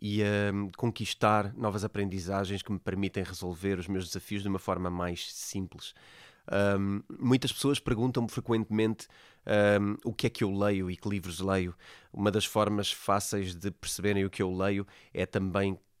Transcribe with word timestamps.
e 0.00 0.22
a 0.22 0.52
hum, 0.52 0.70
conquistar 0.76 1.54
novas 1.54 1.84
aprendizagens 1.84 2.62
que 2.62 2.72
me 2.72 2.78
permitem 2.78 3.22
resolver 3.22 3.78
os 3.78 3.86
meus 3.86 4.06
desafios 4.06 4.42
de 4.42 4.48
uma 4.48 4.58
forma 4.58 4.88
mais 4.88 5.32
simples. 5.34 5.94
Um, 6.50 7.02
muitas 7.18 7.52
pessoas 7.52 7.78
perguntam-me 7.78 8.28
frequentemente 8.28 9.06
um, 9.80 9.96
o 10.04 10.12
que 10.12 10.26
é 10.26 10.30
que 10.30 10.42
eu 10.42 10.50
leio 10.50 10.90
e 10.90 10.96
que 10.96 11.08
livros 11.08 11.40
leio. 11.40 11.74
Uma 12.12 12.30
das 12.30 12.44
formas 12.44 12.90
fáceis 12.90 13.54
de 13.54 13.70
perceberem 13.70 14.24
o 14.24 14.30
que 14.30 14.42
eu 14.42 14.52
leio 14.52 14.86
é 15.12 15.26
também 15.26 15.78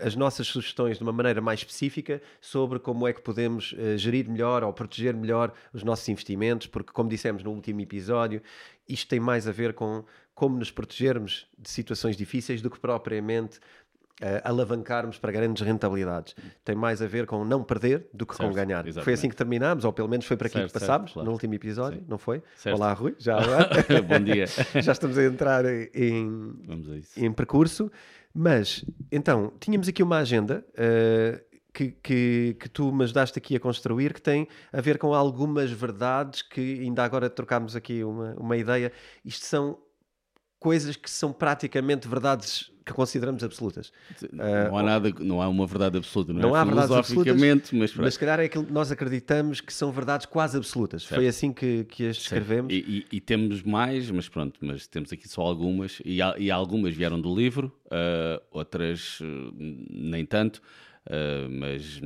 as 0.01 0.15
nossas 0.15 0.47
sugestões 0.47 0.97
de 0.97 1.03
uma 1.03 1.13
maneira 1.13 1.39
mais 1.39 1.61
específica 1.61 2.21
sobre 2.41 2.79
como 2.79 3.07
é 3.07 3.13
que 3.13 3.21
podemos 3.21 3.71
uh, 3.73 3.97
gerir 3.97 4.29
melhor 4.29 4.63
ou 4.63 4.73
proteger 4.73 5.15
melhor 5.15 5.53
os 5.71 5.83
nossos 5.83 6.07
investimentos, 6.09 6.67
porque, 6.67 6.91
como 6.91 7.09
dissemos 7.09 7.43
no 7.43 7.51
último 7.51 7.79
episódio, 7.79 8.41
isto 8.87 9.07
tem 9.07 9.19
mais 9.19 9.47
a 9.47 9.51
ver 9.51 9.73
com 9.73 10.03
como 10.35 10.57
nos 10.57 10.69
protegermos 10.69 11.47
de 11.57 11.69
situações 11.69 12.17
difíceis 12.17 12.61
do 12.61 12.69
que 12.69 12.77
propriamente 12.77 13.57
uh, 14.21 14.41
alavancarmos 14.43 15.17
para 15.17 15.31
grandes 15.31 15.61
rentabilidades. 15.65 16.35
Tem 16.63 16.75
mais 16.75 17.01
a 17.01 17.07
ver 17.07 17.25
com 17.25 17.43
não 17.43 17.63
perder 17.63 18.07
do 18.13 18.25
que 18.25 18.35
certo, 18.35 18.49
com 18.49 18.55
ganhar. 18.55 18.85
Exatamente. 18.87 19.03
Foi 19.03 19.13
assim 19.13 19.29
que 19.29 19.35
terminámos, 19.35 19.85
ou 19.85 19.93
pelo 19.93 20.07
menos 20.07 20.25
foi 20.25 20.37
para 20.37 20.47
aqui 20.47 20.57
certo, 20.57 20.73
que 20.73 20.79
passámos 20.79 21.13
claro. 21.13 21.25
no 21.25 21.31
último 21.33 21.53
episódio, 21.53 21.99
Sim. 21.99 22.05
não 22.07 22.17
foi? 22.17 22.41
Certo. 22.55 22.75
Olá, 22.75 22.93
Rui. 22.93 23.15
Já 23.17 23.39
Bom 24.07 24.19
dia. 24.19 24.45
Já 24.81 24.91
estamos 24.91 25.17
a 25.17 25.23
entrar 25.23 25.65
em, 25.65 26.53
em 27.17 27.31
percurso. 27.31 27.91
Mas, 28.33 28.83
então, 29.11 29.53
tínhamos 29.61 29.87
aqui 29.87 30.03
uma 30.03 30.17
agenda 30.17 30.65
uh, 30.71 31.55
que, 31.73 31.91
que, 32.03 32.57
que, 32.59 32.69
tu 32.69 32.91
me 32.91 33.05
ajudaste 33.05 33.39
aqui 33.39 33.55
a 33.55 33.59
construir, 33.61 34.13
que 34.13 34.21
tem 34.21 34.45
a 34.73 34.81
ver 34.81 34.97
com 34.97 35.13
algumas 35.13 35.71
verdades 35.71 36.41
que 36.41 36.81
ainda 36.81 37.03
agora 37.03 37.29
trocámos 37.29 37.77
aqui 37.77 38.03
uma, 38.03 38.33
uma 38.37 38.57
ideia. 38.57 38.91
Isto 39.23 39.45
são 39.45 39.77
coisas 40.59 40.97
que 40.97 41.09
são 41.09 41.31
praticamente 41.31 42.07
verdades 42.09 42.71
que 42.85 42.93
consideramos 42.93 43.43
absolutas. 43.43 43.91
Não 44.31 44.77
há 44.77 44.81
uh, 44.81 44.85
nada, 44.85 45.13
não 45.19 45.41
há 45.41 45.49
uma 45.49 45.65
verdade 45.65 45.97
absoluta, 45.97 46.31
não, 46.31 46.41
não 46.41 46.55
é? 46.55 46.59
há 46.59 46.97
absolutas, 46.99 47.71
mas, 47.71 47.95
mas 47.95 48.13
se 48.13 48.19
calhar 48.19 48.39
é 48.39 48.45
aquilo 48.45 48.63
que 48.63 48.71
nós 48.71 48.91
acreditamos 48.91 49.59
que 49.59 49.73
são 49.73 49.91
verdades 49.91 50.27
quase 50.27 50.55
absolutas. 50.55 51.03
Certo. 51.03 51.15
Foi 51.15 51.27
assim 51.27 51.51
que, 51.51 51.83
que 51.85 52.07
as 52.07 52.17
descrevemos. 52.17 52.71
E, 52.71 53.05
e, 53.11 53.17
e, 53.17 53.19
temos 53.19 53.63
mais, 53.63 54.11
mas 54.11 54.29
pronto, 54.29 54.59
mas 54.61 54.85
temos 54.85 55.11
aqui 55.11 55.27
só 55.27 55.41
algumas, 55.41 55.99
e, 56.05 56.19
e 56.37 56.51
algumas 56.51 56.93
vieram 56.93 57.19
do 57.19 57.33
livro, 57.33 57.71
uh, 57.87 58.41
outras 58.51 59.19
uh, 59.19 59.25
nem 59.57 60.23
tanto. 60.23 60.61
Uh, 61.07 61.47
mas, 61.47 62.01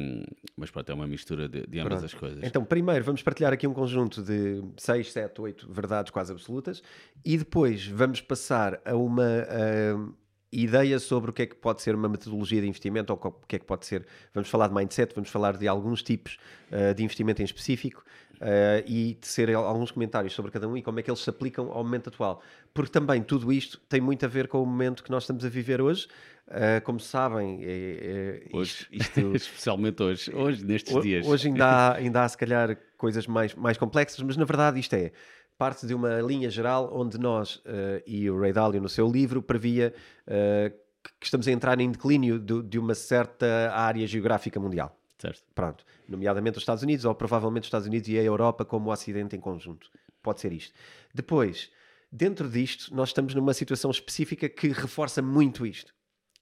mas 0.57 0.69
pronto, 0.69 0.91
é 0.91 0.94
uma 0.94 1.07
mistura 1.07 1.47
de, 1.47 1.66
de 1.66 1.79
ambas 1.79 2.00
pronto. 2.00 2.06
as 2.06 2.13
coisas. 2.13 2.44
Então, 2.44 2.66
primeiro 2.66 3.03
vamos 3.06 3.23
partilhar 3.23 3.53
aqui 3.53 3.66
um 3.66 3.73
conjunto 3.73 4.22
de 4.22 4.61
6, 4.75 5.13
7, 5.13 5.40
8 5.40 5.72
verdades 5.72 6.11
quase 6.11 6.34
absolutas 6.34 6.84
e 7.23 7.38
depois 7.38 7.88
vamos 7.88 8.19
passar 8.19 8.81
a 8.84 8.96
uma 8.97 9.23
uh, 9.23 10.13
ideia 10.52 10.98
sobre 11.00 11.30
o 11.30 11.34
que 11.34 11.44
é 11.44 11.46
que 11.46 11.56
pode 11.56 11.82
ser 11.82 11.96
uma 11.96 12.10
metodologia 12.10 12.62
de 12.62 12.68
investimento 12.68 13.14
ou 13.14 13.20
o 13.20 13.48
que 13.48 13.56
é 13.56 13.60
que 13.60 13.66
pode 13.66 13.86
ser. 13.86 14.06
Vamos 14.34 14.50
falar 14.50 14.68
de 14.68 14.74
mindset, 14.74 15.14
vamos 15.14 15.30
falar 15.30 15.58
de 15.58 15.68
alguns 15.68 16.02
tipos 16.02 16.38
uh, 16.72 16.94
de 16.94 17.04
investimento 17.04 17.42
em 17.42 17.46
específico 17.46 18.04
uh, 18.36 18.84
e 18.88 19.16
tecer 19.16 19.54
alguns 19.54 19.92
comentários 19.92 20.34
sobre 20.34 20.52
cada 20.52 20.68
um 20.68 20.76
e 20.76 20.82
como 20.82 21.00
é 21.00 21.04
que 21.04 21.09
eles 21.09 21.20
se 21.20 21.30
aplicam 21.30 21.72
ao 21.72 21.84
momento 21.84 22.09
atual. 22.09 22.42
Porque 22.74 22.92
também 22.92 23.22
tudo 23.22 23.52
isto 23.54 23.80
tem 23.88 24.02
muito 24.02 24.26
a 24.26 24.30
ver 24.30 24.48
com 24.48 24.62
o 24.62 24.66
momento 24.66 25.04
que 25.04 25.12
nós 25.12 25.24
estamos 25.24 25.46
a 25.46 25.50
viver 25.50 25.82
hoje. 25.82 26.08
Uh, 26.48 26.82
como 26.84 27.00
sabem, 27.00 27.59
é, 27.62 28.42
é, 28.52 28.58
hoje, 28.58 28.88
isto, 28.92 29.20
isto, 29.20 29.20
especialmente 29.38 30.02
hoje, 30.02 30.34
hoje 30.34 30.66
nestes 30.66 31.00
dias. 31.00 31.28
Hoje 31.28 31.48
ainda 31.48 31.66
há, 31.66 31.94
ainda 31.96 32.24
há 32.24 32.30
se 32.30 32.38
calhar 32.38 32.76
coisas 32.98 33.28
mais, 33.28 33.54
mais 33.54 33.78
complexas, 33.78 34.20
mas 34.24 34.36
na 34.36 34.46
verdade 34.46 34.80
isto 34.80 34.96
é 34.96 35.12
parte 35.59 35.86
de 35.86 35.94
uma 35.94 36.22
linha 36.22 36.50
geral 36.50 36.90
onde 36.94 37.20
nós, 37.20 37.58
uh, 37.58 38.02
e 38.08 38.30
o 38.31 38.40
Ray 38.40 38.53
Dalio 38.53 38.81
no 38.81 38.88
seu 38.88 39.12
livro, 39.12 39.42
previa 39.42 39.94
uh, 40.25 40.74
que 41.20 41.25
estamos 41.25 41.50
a 41.50 41.52
entrar 41.52 41.78
em 41.81 41.92
declínio 41.92 42.40
de, 42.40 42.64
de, 42.64 42.80
uma 42.80 42.96
certa 42.96 43.70
área 43.74 44.08
geográfica 44.08 44.58
mundial. 44.58 44.97
Certo. 45.18 45.44
Pronto. 45.53 45.84
Nomeadamente 46.08 46.58
os 46.58 46.62
Estados 46.62 46.81
Unidos, 46.81 47.03
ou 47.03 47.14
provavelmente 47.14 47.64
os 47.64 47.68
Estados 47.68 47.88
Unidos 47.88 48.08
e 48.08 48.18
a 48.18 48.24
Europa 48.24 48.64
como 48.64 48.90
o 48.90 48.94
Ocidente 48.94 49.36
em 49.36 49.40
conjunto. 49.40 49.90
Pode 50.24 50.40
ser 50.40 50.53
isto. 50.53 50.73
Depois, 51.14 51.70
dentro 52.09 52.50
disto, 52.50 52.96
nós 52.96 53.09
estamos 53.09 53.35
numa 53.35 53.53
situação 53.53 53.91
específica 53.91 54.47
que 54.47 54.70
reforça 54.70 55.22
muito 55.22 55.66
isto. 55.66 55.94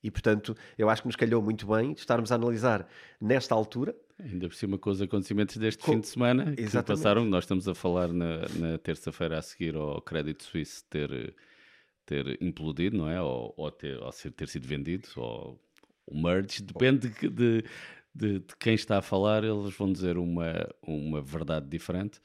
E, 0.07 0.11
portanto, 0.11 0.55
eu 0.77 0.89
acho 0.89 1.01
que 1.01 1.07
nos 1.09 1.17
calhou 1.17 1.41
muito 1.41 1.67
bem 1.67 1.91
estarmos 1.91 2.31
a 2.31 2.35
analisar 2.35 2.87
nesta 3.19 3.53
altura, 3.53 3.93
Ainda 4.19 4.47
por 4.49 4.55
cima 4.55 4.79
com 4.79 4.89
os 4.89 4.99
acontecimentos 4.99 5.57
deste 5.57 5.83
Com... 5.83 5.91
fim 5.91 5.99
de 5.99 6.07
semana 6.07 6.55
que 6.55 6.61
Exatamente. 6.63 6.87
passaram, 6.87 7.25
nós 7.25 7.43
estamos 7.43 7.67
a 7.67 7.75
falar 7.75 8.07
na, 8.07 8.47
na 8.57 8.77
terça-feira 8.79 9.37
a 9.37 9.41
seguir 9.43 9.75
ao 9.75 10.01
Crédito 10.01 10.43
Suíço 10.43 10.83
ter, 10.89 11.35
ter 12.03 12.41
implodido, 12.41 12.97
não 12.97 13.07
é? 13.07 13.21
Ou, 13.21 13.53
ou, 13.55 13.69
ter, 13.69 14.01
ou 14.01 14.11
ser, 14.11 14.31
ter 14.31 14.47
sido 14.47 14.67
vendido, 14.67 15.07
ou 15.17 15.61
o 16.07 16.19
merge, 16.19 16.63
depende 16.63 17.09
de, 17.09 17.29
de, 17.29 17.63
de, 18.15 18.39
de, 18.39 18.55
quem 18.59 18.73
está 18.73 18.97
a 18.97 19.03
falar, 19.03 19.43
eles 19.43 19.71
vão 19.75 19.91
dizer 19.91 20.17
uma, 20.17 20.67
uma 20.81 21.21
verdade 21.21 21.67
diferente. 21.67 22.19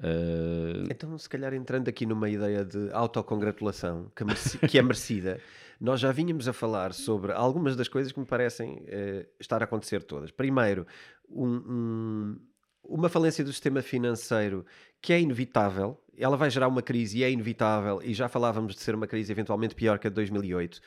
Uh... 0.00 0.88
Então, 0.90 1.16
se 1.18 1.28
calhar 1.28 1.52
entrando 1.52 1.88
aqui 1.88 2.06
numa 2.06 2.28
ideia 2.28 2.64
de 2.64 2.90
autocongratulação 2.92 4.10
que, 4.16 4.24
mereci, 4.24 4.58
que 4.58 4.78
é 4.78 4.82
merecida, 4.82 5.40
nós 5.80 6.00
já 6.00 6.10
vínhamos 6.10 6.48
a 6.48 6.52
falar 6.52 6.92
sobre 6.92 7.32
algumas 7.32 7.76
das 7.76 7.88
coisas 7.88 8.12
que 8.12 8.18
me 8.18 8.26
parecem 8.26 8.78
uh, 8.78 9.26
estar 9.38 9.62
a 9.62 9.64
acontecer 9.64 10.02
todas. 10.02 10.30
Primeiro, 10.30 10.86
um, 11.28 11.46
um, 11.46 12.40
uma 12.84 13.08
falência 13.08 13.44
do 13.44 13.52
sistema 13.52 13.82
financeiro 13.82 14.64
que 15.00 15.12
é 15.12 15.20
inevitável, 15.20 15.98
ela 16.16 16.36
vai 16.36 16.50
gerar 16.50 16.68
uma 16.68 16.82
crise 16.82 17.18
e 17.18 17.24
é 17.24 17.30
inevitável, 17.30 18.00
e 18.02 18.12
já 18.12 18.28
falávamos 18.28 18.74
de 18.74 18.80
ser 18.80 18.94
uma 18.94 19.06
crise 19.06 19.32
eventualmente 19.32 19.74
pior 19.74 19.98
que 19.98 20.06
a 20.06 20.10
de 20.10 20.14
2008. 20.16 20.80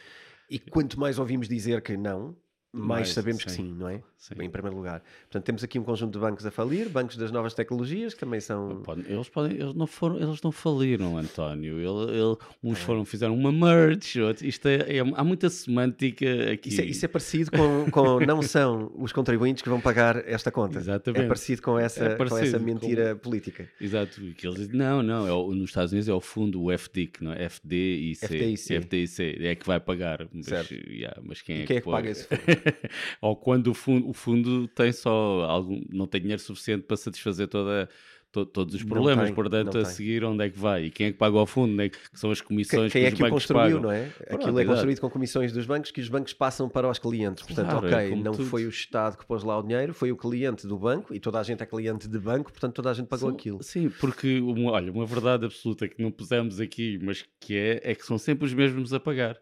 E 0.50 0.60
quanto 0.60 1.00
mais 1.00 1.18
ouvimos 1.18 1.48
dizer 1.48 1.82
que 1.82 1.98
não, 1.98 2.36
mais, 2.74 2.88
mais 2.88 3.10
sabemos 3.10 3.42
sim. 3.44 3.46
que 3.46 3.52
sim, 3.52 3.76
não 3.78 3.88
é? 3.88 4.02
Sim. 4.18 4.34
Em 4.42 4.50
primeiro 4.50 4.76
lugar. 4.76 5.04
Portanto, 5.24 5.46
temos 5.46 5.64
aqui 5.64 5.78
um 5.78 5.84
conjunto 5.84 6.14
de 6.14 6.20
bancos 6.20 6.44
a 6.44 6.50
falir, 6.50 6.90
bancos 6.90 7.16
das 7.18 7.32
novas 7.32 7.54
tecnologias, 7.54 8.16
que 8.16 8.20
também 8.22 8.40
são. 8.40 8.82
Eles, 9.06 9.30
podem, 9.30 9.56
eles, 9.56 9.76
não, 9.76 9.86
foram, 9.86 10.18
eles 10.18 10.42
não 10.42 10.52
faliram, 10.52 11.18
António. 11.18 11.78
Ele, 11.78 12.18
ele, 12.18 12.38
uns 12.64 12.80
é. 12.80 12.82
foram, 12.82 13.06
fizeram 13.06 13.36
uma 13.36 13.52
merge, 13.52 14.20
outros, 14.22 14.42
isto 14.42 14.68
é, 14.68 14.98
é, 14.98 15.00
há 15.00 15.24
muita 15.24 15.50
semântica 15.50 16.26
aqui. 16.52 16.70
Isso 16.70 16.82
é, 16.82 16.86
isso 16.86 17.06
é 17.06 17.08
parecido 17.08 17.52
com, 17.52 17.92
com. 17.92 18.20
Não 18.26 18.42
são 18.42 18.92
os 18.96 19.12
contribuintes 19.12 19.62
que 19.62 19.70
vão 19.70 19.80
pagar 19.80 20.28
esta 20.28 20.52
conta. 20.52 20.80
Exatamente. 20.80 21.26
É 21.26 21.28
parecido 21.28 21.62
com 21.62 21.78
essa, 21.78 22.04
é 22.04 22.16
parecido 22.16 22.42
com 22.42 22.48
essa 22.48 22.60
mentira 22.60 23.14
com... 23.14 23.22
política. 23.22 23.70
Exato. 23.80 24.20
Que 24.36 24.48
eles 24.48 24.58
dizem, 24.58 24.76
não, 24.76 25.04
não, 25.04 25.28
é 25.28 25.32
o, 25.32 25.54
nos 25.54 25.70
Estados 25.70 25.92
Unidos 25.92 26.10
é 26.10 26.14
o 26.14 26.22
fundo, 26.22 26.64
o 26.64 26.76
FDIC, 26.76 27.24
não 27.24 27.34
é? 27.34 27.50
FDIC. 27.50 28.26
FDIC. 28.26 28.82
FDIC. 28.82 29.46
É 29.46 29.56
que 29.56 29.68
vai 29.68 29.80
pagar. 29.80 30.28
Mas, 30.34 30.46
certo. 30.46 30.74
Yeah, 30.74 31.22
mas 31.24 31.42
quem 31.42 31.58
e 31.58 31.64
é 31.64 31.66
quem 31.66 31.68
que, 31.68 31.74
é 31.74 31.82
que 31.82 31.92
paga 31.92 32.10
esse 32.10 32.24
fundo? 32.26 32.42
Ou 33.22 33.36
quando 33.36 33.68
o 33.68 33.74
fundo, 33.74 34.10
o 34.10 34.14
fundo 34.14 34.68
tem 34.70 34.92
só 34.92 35.46
algum, 35.46 35.82
não 35.92 36.08
tem 36.08 36.22
dinheiro 36.22 36.42
suficiente 36.42 36.84
para 36.84 36.98
satisfazer 36.98 37.48
toda 37.48 37.90
to, 38.34 38.46
todos 38.46 38.74
os 38.74 38.84
problemas, 38.84 39.26
tem, 39.26 39.36
portanto, 39.36 39.78
a 39.78 39.86
seguir 39.86 40.26
onde 40.26 40.44
é 40.44 40.50
que 40.50 40.58
vai? 40.58 40.86
E 40.86 40.92
quem 40.92 41.08
é 41.08 41.12
que 41.12 41.18
paga 41.18 41.38
ao 41.38 41.46
fundo? 41.46 41.80
É 41.82 41.88
que 41.88 41.98
são 42.14 42.32
as 42.32 42.42
comissões 42.42 42.92
quem, 42.92 43.04
quem 43.04 43.04
que, 43.04 43.08
é 43.08 43.10
que 43.12 43.14
os 43.16 43.20
bancos 43.30 43.46
construiu, 43.46 43.62
pagam? 43.62 43.82
não 43.82 43.92
é? 43.92 44.06
Pronto, 44.08 44.42
Aquilo 44.42 44.60
é 44.60 44.66
construído 44.66 45.00
com 45.00 45.10
comissões 45.10 45.54
dos 45.54 45.66
bancos 45.66 45.92
que 45.92 46.02
os 46.02 46.10
bancos 46.10 46.34
passam 46.34 46.68
para 46.68 46.90
os 46.90 46.98
clientes. 46.98 47.46
Portanto, 47.46 47.70
claro, 47.70 47.88
ok, 47.88 48.12
é 48.12 48.16
não 48.16 48.32
tudo. 48.34 48.46
foi 48.46 48.66
o 48.66 48.70
Estado 48.70 49.18
que 49.18 49.26
pôs 49.26 49.44
lá 49.44 49.58
o 49.58 49.62
dinheiro, 49.62 49.94
foi 49.94 50.12
o 50.12 50.18
cliente 50.18 50.66
do 50.66 50.78
banco 50.78 51.14
e 51.14 51.20
toda 51.20 51.40
a 51.40 51.44
gente 51.44 51.62
é 51.62 51.66
cliente 51.66 52.08
de 52.08 52.20
banco, 52.20 52.52
portanto 52.52 52.74
toda 52.74 52.90
a 52.90 52.94
gente 52.94 53.08
pagou 53.08 53.30
são, 53.30 53.38
aquilo. 53.38 53.62
Sim, 53.62 53.90
porque, 54.00 54.40
uma, 54.40 54.72
olha, 54.72 54.92
uma 54.92 55.06
verdade 55.06 55.46
absoluta 55.46 55.88
que 55.88 56.02
não 56.02 56.12
pusemos 56.12 56.60
aqui, 56.60 57.00
mas 57.02 57.24
que 57.40 57.56
é, 57.56 57.82
é 57.84 57.96
que 57.96 58.06
são 58.06 58.18
sempre 58.18 58.46
os 58.46 58.54
mesmos 58.54 58.94
a 58.94 59.00
pagar. 59.00 59.38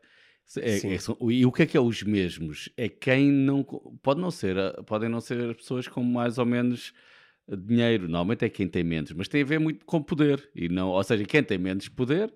É, 0.57 0.93
é, 0.95 0.99
são, 0.99 1.17
e 1.29 1.45
o 1.45 1.51
que 1.51 1.63
é 1.63 1.65
que 1.65 1.77
é 1.77 1.79
os 1.79 2.03
mesmos? 2.03 2.69
É 2.75 2.89
quem 2.89 3.31
não 3.31 3.63
pode 3.63 4.19
não 4.19 4.29
ser, 4.29 4.55
podem 4.85 5.07
não 5.07 5.21
ser 5.21 5.55
pessoas 5.55 5.87
com 5.87 6.03
mais 6.03 6.37
ou 6.37 6.45
menos 6.45 6.93
dinheiro, 7.47 8.03
normalmente 8.03 8.45
é 8.45 8.49
quem 8.49 8.67
tem 8.67 8.83
menos, 8.83 9.11
mas 9.13 9.27
tem 9.27 9.41
a 9.41 9.45
ver 9.45 9.59
muito 9.59 9.85
com 9.85 10.01
poder, 10.01 10.49
e 10.55 10.69
não, 10.69 10.89
ou 10.89 11.03
seja, 11.03 11.23
quem 11.25 11.43
tem 11.43 11.57
menos 11.57 11.87
poder 11.87 12.33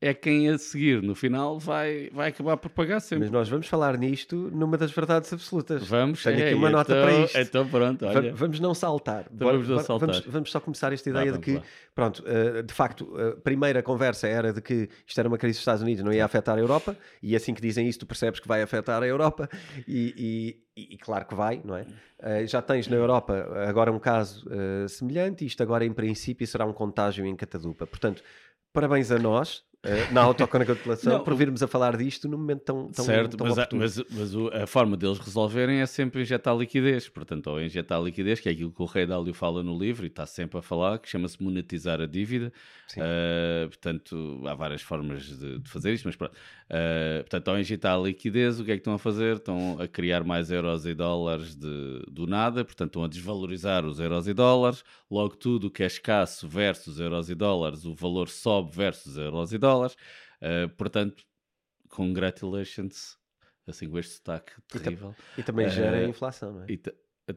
é 0.00 0.14
quem 0.14 0.48
a 0.48 0.56
seguir 0.56 1.02
no 1.02 1.14
final 1.14 1.58
vai, 1.58 2.08
vai 2.12 2.28
acabar 2.28 2.56
por 2.56 2.70
pagar 2.70 3.00
sempre. 3.00 3.24
Mas 3.24 3.30
nós 3.30 3.48
vamos 3.48 3.66
falar 3.66 3.98
nisto 3.98 4.36
numa 4.52 4.78
das 4.78 4.92
verdades 4.92 5.32
absolutas. 5.32 5.86
Vamos, 5.88 6.22
Tenho 6.22 6.38
é, 6.38 6.46
aqui 6.46 6.54
uma 6.54 6.70
nota 6.70 6.92
então, 6.92 7.04
para 7.04 7.24
isto. 7.24 7.38
Então 7.38 7.68
pronto, 7.68 8.06
olha. 8.06 8.32
Vamos 8.32 8.60
não 8.60 8.74
saltar. 8.74 9.26
Então 9.32 9.48
vamos, 9.48 9.66
saltar. 9.84 10.08
Vamos, 10.08 10.26
vamos, 10.26 10.50
só 10.52 10.60
começar 10.60 10.92
esta 10.92 11.10
ideia 11.10 11.32
de 11.32 11.38
que, 11.40 11.54
lá. 11.54 11.62
pronto, 11.96 12.22
uh, 12.22 12.62
de 12.62 12.72
facto, 12.72 13.12
a 13.16 13.40
primeira 13.40 13.82
conversa 13.82 14.28
era 14.28 14.52
de 14.52 14.62
que 14.62 14.88
isto 15.04 15.18
era 15.18 15.28
uma 15.28 15.36
crise 15.36 15.56
dos 15.56 15.62
Estados 15.62 15.82
Unidos, 15.82 16.04
não 16.04 16.12
ia 16.12 16.24
afetar 16.24 16.56
a 16.56 16.60
Europa, 16.60 16.96
e 17.20 17.34
assim 17.34 17.52
que 17.52 17.60
dizem 17.60 17.88
isso 17.88 17.98
tu 17.98 18.06
percebes 18.06 18.38
que 18.38 18.46
vai 18.46 18.62
afetar 18.62 19.02
a 19.02 19.06
Europa, 19.06 19.48
e, 19.86 20.62
e, 20.76 20.94
e 20.94 20.98
claro 20.98 21.26
que 21.26 21.34
vai, 21.34 21.60
não 21.64 21.74
é? 21.76 21.82
Uh, 21.82 22.46
já 22.46 22.62
tens 22.62 22.86
na 22.86 22.96
Europa 22.96 23.48
agora 23.68 23.90
um 23.90 23.98
caso 23.98 24.46
semelhante, 24.88 25.44
isto 25.44 25.60
agora 25.60 25.84
em 25.84 25.92
princípio 25.92 26.46
será 26.46 26.64
um 26.64 26.72
contágio 26.72 27.26
em 27.26 27.34
catadupa. 27.34 27.84
Portanto, 27.84 28.22
parabéns 28.72 29.10
a 29.10 29.18
nós, 29.18 29.64
na 30.10 30.22
autocongratulação 30.22 31.22
por 31.22 31.34
virmos 31.36 31.62
a 31.62 31.68
falar 31.68 31.96
disto 31.96 32.28
num 32.28 32.36
momento 32.36 32.62
tão, 32.62 32.88
tão 32.90 33.04
Certo, 33.04 33.36
tão 33.36 33.46
mas, 33.46 33.58
a, 33.58 33.68
mas, 33.72 34.02
mas 34.10 34.34
o, 34.34 34.48
a 34.48 34.66
forma 34.66 34.96
deles 34.96 35.18
resolverem 35.18 35.80
é 35.80 35.86
sempre 35.86 36.20
injetar 36.20 36.56
liquidez. 36.56 37.08
Portanto, 37.08 37.46
ou 37.46 37.62
injetar 37.62 38.02
liquidez, 38.02 38.40
que 38.40 38.48
é 38.48 38.52
aquilo 38.52 38.72
que 38.72 38.82
o 38.82 38.86
Rei 38.86 39.06
Dálio 39.06 39.32
fala 39.32 39.62
no 39.62 39.78
livro 39.78 40.04
e 40.04 40.08
está 40.08 40.26
sempre 40.26 40.58
a 40.58 40.62
falar, 40.62 40.98
que 40.98 41.08
chama-se 41.08 41.40
monetizar 41.40 42.00
a 42.00 42.06
dívida. 42.06 42.52
Uh, 42.96 43.68
portanto, 43.68 44.42
há 44.46 44.54
várias 44.54 44.82
formas 44.82 45.22
de, 45.38 45.60
de 45.60 45.70
fazer 45.70 45.92
isto, 45.92 46.06
mas 46.06 46.16
pronto. 46.16 46.32
Uh, 46.32 47.20
portanto, 47.20 47.48
ao 47.48 47.58
injetar 47.58 48.00
liquidez, 48.00 48.58
o 48.58 48.64
que 48.64 48.72
é 48.72 48.74
que 48.74 48.80
estão 48.80 48.94
a 48.94 48.98
fazer? 48.98 49.36
Estão 49.36 49.80
a 49.80 49.86
criar 49.86 50.24
mais 50.24 50.50
euros 50.50 50.86
e 50.86 50.94
dólares 50.94 51.54
de, 51.54 52.02
do 52.10 52.26
nada, 52.26 52.64
portanto, 52.64 52.88
estão 52.88 53.04
a 53.04 53.08
desvalorizar 53.08 53.86
os 53.86 54.00
euros 54.00 54.26
e 54.26 54.34
dólares. 54.34 54.82
Logo, 55.08 55.36
tudo 55.36 55.68
o 55.68 55.70
que 55.70 55.84
é 55.84 55.86
escasso 55.86 56.48
versus 56.48 56.98
euros 56.98 57.30
e 57.30 57.34
dólares, 57.36 57.84
o 57.84 57.94
valor 57.94 58.28
sobe 58.28 58.74
versus 58.74 59.16
euros 59.16 59.52
e 59.52 59.58
dólares 59.58 59.68
dólares. 59.78 59.96
Uh, 60.42 60.68
portanto, 60.76 61.24
congratulations, 61.88 63.16
assim 63.66 63.88
com 63.88 63.98
este 63.98 64.14
sotaque 64.14 64.52
terrível. 64.68 65.14
E, 65.36 65.42
também 65.42 65.66
uh, 65.66 65.70
gera 65.70 66.04
inflação, 66.04 66.52
não 66.52 66.64
é? 66.64 66.66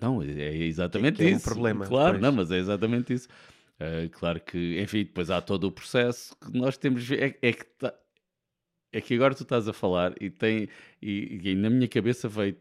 não, 0.02 0.22
é 0.24 0.56
exatamente 0.58 1.18
que, 1.18 1.24
que 1.24 1.30
isso. 1.30 1.48
É 1.48 1.52
um 1.52 1.54
problema. 1.54 1.88
Claro, 1.88 2.20
não, 2.20 2.32
mas 2.32 2.52
é 2.52 2.58
exatamente 2.58 3.14
isso. 3.14 3.28
Uh, 3.80 4.10
claro 4.12 4.40
que, 4.40 4.80
enfim, 4.80 5.00
depois 5.00 5.30
há 5.30 5.42
todo 5.42 5.66
o 5.66 5.72
processo 5.72 6.36
que 6.38 6.58
nós 6.58 6.78
temos. 6.78 7.10
É, 7.12 7.38
é 7.42 7.54
que 7.54 7.66
tá, 7.66 7.94
é 8.94 9.02
que 9.02 9.14
agora 9.14 9.34
tu 9.34 9.44
estás 9.44 9.68
a 9.68 9.74
falar 9.74 10.14
e 10.22 10.30
tem 10.30 10.68
e, 11.02 11.40
e, 11.44 11.56
na 11.56 11.70
minha 11.70 11.88
cabeça 11.88 12.28
veio 12.28 12.58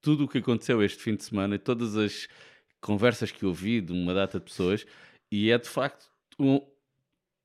tudo 0.00 0.24
o 0.24 0.28
que 0.28 0.38
aconteceu 0.38 0.82
este 0.82 1.02
fim 1.02 1.16
de 1.16 1.24
semana, 1.24 1.58
todas 1.58 1.96
as 1.96 2.28
conversas 2.80 3.32
que 3.32 3.44
eu 3.44 3.48
ouvi 3.48 3.80
de 3.80 3.92
uma 3.92 4.14
data 4.14 4.38
de 4.38 4.44
pessoas, 4.44 4.86
e 5.32 5.50
é 5.50 5.58
de 5.58 5.68
facto 5.68 6.06
um, 6.38 6.60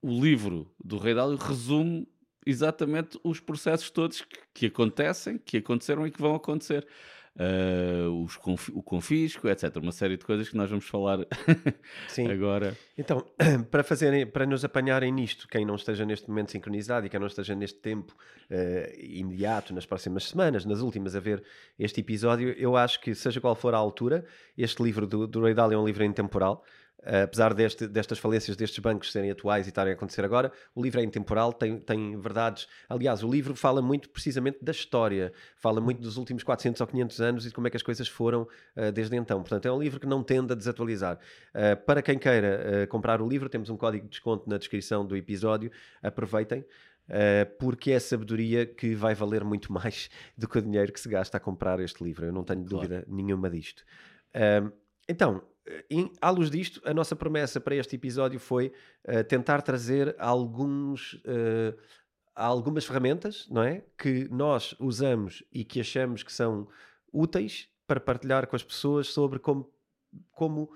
o 0.02 0.22
livro 0.22 0.72
do 0.84 0.98
Rei 0.98 1.14
Dálio 1.14 1.38
resume 1.38 2.08
exatamente 2.46 3.20
os 3.24 3.40
processos 3.40 3.90
todos 3.90 4.22
que, 4.22 4.40
que 4.54 4.66
acontecem, 4.68 5.38
que 5.38 5.58
aconteceram 5.58 6.08
e 6.08 6.12
que 6.12 6.22
vão 6.22 6.36
acontecer. 6.36 6.88
Uh, 7.36 8.24
os 8.24 8.36
conf, 8.36 8.68
o 8.74 8.84
confisco, 8.84 9.48
etc. 9.48 9.74
Uma 9.78 9.94
série 9.94 10.18
de 10.18 10.26
coisas 10.26 10.50
que 10.50 10.58
nós 10.58 10.70
vamos 10.70 10.86
falar 10.86 11.20
agora. 12.30 12.76
Então, 12.98 13.26
para, 13.72 13.82
fazerem, 13.82 14.28
para 14.28 14.46
nos 14.46 14.66
apanharem 14.66 15.10
nisto, 15.10 15.48
quem 15.48 15.66
não 15.66 15.76
esteja 15.76 16.04
neste 16.04 16.28
momento 16.28 16.52
sincronizado 16.52 17.06
e 17.06 17.10
quem 17.10 17.18
não 17.20 17.28
esteja 17.28 17.56
neste 17.56 17.80
tempo 17.80 18.14
uh, 18.50 19.00
imediato, 19.00 19.74
nas 19.74 19.86
próximas 19.86 20.26
semanas, 20.26 20.66
nas 20.66 20.82
últimas, 20.82 21.16
a 21.16 21.22
ver 21.22 21.42
este 21.78 22.02
episódio, 22.02 22.50
eu 22.58 22.76
acho 22.76 23.00
que, 23.00 23.16
seja 23.16 23.40
qual 23.40 23.56
for 23.56 23.74
a 23.74 23.78
altura, 23.78 24.26
este 24.58 24.84
livro 24.84 25.08
do, 25.08 25.26
do 25.26 25.42
Ray 25.42 25.54
Dalio 25.54 25.76
é 25.76 25.80
um 25.80 25.86
livro 25.86 26.04
intemporal. 26.04 26.66
Uh, 27.00 27.24
apesar 27.24 27.54
deste, 27.54 27.88
destas 27.88 28.20
falências 28.20 28.58
destes 28.58 28.78
bancos 28.80 29.12
serem 29.12 29.32
atuais 29.32 29.66
e 29.66 29.70
estarem 29.70 29.94
a 29.94 29.96
acontecer 29.96 30.26
agora, 30.26 30.52
o 30.76 30.84
livro 30.84 31.00
é 31.00 31.04
intemporal, 31.04 31.54
tem, 31.54 31.80
tem 31.80 32.20
verdades. 32.20 32.68
Aliás, 32.90 33.24
o 33.24 33.32
livro 33.32 33.56
fala 33.56 33.82
muito 33.82 34.10
precisamente 34.10 34.58
da 34.62 34.72
história, 34.72 35.32
fala 35.56 35.80
muito 35.80 36.02
dos 36.02 36.18
últimos 36.18 36.44
400 36.44 36.82
ou 36.82 36.88
500 36.88 37.22
anos 37.22 37.46
e 37.46 37.50
de 37.50 37.54
como 37.54 37.68
é 37.68 37.70
que 37.70 37.78
as 37.78 37.84
coisas 37.84 38.08
foram 38.08 38.42
uh, 38.76 38.92
desde 38.92 39.16
então. 39.16 39.40
Portanto, 39.40 39.66
é 39.66 39.72
um 39.72 39.82
livro 39.82 39.98
que 39.98 40.06
não 40.06 40.22
tende 40.22 40.52
a 40.52 40.56
desatualizar. 40.56 41.18
Uh, 41.56 41.82
para 41.86 42.02
quem 42.02 42.20
queira 42.20 42.86
comprar 42.90 43.22
o 43.22 43.28
livro, 43.28 43.48
temos 43.48 43.70
um 43.70 43.78
código 43.78 44.04
de 44.04 44.10
desconto 44.10 44.50
na 44.50 44.58
descrição 44.58 45.06
do 45.06 45.16
episódio. 45.16 45.72
Aproveitem. 46.04 46.66
porque 47.58 47.92
é 47.92 48.00
sabedoria 48.00 48.66
que 48.66 48.94
vai 48.94 49.16
valer 49.16 49.44
muito 49.44 49.72
mais 49.74 50.10
do 50.38 50.48
que 50.48 50.58
o 50.58 50.62
dinheiro 50.62 50.92
que 50.92 51.00
se 51.00 51.08
gasta 51.08 51.38
a 51.38 51.40
comprar 51.40 51.80
este 51.80 52.04
livro. 52.04 52.26
Eu 52.26 52.34
não 52.34 52.44
tenho 52.44 52.64
claro. 52.66 52.88
dúvida 52.88 53.06
nenhuma 53.08 53.50
disto. 53.50 53.84
então, 55.08 55.42
em, 55.90 56.12
à 56.22 56.30
luz 56.30 56.50
disto, 56.50 56.82
a 56.84 56.94
nossa 56.94 57.16
promessa 57.16 57.60
para 57.60 57.76
este 57.76 57.96
episódio 57.96 58.40
foi 58.40 58.72
uh, 59.08 59.24
tentar 59.24 59.62
trazer 59.62 60.16
alguns, 60.18 61.14
uh, 61.26 61.78
algumas 62.36 62.86
ferramentas 62.86 63.48
não 63.50 63.64
é? 63.64 63.84
que 63.98 64.28
nós 64.30 64.76
usamos 64.80 65.44
e 65.52 65.64
que 65.64 65.80
achamos 65.80 66.24
que 66.24 66.34
são 66.34 66.68
úteis 67.12 67.70
para 67.86 68.00
partilhar 68.00 68.48
com 68.48 68.56
as 68.56 68.64
pessoas 68.64 69.08
sobre 69.08 69.40
como, 69.40 69.72
como 70.32 70.70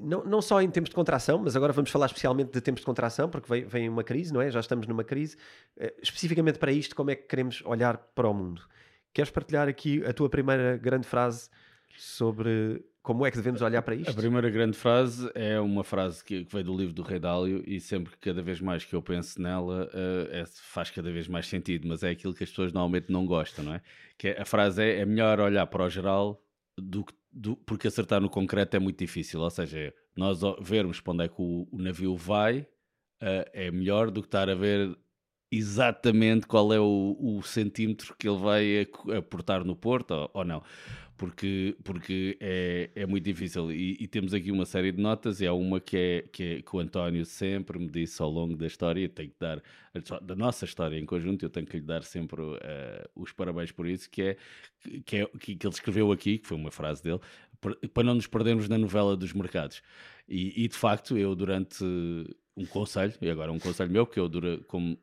não, 0.00 0.24
não 0.24 0.42
só 0.42 0.60
em 0.60 0.70
tempos 0.70 0.90
de 0.90 0.94
contração, 0.94 1.38
mas 1.38 1.56
agora 1.56 1.72
vamos 1.72 1.90
falar 1.90 2.06
especialmente 2.06 2.52
de 2.52 2.60
tempos 2.60 2.80
de 2.80 2.86
contração, 2.86 3.28
porque 3.28 3.48
vem, 3.48 3.64
vem 3.64 3.88
uma 3.88 4.04
crise, 4.04 4.32
não 4.32 4.40
é? 4.40 4.50
Já 4.50 4.60
estamos 4.60 4.86
numa 4.86 5.04
crise. 5.04 5.36
Uh, 5.76 5.92
especificamente 6.02 6.58
para 6.58 6.72
isto, 6.72 6.94
como 6.94 7.10
é 7.10 7.14
que 7.14 7.26
queremos 7.26 7.62
olhar 7.64 7.96
para 7.96 8.28
o 8.28 8.34
mundo? 8.34 8.62
Queres 9.12 9.30
partilhar 9.30 9.68
aqui 9.68 10.04
a 10.04 10.12
tua 10.12 10.28
primeira 10.28 10.76
grande 10.76 11.06
frase 11.06 11.48
sobre 11.96 12.84
como 13.08 13.24
é 13.24 13.30
que 13.30 13.38
devemos 13.38 13.62
olhar 13.62 13.80
para 13.80 13.94
isto? 13.94 14.10
A 14.10 14.12
primeira 14.12 14.50
grande 14.50 14.76
frase 14.76 15.30
é 15.34 15.58
uma 15.58 15.82
frase 15.82 16.22
que, 16.22 16.46
veio 16.52 16.62
do 16.62 16.76
livro 16.76 16.92
do 16.92 17.00
Rei 17.00 17.18
Dálio 17.18 17.64
e 17.66 17.80
sempre 17.80 18.12
que 18.12 18.18
cada 18.18 18.42
vez 18.42 18.60
mais 18.60 18.84
que 18.84 18.94
eu 18.94 19.00
penso 19.00 19.40
nela 19.40 19.86
uh, 19.86 20.28
é, 20.30 20.44
faz 20.46 20.90
cada 20.90 21.10
vez 21.10 21.26
mais 21.26 21.46
sentido, 21.46 21.88
mas 21.88 22.02
é 22.02 22.10
aquilo 22.10 22.34
que 22.34 22.44
as 22.44 22.50
pessoas 22.50 22.70
normalmente 22.70 23.10
não 23.10 23.24
gostam, 23.24 23.64
não 23.64 23.72
é? 23.72 23.80
Que 24.18 24.28
é, 24.28 24.42
a 24.42 24.44
frase 24.44 24.82
é, 24.82 24.98
é 24.98 25.06
melhor 25.06 25.40
olhar 25.40 25.66
para 25.68 25.84
o 25.84 25.88
geral 25.88 26.38
do 26.76 27.02
do, 27.32 27.56
porque 27.56 27.88
acertar 27.88 28.20
no 28.20 28.28
concreto 28.28 28.76
é 28.76 28.78
muito 28.78 28.98
difícil, 28.98 29.40
ou 29.40 29.48
seja, 29.48 29.94
nós 30.14 30.40
vermos 30.60 31.00
para 31.00 31.14
onde 31.14 31.24
é 31.24 31.28
que 31.28 31.40
o, 31.40 31.66
o 31.72 31.78
navio 31.78 32.14
vai 32.14 32.60
uh, 32.60 33.48
é 33.54 33.70
melhor 33.70 34.10
do 34.10 34.20
que 34.20 34.28
estar 34.28 34.50
a 34.50 34.54
ver 34.54 34.94
exatamente 35.50 36.46
qual 36.46 36.74
é 36.74 36.78
o, 36.78 37.16
o 37.18 37.42
centímetro 37.42 38.14
que 38.18 38.28
ele 38.28 38.38
vai 38.38 38.86
aportar 39.16 39.64
no 39.64 39.74
porto 39.74 40.10
ou, 40.10 40.30
ou 40.34 40.44
não 40.44 40.62
porque, 41.18 41.76
porque 41.82 42.38
é, 42.40 42.90
é 42.94 43.04
muito 43.04 43.24
difícil. 43.24 43.72
E, 43.72 43.96
e, 44.00 44.06
temos 44.06 44.32
aqui 44.32 44.52
uma 44.52 44.64
série 44.64 44.92
de 44.92 45.02
notas, 45.02 45.40
e 45.40 45.46
há 45.46 45.52
uma 45.52 45.80
que, 45.80 45.96
é, 45.96 46.22
que, 46.32 46.42
é, 46.44 46.62
que 46.62 46.76
o 46.76 46.78
António 46.78 47.26
sempre 47.26 47.76
me 47.78 47.88
disse 47.88 48.22
ao 48.22 48.30
longo 48.30 48.56
da 48.56 48.66
história, 48.66 49.08
tenho 49.08 49.28
que 49.28 49.36
dar, 49.38 49.60
da 50.22 50.36
nossa 50.36 50.64
história 50.64 50.96
em 50.96 51.04
conjunto, 51.04 51.44
eu 51.44 51.50
tenho 51.50 51.66
que 51.66 51.76
lhe 51.76 51.82
dar 51.82 52.04
sempre 52.04 52.40
uh, 52.40 52.56
os 53.16 53.32
parabéns 53.32 53.72
por 53.72 53.86
isso, 53.88 54.08
que 54.08 54.22
é, 54.22 54.36
que, 55.04 55.16
é, 55.16 55.26
que, 55.26 55.56
que 55.56 55.66
ele 55.66 55.74
escreveu 55.74 56.12
aqui, 56.12 56.38
que 56.38 56.46
foi 56.46 56.56
uma 56.56 56.70
frase 56.70 57.02
dele, 57.02 57.20
para 57.92 58.04
não 58.04 58.14
nos 58.14 58.28
perdermos 58.28 58.68
na 58.68 58.78
novela 58.78 59.16
dos 59.16 59.32
mercados. 59.32 59.82
E, 60.28 60.64
e 60.64 60.68
de 60.68 60.76
facto, 60.76 61.18
eu 61.18 61.34
durante 61.34 61.84
um 62.56 62.64
conselho, 62.64 63.12
e 63.20 63.28
agora 63.28 63.50
um 63.50 63.58
conselho 63.58 63.90
meu, 63.90 64.06
que 64.06 64.20
eu 64.20 64.28
dura, 64.28 64.58
como 64.68 64.96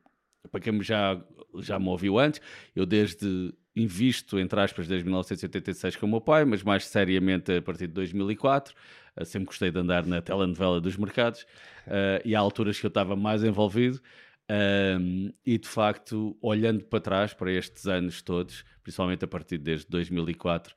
para 0.50 0.60
quem 0.60 0.82
já, 0.82 1.22
já 1.58 1.78
me 1.78 1.88
ouviu 1.88 2.18
antes, 2.18 2.40
eu 2.74 2.86
desde 2.86 3.52
invisto, 3.76 4.38
entre 4.38 4.58
aspas, 4.58 4.88
desde 4.88 5.04
1986 5.04 5.96
com 5.96 6.06
o 6.06 6.08
meu 6.08 6.20
pai, 6.20 6.44
mas 6.44 6.62
mais 6.62 6.86
seriamente 6.86 7.52
a 7.52 7.62
partir 7.62 7.86
de 7.86 7.92
2004. 7.92 8.74
Uh, 9.14 9.24
sempre 9.24 9.46
gostei 9.46 9.70
de 9.70 9.78
andar 9.78 10.06
na 10.06 10.22
telenovela 10.22 10.80
dos 10.80 10.96
mercados 10.96 11.42
uh, 11.86 12.20
e 12.24 12.34
há 12.34 12.40
alturas 12.40 12.80
que 12.80 12.86
eu 12.86 12.88
estava 12.88 13.14
mais 13.14 13.44
envolvido. 13.44 14.00
Um, 14.48 15.32
e 15.44 15.58
de 15.58 15.68
facto, 15.68 16.36
olhando 16.40 16.84
para 16.84 17.00
trás, 17.00 17.34
para 17.34 17.50
estes 17.52 17.86
anos 17.86 18.22
todos, 18.22 18.64
principalmente 18.82 19.24
a 19.24 19.28
partir 19.28 19.58
desde 19.58 19.86
2004, 19.88 20.74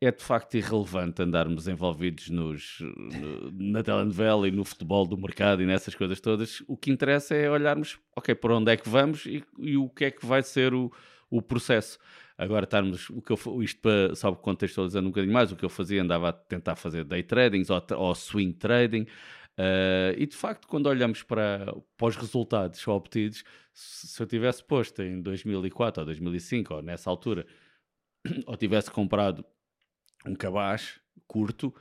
é 0.00 0.10
de 0.10 0.22
facto 0.22 0.54
irrelevante 0.54 1.20
andarmos 1.20 1.68
envolvidos 1.68 2.30
nos, 2.30 2.78
no, 2.80 3.50
na 3.52 3.82
telenovela 3.82 4.48
e 4.48 4.50
no 4.50 4.64
futebol 4.64 5.04
do 5.04 5.16
mercado 5.16 5.62
e 5.62 5.66
nessas 5.66 5.94
coisas 5.94 6.20
todas. 6.20 6.62
O 6.66 6.76
que 6.76 6.90
interessa 6.90 7.34
é 7.34 7.50
olharmos, 7.50 7.98
ok, 8.16 8.34
para 8.34 8.56
onde 8.56 8.72
é 8.72 8.76
que 8.76 8.88
vamos 8.88 9.26
e, 9.26 9.44
e 9.58 9.76
o 9.76 9.90
que 9.90 10.06
é 10.06 10.10
que 10.10 10.24
vai 10.24 10.42
ser 10.42 10.72
o, 10.72 10.90
o 11.28 11.42
processo. 11.42 11.98
Agora 12.40 12.64
estarmos, 12.64 13.10
o 13.10 13.20
que 13.20 13.32
eu, 13.32 13.62
isto 13.62 13.80
para, 13.80 14.14
só 14.14 14.32
contextualizando 14.34 15.06
um 15.08 15.10
bocadinho 15.10 15.32
mais, 15.32 15.52
o 15.52 15.56
que 15.56 15.64
eu 15.64 15.68
fazia, 15.68 16.02
andava 16.02 16.30
a 16.30 16.32
tentar 16.32 16.74
fazer 16.76 17.04
day 17.04 17.22
tradings 17.22 17.68
ou, 17.70 17.82
ou 17.96 18.14
swing 18.14 18.54
trading, 18.54 19.06
Uh, 19.60 20.16
e 20.16 20.26
de 20.26 20.34
facto, 20.34 20.66
quando 20.66 20.86
olhamos 20.86 21.22
para, 21.22 21.74
para 21.94 22.06
os 22.06 22.16
resultados 22.16 22.86
obtidos, 22.88 23.44
se 23.74 24.22
eu 24.22 24.26
tivesse 24.26 24.64
posto 24.64 25.02
em 25.02 25.20
2004 25.20 26.00
ou 26.00 26.06
2005, 26.06 26.74
ou 26.76 26.82
nessa 26.82 27.10
altura, 27.10 27.46
ou 28.46 28.56
tivesse 28.56 28.90
comprado 28.90 29.44
um 30.24 30.34
cabaz 30.34 30.98
curto, 31.26 31.74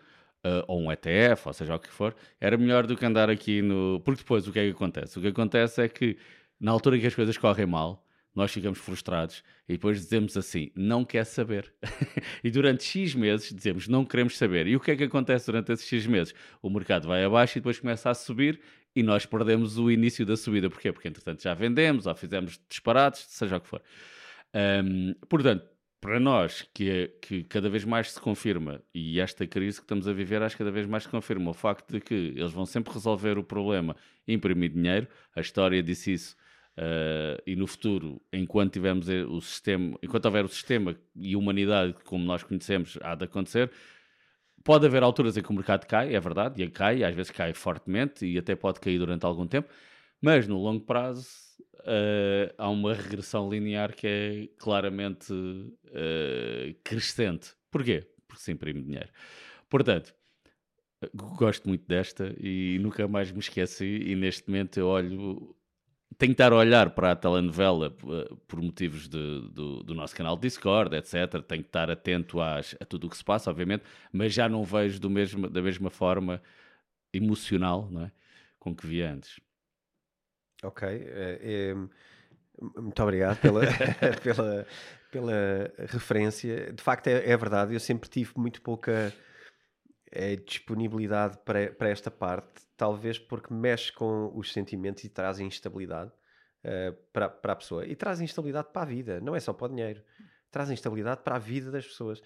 uh, 0.46 0.64
ou 0.68 0.82
um 0.82 0.92
ETF, 0.92 1.48
ou 1.48 1.54
seja 1.54 1.76
o 1.76 1.80
que 1.80 1.90
for, 1.90 2.14
era 2.40 2.58
melhor 2.58 2.86
do 2.86 2.98
que 2.98 3.06
andar 3.06 3.30
aqui 3.30 3.62
no. 3.62 4.02
Porque 4.02 4.24
depois 4.24 4.48
o 4.48 4.52
que 4.52 4.60
é 4.60 4.66
que 4.66 4.72
acontece? 4.72 5.18
O 5.18 5.22
que 5.22 5.28
acontece 5.30 5.82
é 5.82 5.88
que 5.88 6.18
na 6.60 6.72
altura 6.72 7.00
que 7.00 7.08
as 7.08 7.16
coisas 7.16 7.38
correm 7.38 7.66
mal, 7.66 8.06
nós 8.36 8.52
ficamos 8.52 8.80
frustrados 8.80 9.44
e 9.68 9.74
depois 9.74 10.00
dizemos 10.00 10.38
assim, 10.38 10.72
não 10.76 11.04
quer 11.04 11.26
saber. 11.26 11.74
e 12.44 12.50
durante 12.50 12.84
X 12.84 13.16
meses 13.16 13.54
dizemos, 13.54 13.88
não 13.88 14.06
queremos 14.06 14.38
saber. 14.38 14.68
E 14.68 14.76
o 14.76 14.80
que 14.80 14.92
é 14.92 14.96
que 14.96 15.04
acontece 15.04 15.46
durante 15.46 15.72
esses 15.72 15.88
X 15.88 16.06
meses? 16.06 16.34
O 16.62 16.70
mercado 16.70 17.08
vai 17.08 17.24
abaixo 17.24 17.58
e 17.58 17.62
depois 17.62 17.80
começa 17.80 18.10
a 18.10 18.14
subir 18.14 18.60
e 18.96 19.04
nós 19.04 19.26
perdemos 19.26 19.78
o 19.78 19.92
início 19.92 20.26
da 20.26 20.38
subida. 20.38 20.70
Porquê? 20.70 20.92
Porque 20.92 21.08
entretanto 21.08 21.42
já 21.42 21.54
vendemos 21.54 22.06
ou 22.06 22.16
fizemos 22.16 22.60
disparados, 22.70 23.26
seja 23.28 23.58
o 23.58 23.62
que 23.62 23.68
for. 23.68 23.82
Um, 24.54 25.14
portanto, 25.28 25.68
para 26.02 26.20
nós, 26.20 26.68
que, 26.74 26.90
é, 26.90 27.08
que 27.22 27.44
cada 27.44 27.70
vez 27.70 27.84
mais 27.84 28.12
se 28.12 28.22
confirma, 28.22 28.82
e 28.94 29.20
esta 29.20 29.46
crise 29.46 29.80
que 29.80 29.84
estamos 29.84 30.08
a 30.08 30.14
viver, 30.14 30.42
acho 30.42 30.56
que 30.56 30.64
cada 30.64 30.72
vez 30.72 30.86
mais 30.86 31.04
se 31.04 31.10
confirma 31.10 31.52
o 31.52 31.54
facto 31.54 31.92
de 31.92 32.00
que 32.00 32.14
eles 32.14 32.54
vão 32.54 32.66
sempre 32.66 32.94
resolver 32.94 33.38
o 33.38 33.44
problema 33.44 33.96
imprimir 34.28 34.72
dinheiro. 34.72 35.08
A 35.36 35.42
história 35.42 35.84
disse 35.84 36.14
isso 36.14 36.38
Uh, 36.80 37.36
e 37.46 37.58
no 37.58 37.68
futuro, 37.68 38.22
enquanto 38.32 38.72
tivermos 38.72 39.10
o 39.10 39.42
sistema, 39.42 40.00
enquanto 40.02 40.24
houver 40.24 40.46
o 40.46 40.48
sistema 40.48 40.96
e 41.14 41.34
a 41.34 41.38
humanidade 41.38 41.94
como 42.06 42.24
nós 42.24 42.42
conhecemos, 42.42 42.98
há 43.02 43.16
de 43.16 43.26
acontecer. 43.26 43.70
Pode 44.64 44.86
haver 44.86 45.04
alturas 45.04 45.36
em 45.36 45.42
que 45.42 45.50
o 45.50 45.54
mercado 45.54 45.86
cai, 45.86 46.16
é 46.16 46.20
verdade, 46.22 46.64
e 46.64 46.70
cai, 46.70 47.04
às 47.04 47.14
vezes 47.14 47.32
cai 47.32 47.54
fortemente 47.54 48.26
e 48.26 48.38
até 48.38 48.56
pode 48.56 48.80
cair 48.80 48.98
durante 48.98 49.26
algum 49.26 49.46
tempo, 49.46 49.68
mas 50.22 50.48
no 50.48 50.58
longo 50.58 50.86
prazo 50.86 51.28
uh, 51.80 52.54
há 52.58 52.70
uma 52.70 52.94
regressão 52.94 53.50
linear 53.50 53.94
que 53.94 54.08
é 54.08 54.48
claramente 54.58 55.34
uh, 55.34 56.76
crescente. 56.82 57.56
Porquê? 57.70 58.08
Porque 58.26 58.42
se 58.42 58.54
imprime 58.54 58.82
dinheiro. 58.82 59.10
Portanto, 59.70 60.14
gosto 61.14 61.68
muito 61.68 61.86
desta 61.86 62.34
e 62.40 62.80
nunca 62.80 63.06
mais 63.06 63.32
me 63.34 63.40
esqueci 63.40 64.02
e 64.06 64.16
neste 64.16 64.48
momento 64.50 64.80
eu 64.80 64.88
olho 64.88 65.56
tenho 66.18 66.32
que 66.32 66.42
estar 66.42 66.52
a 66.52 66.56
olhar 66.56 66.90
para 66.90 67.12
a 67.12 67.16
telenovela 67.16 67.96
eh, 68.04 68.36
por 68.48 68.62
motivos 68.62 69.08
de, 69.08 69.50
do, 69.52 69.84
do, 69.84 69.94
nosso 69.94 70.16
canal 70.16 70.36
de 70.36 70.42
Discord, 70.44 70.96
etc. 70.96 71.42
Tenho 71.48 71.64
que 71.64 71.70
estar 71.70 71.90
atento 71.90 72.42
às, 72.42 72.76
a 72.80 72.86
tudo 72.86 73.08
o 73.08 73.10
que 73.10 73.18
se 73.18 73.24
passa, 73.24 73.50
obviamente, 73.50 73.84
mas 74.12 74.34
já 74.34 74.50
não 74.50 74.64
vejo 74.64 75.00
do 75.00 75.10
mesmo, 75.10 75.50
da 75.50 75.62
mesma 75.62 75.90
forma 75.90 76.42
emocional 77.14 77.88
não 77.90 78.04
é? 78.04 78.12
com 78.60 78.76
que 78.76 78.86
vi 78.86 79.02
antes. 79.02 79.40
Ok. 80.64 80.88
É, 80.88 81.40
é, 81.42 81.76
muito 82.82 83.02
obrigado 83.02 83.40
pela, 83.40 83.62
pela, 84.24 84.68
pela 85.12 85.74
referência. 85.78 86.74
De 86.74 86.84
facto, 86.84 87.08
é, 87.08 87.30
é, 87.30 87.38
verdade. 87.38 87.74
Eu 87.74 87.80
sempre 87.80 88.10
tive 88.10 88.34
muito 88.36 88.62
pouca 88.62 89.14
é, 90.12 90.36
disponibilidade 90.36 91.38
para, 91.46 91.72
para 91.72 91.90
esta 91.90 92.12
parte 92.12 92.69
talvez 92.80 93.20
porque 93.20 93.54
mexe 93.54 93.92
com 93.92 94.32
os 94.34 94.54
sentimentos 94.54 95.04
e 95.04 95.10
traz 95.10 95.42
instabilidade 95.42 96.12
uh, 96.64 96.96
para, 97.12 97.28
para 97.28 97.52
a 97.52 97.56
pessoa. 97.58 97.86
E 97.86 97.94
traz 97.94 98.22
instabilidade 98.22 98.70
para 98.72 98.84
a 98.84 98.86
vida, 98.86 99.20
não 99.20 99.36
é 99.36 99.40
só 99.42 99.52
para 99.52 99.66
o 99.66 99.70
dinheiro. 99.70 100.02
Traz 100.50 100.72
instabilidade 100.72 101.22
para 101.22 101.36
a 101.36 101.40
vida 101.40 101.70
das 101.70 101.86
pessoas. 101.86 102.22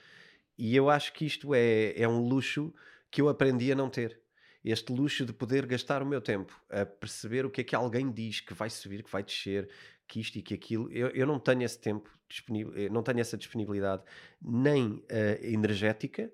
E 0.56 0.76
eu 0.76 0.92
acho 0.92 1.12
que 1.12 1.26
isto 1.26 1.56
é, 1.56 2.00
é 2.00 2.08
um 2.08 2.20
luxo 2.20 2.72
que 3.10 3.20
eu 3.20 3.30
aprendi 3.30 3.72
a 3.72 3.76
não 3.76 3.90
ter. 3.90 4.22
Este 4.64 4.94
luxo 4.94 5.26
de 5.26 5.34
poder 5.34 5.66
gastar 5.66 6.04
o 6.04 6.06
meu 6.06 6.22
tempo 6.22 6.56
a 6.70 6.86
perceber 6.86 7.48
o 7.48 7.50
que 7.50 7.62
é 7.62 7.64
que 7.64 7.76
alguém 7.76 8.12
diz 8.12 8.40
que 8.40 8.54
vai 8.54 8.70
subir, 8.70 9.02
que 9.02 9.12
vai 9.12 9.24
descer, 9.24 9.68
que 10.08 10.20
isto 10.20 10.38
e 10.38 10.44
que 10.44 10.54
aquilo. 10.54 10.88
Eu, 10.92 11.08
eu 11.08 11.26
não 11.26 11.40
tenho 11.40 11.64
esse 11.64 11.80
tempo 11.80 12.12
disponível, 12.30 12.74
não 12.92 13.02
tenho 13.02 13.20
essa 13.20 13.36
disponibilidade 13.36 14.04
nem 14.40 14.86
uh, 14.86 15.04
energética, 15.42 16.32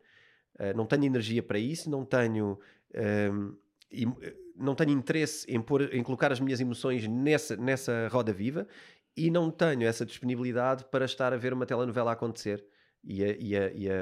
uh, 0.59 0.75
não 0.75 0.85
tenho 0.85 1.05
energia 1.05 1.41
para 1.41 1.57
isso, 1.57 1.89
não 1.89 2.03
tenho. 2.03 2.59
Ehm, 2.93 3.55
e 3.91 4.05
eh, 4.05 4.35
não 4.55 4.75
tenho 4.75 4.91
interesse 4.91 5.45
em, 5.49 5.61
pôr, 5.61 5.93
em 5.93 6.03
colocar 6.03 6.31
as 6.31 6.39
minhas 6.39 6.59
emoções 6.59 7.07
nessa, 7.07 7.55
nessa 7.55 8.07
roda 8.09 8.33
viva 8.33 8.67
e 9.15 9.29
não 9.29 9.49
tenho 9.49 9.83
essa 9.83 10.05
disponibilidade 10.05 10.85
para 10.85 11.05
estar 11.05 11.33
a 11.33 11.37
ver 11.37 11.53
uma 11.53 11.65
telenovela 11.65 12.11
acontecer 12.11 12.65
e 13.03 13.23
a, 13.23 13.27
e 13.37 13.55
a, 13.55 13.71
e 13.71 13.89
a, 13.89 13.93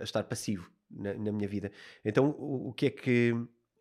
a 0.00 0.04
estar 0.04 0.24
passivo 0.24 0.70
na, 0.90 1.14
na, 1.14 1.32
minha 1.32 1.48
vida. 1.48 1.70
Então, 2.04 2.30
o, 2.38 2.68
o, 2.68 2.72
que 2.72 2.86
é 2.86 2.90
que 2.90 3.34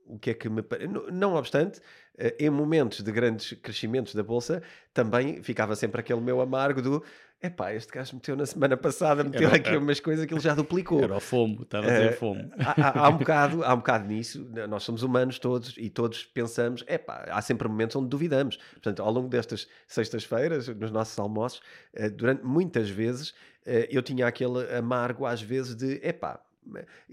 o 0.05 0.19
que 0.19 0.31
é 0.31 0.33
que 0.33 0.49
me 0.49 0.63
não, 0.89 1.07
não 1.07 1.35
obstante, 1.35 1.79
eh, 2.17 2.35
em 2.39 2.49
momentos 2.49 3.01
de 3.01 3.11
grandes 3.11 3.53
crescimentos 3.53 4.13
da 4.13 4.23
bolsa, 4.23 4.61
também 4.93 5.41
ficava 5.41 5.75
sempre 5.75 6.01
aquele 6.01 6.21
meu 6.21 6.41
amargo 6.41 6.81
do 6.81 7.03
Epá, 7.45 7.73
este 7.73 7.91
gajo 7.91 8.15
meteu 8.15 8.37
na 8.37 8.45
semana 8.45 8.77
passada, 8.77 9.21
meteu 9.21 9.49
era, 9.49 9.57
aqui 9.57 9.67
era, 9.67 9.77
umas 9.77 9.99
coisas 9.99 10.25
que 10.25 10.33
ele 10.33 10.39
já 10.39 10.55
duplicou. 10.55 11.03
Era 11.03 11.17
o 11.17 11.19
fomo, 11.19 11.63
estava 11.63 11.87
a 11.87 11.89
dizer 11.89 12.13
uh, 12.13 12.17
fomo. 12.17 12.49
Há, 12.57 13.05
há, 13.05 13.09
um 13.09 13.17
bocado, 13.19 13.65
há 13.65 13.73
um 13.73 13.77
bocado 13.77 14.07
nisso, 14.07 14.49
nós 14.69 14.83
somos 14.83 15.03
humanos 15.03 15.37
todos 15.39 15.75
e 15.77 15.89
todos 15.89 16.23
pensamos, 16.23 16.85
epá, 16.87 17.25
há 17.29 17.41
sempre 17.41 17.67
momentos 17.67 17.97
onde 17.97 18.07
duvidamos. 18.07 18.55
Portanto, 18.71 19.01
ao 19.01 19.11
longo 19.11 19.27
destas 19.27 19.67
sextas-feiras, 19.85 20.69
nos 20.69 20.89
nossos 20.89 21.19
almoços, 21.19 21.61
uh, 21.99 22.09
durante 22.09 22.45
muitas 22.45 22.89
vezes, 22.89 23.31
uh, 23.31 23.87
eu 23.89 24.01
tinha 24.01 24.25
aquele 24.25 24.73
amargo 24.73 25.25
às 25.25 25.41
vezes 25.41 25.75
de, 25.75 25.99
epá, 26.01 26.41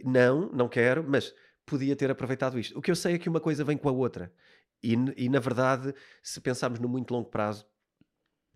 não, 0.05 0.49
não 0.53 0.69
quero, 0.69 1.05
mas 1.05 1.35
podia 1.67 1.97
ter 1.97 2.09
aproveitado 2.09 2.57
isto. 2.57 2.79
O 2.79 2.81
que 2.81 2.93
eu 2.93 2.97
sei 2.97 3.15
é 3.15 3.19
que 3.19 3.29
uma 3.29 3.41
coisa 3.41 3.65
vem 3.65 3.77
com 3.77 3.89
a 3.89 3.93
outra. 3.93 4.33
E, 4.81 4.95
e 5.17 5.29
na 5.29 5.41
verdade, 5.41 5.93
se 6.23 6.41
pensarmos 6.41 6.79
no 6.79 6.89
muito 6.89 7.13
longo 7.13 7.29
prazo, 7.29 7.67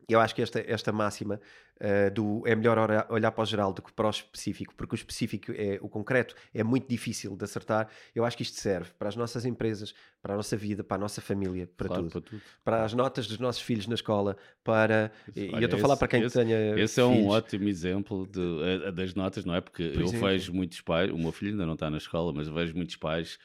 eu 0.08 0.20
acho 0.20 0.34
que 0.34 0.42
esta, 0.42 0.62
esta 0.66 0.92
máxima 0.92 1.40
uh, 1.80 2.10
do 2.12 2.42
é 2.46 2.54
melhor 2.54 2.78
olhar 3.08 3.32
para 3.32 3.42
o 3.42 3.46
geral 3.46 3.72
do 3.72 3.82
que 3.82 3.92
para 3.92 4.06
o 4.06 4.10
específico, 4.10 4.74
porque 4.74 4.94
o 4.94 4.96
específico 4.96 5.52
é 5.52 5.78
o 5.80 5.88
concreto, 5.88 6.34
é 6.52 6.62
muito 6.62 6.88
difícil 6.88 7.36
de 7.36 7.44
acertar. 7.44 7.88
Eu 8.14 8.24
acho 8.24 8.36
que 8.36 8.42
isto 8.42 8.60
serve 8.60 8.90
para 8.98 9.08
as 9.08 9.16
nossas 9.16 9.44
empresas, 9.44 9.94
para 10.22 10.34
a 10.34 10.36
nossa 10.36 10.56
vida, 10.56 10.84
para 10.84 10.96
a 10.96 11.00
nossa 11.00 11.20
família, 11.20 11.68
para, 11.76 11.88
claro, 11.88 12.02
tudo. 12.04 12.12
para 12.12 12.30
tudo. 12.30 12.42
Para 12.64 12.84
as 12.84 12.92
notas 12.92 13.26
dos 13.26 13.38
nossos 13.38 13.62
filhos 13.62 13.86
na 13.86 13.94
escola, 13.94 14.36
para. 14.62 15.10
E 15.34 15.50
eu 15.52 15.60
estou 15.60 15.78
a 15.78 15.82
falar 15.82 15.96
para 15.96 16.08
quem 16.08 16.22
esse, 16.22 16.38
tenha. 16.38 16.78
Esse 16.78 17.00
é 17.00 17.04
um 17.04 17.28
ótimo 17.28 17.68
exemplo 17.68 18.26
de, 18.26 18.92
das 18.92 19.14
notas, 19.14 19.44
não 19.44 19.54
é? 19.54 19.60
Porque 19.60 19.88
Por 19.90 20.02
eu 20.02 20.08
vejo 20.08 20.52
muitos 20.52 20.80
pais, 20.80 21.10
o 21.10 21.18
meu 21.18 21.32
filho 21.32 21.52
ainda 21.52 21.66
não 21.66 21.74
está 21.74 21.90
na 21.90 21.98
escola, 21.98 22.32
mas 22.32 22.48
eu 22.48 22.54
vejo 22.54 22.74
muitos 22.74 22.96
pais 22.96 23.38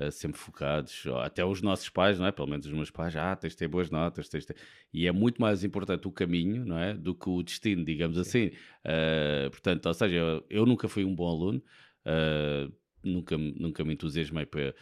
uh, 0.00 0.10
sempre 0.10 0.38
focados, 0.38 1.04
até 1.22 1.44
os 1.44 1.62
nossos 1.62 1.88
pais, 1.88 2.18
não 2.18 2.26
é? 2.26 2.32
Pelo 2.32 2.48
menos 2.48 2.66
os 2.66 2.72
meus 2.72 2.90
pais, 2.90 3.14
ah, 3.16 3.34
tens 3.36 3.52
de 3.52 3.58
ter 3.58 3.68
boas 3.68 3.90
notas, 3.90 4.28
tens 4.28 4.46
de 4.46 4.54
ter... 4.54 4.56
E 4.92 5.06
é 5.06 5.12
muito 5.12 5.40
mais 5.40 5.64
importante 5.64 6.06
o 6.06 6.12
caminho, 6.12 6.64
não 6.64 6.78
é? 6.78 6.94
Do 6.94 7.14
que 7.14 7.28
o 7.28 7.42
destino, 7.42 7.84
digamos 7.84 8.16
Sim. 8.16 8.20
assim. 8.20 8.46
Uh, 8.84 9.50
portanto, 9.50 9.86
ou 9.86 9.94
seja, 9.94 10.16
eu, 10.16 10.46
eu, 10.48 10.66
nunca 10.66 10.88
fui 10.88 11.04
um 11.04 11.14
bom 11.14 11.28
aluno, 11.28 11.62
uh, 12.06 12.72
nunca, 13.02 13.36
nunca 13.36 13.84
me 13.84 13.94
entusiasmei 13.94 14.46
para 14.46 14.74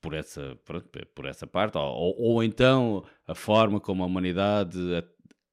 por 0.00 0.12
essa, 0.12 0.58
pronto, 0.66 0.86
por 1.14 1.24
essa 1.24 1.46
parte, 1.46 1.78
ou, 1.78 2.14
ou, 2.18 2.44
então 2.44 3.02
a 3.26 3.34
forma 3.34 3.80
como 3.80 4.02
a 4.02 4.06
humanidade 4.06 4.78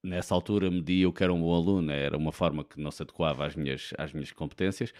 nessa 0.03 0.35
altura 0.35 0.69
media 0.69 1.07
o 1.07 1.13
que 1.13 1.23
era 1.23 1.33
um 1.33 1.39
bom 1.39 1.55
aluno, 1.55 1.89
era 1.91 2.17
uma 2.17 2.33
forma 2.33 2.63
que 2.63 2.79
não 2.79 2.91
se 2.91 3.01
adequava 3.01 3.45
às 3.45 3.55
minhas, 3.55 3.93
às 3.97 4.11
minhas 4.11 4.31
competências, 4.31 4.91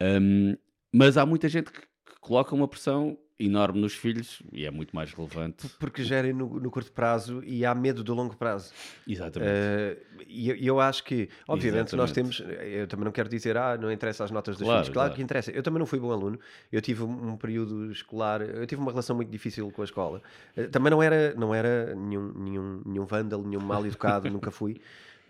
um, 0.00 0.56
mas 0.92 1.18
há 1.18 1.26
muita 1.26 1.48
gente 1.48 1.70
que 1.70 1.82
coloca 2.24 2.54
uma 2.54 2.66
pressão 2.66 3.18
enorme 3.38 3.80
nos 3.80 3.92
filhos 3.92 4.42
e 4.50 4.64
é 4.64 4.70
muito 4.70 4.96
mais 4.96 5.12
relevante. 5.12 5.68
Porque 5.78 6.02
gerem 6.02 6.32
no, 6.32 6.58
no 6.58 6.70
curto 6.70 6.90
prazo 6.90 7.42
e 7.44 7.66
há 7.66 7.74
medo 7.74 8.02
do 8.02 8.14
longo 8.14 8.34
prazo. 8.34 8.72
Exatamente. 9.06 9.50
Uh, 9.50 10.24
e 10.26 10.48
eu, 10.48 10.56
eu, 10.56 10.80
acho 10.80 11.04
que, 11.04 11.28
obviamente, 11.46 11.94
Exatamente. 11.94 11.96
nós 11.96 12.12
temos. 12.12 12.42
Eu 12.62 12.86
também 12.86 13.04
não 13.04 13.12
quero 13.12 13.28
dizer, 13.28 13.58
ah, 13.58 13.76
não 13.76 13.92
interessa 13.92 14.24
as 14.24 14.30
notas 14.30 14.56
dos 14.56 14.64
claro, 14.64 14.84
filhos. 14.84 14.94
Claro, 14.94 15.08
claro, 15.08 15.16
que 15.16 15.22
interessa. 15.22 15.50
Eu 15.50 15.62
também 15.62 15.78
não 15.78 15.86
fui 15.86 15.98
bom 15.98 16.12
aluno. 16.12 16.38
Eu 16.72 16.80
tive 16.80 17.02
um 17.02 17.36
período 17.36 17.90
escolar, 17.92 18.40
eu 18.40 18.66
tive 18.66 18.80
uma 18.80 18.90
relação 18.90 19.14
muito 19.14 19.30
difícil 19.30 19.70
com 19.70 19.82
a 19.82 19.84
escola. 19.84 20.22
Uh, 20.56 20.68
também 20.68 20.90
não 20.90 21.02
era, 21.02 21.34
não 21.34 21.54
era 21.54 21.94
nenhum, 21.94 22.32
nenhum, 22.32 22.82
nenhum 22.86 23.04
vândalo, 23.04 23.46
nenhum 23.46 23.60
mal 23.60 23.84
educado, 23.84 24.30
nunca 24.32 24.50
fui. 24.50 24.80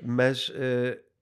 Mas. 0.00 0.48
Uh, 0.50 1.13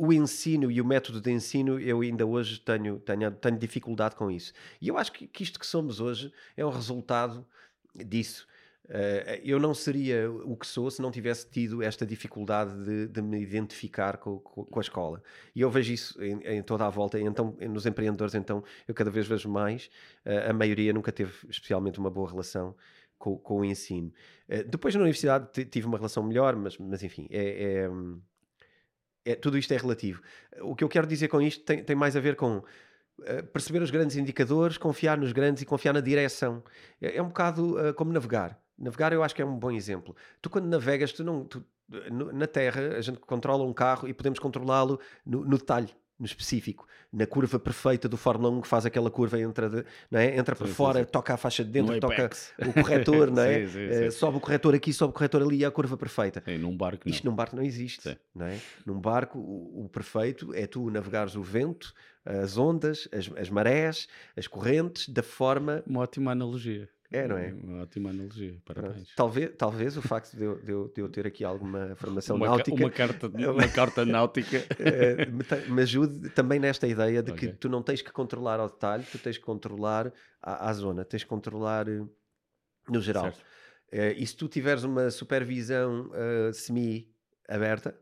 o 0.00 0.14
ensino 0.14 0.70
e 0.70 0.80
o 0.80 0.84
método 0.84 1.20
de 1.20 1.30
ensino, 1.30 1.78
eu 1.78 2.00
ainda 2.00 2.24
hoje 2.24 2.58
tenho, 2.58 2.98
tenho, 3.00 3.30
tenho 3.32 3.58
dificuldade 3.58 4.16
com 4.16 4.30
isso. 4.30 4.54
E 4.80 4.88
eu 4.88 4.96
acho 4.96 5.12
que, 5.12 5.26
que 5.26 5.42
isto 5.42 5.60
que 5.60 5.66
somos 5.66 6.00
hoje 6.00 6.32
é 6.56 6.64
um 6.64 6.70
resultado 6.70 7.46
disso. 7.94 8.48
Uh, 8.86 9.36
eu 9.44 9.60
não 9.60 9.74
seria 9.74 10.32
o 10.32 10.56
que 10.56 10.66
sou 10.66 10.90
se 10.90 11.02
não 11.02 11.10
tivesse 11.10 11.46
tido 11.50 11.82
esta 11.82 12.06
dificuldade 12.06 12.82
de, 12.82 13.08
de 13.08 13.20
me 13.20 13.42
identificar 13.42 14.16
com, 14.16 14.38
com, 14.38 14.78
a 14.78 14.80
escola. 14.80 15.22
E 15.54 15.60
eu 15.60 15.70
vejo 15.70 15.92
isso 15.92 16.24
em, 16.24 16.40
em, 16.44 16.62
toda 16.62 16.86
a 16.86 16.88
volta. 16.88 17.20
Então, 17.20 17.54
nos 17.68 17.84
empreendedores, 17.84 18.34
então, 18.34 18.64
eu 18.88 18.94
cada 18.94 19.10
vez 19.10 19.26
vejo 19.28 19.50
mais. 19.50 19.90
Uh, 20.24 20.48
a 20.48 20.52
maioria 20.54 20.94
nunca 20.94 21.12
teve 21.12 21.32
especialmente 21.46 21.98
uma 21.98 22.10
boa 22.10 22.30
relação 22.30 22.74
com, 23.18 23.36
com 23.36 23.60
o 23.60 23.64
ensino. 23.66 24.10
Uh, 24.48 24.64
depois, 24.66 24.94
na 24.94 25.02
universidade, 25.02 25.66
tive 25.66 25.86
uma 25.86 25.98
relação 25.98 26.22
melhor, 26.22 26.56
mas, 26.56 26.78
mas 26.78 27.02
enfim, 27.02 27.28
é, 27.30 27.82
é, 27.84 27.90
é, 29.24 29.34
tudo 29.34 29.58
isto 29.58 29.72
é 29.72 29.76
relativo. 29.76 30.22
O 30.60 30.74
que 30.74 30.84
eu 30.84 30.88
quero 30.88 31.06
dizer 31.06 31.28
com 31.28 31.40
isto 31.40 31.64
tem, 31.64 31.82
tem 31.82 31.96
mais 31.96 32.16
a 32.16 32.20
ver 32.20 32.36
com 32.36 32.62
perceber 33.52 33.82
os 33.82 33.90
grandes 33.90 34.16
indicadores, 34.16 34.78
confiar 34.78 35.18
nos 35.18 35.32
grandes 35.32 35.62
e 35.62 35.66
confiar 35.66 35.92
na 35.92 36.00
direção. 36.00 36.62
É, 37.00 37.16
é 37.16 37.22
um 37.22 37.28
bocado 37.28 37.76
uh, 37.76 37.94
como 37.94 38.12
navegar. 38.12 38.58
Navegar 38.78 39.12
eu 39.12 39.22
acho 39.22 39.34
que 39.34 39.42
é 39.42 39.44
um 39.44 39.58
bom 39.58 39.70
exemplo. 39.70 40.16
Tu 40.40 40.48
quando 40.48 40.66
navegas, 40.66 41.12
tu 41.12 41.22
não, 41.22 41.44
tu, 41.44 41.62
na 42.32 42.46
Terra 42.46 42.96
a 42.96 43.00
gente 43.00 43.18
controla 43.20 43.64
um 43.64 43.72
carro 43.72 44.08
e 44.08 44.14
podemos 44.14 44.38
controlá-lo 44.38 44.98
no, 45.24 45.44
no 45.44 45.58
detalhe 45.58 45.94
no 46.20 46.26
específico, 46.26 46.86
na 47.10 47.26
curva 47.26 47.58
perfeita 47.58 48.06
do 48.06 48.16
Fórmula 48.18 48.50
1 48.50 48.60
que 48.60 48.68
faz 48.68 48.84
aquela 48.84 49.10
curva, 49.10 49.40
entra, 49.40 49.68
não 50.10 50.20
é? 50.20 50.36
entra 50.36 50.54
para 50.54 50.66
sim, 50.66 50.74
fora, 50.74 50.98
sim, 50.98 51.06
sim. 51.06 51.10
toca 51.10 51.32
a 51.32 51.36
faixa 51.38 51.64
de 51.64 51.70
dentro, 51.70 51.98
toca 51.98 52.30
o 52.68 52.72
corretor, 52.74 53.30
não 53.32 53.42
é? 53.42 53.64
Uh, 53.64 54.12
sobe 54.12 54.36
o 54.36 54.40
corretor 54.40 54.74
aqui, 54.74 54.92
sobe 54.92 55.10
o 55.10 55.14
corretor 55.14 55.42
ali 55.42 55.56
e 55.56 55.64
a 55.64 55.70
curva 55.70 55.96
perfeita. 55.96 56.42
Sim, 56.44 56.58
num 56.58 56.76
barco 56.76 57.04
não. 57.06 57.12
Isto 57.12 57.24
num 57.24 57.34
barco 57.34 57.56
não 57.56 57.62
existe. 57.62 58.18
Não 58.34 58.46
é? 58.46 58.60
Num 58.84 59.00
barco, 59.00 59.38
o, 59.38 59.86
o, 59.86 59.88
perfeito 59.88 60.54
é 60.54 60.66
tu 60.66 60.90
navegares 60.90 61.34
o 61.34 61.42
vento, 61.42 61.94
as 62.24 62.58
ondas, 62.58 63.08
as, 63.10 63.30
as 63.36 63.48
marés, 63.48 64.06
as 64.36 64.46
correntes, 64.46 65.08
da 65.08 65.22
forma. 65.22 65.82
Uma 65.86 66.00
ótima 66.00 66.32
analogia. 66.32 66.88
É, 67.12 67.26
não 67.26 67.36
é? 67.36 67.52
Uma 67.52 67.82
ótima 67.82 68.10
analogia, 68.10 68.56
parabéns. 68.64 69.12
Talvez, 69.16 69.50
talvez 69.58 69.96
o 69.96 70.02
facto 70.02 70.36
de 70.36 70.44
eu, 70.44 70.62
de, 70.62 70.70
eu, 70.70 70.92
de 70.94 71.00
eu 71.00 71.08
ter 71.08 71.26
aqui 71.26 71.44
alguma 71.44 71.96
formação 71.96 72.36
uma, 72.36 72.46
náutica... 72.46 72.76
Uma 72.76 72.90
carta, 72.90 73.26
uma 73.50 73.68
carta 73.68 74.06
náutica... 74.06 74.64
Eh, 74.78 75.26
me, 75.30 75.74
me, 75.74 75.82
ajude 75.82 76.30
também 76.30 76.60
nesta 76.60 76.86
ideia 76.86 77.20
de 77.20 77.32
okay. 77.32 77.48
que 77.48 77.56
tu 77.56 77.68
não 77.68 77.82
tens 77.82 78.00
que 78.00 78.12
controlar 78.12 78.60
ao 78.60 78.68
detalhe, 78.68 79.04
tu 79.10 79.18
tens 79.18 79.36
que 79.36 79.44
controlar 79.44 80.12
a, 80.40 80.70
a 80.70 80.72
zona, 80.72 81.04
tens 81.04 81.24
que 81.24 81.28
controlar 81.28 81.88
eh, 81.88 82.00
no 82.88 83.00
geral. 83.00 83.32
Uh, 83.92 84.14
e 84.16 84.24
se 84.24 84.36
tu 84.36 84.46
tiveres 84.46 84.84
uma 84.84 85.10
supervisão 85.10 86.10
uh, 86.10 86.54
semi-aberta, 86.54 87.98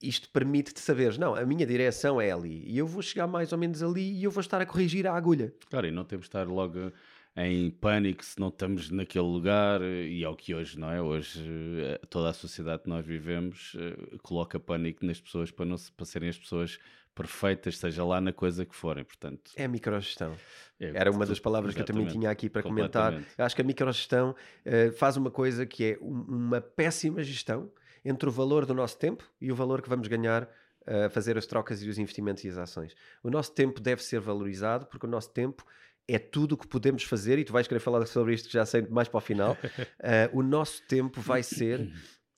isto 0.00 0.30
permite-te 0.30 0.80
saberes, 0.80 1.18
não, 1.18 1.34
a 1.34 1.44
minha 1.44 1.66
direção 1.66 2.18
é 2.18 2.30
ali, 2.30 2.64
e 2.66 2.78
eu 2.78 2.86
vou 2.86 3.02
chegar 3.02 3.26
mais 3.26 3.52
ou 3.52 3.58
menos 3.58 3.82
ali 3.82 4.12
e 4.12 4.24
eu 4.24 4.30
vou 4.30 4.40
estar 4.40 4.60
a 4.60 4.64
corrigir 4.64 5.06
a 5.06 5.14
agulha. 5.14 5.54
Claro, 5.68 5.86
e 5.86 5.90
não 5.90 6.04
temos 6.04 6.24
de 6.24 6.28
estar 6.28 6.46
logo 6.46 6.92
em 7.36 7.70
pânico 7.70 8.24
se 8.24 8.40
não 8.40 8.48
estamos 8.48 8.90
naquele 8.90 9.26
lugar, 9.26 9.82
e 9.82 10.24
é 10.24 10.28
o 10.28 10.34
que 10.34 10.54
hoje, 10.54 10.78
não 10.78 10.90
é? 10.90 11.02
Hoje 11.02 11.44
eh, 11.82 12.00
toda 12.08 12.30
a 12.30 12.32
sociedade 12.32 12.84
que 12.84 12.88
nós 12.88 13.04
vivemos 13.04 13.76
eh, 13.78 14.16
coloca 14.22 14.58
pânico 14.58 15.04
nas 15.04 15.20
pessoas 15.20 15.50
para, 15.50 15.66
não, 15.66 15.76
para 15.94 16.06
serem 16.06 16.30
as 16.30 16.38
pessoas 16.38 16.78
perfeitas, 17.14 17.78
seja 17.78 18.04
lá 18.04 18.20
na 18.20 18.32
coisa 18.32 18.64
que 18.64 18.74
forem, 18.74 19.04
portanto... 19.04 19.50
É 19.54 19.64
a 19.64 19.68
microgestão. 19.68 20.34
É, 20.80 20.92
Era 20.94 21.10
uma 21.10 21.26
das 21.26 21.38
palavras 21.38 21.74
que 21.74 21.80
eu 21.80 21.84
também 21.84 22.06
tinha 22.06 22.30
aqui 22.30 22.48
para 22.48 22.62
comentar. 22.62 23.14
Eu 23.36 23.44
acho 23.44 23.54
que 23.54 23.62
a 23.62 23.64
microgestão 23.64 24.30
uh, 24.66 24.92
faz 24.92 25.16
uma 25.16 25.30
coisa 25.30 25.64
que 25.64 25.92
é 25.92 25.98
um, 26.00 26.20
uma 26.28 26.60
péssima 26.60 27.22
gestão 27.22 27.70
entre 28.04 28.28
o 28.28 28.32
valor 28.32 28.66
do 28.66 28.74
nosso 28.74 28.98
tempo 28.98 29.24
e 29.40 29.50
o 29.50 29.54
valor 29.54 29.80
que 29.80 29.88
vamos 29.88 30.08
ganhar 30.08 30.48
a 30.86 31.10
fazer 31.10 31.36
as 31.36 31.46
trocas 31.46 31.82
e 31.82 31.88
os 31.88 31.98
investimentos 31.98 32.44
e 32.44 32.48
as 32.48 32.56
ações. 32.56 32.94
O 33.22 33.28
nosso 33.28 33.52
tempo 33.52 33.80
deve 33.80 34.02
ser 34.02 34.20
valorizado 34.20 34.86
porque 34.86 35.04
o 35.04 35.08
nosso 35.08 35.30
tempo 35.30 35.64
é 36.08 36.18
tudo 36.18 36.52
o 36.52 36.56
que 36.56 36.66
podemos 36.66 37.02
fazer, 37.02 37.38
e 37.38 37.44
tu 37.44 37.52
vais 37.52 37.66
querer 37.66 37.80
falar 37.80 38.06
sobre 38.06 38.34
isto 38.34 38.50
já 38.50 38.64
sei 38.64 38.82
mais 38.82 39.08
para 39.08 39.18
o 39.18 39.20
final. 39.20 39.52
uh, 39.52 40.30
o 40.38 40.42
nosso 40.42 40.82
tempo 40.86 41.20
vai 41.20 41.42
ser 41.42 41.90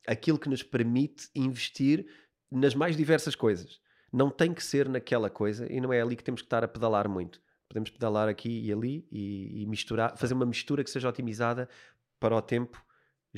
aquilo 0.07 0.39
que 0.39 0.49
nos 0.49 0.63
permite 0.63 1.29
investir 1.35 2.07
nas 2.51 2.75
mais 2.75 2.97
diversas 2.97 3.35
coisas. 3.35 3.81
Não 4.11 4.31
tem 4.31 4.55
que 4.55 4.65
ser 4.65 4.89
naquela 4.89 5.29
coisa 5.29 5.71
e 5.71 5.81
não 5.81 5.93
é 5.93 6.01
ali 6.01 6.17
que 6.17 6.25
temos 6.25 6.41
que 6.41 6.47
estar 6.47 6.65
a 6.65 6.69
pedalar 6.69 7.09
muito. 7.09 7.41
Podemos 7.69 7.91
pedalar 7.91 8.27
aqui 8.29 8.67
e 8.67 8.73
ali 8.73 9.07
e, 9.13 9.63
e 9.63 9.67
misturar, 9.67 10.17
fazer 10.17 10.33
uma 10.33 10.47
mistura 10.47 10.83
que 10.83 10.91
seja 10.91 11.09
otimizada 11.09 11.69
para 12.19 12.35
o 12.35 12.41
tempo 12.41 12.83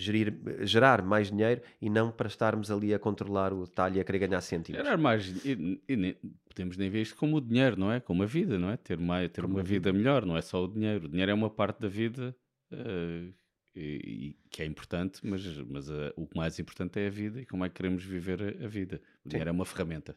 gerir, 0.00 0.34
gerar 0.62 1.02
mais 1.02 1.30
dinheiro 1.30 1.60
e 1.80 1.88
não 1.88 2.10
para 2.10 2.28
estarmos 2.28 2.70
ali 2.70 2.94
a 2.94 2.98
controlar 2.98 3.52
o 3.52 3.64
detalhe 3.64 3.98
e 3.98 4.00
a 4.00 4.04
querer 4.04 4.20
ganhar 4.20 4.40
cêntimos. 4.40 4.80
Gerar 4.80 4.96
mais 4.96 5.44
e, 5.44 5.80
e, 5.88 6.16
podemos 6.48 6.76
nem 6.76 6.90
ver 6.90 7.02
isto 7.02 7.16
como 7.16 7.36
o 7.36 7.40
dinheiro, 7.40 7.78
não 7.78 7.92
é? 7.92 8.00
Como 8.00 8.22
a 8.22 8.26
vida, 8.26 8.58
não 8.58 8.70
é? 8.70 8.76
Ter, 8.76 8.98
mais, 8.98 9.30
ter 9.30 9.44
uma 9.44 9.62
vida 9.62 9.92
melhor, 9.92 10.24
não 10.24 10.36
é 10.36 10.42
só 10.42 10.64
o 10.64 10.68
dinheiro. 10.68 11.06
O 11.06 11.08
dinheiro 11.08 11.30
é 11.30 11.34
uma 11.34 11.50
parte 11.50 11.80
da 11.80 11.88
vida 11.88 12.34
uh, 12.72 13.34
e, 13.74 13.80
e, 13.80 14.36
que 14.50 14.62
é 14.62 14.66
importante, 14.66 15.20
mas, 15.22 15.46
mas 15.68 15.88
uh, 15.88 16.12
o 16.16 16.28
mais 16.34 16.58
importante 16.58 16.98
é 16.98 17.06
a 17.06 17.10
vida 17.10 17.40
e 17.40 17.46
como 17.46 17.64
é 17.64 17.68
que 17.68 17.76
queremos 17.76 18.04
viver 18.04 18.42
a, 18.42 18.64
a 18.64 18.68
vida. 18.68 19.00
O 19.24 19.28
dinheiro 19.28 19.48
é 19.48 19.52
uma 19.52 19.64
ferramenta. 19.64 20.16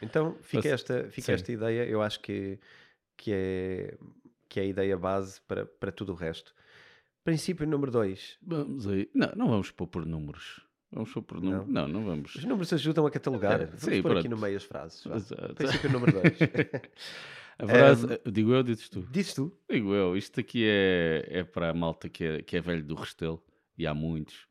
Então 0.00 0.36
fica, 0.42 0.68
esta, 0.68 1.08
fica 1.10 1.32
esta 1.32 1.50
ideia, 1.50 1.84
eu 1.84 2.00
acho 2.00 2.20
que, 2.20 2.58
que, 3.16 3.32
é, 3.32 3.98
que 4.48 4.60
é 4.60 4.62
a 4.62 4.66
ideia 4.66 4.96
base 4.96 5.40
para, 5.42 5.66
para 5.66 5.92
tudo 5.92 6.12
o 6.12 6.14
resto. 6.14 6.54
Princípio 7.28 7.66
número 7.66 7.92
2. 7.92 8.38
Vamos 8.40 8.88
aí. 8.88 9.06
Não, 9.14 9.30
não 9.36 9.48
vamos 9.50 9.70
pôr 9.70 9.86
por 9.86 10.06
números. 10.06 10.62
Vamos 10.90 11.12
pôr 11.12 11.20
por 11.20 11.42
números. 11.42 11.66
Não. 11.68 11.86
não, 11.86 12.00
não 12.00 12.04
vamos. 12.06 12.34
Os 12.34 12.42
números 12.42 12.72
ajudam 12.72 13.04
a 13.04 13.10
catalogar. 13.10 13.60
É, 13.60 13.66
vamos 13.66 13.82
sim, 13.82 13.90
pôr 14.00 14.12
pronto. 14.12 14.18
aqui 14.20 14.28
no 14.30 14.38
meio 14.38 14.56
as 14.56 14.64
frases. 14.64 15.04
Princípio 15.54 15.90
número 15.90 16.12
2. 16.12 16.24
a 17.58 17.66
frase, 17.66 18.06
um, 18.06 18.30
digo 18.32 18.54
eu, 18.54 18.62
dizes 18.62 18.88
tu? 18.88 19.06
Dizes 19.10 19.34
tu? 19.34 19.54
Digo 19.70 19.92
eu. 19.92 20.16
Isto 20.16 20.40
aqui 20.40 20.64
é, 20.66 21.28
é 21.28 21.44
para 21.44 21.68
a 21.68 21.74
malta 21.74 22.08
que 22.08 22.24
é, 22.24 22.42
que 22.42 22.56
é 22.56 22.62
velho 22.62 22.82
do 22.82 22.94
Restelo. 22.94 23.44
E 23.76 23.86
há 23.86 23.92
muitos. 23.92 24.46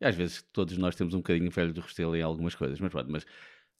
E 0.00 0.06
às 0.06 0.14
vezes 0.14 0.40
todos 0.52 0.78
nós 0.78 0.94
temos 0.94 1.14
um 1.14 1.18
bocadinho 1.18 1.50
velho 1.50 1.72
do 1.72 1.80
Restelo 1.80 2.14
em 2.14 2.22
algumas 2.22 2.54
coisas. 2.54 2.78
Mas 2.78 2.92
pronto, 2.92 3.10
mas 3.10 3.26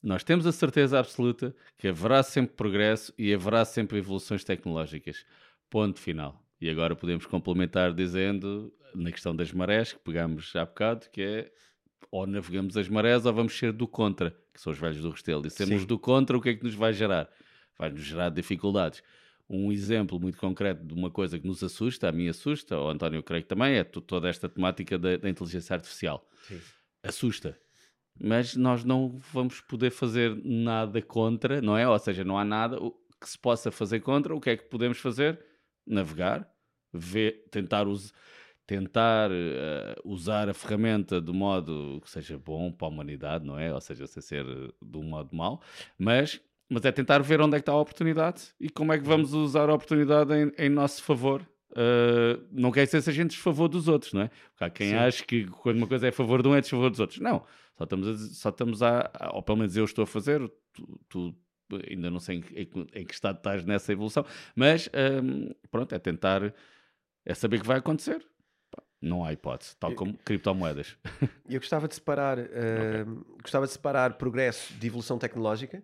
nós 0.02 0.24
temos 0.24 0.44
a 0.44 0.50
certeza 0.50 0.98
absoluta 0.98 1.54
que 1.78 1.86
haverá 1.86 2.20
sempre 2.24 2.56
progresso 2.56 3.14
e 3.16 3.32
haverá 3.32 3.64
sempre 3.64 3.98
evoluções 3.98 4.42
tecnológicas. 4.42 5.24
Ponto 5.70 6.00
final. 6.00 6.44
E 6.60 6.68
agora 6.68 6.94
podemos 6.94 7.24
complementar 7.26 7.92
dizendo, 7.94 8.72
na 8.94 9.10
questão 9.10 9.34
das 9.34 9.52
marés, 9.52 9.92
que 9.92 9.98
pegamos 10.00 10.54
há 10.54 10.64
bocado, 10.64 11.08
que 11.10 11.22
é 11.22 11.52
ou 12.10 12.26
navegamos 12.26 12.76
as 12.76 12.88
marés 12.88 13.24
ou 13.24 13.32
vamos 13.32 13.56
ser 13.56 13.72
do 13.72 13.86
contra, 13.86 14.30
que 14.52 14.60
são 14.60 14.72
os 14.72 14.78
velhos 14.78 15.00
do 15.00 15.10
Restelo. 15.10 15.46
E 15.46 15.50
sermos 15.50 15.82
Sim. 15.82 15.86
do 15.86 15.98
contra, 15.98 16.36
o 16.36 16.40
que 16.40 16.50
é 16.50 16.54
que 16.54 16.64
nos 16.64 16.74
vai 16.74 16.92
gerar? 16.92 17.30
Vai-nos 17.78 18.00
gerar 18.00 18.30
dificuldades. 18.30 19.02
Um 19.48 19.72
exemplo 19.72 20.20
muito 20.20 20.38
concreto 20.38 20.84
de 20.84 20.92
uma 20.94 21.10
coisa 21.10 21.38
que 21.38 21.46
nos 21.46 21.62
assusta, 21.62 22.08
a 22.08 22.12
mim 22.12 22.28
assusta, 22.28 22.78
o 22.78 22.88
António 22.88 23.22
creio 23.22 23.42
que 23.42 23.48
também, 23.48 23.74
é 23.74 23.84
toda 23.84 24.28
esta 24.28 24.48
temática 24.48 24.98
da, 24.98 25.16
da 25.16 25.28
inteligência 25.28 25.74
artificial. 25.74 26.28
Sim. 26.46 26.60
Assusta. 27.02 27.58
Mas 28.22 28.54
nós 28.54 28.84
não 28.84 29.16
vamos 29.32 29.60
poder 29.60 29.90
fazer 29.90 30.38
nada 30.44 31.00
contra, 31.00 31.62
não 31.62 31.76
é? 31.76 31.88
Ou 31.88 31.98
seja, 31.98 32.22
não 32.22 32.38
há 32.38 32.44
nada 32.44 32.76
que 33.20 33.28
se 33.28 33.38
possa 33.38 33.70
fazer 33.70 34.00
contra. 34.00 34.34
O 34.34 34.40
que 34.40 34.50
é 34.50 34.56
que 34.56 34.64
podemos 34.64 34.98
fazer? 34.98 35.42
Navegar, 35.90 36.48
ver, 36.92 37.44
tentar, 37.50 37.86
us, 37.86 38.12
tentar 38.66 39.30
uh, 39.30 40.00
usar 40.04 40.48
a 40.48 40.54
ferramenta 40.54 41.20
de 41.20 41.32
modo 41.32 42.00
que 42.02 42.10
seja 42.10 42.38
bom 42.38 42.70
para 42.70 42.86
a 42.86 42.90
humanidade, 42.90 43.44
não 43.44 43.58
é? 43.58 43.72
Ou 43.72 43.80
seja, 43.80 44.06
sem 44.06 44.22
ser 44.22 44.44
de 44.44 44.96
um 44.96 45.02
modo 45.02 45.34
mau, 45.34 45.60
mas, 45.98 46.40
mas 46.68 46.84
é 46.84 46.92
tentar 46.92 47.20
ver 47.20 47.40
onde 47.40 47.56
é 47.56 47.58
que 47.58 47.62
está 47.62 47.72
a 47.72 47.80
oportunidade 47.80 48.48
e 48.60 48.68
como 48.70 48.92
é 48.92 48.98
que 48.98 49.04
vamos 49.04 49.32
usar 49.34 49.68
a 49.68 49.74
oportunidade 49.74 50.32
em, 50.34 50.52
em 50.58 50.68
nosso 50.68 51.02
favor. 51.02 51.46
Uh, 51.72 52.42
não 52.50 52.72
quer 52.72 52.84
dizer 52.84 53.00
se 53.00 53.10
a 53.10 53.12
gente 53.12 53.30
desfavor 53.30 53.68
dos 53.68 53.86
outros, 53.86 54.12
não 54.12 54.22
é? 54.22 54.30
Porque 54.50 54.64
há 54.64 54.70
quem 54.70 54.88
Sim. 54.88 54.96
acha 54.96 55.24
que 55.24 55.46
quando 55.46 55.76
uma 55.76 55.86
coisa 55.86 56.06
é 56.06 56.08
a 56.10 56.12
favor 56.12 56.42
de 56.42 56.48
um 56.48 56.54
é 56.54 56.60
desfavor 56.60 56.90
dos 56.90 56.98
outros. 56.98 57.20
Não, 57.20 57.44
só 57.76 57.84
estamos 57.84 58.08
a, 58.08 58.16
só 58.34 58.48
estamos 58.48 58.82
a, 58.82 59.10
ou 59.32 59.42
pelo 59.42 59.58
menos 59.58 59.76
eu 59.76 59.84
estou 59.84 60.02
a 60.02 60.06
fazer, 60.06 60.40
tu, 60.72 61.00
tu 61.08 61.34
ainda 61.88 62.10
não 62.10 62.20
sei 62.20 62.36
em, 62.54 62.68
em, 62.94 63.04
que 63.04 63.14
estado 63.14 63.36
estás 63.36 63.64
nessa 63.64 63.92
evolução, 63.92 64.24
mas 64.54 64.88
um, 65.22 65.50
pronto, 65.70 65.94
é 65.94 65.98
tentar, 65.98 66.54
é 67.24 67.34
saber 67.34 67.60
que 67.60 67.66
vai 67.66 67.78
acontecer. 67.78 68.24
Não 69.02 69.24
há 69.24 69.32
hipótese, 69.32 69.76
tal 69.78 69.94
como 69.94 70.12
eu, 70.12 70.18
criptomoedas. 70.24 70.96
Eu 71.48 71.58
gostava 71.58 71.88
de 71.88 71.94
separar, 71.94 72.38
uh, 72.38 72.42
okay. 72.42 73.24
gostava 73.40 73.66
de 73.66 73.72
separar 73.72 74.18
progresso 74.18 74.74
de 74.74 74.86
evolução 74.86 75.18
tecnológica, 75.18 75.82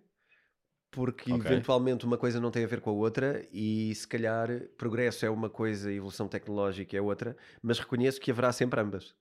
porque 0.91 1.33
okay. 1.33 1.51
eventualmente 1.51 2.05
uma 2.05 2.17
coisa 2.17 2.39
não 2.39 2.51
tem 2.51 2.63
a 2.63 2.67
ver 2.67 2.79
com 2.79 2.91
a 2.91 2.93
outra 2.93 3.43
e 3.51 3.93
se 3.95 4.07
calhar 4.07 4.49
progresso 4.77 5.25
é 5.25 5.29
uma 5.31 5.49
coisa 5.49 5.91
evolução 5.91 6.27
tecnológica 6.27 6.95
é 6.95 7.01
outra, 7.01 7.35
mas 7.59 7.79
reconheço 7.79 8.21
que 8.21 8.29
haverá 8.29 8.51
sempre 8.51 8.79
ambas. 8.79 9.15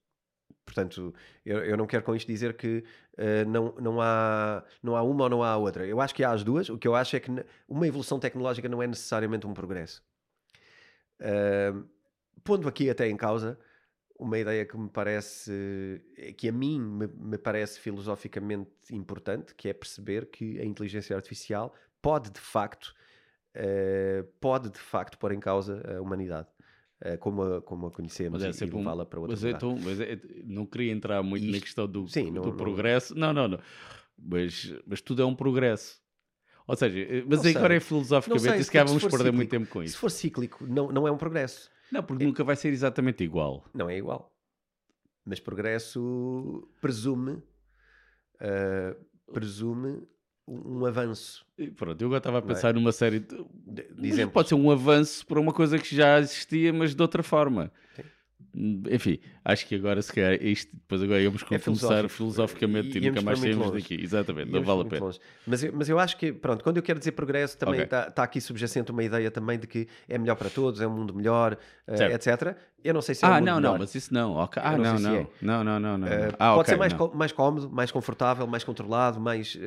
Portanto, 0.66 1.14
eu, 1.44 1.64
eu, 1.64 1.76
não 1.76 1.86
quero 1.86 2.02
com 2.02 2.14
isto 2.14 2.26
dizer 2.26 2.54
que 2.54 2.84
uh, 3.14 3.48
não, 3.48 3.72
não, 3.80 4.00
há, 4.00 4.64
não 4.82 4.96
há 4.96 5.02
uma 5.02 5.24
ou 5.24 5.30
não 5.30 5.42
há 5.42 5.56
outra. 5.56 5.86
Eu 5.86 6.00
acho 6.00 6.14
que 6.14 6.24
há 6.24 6.32
as 6.32 6.42
duas. 6.42 6.68
O 6.68 6.76
que 6.76 6.88
eu 6.88 6.94
acho 6.94 7.14
é 7.14 7.20
que 7.20 7.30
uma 7.68 7.86
evolução 7.86 8.18
tecnológica 8.18 8.68
não 8.68 8.82
é 8.82 8.86
necessariamente 8.86 9.46
um 9.46 9.54
progresso. 9.54 10.02
Uh, 11.20 11.88
pondo 12.44 12.68
aqui 12.68 12.90
até 12.90 13.08
em 13.08 13.16
causa 13.16 13.58
uma 14.18 14.38
ideia 14.38 14.64
que 14.64 14.76
me 14.76 14.88
parece, 14.88 16.02
que 16.36 16.48
a 16.48 16.52
mim 16.52 16.80
me, 16.80 17.06
me, 17.06 17.38
parece 17.38 17.78
filosoficamente 17.78 18.70
importante, 18.90 19.54
que 19.54 19.68
é 19.68 19.74
perceber 19.74 20.26
que 20.26 20.58
a 20.58 20.64
inteligência 20.64 21.14
artificial 21.14 21.74
pode 22.00 22.30
de 22.30 22.40
facto, 22.40 22.94
uh, 23.54 24.24
pode 24.40 24.70
de 24.70 24.78
facto 24.78 25.18
pôr 25.18 25.32
em 25.32 25.40
causa 25.40 25.82
a 25.96 26.00
humanidade. 26.00 26.48
Uh, 27.04 27.18
como, 27.18 27.42
a, 27.42 27.60
como 27.60 27.86
a 27.88 27.90
conhecemos 27.90 28.42
mas 28.42 28.62
é 28.62 28.64
e 28.64 28.70
levá-la 28.70 29.04
para 29.04 29.20
outro 29.20 29.36
mas, 29.36 29.44
é 29.44 29.50
então, 29.50 29.78
mas 29.78 30.00
é, 30.00 30.18
não 30.44 30.64
queria 30.64 30.90
entrar 30.90 31.22
muito 31.22 31.44
Isto, 31.44 31.54
na 31.54 31.60
questão 31.60 31.86
do, 31.86 32.08
sim, 32.08 32.32
do 32.32 32.40
não, 32.40 32.56
progresso. 32.56 33.14
Não, 33.14 33.34
não, 33.34 33.46
não. 33.46 33.58
Mas, 34.18 34.74
mas 34.86 35.02
tudo 35.02 35.20
é 35.20 35.26
um 35.26 35.34
progresso. 35.34 36.00
Ou 36.66 36.74
seja, 36.74 36.98
eh, 36.98 37.24
mas 37.28 37.42
não 37.42 37.50
agora 37.50 37.68
sei. 37.68 37.76
é 37.76 37.80
filosoficamente, 37.80 38.60
e 38.60 38.64
se 38.64 38.70
calhar 38.70 38.86
vamos 38.86 39.02
perder 39.02 39.18
cíclico, 39.18 39.36
muito 39.36 39.50
tempo 39.50 39.66
com 39.68 39.82
isso. 39.82 39.92
Se 39.92 39.98
for 39.98 40.10
cíclico, 40.10 40.66
não, 40.66 40.90
não 40.90 41.06
é 41.06 41.12
um 41.12 41.18
progresso. 41.18 41.70
Não, 41.92 42.02
porque 42.02 42.24
é, 42.24 42.26
nunca 42.26 42.42
vai 42.42 42.56
ser 42.56 42.72
exatamente 42.72 43.22
igual. 43.22 43.64
Não 43.74 43.88
é 43.90 43.96
igual. 43.96 44.34
Mas 45.24 45.38
progresso 45.38 46.66
presume, 46.80 47.32
uh, 48.40 49.32
presume 49.32 50.02
um, 50.46 50.84
avanço. 50.84 51.44
Pronto, 51.76 52.00
eu 52.00 52.06
agora 52.06 52.18
estava 52.18 52.38
a 52.38 52.42
é? 52.42 52.42
pensar 52.42 52.70
é? 52.70 52.72
numa 52.72 52.92
série 52.92 53.20
de, 53.20 53.36
de. 53.66 54.26
Pode 54.26 54.48
ser 54.48 54.54
um 54.54 54.70
avanço 54.70 55.26
para 55.26 55.40
uma 55.40 55.52
coisa 55.52 55.78
que 55.78 55.94
já 55.94 56.18
existia, 56.18 56.72
mas 56.72 56.94
de 56.94 57.02
outra 57.02 57.22
forma. 57.22 57.72
Sim. 57.94 58.02
Enfim, 58.90 59.18
acho 59.44 59.66
que 59.66 59.74
agora 59.74 60.00
se 60.00 60.10
calhar 60.10 60.42
isto, 60.42 60.74
depois 60.74 61.02
agora 61.02 61.20
íamos 61.20 61.44
é 61.50 61.58
começar 61.58 62.08
filosoficamente 62.08 62.98
e, 62.98 63.02
e 63.02 63.10
nunca 63.10 63.20
mais 63.20 63.38
saímos 63.38 63.70
daqui. 63.70 64.02
Exatamente, 64.02 64.50
não 64.50 64.62
vale 64.62 64.80
a 64.80 64.84
pena. 64.86 65.10
Mas 65.46 65.62
eu, 65.62 65.72
mas 65.74 65.88
eu 65.90 65.98
acho 65.98 66.16
que, 66.16 66.32
pronto, 66.32 66.64
quando 66.64 66.78
eu 66.78 66.82
quero 66.82 66.98
dizer 66.98 67.12
progresso, 67.12 67.58
também 67.58 67.82
está 67.82 68.02
okay. 68.02 68.12
tá 68.12 68.22
aqui 68.22 68.40
subjacente 68.40 68.90
uma 68.90 69.04
ideia 69.04 69.30
também 69.30 69.58
de 69.58 69.66
que 69.66 69.86
é 70.08 70.16
melhor 70.16 70.36
para 70.36 70.48
todos, 70.48 70.80
é 70.80 70.86
um 70.86 70.96
mundo 70.96 71.12
melhor, 71.12 71.58
uh, 71.86 72.02
etc. 72.14 72.56
Eu 72.84 72.94
não 72.94 73.02
sei 73.02 73.14
se 73.14 73.24
é 73.24 73.28
Ah, 73.28 73.40
não, 73.40 73.56
melhor. 73.56 73.72
não, 73.72 73.78
mas 73.78 73.94
isso 73.94 74.14
não. 74.14 74.36
Okay. 74.44 74.62
Ah, 74.64 74.76
não, 74.76 74.94
não. 74.94 75.00
Não. 75.00 75.16
É. 75.16 75.26
não, 75.42 75.64
não, 75.64 75.80
não, 75.80 75.98
não. 75.98 76.06
Uh, 76.06 76.10
ah, 76.38 76.54
pode 76.54 76.60
okay, 76.60 76.74
ser 76.74 76.78
mais, 76.78 77.14
mais 77.14 77.32
cómodo, 77.32 77.70
mais 77.70 77.90
confortável, 77.90 78.46
mais 78.46 78.62
controlado, 78.62 79.18
mais, 79.18 79.56
uh, 79.56 79.58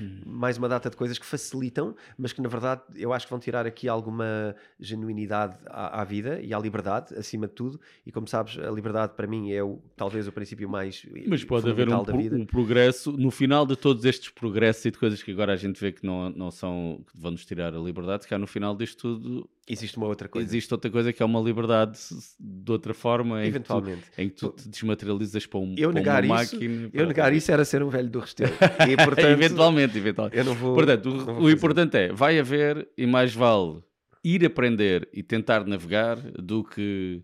mais 0.24 0.56
uma 0.56 0.68
data 0.68 0.88
de 0.88 0.96
coisas 0.96 1.18
que 1.18 1.26
facilitam, 1.26 1.94
mas 2.18 2.32
que 2.32 2.40
na 2.40 2.48
verdade 2.48 2.82
eu 2.96 3.12
acho 3.12 3.26
que 3.26 3.30
vão 3.30 3.38
tirar 3.38 3.66
aqui 3.66 3.88
alguma 3.88 4.56
genuinidade 4.80 5.56
à, 5.66 6.00
à 6.00 6.04
vida 6.04 6.40
e 6.40 6.54
à 6.54 6.58
liberdade, 6.58 7.14
acima 7.14 7.46
de 7.46 7.52
tudo. 7.52 7.78
E 8.06 8.10
como 8.10 8.26
sabes, 8.26 8.58
a 8.58 8.70
liberdade 8.70 9.12
para 9.14 9.26
mim 9.26 9.52
é 9.52 9.62
o, 9.62 9.78
talvez 9.96 10.26
o 10.26 10.32
princípio 10.32 10.68
mais 10.68 11.06
Mas 11.26 11.44
pode 11.44 11.68
haver 11.68 11.88
um, 11.88 12.00
um, 12.00 12.46
progresso, 12.46 13.12
no 13.12 13.30
final 13.30 13.66
de 13.66 13.76
todos 13.76 14.04
estes 14.04 14.30
progressos 14.30 14.84
e 14.86 14.90
de 14.90 14.98
coisas 14.98 15.22
que 15.22 15.30
agora 15.30 15.52
a 15.52 15.56
gente 15.56 15.78
vê 15.78 15.92
que 15.92 16.04
não, 16.06 16.30
não 16.30 16.50
são, 16.50 17.04
que 17.06 17.20
vão 17.20 17.32
nos 17.32 17.44
tirar 17.44 17.74
a 17.74 17.78
liberdade, 17.78 18.26
que 18.26 18.34
há 18.34 18.38
no 18.38 18.46
final 18.46 18.74
disto 18.74 19.18
tudo 19.18 19.48
Existe 19.66 19.96
uma 19.96 20.06
outra 20.06 20.28
coisa. 20.28 20.46
Existe 20.46 20.72
outra 20.74 20.90
coisa 20.90 21.12
que 21.12 21.22
é 21.22 21.26
uma 21.26 21.40
liberdade 21.40 21.98
de 22.38 22.70
outra 22.70 22.92
forma 22.92 23.42
em 23.42 23.48
Eventualmente. 23.48 24.02
Que 24.02 24.10
tu, 24.10 24.20
em 24.20 24.28
que 24.28 24.34
tu 24.34 24.48
te 24.50 24.68
desmaterializas 24.68 25.46
para, 25.46 25.58
um, 25.60 25.74
eu 25.78 25.90
para 25.90 26.00
negar 26.00 26.24
uma 26.24 26.42
isso, 26.42 26.54
máquina. 26.54 26.90
Eu 26.92 27.06
negar 27.06 27.32
isso 27.32 27.50
era 27.50 27.64
ser 27.64 27.82
um 27.82 27.88
velho 27.88 28.10
do 28.10 28.20
Restelo. 28.20 28.52
E, 28.88 28.96
portanto, 28.96 29.26
eventualmente, 29.26 29.96
eventualmente. 29.96 30.36
Eu 30.36 30.44
não 30.44 30.54
vou, 30.54 30.74
portanto, 30.74 31.08
não 31.08 31.38
o, 31.38 31.42
o 31.44 31.50
importante 31.50 31.96
é, 31.96 32.12
vai 32.12 32.38
haver 32.38 32.86
e 32.96 33.06
mais 33.06 33.34
vale 33.34 33.82
ir 34.22 34.44
aprender 34.44 35.08
e 35.12 35.22
tentar 35.22 35.66
navegar 35.66 36.16
do 36.16 36.62
que 36.62 37.22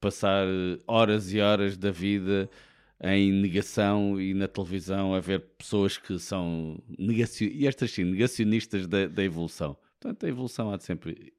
passar 0.00 0.46
horas 0.86 1.32
e 1.32 1.40
horas 1.40 1.76
da 1.76 1.90
vida 1.90 2.48
em 3.00 3.32
negação 3.32 4.20
e 4.20 4.34
na 4.34 4.48
televisão 4.48 5.14
a 5.14 5.20
ver 5.20 5.40
pessoas 5.56 5.96
que 5.96 6.18
são 6.18 6.82
negacionistas, 6.98 7.60
e 7.62 7.66
estas 7.66 7.90
sim, 7.92 8.04
negacionistas 8.04 8.86
da, 8.86 9.06
da 9.06 9.22
evolução. 9.22 9.76
Portanto, 10.00 10.26
a 10.26 10.28
evolução 10.28 10.72
há 10.72 10.76
de 10.76 10.84
sempre 10.84 11.32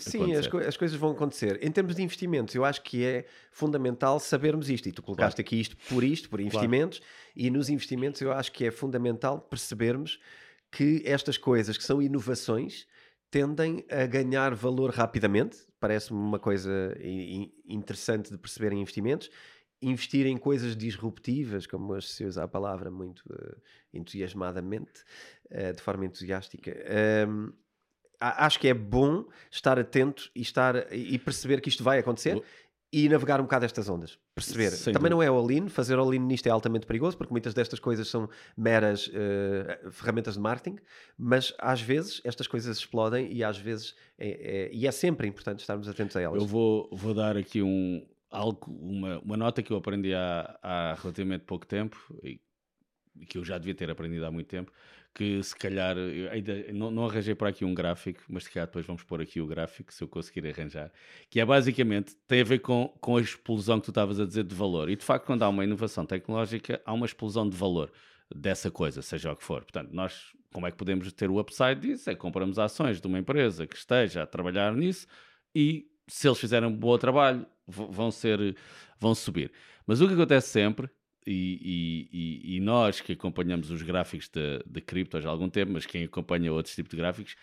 Sim, 0.00 0.34
as, 0.34 0.46
co 0.46 0.58
as, 0.58 0.76
coisas 0.76 0.96
vão 0.96 1.12
acontecer. 1.12 1.58
Em 1.62 1.70
termos 1.70 1.94
de 1.96 2.02
investimentos, 2.02 2.54
eu 2.54 2.64
acho 2.64 2.82
que 2.82 3.04
é 3.04 3.24
fundamental 3.50 4.20
sabermos 4.20 4.68
isto. 4.68 4.88
E 4.88 4.92
tu 4.92 5.02
colocaste 5.02 5.42
claro. 5.42 5.46
aqui 5.46 5.60
isto 5.60 5.76
por 5.88 6.04
isto, 6.04 6.28
por 6.28 6.40
investimentos, 6.40 6.98
claro. 6.98 7.14
e 7.36 7.50
nos 7.50 7.68
investimentos 7.68 8.20
eu 8.20 8.32
acho 8.32 8.52
que 8.52 8.64
é 8.66 8.70
fundamental 8.70 9.40
percebermos 9.40 10.20
que 10.70 11.02
estas 11.04 11.38
coisas 11.38 11.76
que 11.76 11.84
são 11.84 12.02
inovações 12.02 12.86
tendem 13.30 13.84
a 13.90 14.06
ganhar 14.06 14.54
valor 14.54 14.90
rapidamente. 14.90 15.58
Parece-me 15.80 16.18
uma 16.18 16.38
coisa 16.38 16.96
interessante 17.66 18.30
de 18.30 18.38
perceber 18.38 18.72
em 18.72 18.80
investimentos. 18.80 19.30
Investir 19.80 20.26
em 20.26 20.36
coisas 20.36 20.76
disruptivas, 20.76 21.66
como 21.66 21.92
hoje 21.92 22.08
se 22.08 22.24
usa 22.24 22.42
a 22.42 22.48
palavra 22.48 22.90
muito 22.90 23.20
uh, 23.30 23.56
entusiasmadamente, 23.92 25.04
uh, 25.52 25.72
de 25.72 25.80
forma 25.80 26.04
entusiástica. 26.04 26.74
Um, 27.28 27.52
acho 28.20 28.58
que 28.58 28.68
é 28.68 28.74
bom 28.74 29.24
estar 29.50 29.78
atento 29.78 30.30
e, 30.34 30.42
estar, 30.42 30.92
e 30.92 31.18
perceber 31.18 31.60
que 31.60 31.68
isto 31.68 31.82
vai 31.82 31.98
acontecer 31.98 32.42
e 32.92 33.08
navegar 33.08 33.38
um 33.38 33.44
bocado 33.44 33.64
estas 33.64 33.88
ondas. 33.88 34.18
Perceber. 34.34 34.70
Sem 34.70 34.92
Também 34.92 35.10
dúvida. 35.10 35.14
não 35.14 35.22
é 35.22 35.26
all-in. 35.26 35.68
Fazer 35.68 35.98
all-in 35.98 36.20
nisto 36.20 36.46
é 36.46 36.50
altamente 36.50 36.86
perigoso, 36.86 37.18
porque 37.18 37.32
muitas 37.32 37.52
destas 37.52 37.78
coisas 37.78 38.08
são 38.08 38.28
meras 38.56 39.08
uh, 39.08 39.90
ferramentas 39.90 40.34
de 40.34 40.40
marketing, 40.40 40.78
mas 41.16 41.52
às 41.58 41.80
vezes 41.80 42.20
estas 42.24 42.46
coisas 42.46 42.78
explodem 42.78 43.30
e 43.30 43.44
às 43.44 43.58
vezes 43.58 43.94
é, 44.18 44.28
é, 44.28 44.70
e 44.72 44.86
é 44.86 44.90
sempre 44.90 45.28
importante 45.28 45.60
estarmos 45.60 45.88
atentos 45.88 46.16
a 46.16 46.22
elas. 46.22 46.40
Eu 46.40 46.48
vou, 46.48 46.88
vou 46.92 47.12
dar 47.12 47.36
aqui 47.36 47.62
um, 47.62 48.06
algo, 48.30 48.70
uma, 48.70 49.18
uma 49.20 49.36
nota 49.36 49.62
que 49.62 49.70
eu 49.70 49.76
aprendi 49.76 50.14
há, 50.14 50.58
há 50.62 50.94
relativamente 50.94 51.44
pouco 51.44 51.66
tempo 51.66 51.98
e 52.22 52.40
que 53.26 53.36
eu 53.36 53.44
já 53.44 53.58
devia 53.58 53.74
ter 53.74 53.90
aprendido 53.90 54.24
há 54.24 54.30
muito 54.30 54.46
tempo, 54.46 54.72
que 55.18 55.42
se 55.42 55.56
calhar, 55.56 55.96
ainda 56.30 56.72
não, 56.72 56.92
não, 56.92 57.06
arranjei 57.06 57.34
por 57.34 57.48
aqui 57.48 57.64
um 57.64 57.74
gráfico, 57.74 58.22
mas 58.28 58.44
se 58.44 58.50
calhar 58.50 58.68
depois 58.68 58.86
vamos 58.86 59.02
pôr 59.02 59.20
aqui 59.20 59.40
o 59.40 59.48
gráfico, 59.48 59.92
se 59.92 60.04
eu 60.04 60.06
conseguir 60.06 60.46
arranjar, 60.46 60.92
que 61.28 61.40
é 61.40 61.44
basicamente, 61.44 62.14
tem 62.28 62.40
a 62.40 62.44
ver 62.44 62.60
com, 62.60 62.86
com 63.00 63.16
a 63.16 63.20
explosão 63.20 63.80
que 63.80 63.86
tu 63.86 63.90
estavas 63.90 64.20
a 64.20 64.24
dizer 64.24 64.44
de 64.44 64.54
valor. 64.54 64.88
E 64.88 64.94
de 64.94 65.04
facto, 65.04 65.26
quando 65.26 65.42
há 65.42 65.48
uma 65.48 65.64
inovação 65.64 66.06
tecnológica, 66.06 66.80
há 66.86 66.92
uma 66.92 67.04
explosão 67.04 67.48
de 67.48 67.56
valor 67.56 67.90
dessa 68.32 68.70
coisa, 68.70 69.02
seja 69.02 69.32
o 69.32 69.36
que 69.36 69.42
for. 69.42 69.62
Portanto, 69.62 69.90
nós, 69.92 70.32
como 70.52 70.68
é 70.68 70.70
que 70.70 70.76
podemos 70.76 71.12
ter 71.12 71.28
o 71.28 71.40
upside 71.40 71.80
disso? 71.80 72.08
É 72.08 72.14
compramos 72.14 72.56
ações 72.56 73.00
de 73.00 73.06
uma 73.08 73.18
empresa 73.18 73.66
que 73.66 73.76
esteja 73.76 74.22
a 74.22 74.26
trabalhar 74.26 74.72
nisso 74.72 75.08
e 75.52 75.90
se 76.06 76.28
eles 76.28 76.38
fizerem 76.38 76.68
um 76.68 76.76
bom 76.76 76.96
trabalho, 76.96 77.44
vão 77.66 78.12
ser, 78.12 78.56
vão 79.00 79.16
subir. 79.16 79.50
Mas 79.84 80.00
o 80.00 80.06
que 80.06 80.14
acontece 80.14 80.48
sempre 80.48 80.88
e, 81.30 82.08
e, 82.12 82.56
e, 82.56 82.60
nós 82.60 83.00
que 83.00 83.12
acompanhamos 83.12 83.70
os 83.70 83.82
gráficos 83.82 84.28
de, 84.28 84.62
de 84.66 84.80
criptos 84.80 85.26
há 85.26 85.28
algum 85.28 85.48
tempo, 85.48 85.72
mas 85.72 85.84
quem 85.84 86.04
acompanha 86.04 86.52
outros 86.52 86.74
tipos 86.74 86.90
de 86.90 86.96
gráficos, 86.96 87.36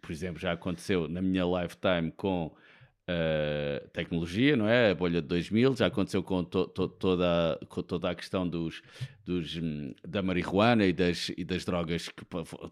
por 0.00 0.12
exemplo, 0.12 0.40
já 0.40 0.52
aconteceu 0.52 1.08
na 1.08 1.20
minha 1.20 1.44
lifetime 1.44 2.12
com 2.12 2.46
uh, 2.46 3.88
tecnologia, 3.88 4.56
não 4.56 4.68
é? 4.68 4.90
A 4.90 4.94
bolha 4.94 5.20
de 5.20 5.26
2000, 5.26 5.76
já 5.76 5.86
aconteceu 5.86 6.22
com, 6.22 6.44
to, 6.44 6.68
to, 6.68 6.88
toda, 6.88 7.58
com 7.68 7.82
toda 7.82 8.10
a 8.10 8.14
questão 8.14 8.48
dos, 8.48 8.82
dos, 9.24 9.56
hum, 9.56 9.92
da 10.06 10.22
marihuana 10.22 10.84
e 10.84 10.92
das, 10.92 11.30
e 11.36 11.44
das 11.44 11.64
drogas 11.64 12.08
que 12.08 12.24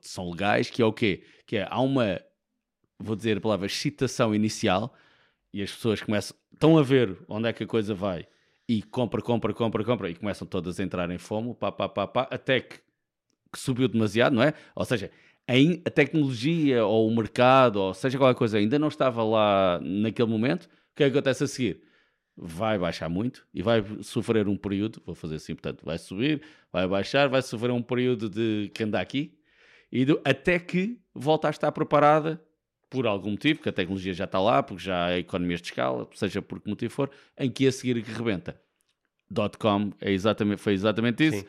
são 0.02 0.30
legais, 0.30 0.70
que 0.70 0.80
é 0.80 0.84
o 0.84 0.92
quê? 0.92 1.24
Que 1.44 1.56
é, 1.56 1.66
há 1.68 1.80
uma, 1.80 2.20
vou 2.98 3.16
dizer 3.16 3.38
a 3.38 3.40
palavra, 3.40 3.66
excitação 3.66 4.32
inicial 4.32 4.94
e 5.52 5.60
as 5.60 5.72
pessoas 5.72 6.00
começam, 6.00 6.36
estão 6.52 6.78
a 6.78 6.82
ver 6.82 7.18
onde 7.28 7.48
é 7.48 7.52
que 7.52 7.64
a 7.64 7.66
coisa 7.66 7.94
vai 7.94 8.26
e 8.70 8.83
compra, 8.83 9.20
compra, 9.20 9.52
compra, 9.52 9.83
compra, 9.83 10.11
e 10.11 10.14
começam 10.14 10.46
todas 10.46 10.78
a 10.78 10.85
entrar 10.85 11.11
em 11.11 11.18
fomo, 11.18 11.56
pá, 11.56 11.72
pá, 11.72 11.88
pá, 11.88 12.06
pá, 12.06 12.28
até 12.30 12.61
que, 12.61 12.76
que 13.52 13.59
subiu 13.59 13.88
demasiado, 13.88 14.33
não 14.37 14.44
é? 14.44 14.54
Ou 14.76 14.85
seja, 14.85 15.11
a, 15.48 15.90
tecnologia 15.90 16.87
ou 16.87 17.09
o 17.09 17.16
mercado, 17.16 17.80
ou 17.80 17.92
seja 17.92 18.16
qualquer 18.16 18.38
coisa, 18.38 18.59
ainda 18.59 18.78
não 18.78 18.87
estava 18.87 19.24
lá 19.24 19.80
naquele 19.83 20.28
momento, 20.28 20.66
o 20.66 20.94
que 20.94 21.02
é 21.02 21.11
que 21.11 21.18
acontece 21.18 21.42
a 21.42 21.48
seguir? 21.48 21.83
Vai 22.37 22.78
baixar 22.78 23.09
muito 23.09 23.44
e 23.52 23.61
vai 23.61 23.85
sofrer 24.02 24.46
um 24.46 24.56
período, 24.56 25.02
vou 25.04 25.16
fazer 25.16 25.35
assim, 25.35 25.52
portanto, 25.52 25.85
vai 25.85 25.98
subir, 25.98 26.40
vai 26.72 26.87
baixar, 26.87 27.28
vai 27.28 27.42
sofrer 27.42 27.72
um 27.72 27.83
período 27.83 28.30
de 28.30 28.70
que 28.72 28.85
anda 28.85 29.00
aqui, 29.00 29.37
e 29.90 30.04
do, 30.04 30.20
até 30.24 30.61
que 30.61 31.00
volta 31.12 31.48
a 31.48 31.50
estar 31.50 31.72
preparada 31.72 32.40
por 32.90 33.07
algum 33.07 33.31
motivo, 33.31 33.62
que 33.62 33.68
a 33.68 33.72
tecnologia 33.72 34.12
já 34.12 34.24
está 34.24 34.40
lá, 34.40 34.62
porque 34.62 34.83
já 34.83 35.07
há 35.07 35.18
economias 35.18 35.62
de 35.62 35.68
escala, 35.68 36.09
seja 36.12 36.42
por 36.42 36.61
que 36.61 36.68
motivo 36.68 36.92
for, 36.92 37.11
em 37.38 37.48
que 37.48 37.66
a 37.66 37.72
seguir 37.72 38.03
que 38.03 38.11
rebenta. 38.11 38.61
.com 39.59 39.92
é 40.00 40.11
exatamente, 40.11 40.61
foi 40.61 40.72
exatamente 40.72 41.24
isso. 41.24 41.46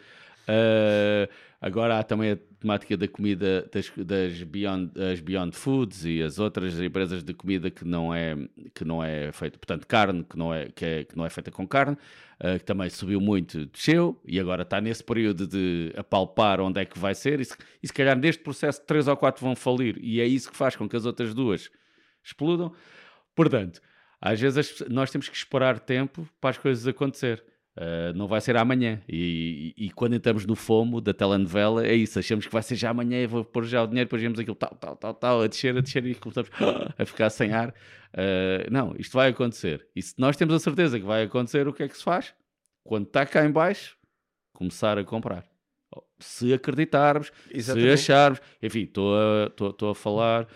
Uh, 0.47 1.27
agora 1.61 1.99
há 1.99 2.03
também 2.03 2.31
a 2.31 2.37
temática 2.59 2.97
da 2.97 3.07
comida 3.07 3.69
das, 3.71 3.91
das 3.95 4.43
Beyond, 4.43 4.91
as 4.99 5.19
Beyond 5.19 5.55
Foods 5.55 6.03
e 6.05 6.21
as 6.21 6.39
outras 6.39 6.79
empresas 6.79 7.23
de 7.23 7.33
comida 7.33 7.69
que 7.69 7.85
não 7.85 8.13
é 8.13 8.35
que 8.73 8.83
não 8.83 9.03
é 9.03 9.31
feita, 9.31 9.59
portanto 9.59 9.85
carne 9.85 10.23
que 10.23 10.37
não 10.37 10.51
é 10.51 10.69
que, 10.69 10.83
é, 10.83 11.03
que 11.03 11.15
não 11.15 11.23
é 11.23 11.29
feita 11.29 11.51
com 11.51 11.67
carne, 11.67 11.95
uh, 12.43 12.57
que 12.57 12.65
também 12.65 12.89
subiu 12.89 13.21
muito, 13.21 13.67
desceu 13.67 14.19
e 14.25 14.39
agora 14.39 14.63
está 14.63 14.81
nesse 14.81 15.03
período 15.03 15.45
de 15.45 15.93
apalpar 15.95 16.59
onde 16.59 16.81
é 16.81 16.85
que 16.85 16.97
vai 16.97 17.13
ser 17.13 17.39
e 17.39 17.45
se, 17.45 17.55
e 17.83 17.87
se 17.87 17.93
calhar 17.93 18.17
neste 18.17 18.41
processo 18.41 18.81
três 18.85 19.07
ou 19.07 19.15
quatro 19.15 19.45
vão 19.45 19.55
falir 19.55 19.99
e 20.01 20.19
é 20.19 20.25
isso 20.25 20.49
que 20.49 20.57
faz 20.57 20.75
com 20.75 20.89
que 20.89 20.95
as 20.95 21.05
outras 21.05 21.33
duas 21.33 21.69
explodam. 22.23 22.73
Portanto, 23.35 23.81
às 24.19 24.39
vezes 24.39 24.83
nós 24.89 25.11
temos 25.11 25.29
que 25.29 25.35
esperar 25.35 25.79
tempo 25.79 26.27
para 26.39 26.49
as 26.49 26.57
coisas 26.57 26.87
acontecer. 26.87 27.43
Uh, 27.77 28.11
não 28.15 28.27
vai 28.27 28.41
ser 28.41 28.57
amanhã. 28.57 29.01
E, 29.07 29.73
e, 29.77 29.85
e, 29.85 29.91
quando 29.91 30.15
entramos 30.15 30.45
no 30.45 30.55
fomo 30.55 30.99
da 30.99 31.13
telenovela, 31.13 31.85
é 31.85 31.95
isso, 31.95 32.19
achamos 32.19 32.45
que 32.45 32.51
vai 32.51 32.61
ser 32.61 32.75
já 32.75 32.89
amanhã, 32.89 33.25
vou 33.27 33.45
pôr 33.45 33.63
já 33.63 33.81
o 33.81 33.87
dinheiro, 33.87 34.07
depois 34.07 34.21
vemos 34.21 34.39
aquilo 34.39 34.55
tal, 34.55 34.75
tal, 34.75 34.95
tal, 34.95 35.13
tal, 35.13 35.41
a 35.41 35.47
descer, 35.47 35.77
a 35.77 35.81
descer 35.81 36.05
e 36.05 36.15
começamos 36.15 36.49
a 36.97 37.05
ficar 37.05 37.29
sem 37.29 37.53
ar. 37.53 37.69
Uh, 37.69 38.69
não, 38.69 38.93
isto 38.97 39.13
vai 39.13 39.29
acontecer. 39.29 39.87
E 39.95 40.01
se 40.01 40.15
nós 40.17 40.35
temos 40.35 40.53
a 40.53 40.59
certeza 40.59 40.99
que 40.99 41.05
vai 41.05 41.23
acontecer, 41.23 41.67
o 41.67 41.73
que 41.73 41.83
é 41.83 41.87
que 41.87 41.97
se 41.97 42.03
faz? 42.03 42.33
Quando 42.83 43.07
está 43.07 43.25
cá 43.25 43.45
em 43.45 43.51
baixo, 43.51 43.97
começar 44.53 44.97
a 44.97 45.03
comprar. 45.03 45.45
Se 46.19 46.53
acreditarmos, 46.53 47.31
Exatamente. 47.49 47.97
se 47.97 48.11
acharmos, 48.11 48.41
enfim, 48.61 48.81
estou 48.81 49.15
a, 49.15 49.91
a 49.91 49.95
falar 49.95 50.47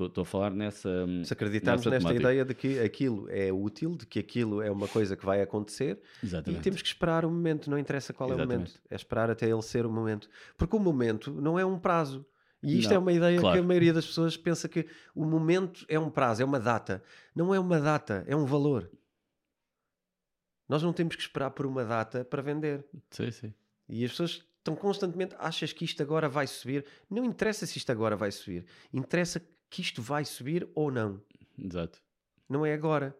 Estou 0.00 0.22
a 0.22 0.24
falar 0.24 0.50
nessa. 0.50 1.06
Se 1.24 1.32
acreditarmos 1.32 1.84
nessa 1.84 2.08
nesta 2.08 2.14
ideia 2.14 2.44
de 2.44 2.54
que 2.54 2.80
aquilo 2.80 3.28
é 3.28 3.52
útil, 3.52 3.94
de 3.94 4.06
que 4.06 4.18
aquilo 4.18 4.62
é 4.62 4.70
uma 4.70 4.88
coisa 4.88 5.14
que 5.16 5.24
vai 5.24 5.42
acontecer 5.42 6.00
Exatamente. 6.22 6.60
e 6.60 6.62
temos 6.62 6.80
que 6.80 6.88
esperar 6.88 7.24
o 7.26 7.30
momento, 7.30 7.70
não 7.70 7.78
interessa 7.78 8.12
qual 8.12 8.30
Exatamente. 8.30 8.52
é 8.52 8.56
o 8.56 8.58
momento, 8.58 8.80
é 8.90 8.94
esperar 8.94 9.30
até 9.30 9.48
ele 9.48 9.62
ser 9.62 9.84
o 9.84 9.90
momento. 9.90 10.28
Porque 10.56 10.74
o 10.74 10.78
momento 10.78 11.30
não 11.30 11.58
é 11.58 11.64
um 11.64 11.78
prazo. 11.78 12.24
E 12.62 12.78
isto 12.78 12.90
não, 12.90 12.96
é 12.96 12.98
uma 13.00 13.12
ideia 13.12 13.40
claro. 13.40 13.56
que 13.56 13.64
a 13.64 13.66
maioria 13.66 13.92
das 13.92 14.06
pessoas 14.06 14.36
pensa 14.36 14.68
que 14.68 14.86
o 15.14 15.24
momento 15.24 15.84
é 15.88 15.98
um 15.98 16.08
prazo, 16.08 16.42
é 16.42 16.44
uma 16.44 16.60
data. 16.60 17.02
Não 17.34 17.52
é 17.52 17.58
uma 17.58 17.80
data, 17.80 18.24
é 18.26 18.36
um 18.36 18.46
valor. 18.46 18.88
Nós 20.68 20.82
não 20.82 20.92
temos 20.92 21.16
que 21.16 21.22
esperar 21.22 21.50
por 21.50 21.66
uma 21.66 21.84
data 21.84 22.24
para 22.24 22.40
vender. 22.40 22.84
Sim, 23.10 23.30
sim. 23.30 23.54
E 23.88 24.04
as 24.04 24.12
pessoas 24.12 24.46
estão 24.58 24.76
constantemente, 24.76 25.34
achas 25.38 25.72
que 25.72 25.84
isto 25.84 26.00
agora 26.02 26.28
vai 26.28 26.46
subir? 26.46 26.86
Não 27.10 27.24
interessa 27.24 27.66
se 27.66 27.78
isto 27.78 27.90
agora 27.90 28.16
vai 28.16 28.30
subir. 28.30 28.64
Interessa 28.92 29.42
que 29.72 29.80
isto 29.80 30.02
vai 30.02 30.22
subir 30.22 30.68
ou 30.74 30.90
não. 30.90 31.18
Exato. 31.58 31.98
Não 32.46 32.64
é 32.64 32.74
agora. 32.74 33.16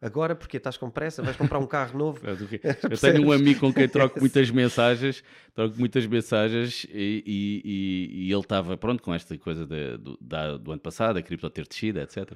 Agora, 0.00 0.34
porque 0.34 0.56
estás 0.56 0.78
com 0.78 0.88
pressa, 0.88 1.22
vais 1.22 1.36
comprar 1.36 1.58
um 1.58 1.66
carro 1.66 1.98
novo. 1.98 2.20
Eu 2.90 2.98
tenho 2.98 3.28
um 3.28 3.30
amigo 3.30 3.60
com 3.60 3.72
quem 3.72 3.86
troco 3.86 4.18
muitas 4.18 4.50
mensagens, 4.50 5.22
troco 5.54 5.78
muitas 5.78 6.06
mensagens 6.06 6.86
e, 6.88 7.22
e, 7.26 8.26
e, 8.26 8.32
ele 8.32 8.40
estava 8.40 8.78
pronto 8.78 9.02
com 9.02 9.12
esta 9.12 9.36
coisa 9.36 9.66
de, 9.66 9.98
do, 9.98 10.16
da, 10.18 10.56
do 10.56 10.72
ano 10.72 10.80
passado, 10.80 11.18
a 11.18 11.22
cripto 11.22 11.50
ter 11.50 11.68
descido, 11.68 12.00
etc. 12.00 12.32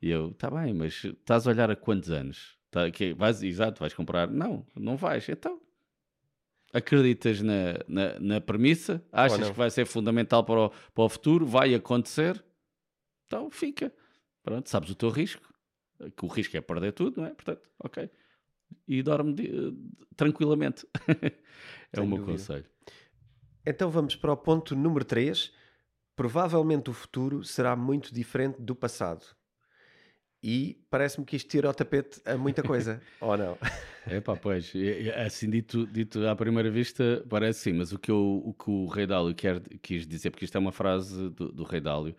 E 0.00 0.08
eu, 0.08 0.30
está 0.30 0.48
bem, 0.48 0.72
mas 0.72 1.04
estás 1.04 1.48
a 1.48 1.50
olhar 1.50 1.68
a 1.68 1.74
quantos 1.74 2.12
anos? 2.12 2.56
Tá, 2.70 2.88
que, 2.92 3.12
vais, 3.12 3.42
exato, 3.42 3.80
vais 3.80 3.92
comprar? 3.92 4.30
Não, 4.30 4.64
não 4.76 4.96
vais. 4.96 5.28
Então, 5.28 5.60
acreditas 6.72 7.42
na, 7.42 7.74
na, 7.88 8.20
na 8.20 8.40
premissa? 8.40 9.02
Achas 9.10 9.50
que 9.50 9.56
vai 9.56 9.68
ser 9.68 9.84
fundamental 9.84 10.44
para 10.44 10.60
o, 10.60 10.70
para 10.70 11.04
o 11.04 11.08
futuro? 11.08 11.44
Vai 11.44 11.74
acontecer? 11.74 12.40
Então 13.30 13.48
fica. 13.48 13.94
Pronto, 14.42 14.68
sabes 14.68 14.90
o 14.90 14.94
teu 14.96 15.08
risco. 15.08 15.48
Que 16.16 16.24
o 16.24 16.28
risco 16.28 16.56
é 16.56 16.60
perder 16.60 16.92
tudo, 16.92 17.20
não 17.20 17.28
é? 17.28 17.30
Portanto, 17.32 17.62
ok. 17.78 18.10
E 18.88 19.02
dorme 19.04 19.34
de, 19.34 19.72
tranquilamente. 20.16 20.84
é 21.92 22.00
o 22.00 22.06
meu 22.06 22.18
dúvida. 22.18 22.32
conselho. 22.32 22.66
Então 23.64 23.88
vamos 23.88 24.16
para 24.16 24.32
o 24.32 24.36
ponto 24.36 24.74
número 24.74 25.04
3. 25.04 25.52
Provavelmente 26.16 26.90
o 26.90 26.92
futuro 26.92 27.44
será 27.44 27.76
muito 27.76 28.12
diferente 28.12 28.60
do 28.60 28.74
passado. 28.74 29.24
E 30.42 30.84
parece-me 30.90 31.24
que 31.24 31.36
isto 31.36 31.48
tira 31.48 31.68
ao 31.68 31.74
tapete 31.74 32.20
a 32.24 32.36
muita 32.36 32.62
coisa, 32.62 33.00
ou 33.20 33.36
não? 33.36 33.58
É 34.06 34.20
pá, 34.20 34.34
pois, 34.34 34.72
assim 35.26 35.50
dito, 35.50 35.86
dito 35.86 36.26
à 36.26 36.34
primeira 36.34 36.70
vista, 36.70 37.24
parece 37.28 37.60
sim, 37.60 37.74
mas 37.74 37.92
o 37.92 37.98
que, 37.98 38.10
eu, 38.10 38.42
o, 38.42 38.54
que 38.54 38.70
o 38.70 38.86
Rei 38.86 39.06
Dálio 39.06 39.34
quer, 39.34 39.60
quis 39.82 40.06
dizer, 40.06 40.30
porque 40.30 40.46
isto 40.46 40.56
é 40.56 40.58
uma 40.58 40.72
frase 40.72 41.28
do, 41.28 41.52
do 41.52 41.62
Rei 41.62 41.80
Dálio, 41.80 42.16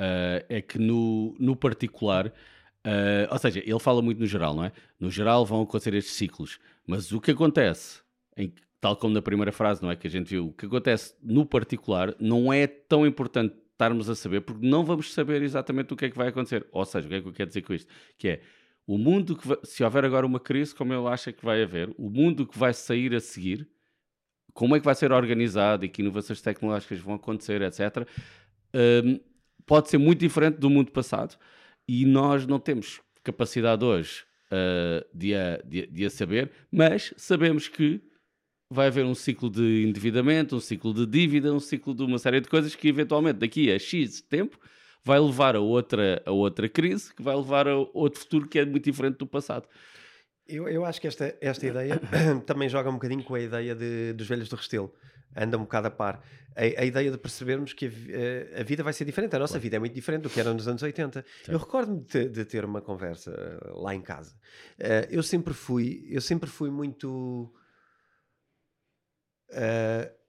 uh, 0.00 0.44
é 0.48 0.60
que 0.60 0.78
no, 0.78 1.34
no 1.38 1.56
particular, 1.56 2.28
uh, 2.28 3.30
ou 3.30 3.38
seja, 3.38 3.60
ele 3.60 3.78
fala 3.78 4.02
muito 4.02 4.18
no 4.18 4.26
geral, 4.26 4.54
não 4.54 4.64
é? 4.64 4.72
No 4.98 5.10
geral 5.10 5.44
vão 5.44 5.62
acontecer 5.62 5.94
estes 5.94 6.14
ciclos, 6.14 6.58
mas 6.86 7.12
o 7.12 7.20
que 7.20 7.30
acontece, 7.30 8.00
em, 8.36 8.52
tal 8.80 8.96
como 8.96 9.14
na 9.14 9.22
primeira 9.22 9.52
frase, 9.52 9.82
não 9.82 9.90
é? 9.90 9.96
Que 9.96 10.06
a 10.06 10.10
gente 10.10 10.28
viu, 10.28 10.48
o 10.48 10.52
que 10.52 10.66
acontece 10.66 11.14
no 11.22 11.46
particular 11.46 12.14
não 12.18 12.52
é 12.52 12.66
tão 12.66 13.06
importante 13.06 13.54
estarmos 13.72 14.08
a 14.08 14.14
saber, 14.14 14.42
porque 14.42 14.66
não 14.66 14.84
vamos 14.84 15.12
saber 15.12 15.42
exatamente 15.42 15.92
o 15.92 15.96
que 15.96 16.04
é 16.06 16.10
que 16.10 16.16
vai 16.16 16.28
acontecer. 16.28 16.66
Ou 16.70 16.84
seja, 16.84 17.06
o 17.06 17.10
que 17.10 17.16
é 17.16 17.20
que 17.20 17.28
eu 17.28 17.32
quero 17.32 17.48
dizer 17.48 17.62
com 17.62 17.74
isto? 17.74 17.92
Que 18.16 18.28
é, 18.28 18.40
o 18.86 18.96
mundo 18.96 19.36
que 19.36 19.46
vai, 19.46 19.58
se 19.64 19.82
houver 19.82 20.04
agora 20.04 20.26
uma 20.26 20.40
crise, 20.40 20.74
como 20.74 20.92
ele 20.92 21.06
acha 21.08 21.32
que 21.32 21.44
vai 21.44 21.62
haver, 21.62 21.92
o 21.98 22.08
mundo 22.08 22.46
que 22.46 22.58
vai 22.58 22.72
sair 22.72 23.14
a 23.14 23.20
seguir, 23.20 23.68
como 24.52 24.76
é 24.76 24.78
que 24.78 24.84
vai 24.84 24.94
ser 24.94 25.12
organizado 25.12 25.84
e 25.84 25.88
que 25.88 26.02
inovações 26.02 26.40
tecnológicas 26.40 26.98
vão 27.00 27.14
acontecer, 27.14 27.62
etc. 27.62 28.06
Um, 28.74 29.20
pode 29.66 29.88
ser 29.88 29.98
muito 29.98 30.20
diferente 30.20 30.58
do 30.58 30.70
mundo 30.70 30.90
passado 30.90 31.36
e 31.86 32.04
nós 32.04 32.46
não 32.46 32.58
temos 32.58 33.00
capacidade 33.22 33.84
hoje 33.84 34.24
uh, 34.50 35.06
de, 35.14 35.34
a, 35.34 35.58
de, 35.64 35.86
de 35.86 36.04
a 36.04 36.10
saber, 36.10 36.50
mas 36.70 37.12
sabemos 37.16 37.68
que 37.68 38.00
vai 38.70 38.86
haver 38.86 39.04
um 39.04 39.14
ciclo 39.14 39.50
de 39.50 39.84
endividamento, 39.86 40.56
um 40.56 40.60
ciclo 40.60 40.94
de 40.94 41.06
dívida, 41.06 41.52
um 41.52 41.60
ciclo 41.60 41.94
de 41.94 42.02
uma 42.02 42.18
série 42.18 42.40
de 42.40 42.48
coisas 42.48 42.74
que 42.74 42.88
eventualmente 42.88 43.38
daqui 43.38 43.70
a 43.70 43.78
X 43.78 44.22
tempo 44.22 44.58
vai 45.04 45.20
levar 45.20 45.54
a 45.56 45.60
outra, 45.60 46.22
a 46.24 46.30
outra 46.30 46.68
crise, 46.68 47.14
que 47.14 47.22
vai 47.22 47.36
levar 47.36 47.68
a 47.68 47.76
outro 47.76 48.20
futuro 48.20 48.48
que 48.48 48.58
é 48.58 48.64
muito 48.64 48.84
diferente 48.84 49.18
do 49.18 49.26
passado. 49.26 49.68
Eu, 50.46 50.68
eu 50.68 50.84
acho 50.84 51.00
que 51.00 51.06
esta, 51.06 51.36
esta 51.40 51.66
ideia 51.66 52.00
também 52.46 52.68
joga 52.68 52.88
um 52.88 52.94
bocadinho 52.94 53.22
com 53.22 53.34
a 53.34 53.40
ideia 53.40 53.74
de, 53.74 54.12
dos 54.14 54.26
velhos 54.26 54.48
do 54.48 54.56
Restelo 54.56 54.92
anda 55.36 55.56
um 55.56 55.62
bocado 55.62 55.88
a 55.88 55.90
par. 55.90 56.22
A, 56.54 56.82
a 56.82 56.84
ideia 56.84 57.10
de 57.10 57.16
percebermos 57.16 57.72
que 57.72 57.86
a, 57.86 57.90
eh, 58.10 58.60
a, 58.60 58.62
vida 58.62 58.82
vai 58.82 58.92
ser 58.92 59.04
diferente, 59.04 59.34
a 59.34 59.38
nossa 59.38 59.52
claro. 59.54 59.62
vida 59.62 59.76
é 59.76 59.78
muito 59.78 59.94
diferente 59.94 60.22
do 60.22 60.30
que 60.30 60.38
era 60.38 60.52
nos 60.52 60.68
anos 60.68 60.82
80. 60.82 61.24
Eu 61.48 61.58
recordo-me 61.58 62.00
de, 62.02 62.28
de, 62.28 62.44
ter 62.44 62.64
uma 62.64 62.82
conversa 62.82 63.30
eh, 63.30 63.70
lá 63.74 63.94
em 63.94 64.02
casa. 64.02 64.34
Uh, 64.78 65.08
eu 65.10 65.22
sempre 65.22 65.54
fui, 65.54 66.06
eu 66.10 66.20
sempre 66.20 66.50
fui 66.50 66.70
muito. 66.70 67.52
Uh, 69.50 70.22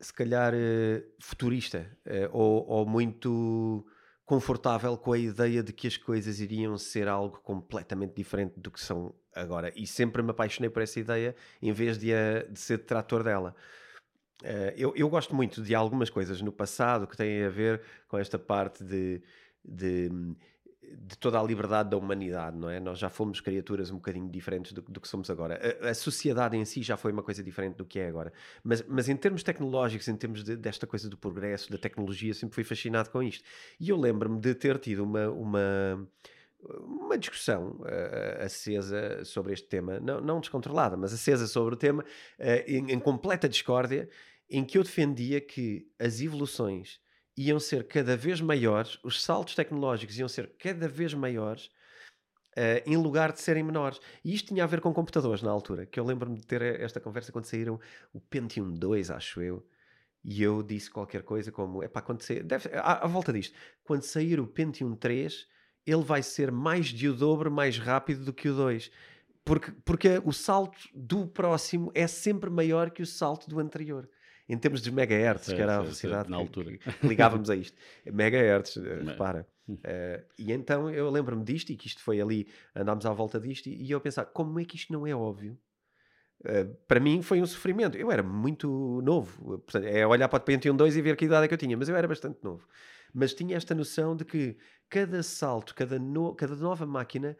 se 0.00 0.12
calhar 0.12 0.52
uh, 0.52 1.02
futurista 1.20 1.86
ou, 2.32 2.66
ou 2.66 2.84
muito 2.84 3.86
confortável 4.24 4.96
com 4.96 5.12
a 5.12 5.18
ideia 5.18 5.62
de 5.62 5.72
que 5.72 5.86
as 5.86 5.96
coisas 5.96 6.40
iriam 6.40 6.76
ser 6.78 7.06
algo 7.06 7.38
completamente 7.40 8.14
diferente 8.14 8.58
do 8.58 8.70
que 8.70 8.80
são 8.80 9.14
agora. 9.34 9.72
E 9.76 9.86
sempre 9.86 10.22
me 10.22 10.30
apaixonei 10.30 10.70
por 10.70 10.82
essa 10.82 11.00
ideia 11.00 11.34
em 11.60 11.72
vez 11.72 11.98
de, 11.98 12.12
a, 12.14 12.42
de 12.42 12.58
ser 12.58 12.78
detrator 12.78 13.22
dela. 13.22 13.54
Uh, 14.42 14.74
eu, 14.76 14.92
eu, 14.96 15.08
gosto 15.08 15.34
muito 15.36 15.62
de 15.62 15.72
algumas 15.72 16.10
coisas 16.10 16.42
no 16.42 16.50
passado 16.50 17.06
que 17.06 17.16
têm 17.16 17.44
a 17.44 17.48
ver 17.48 17.80
com 18.08 18.18
esta 18.18 18.36
parte 18.36 18.82
de, 18.82 19.22
de, 19.64 20.08
de, 20.08 21.16
toda 21.16 21.38
a 21.38 21.42
liberdade 21.44 21.90
da 21.90 21.96
humanidade, 21.96 22.56
não 22.56 22.68
é? 22.68 22.80
Nós 22.80 22.98
já 22.98 23.08
fomos 23.08 23.40
criaturas 23.40 23.92
um 23.92 23.96
bocadinho 23.96 24.28
diferentes 24.28 24.72
do, 24.72 24.82
do 24.82 25.00
que 25.00 25.06
somos 25.06 25.30
agora. 25.30 25.60
A, 25.80 25.90
a, 25.90 25.94
sociedade 25.94 26.56
em 26.56 26.64
si 26.64 26.82
já 26.82 26.96
foi 26.96 27.12
uma 27.12 27.22
coisa 27.22 27.40
diferente 27.40 27.76
do 27.76 27.84
que 27.84 28.00
é 28.00 28.08
agora. 28.08 28.32
Mas, 28.64 28.82
mas 28.88 29.08
em 29.08 29.16
termos 29.16 29.44
tecnológicos, 29.44 30.08
em 30.08 30.16
termos 30.16 30.42
de, 30.42 30.56
desta 30.56 30.88
coisa 30.88 31.08
do 31.08 31.16
progresso, 31.16 31.70
da 31.70 31.78
tecnologia, 31.78 32.34
sempre 32.34 32.56
fui 32.56 32.64
fascinado 32.64 33.10
com 33.10 33.22
isto. 33.22 33.44
E 33.78 33.90
eu 33.90 33.96
lembro-me 33.96 34.40
de 34.40 34.54
ter 34.56 34.76
tido 34.78 35.04
uma. 35.04 35.28
uma 35.28 36.08
uma 36.64 37.18
discussão 37.18 37.80
uh, 37.80 38.44
acesa 38.44 39.24
sobre 39.24 39.52
este 39.52 39.66
tema, 39.66 39.98
não, 39.98 40.20
não, 40.20 40.40
descontrolada, 40.40 40.96
mas 40.96 41.12
acesa 41.12 41.46
sobre 41.46 41.74
o 41.74 41.76
tema, 41.76 42.04
uh, 42.38 42.44
em, 42.66 42.92
em, 42.92 43.00
completa 43.00 43.48
discórdia, 43.48 44.08
em 44.52 44.64
que 44.64 44.76
eu 44.76 44.82
defendia 44.82 45.40
que 45.40 45.90
as 45.98 46.20
evoluções 46.20 47.00
iam 47.36 47.58
ser 47.58 47.88
cada 47.88 48.16
vez 48.16 48.40
maiores, 48.40 48.98
os 49.02 49.22
saltos 49.22 49.54
tecnológicos 49.54 50.18
iam 50.18 50.28
ser 50.28 50.52
cada 50.58 50.86
vez 50.86 51.14
maiores, 51.14 51.66
uh, 52.56 52.82
em 52.84 52.96
lugar 52.96 53.32
de 53.32 53.40
serem 53.40 53.62
menores. 53.62 53.98
E 54.22 54.34
isto 54.34 54.48
tinha 54.48 54.64
a 54.64 54.66
ver 54.66 54.80
com 54.82 54.92
computadores 54.92 55.42
na 55.42 55.50
altura, 55.50 55.86
que 55.86 55.98
eu 55.98 56.04
lembro-me 56.04 56.36
de 56.36 56.46
ter 56.46 56.60
esta 56.80 57.00
conversa 57.00 57.32
quando 57.32 57.46
saíram 57.46 57.80
o 58.12 58.20
Pentium 58.20 58.70
2, 58.74 59.10
acho 59.10 59.40
eu, 59.40 59.66
e 60.22 60.42
eu 60.42 60.62
disse 60.62 60.90
qualquer 60.90 61.22
coisa 61.22 61.50
como, 61.50 61.82
é 61.82 61.88
para 61.88 62.00
acontecer, 62.00 62.44
deve, 62.44 62.68
à, 62.74 63.04
à 63.04 63.06
volta 63.06 63.32
disto, 63.32 63.56
quando 63.82 64.02
sair 64.02 64.38
o 64.38 64.46
Pentium 64.46 64.94
3, 64.94 65.48
ele 65.86 66.02
vai 66.02 66.22
ser 66.22 66.52
mais 66.52 66.86
de 66.86 67.08
o 67.08 67.14
dobro 67.14 67.50
mais 67.50 67.78
rápido 67.78 68.24
do 68.24 68.32
que 68.32 68.48
o 68.48 68.54
2 68.54 68.90
porque, 69.44 69.72
porque 69.84 70.22
o 70.24 70.32
salto 70.32 70.78
do 70.94 71.26
próximo 71.26 71.90
é 71.94 72.06
sempre 72.06 72.48
maior 72.48 72.90
que 72.90 73.02
o 73.02 73.06
salto 73.06 73.48
do 73.48 73.58
anterior 73.58 74.08
em 74.48 74.58
termos 74.58 74.82
de 74.82 74.90
megahertz, 74.90 75.52
que 75.52 75.60
era 75.60 75.78
a 75.78 75.80
velocidade 75.80 76.30
na 76.30 76.36
altura. 76.36 76.78
Ligávamos 77.02 77.48
a 77.50 77.56
isto. 77.56 77.76
Megahertz, 78.10 78.76
uh, 78.76 79.04
repara. 79.04 79.46
Uh, 79.68 80.24
e 80.38 80.52
então 80.52 80.90
eu 80.90 81.08
lembro-me 81.10 81.44
disto 81.44 81.70
e 81.70 81.76
que 81.76 81.86
isto 81.86 82.02
foi 82.02 82.20
ali, 82.20 82.48
andámos 82.74 83.06
à 83.06 83.12
volta 83.12 83.38
disto 83.38 83.68
e, 83.68 83.84
e 83.84 83.90
eu 83.90 84.00
pensar, 84.00 84.26
como 84.26 84.58
é 84.58 84.64
que 84.64 84.76
isto 84.76 84.92
não 84.92 85.06
é 85.06 85.14
óbvio? 85.14 85.56
Uh, 86.40 86.74
para 86.88 86.98
mim 86.98 87.22
foi 87.22 87.40
um 87.40 87.46
sofrimento. 87.46 87.96
Eu 87.96 88.10
era 88.10 88.22
muito 88.22 89.00
novo. 89.02 89.58
Portanto, 89.60 89.84
é 89.84 90.06
olhar 90.06 90.28
para 90.28 90.38
o 90.38 90.40
Pentium 90.40 90.76
2 90.76 90.96
e 90.96 91.02
ver 91.02 91.16
que 91.16 91.24
idade 91.24 91.44
é 91.44 91.48
que 91.48 91.54
eu 91.54 91.58
tinha, 91.58 91.76
mas 91.76 91.88
eu 91.88 91.96
era 91.96 92.08
bastante 92.08 92.42
novo. 92.42 92.66
Mas 93.14 93.32
tinha 93.32 93.56
esta 93.56 93.74
noção 93.74 94.16
de 94.16 94.24
que 94.24 94.56
cada 94.88 95.22
salto, 95.22 95.74
cada, 95.74 95.98
no, 95.98 96.34
cada 96.34 96.56
nova 96.56 96.84
máquina, 96.84 97.36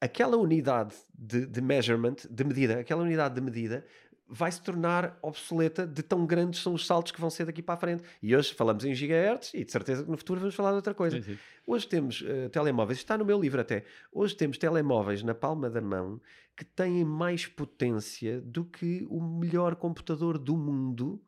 aquela 0.00 0.36
unidade 0.36 0.94
de, 1.14 1.46
de 1.46 1.60
measurement, 1.60 2.16
de 2.28 2.44
medida, 2.44 2.80
aquela 2.80 3.02
unidade 3.02 3.34
de 3.34 3.40
medida 3.40 3.86
vai 4.34 4.50
se 4.50 4.62
tornar 4.62 5.18
obsoleta 5.20 5.86
de 5.86 6.02
tão 6.02 6.24
grandes 6.24 6.62
são 6.62 6.72
os 6.72 6.86
saltos 6.86 7.12
que 7.12 7.20
vão 7.20 7.28
ser 7.28 7.44
daqui 7.44 7.60
para 7.62 7.74
a 7.74 7.76
frente. 7.76 8.02
E 8.22 8.34
hoje 8.34 8.54
falamos 8.54 8.82
em 8.82 8.94
gigahertz 8.94 9.52
e 9.52 9.62
de 9.62 9.70
certeza 9.70 10.02
que 10.02 10.10
no 10.10 10.16
futuro 10.16 10.40
vamos 10.40 10.54
falar 10.54 10.70
de 10.70 10.76
outra 10.76 10.94
coisa. 10.94 11.20
Sim, 11.20 11.34
sim. 11.34 11.38
Hoje 11.66 11.86
temos 11.86 12.22
uh, 12.22 12.48
telemóveis, 12.50 12.98
está 12.98 13.18
no 13.18 13.26
meu 13.26 13.38
livro 13.38 13.60
até. 13.60 13.84
Hoje 14.10 14.34
temos 14.34 14.56
telemóveis 14.56 15.22
na 15.22 15.34
palma 15.34 15.68
da 15.68 15.82
mão 15.82 16.18
que 16.56 16.64
têm 16.64 17.04
mais 17.04 17.46
potência 17.46 18.40
do 18.40 18.64
que 18.64 19.06
o 19.10 19.20
melhor 19.20 19.76
computador 19.76 20.38
do 20.38 20.56
mundo 20.56 21.22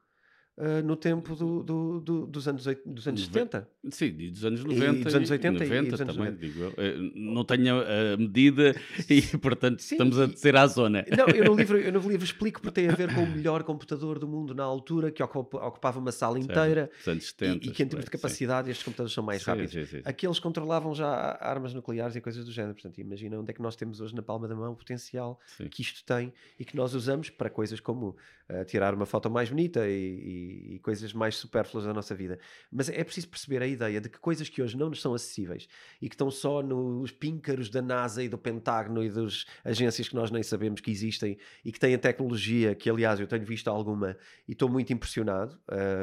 Uh, 0.57 0.87
no 0.87 0.95
tempo 0.95 1.35
do, 1.35 1.65
do, 1.65 2.01
do, 2.01 2.27
dos 2.27 2.47
anos, 2.47 2.65
dos 2.87 3.09
anos 3.09 3.25
70. 3.25 3.69
Sim, 3.91 4.13
dos 4.31 4.45
anos 4.45 4.63
90. 4.63 4.85
E 4.85 5.03
dos 5.03 5.15
anos 5.17 5.31
80 5.31 5.49
e, 5.49 5.69
90 5.69 5.75
e 5.75 5.91
dos 5.91 6.01
anos 6.01 6.15
também, 6.15 6.31
90. 6.33 6.47
digo 6.47 6.61
eu. 6.63 6.75
Eh, 6.77 6.95
não 7.17 7.45
tenho 7.45 7.81
a 7.81 8.17
medida 8.17 8.77
e, 9.11 9.21
portanto, 9.39 9.83
Sim, 9.83 9.97
estamos 9.97 10.17
a 10.17 10.27
dizer 10.27 10.57
à 10.57 10.65
zona. 10.69 11.05
Não, 11.11 11.27
eu 11.35 11.45
no, 11.45 11.57
livro, 11.57 11.77
eu 11.77 11.93
no 11.93 11.99
livro 12.09 12.23
explico 12.25 12.63
porque 12.63 12.83
tem 12.83 12.89
a 12.89 12.95
ver 12.95 13.13
com 13.13 13.25
o 13.25 13.27
melhor 13.29 13.65
computador 13.65 14.21
do 14.21 14.29
mundo 14.29 14.55
na 14.55 14.63
altura, 14.63 15.11
que 15.11 15.25
ocupava 15.25 15.99
uma 15.99 16.13
sala 16.13 16.39
inteira. 16.39 16.89
Dos 16.99 17.09
anos 17.09 17.27
70. 17.31 17.67
E, 17.67 17.69
e 17.69 17.73
que, 17.73 17.83
em 17.83 17.89
termos 17.89 18.05
de 18.05 18.11
capacidade, 18.13 18.67
sim. 18.67 18.71
estes 18.71 18.85
computadores 18.85 19.13
são 19.13 19.25
mais 19.25 19.43
sim, 19.43 19.51
rápidos. 19.51 19.89
Sim, 19.91 20.03
Aqueles 20.05 20.39
controlavam 20.39 20.95
já 20.95 21.37
armas 21.41 21.75
nucleares 21.75 22.15
e 22.15 22.21
coisas 22.21 22.45
do 22.45 22.53
género. 22.53 22.75
Portanto, 22.75 22.97
imagina 23.01 23.41
onde 23.41 23.51
é 23.51 23.55
que 23.55 23.61
nós 23.61 23.75
temos 23.75 24.01
hoje 24.01 24.15
na 24.15 24.23
palma 24.23 24.47
da 24.47 24.55
mão 24.55 24.73
o 24.73 24.77
potencial 24.77 25.41
que 25.69 25.83
isto 25.83 26.05
tem 26.05 26.33
e 26.61 26.65
que 26.65 26.77
nós 26.77 26.95
usamos 26.95 27.29
para 27.29 27.51
coisas 27.51 27.81
como 27.81 28.17
uh, 28.49 28.65
tirar 28.67 28.95
uma 28.95 29.07
foto 29.07 29.29
mais 29.29 29.51
bonita 29.51 29.89
e, 29.89 30.44
e 30.45 30.79
coisas 30.79 31.13
mais 31.13 31.37
supérfluas 31.37 31.85
da 31.85 31.93
nossa 31.93 32.15
vida. 32.15 32.39
Mas 32.71 32.89
é 32.89 33.03
preciso 33.03 33.29
perceber 33.29 33.63
a 33.63 33.67
ideia 33.67 34.01
de 34.01 34.09
que 34.09 34.19
coisas 34.19 34.49
que 34.49 34.63
hoje 34.63 34.77
não 34.77 34.89
nos 34.89 35.01
são 35.01 35.15
acessíveis 35.15 35.69
e 36.01 36.09
que 36.09 36.15
estão 36.15 36.31
só 36.31 36.63
nos 36.63 37.11
píncaros 37.11 37.69
da 37.69 37.83
NASA 37.83 38.23
e 38.23 38.29
do 38.29 38.39
Pentágono 38.39 39.03
e 39.03 39.11
das 39.11 39.45
agências 39.65 40.09
que 40.09 40.15
nós 40.15 40.31
nem 40.31 40.43
sabemos 40.43 40.81
que 40.81 40.91
existem 40.91 41.39
e 41.65 41.73
que 41.73 41.79
têm 41.79 41.95
a 41.95 41.99
tecnologia, 41.99 42.75
que 42.75 42.89
aliás 42.89 43.19
eu 43.21 43.27
tenho 43.27 43.45
visto 43.45 43.69
alguma 43.69 44.17
e 44.47 44.53
estou 44.53 44.69
muito 44.69 44.93
impressionado, 44.93 45.59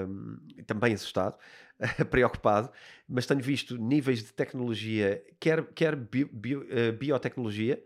um, 0.08 0.38
também 0.66 0.94
assustado, 0.94 1.38
preocupado, 2.10 2.72
mas 3.08 3.26
tenho 3.26 3.42
visto 3.42 3.78
níveis 3.78 4.20
de 4.24 4.34
tecnologia, 4.34 5.24
quer, 5.40 5.66
quer 5.74 5.96
bio, 5.96 6.30
bio, 6.32 6.62
uh, 6.62 6.94
biotecnologia, 6.98 7.82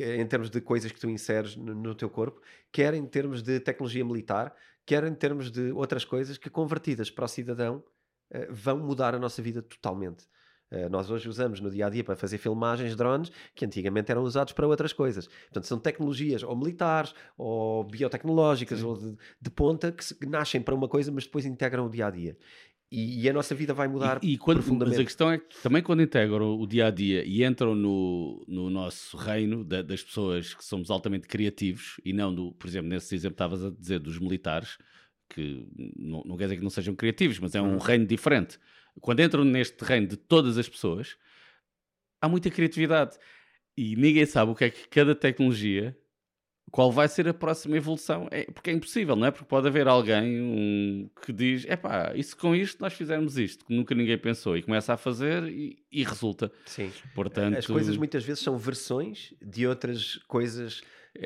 em 0.00 0.26
termos 0.26 0.50
de 0.50 0.60
coisas 0.60 0.90
que 0.90 1.00
tu 1.00 1.08
inseres 1.08 1.54
no, 1.56 1.94
teu 1.94 2.10
corpo, 2.10 2.40
quer 2.72 2.94
em 2.94 3.06
termos 3.06 3.42
de 3.42 3.60
tecnologia 3.60 4.04
militar, 4.04 4.54
quer 4.86 5.04
em 5.04 5.14
termos 5.14 5.50
de 5.50 5.72
outras 5.72 6.04
coisas 6.04 6.38
que, 6.38 6.50
convertidas 6.50 7.10
para 7.10 7.24
o 7.24 7.28
cidadão, 7.28 7.82
uh, 8.34 8.46
vão 8.50 8.78
mudar 8.78 9.14
a 9.14 9.18
nossa 9.18 9.40
vida 9.42 9.62
totalmente. 9.62 10.26
Uh, 10.70 10.88
nós 10.88 11.10
hoje 11.10 11.28
usamos 11.28 11.60
no 11.60 11.70
dia 11.70 11.86
a 11.86 11.90
dia 11.90 12.02
para 12.02 12.16
fazer 12.16 12.38
filmagens 12.38 12.96
drones 12.96 13.30
que 13.54 13.64
antigamente 13.64 14.10
eram 14.10 14.22
usados 14.22 14.52
para 14.52 14.66
outras 14.66 14.92
coisas. 14.92 15.26
Portanto, 15.26 15.66
são 15.66 15.78
tecnologias 15.78 16.42
ou 16.42 16.56
militares 16.56 17.14
ou 17.36 17.84
biotecnológicas 17.84 18.80
Sim. 18.80 18.84
ou 18.86 18.96
de, 18.96 19.16
de 19.40 19.50
ponta 19.50 19.92
que, 19.92 20.04
se, 20.04 20.14
que, 20.14 20.26
nascem 20.26 20.60
para 20.60 20.74
uma 20.74 20.88
coisa, 20.88 21.12
mas 21.12 21.24
depois 21.24 21.44
integram 21.44 21.86
o 21.86 21.90
dia 21.90 22.06
a 22.06 22.10
dia. 22.10 22.36
E, 22.90 23.22
e 23.22 23.28
a 23.28 23.32
nossa 23.32 23.54
vida 23.54 23.74
vai 23.74 23.88
mudar 23.88 24.20
e, 24.22 24.34
e 24.34 24.38
quando, 24.38 24.58
profundamente. 24.58 24.96
Mas 24.96 25.00
a 25.00 25.04
questão 25.04 25.30
é 25.30 25.38
que 25.38 25.60
também 25.62 25.82
quando 25.82 26.02
integram 26.02 26.58
o 26.60 26.66
dia 26.66 26.86
a 26.86 26.90
dia 26.90 27.24
e 27.24 27.44
entram 27.44 27.74
no, 27.74 28.44
no 28.46 28.70
nosso 28.70 29.16
reino 29.16 29.64
da, 29.64 29.82
das 29.82 30.02
pessoas 30.02 30.54
que 30.54 30.64
somos 30.64 30.90
altamente 30.90 31.26
criativos 31.26 32.00
e 32.04 32.12
não 32.12 32.32
do, 32.32 32.52
por 32.52 32.68
exemplo, 32.68 32.88
nesse 32.88 33.14
exemplo 33.14 33.34
estavas 33.34 33.64
a 33.64 33.70
dizer 33.70 33.98
dos 33.98 34.18
militares, 34.18 34.78
que 35.28 35.66
não, 35.96 36.22
não 36.24 36.36
quer 36.36 36.44
dizer 36.44 36.56
que 36.58 36.62
não 36.62 36.70
sejam 36.70 36.94
criativos, 36.94 37.38
mas 37.38 37.54
é 37.54 37.60
um 37.60 37.74
hum. 37.74 37.78
reino 37.78 38.06
diferente. 38.06 38.58
Quando 39.00 39.20
entram 39.20 39.44
neste 39.44 39.82
reino 39.84 40.06
de 40.06 40.16
todas 40.16 40.56
as 40.56 40.68
pessoas, 40.68 41.16
há 42.20 42.28
muita 42.28 42.50
criatividade. 42.50 43.16
E 43.76 43.96
ninguém 43.96 44.24
sabe 44.24 44.52
o 44.52 44.54
que 44.54 44.64
é 44.64 44.70
que 44.70 44.88
cada 44.88 45.16
tecnologia 45.16 45.96
qual 46.74 46.90
vai 46.90 47.06
ser 47.06 47.28
a 47.28 47.32
próxima 47.32 47.76
evolução? 47.76 48.26
É, 48.32 48.50
porque 48.50 48.68
é 48.68 48.72
impossível, 48.72 49.14
não 49.14 49.28
é? 49.28 49.30
Porque 49.30 49.44
pode 49.44 49.68
haver 49.68 49.86
alguém 49.86 50.40
um, 50.40 51.08
que 51.24 51.32
diz: 51.32 51.64
é 51.68 51.76
pá, 51.76 52.12
isso 52.16 52.36
com 52.36 52.52
isto 52.52 52.80
nós 52.80 52.92
fizemos 52.92 53.38
isto, 53.38 53.64
que 53.64 53.72
nunca 53.72 53.94
ninguém 53.94 54.18
pensou, 54.18 54.56
e 54.56 54.62
começa 54.62 54.92
a 54.92 54.96
fazer 54.96 55.44
e, 55.44 55.78
e 55.92 56.02
resulta. 56.02 56.50
Sim. 56.66 56.90
Portanto, 57.14 57.58
As 57.58 57.66
coisas 57.68 57.96
muitas 57.96 58.24
vezes 58.24 58.42
são 58.42 58.58
versões 58.58 59.32
de 59.40 59.68
outras 59.68 60.16
coisas 60.26 60.82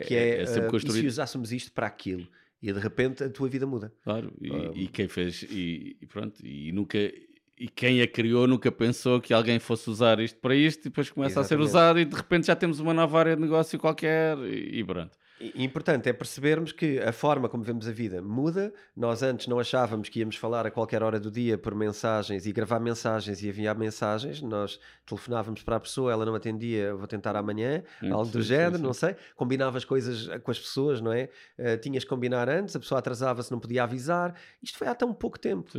que 0.06 0.14
é, 0.14 0.40
é, 0.40 0.42
é 0.42 0.42
uh, 0.42 0.92
se 0.92 1.06
usássemos 1.06 1.50
isto 1.50 1.72
para 1.72 1.86
aquilo. 1.86 2.28
E 2.60 2.70
de 2.70 2.78
repente 2.78 3.24
a 3.24 3.30
tua 3.30 3.48
vida 3.48 3.66
muda. 3.66 3.90
Claro, 4.04 4.30
e, 4.42 4.52
um... 4.52 4.72
e 4.74 4.86
quem 4.86 5.08
fez, 5.08 5.44
e, 5.44 5.96
e, 5.98 6.06
pronto, 6.06 6.44
e 6.44 6.72
nunca, 6.72 6.98
e 6.98 7.68
quem 7.74 8.02
a 8.02 8.06
criou 8.06 8.46
nunca 8.46 8.70
pensou 8.70 9.18
que 9.18 9.32
alguém 9.32 9.58
fosse 9.58 9.88
usar 9.88 10.20
isto 10.20 10.38
para 10.40 10.54
isto, 10.54 10.80
e 10.80 10.90
depois 10.90 11.08
começa 11.08 11.40
Exatamente. 11.40 11.54
a 11.54 11.56
ser 11.56 11.70
usado, 11.70 12.00
e 12.00 12.04
de 12.04 12.14
repente 12.14 12.48
já 12.48 12.54
temos 12.54 12.80
uma 12.80 12.92
nova 12.92 13.18
área 13.18 13.34
de 13.34 13.40
negócio 13.40 13.78
qualquer, 13.78 14.36
e, 14.40 14.80
e 14.80 14.84
pronto. 14.84 15.16
E 15.40 15.64
importante 15.64 16.08
é 16.08 16.12
percebermos 16.12 16.72
que 16.72 16.98
a 16.98 17.12
forma 17.12 17.48
como 17.48 17.62
vemos 17.62 17.86
a 17.86 17.92
vida 17.92 18.20
muda. 18.20 18.72
Nós 18.96 19.22
antes 19.22 19.46
não 19.46 19.58
achávamos 19.58 20.08
que 20.08 20.18
íamos 20.18 20.36
falar 20.36 20.66
a 20.66 20.70
qualquer 20.70 21.02
hora 21.02 21.20
do 21.20 21.30
dia 21.30 21.56
por 21.56 21.74
mensagens 21.74 22.44
e 22.44 22.52
gravar 22.52 22.80
mensagens 22.80 23.42
e 23.42 23.48
enviar 23.48 23.76
mensagens. 23.78 24.42
Nós 24.42 24.80
telefonávamos 25.06 25.62
para 25.62 25.76
a 25.76 25.80
pessoa, 25.80 26.12
ela 26.12 26.26
não 26.26 26.34
atendia, 26.34 26.94
vou 26.94 27.06
tentar 27.06 27.36
amanhã, 27.36 27.84
hum, 28.02 28.12
algo 28.12 28.30
do 28.30 28.42
sim, 28.42 28.48
género, 28.48 28.78
sim, 28.78 28.82
não 28.82 28.92
sei. 28.92 29.14
Combinavas 29.36 29.84
coisas 29.84 30.28
com 30.42 30.50
as 30.50 30.58
pessoas, 30.58 31.00
não 31.00 31.12
é? 31.12 31.28
Uh, 31.58 31.78
tinhas 31.80 32.02
que 32.02 32.10
combinar 32.10 32.48
antes, 32.48 32.74
a 32.74 32.80
pessoa 32.80 32.98
atrasava-se, 32.98 33.50
não 33.52 33.60
podia 33.60 33.84
avisar. 33.84 34.34
Isto 34.62 34.76
foi 34.76 34.88
há 34.88 34.94
tão 34.94 35.14
pouco 35.14 35.38
tempo. 35.38 35.70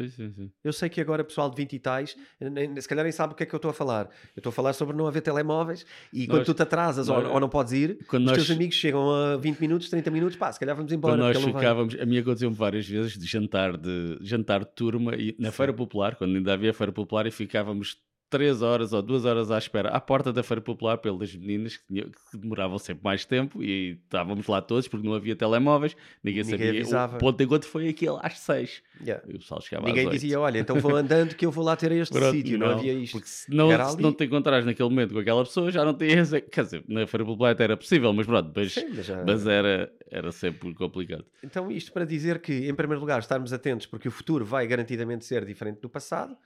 Eu 0.63 0.71
sei 0.71 0.87
que 0.87 1.01
agora 1.01 1.23
pessoal 1.23 1.49
de 1.49 1.57
20 1.57 1.73
e 1.73 1.79
tais, 1.79 2.15
nem, 2.39 2.79
se 2.79 2.87
calhar 2.87 3.03
nem 3.03 3.11
sabe 3.11 3.33
o 3.33 3.35
que 3.35 3.43
é 3.43 3.45
que 3.45 3.53
eu 3.53 3.57
estou 3.57 3.71
a 3.71 3.73
falar. 3.73 4.05
Eu 4.35 4.39
estou 4.39 4.51
a 4.51 4.53
falar 4.53 4.73
sobre 4.73 4.95
não 4.95 5.05
haver 5.05 5.21
telemóveis 5.21 5.85
e 6.13 6.19
nós, 6.19 6.37
quando 6.37 6.45
tu 6.45 6.53
te 6.53 6.61
atrasas 6.61 7.07
nós, 7.07 7.25
ou, 7.25 7.33
ou, 7.33 7.39
não 7.39 7.49
podes 7.49 7.73
ir, 7.73 7.99
os 8.11 8.21
nós... 8.21 8.37
teus 8.37 8.51
amigos 8.51 8.75
chegam 8.75 9.09
a 9.13 9.37
20 9.37 9.48
20 9.51 9.59
minutos, 9.59 9.89
30 9.89 10.12
minutos, 10.12 10.38
pá, 10.38 10.51
se 10.51 10.59
calhar 10.59 10.75
vamos 10.75 10.91
embora. 10.91 11.15
Quando 11.15 11.33
nós 11.33 11.43
ficávamos, 11.43 11.95
a 11.99 12.05
mim 12.05 12.17
aconteceu-me 12.17 12.55
várias 12.55 12.88
vezes 12.88 13.17
de 13.17 13.25
jantar 13.25 13.77
de, 13.77 14.17
jantar 14.21 14.62
de 14.62 14.73
turma 14.73 15.15
e, 15.15 15.35
na 15.39 15.51
Sim. 15.51 15.57
Feira 15.57 15.73
Popular, 15.73 16.15
quando 16.15 16.35
ainda 16.35 16.53
havia 16.53 16.73
Feira 16.73 16.91
Popular, 16.91 17.25
e 17.27 17.31
ficávamos 17.31 17.97
três 18.29 18.61
horas 18.61 18.93
ou 18.93 19.01
duas 19.01 19.25
horas 19.25 19.49
à 19.49 19.57
espera 19.57 19.89
à 19.89 19.99
porta 19.99 20.31
da 20.31 20.43
Feira 20.43 20.61
Popular 20.61 20.97
pelas 20.97 21.35
meninas 21.35 21.77
que, 21.77 21.87
tinham, 21.87 22.05
que, 22.05 22.37
demoravam 22.37 22.77
sempre 22.77 23.03
mais 23.03 23.25
tempo 23.25 23.63
e 23.63 23.99
estávamos 24.03 24.47
lá 24.47 24.61
todos 24.61 24.87
porque 24.87 25.07
não 25.07 25.15
havia 25.15 25.35
telemóveis, 25.35 25.95
ninguém, 26.23 26.43
ninguém 26.43 26.57
sabia. 26.57 26.81
Avisava. 26.81 27.15
O 27.15 27.19
ponto 27.19 27.41
enquanto 27.41 27.65
foi 27.65 27.89
aquele 27.89 28.17
às 28.21 28.39
seis. 28.39 28.81
Yeah. 29.01 29.23
E 29.27 29.35
o 29.35 29.39
pessoal 29.39 29.61
chegava 29.61 29.87
ninguém 29.87 30.09
dizia, 30.09 30.39
olha, 30.39 30.59
então 30.59 30.79
vou 30.79 30.95
andando 30.95 31.35
que 31.35 31.45
eu 31.45 31.51
vou 31.51 31.63
lá 31.63 31.75
ter 31.75 31.91
este 31.91 32.17
sítio, 32.31 32.57
não, 32.57 32.67
não, 32.67 32.77
havia 32.77 32.93
isto. 32.93 33.13
Porque 33.13 33.27
se 33.27 33.53
não, 33.53 33.89
se 33.89 34.01
não 34.01 34.13
te 34.13 34.25
encontrares 34.25 34.65
naquele 34.65 34.89
momento 34.89 35.13
com 35.13 35.19
aquela 35.19 35.43
pessoa, 35.43 35.71
já 35.71 35.83
não 35.83 35.93
tinhas. 35.93 36.31
Quer 36.51 36.63
dizer, 36.63 36.83
na 36.87 37.07
Feira 37.07 37.25
Popular 37.25 37.51
até 37.51 37.63
era 37.63 37.77
possível, 37.77 38.13
mas 38.13 38.25
pronto, 38.25 38.51
mas, 38.55 38.73
Sim, 38.73 38.89
mas, 38.95 39.05
já... 39.05 39.23
mas 39.25 39.47
era, 39.47 39.91
era 40.09 40.31
sempre 40.31 40.73
complicado. 40.73 41.25
Então, 41.43 41.71
isto 41.71 41.91
para 41.91 42.05
dizer 42.05 42.39
que, 42.39 42.69
em 42.69 42.75
primeiro 42.75 42.99
lugar, 42.99 43.19
estarmos 43.19 43.51
atentos 43.51 43.87
porque 43.87 44.07
o 44.07 44.11
futuro 44.11 44.45
vai 44.45 44.67
garantidamente 44.67 45.25
ser 45.25 45.45
diferente 45.45 45.79
do 45.79 45.89
passado 45.89 46.37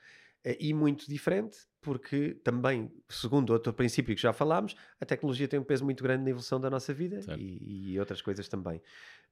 e 0.60 0.74
muito 0.74 1.08
diferente, 1.08 1.56
porque 1.80 2.34
também, 2.44 2.90
segundo 3.08 3.50
outro 3.50 3.72
princípio 3.72 4.14
que 4.14 4.20
já 4.20 4.32
falámos, 4.32 4.74
a 5.00 5.06
tecnologia 5.06 5.48
tem 5.48 5.58
um 5.58 5.64
peso 5.64 5.84
muito 5.84 6.02
grande 6.02 6.24
na 6.24 6.30
evolução 6.30 6.60
da 6.60 6.68
nossa 6.68 6.92
vida 6.92 7.20
e, 7.38 7.92
e, 7.92 8.00
outras 8.00 8.20
coisas 8.20 8.48
também. 8.48 8.78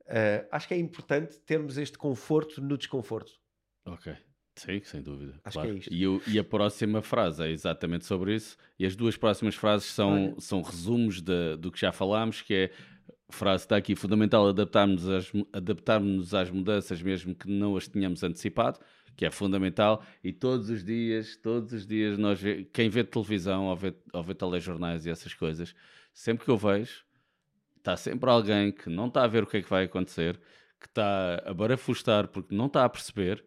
Uh, 0.02 0.46
acho 0.50 0.68
que 0.68 0.74
é 0.74 0.78
importante 0.78 1.38
termos 1.40 1.78
este 1.78 1.98
conforto 1.98 2.60
no 2.60 2.76
desconforto. 2.76 3.32
Ok. 3.86 4.14
Sim, 4.54 4.82
sem 4.84 5.00
dúvida. 5.00 5.40
Acho 5.44 5.54
claro. 5.54 5.70
que 5.70 5.74
é 5.74 5.78
isto. 5.78 5.94
E, 5.94 6.06
o, 6.06 6.22
e, 6.26 6.38
a 6.38 6.44
próxima 6.44 7.00
frase 7.00 7.42
é 7.42 7.50
exatamente 7.50 8.04
sobre 8.04 8.34
isso. 8.34 8.56
E 8.78 8.84
as 8.84 8.94
duas 8.94 9.16
próximas 9.16 9.54
frases 9.54 9.86
são, 9.86 10.34
são 10.38 10.60
resumos 10.60 11.22
de, 11.22 11.56
do 11.56 11.72
que 11.72 11.80
já 11.80 11.90
falámos, 11.90 12.42
que 12.42 12.54
é 12.54 12.70
a 13.28 13.32
frase 13.32 13.64
está 13.64 13.76
aqui, 13.78 13.96
fundamental 13.96 14.46
adaptarmos 14.46 15.08
às, 15.08 15.32
adaptarmos 15.54 16.34
às 16.34 16.50
mudanças 16.50 17.00
mesmo 17.00 17.34
que 17.34 17.48
não 17.48 17.76
as 17.76 17.88
tínhamos 17.88 18.22
antecipado 18.22 18.78
que 19.16 19.26
é 19.26 19.30
fundamental 19.30 20.04
e 20.22 20.32
todos 20.32 20.70
os 20.70 20.84
dias, 20.84 21.36
todos 21.36 21.72
os 21.72 21.86
dias 21.86 22.18
nós 22.18 22.40
quem 22.72 22.88
vê 22.88 23.04
televisão 23.04 23.66
ou 23.66 23.76
vê, 23.76 23.94
ou 24.12 24.22
vê 24.22 24.34
telejornais 24.34 25.06
e 25.06 25.10
essas 25.10 25.34
coisas, 25.34 25.74
sempre 26.12 26.44
que 26.44 26.50
eu 26.50 26.56
vejo, 26.56 27.04
está 27.78 27.96
sempre 27.96 28.30
alguém 28.30 28.72
que 28.72 28.88
não 28.88 29.08
está 29.08 29.24
a 29.24 29.26
ver 29.26 29.42
o 29.42 29.46
que 29.46 29.58
é 29.58 29.62
que 29.62 29.68
vai 29.68 29.84
acontecer, 29.84 30.40
que 30.80 30.86
está 30.86 31.42
a 31.44 31.52
barafustar 31.52 32.28
porque 32.28 32.54
não 32.54 32.66
está 32.66 32.84
a 32.84 32.88
perceber, 32.88 33.44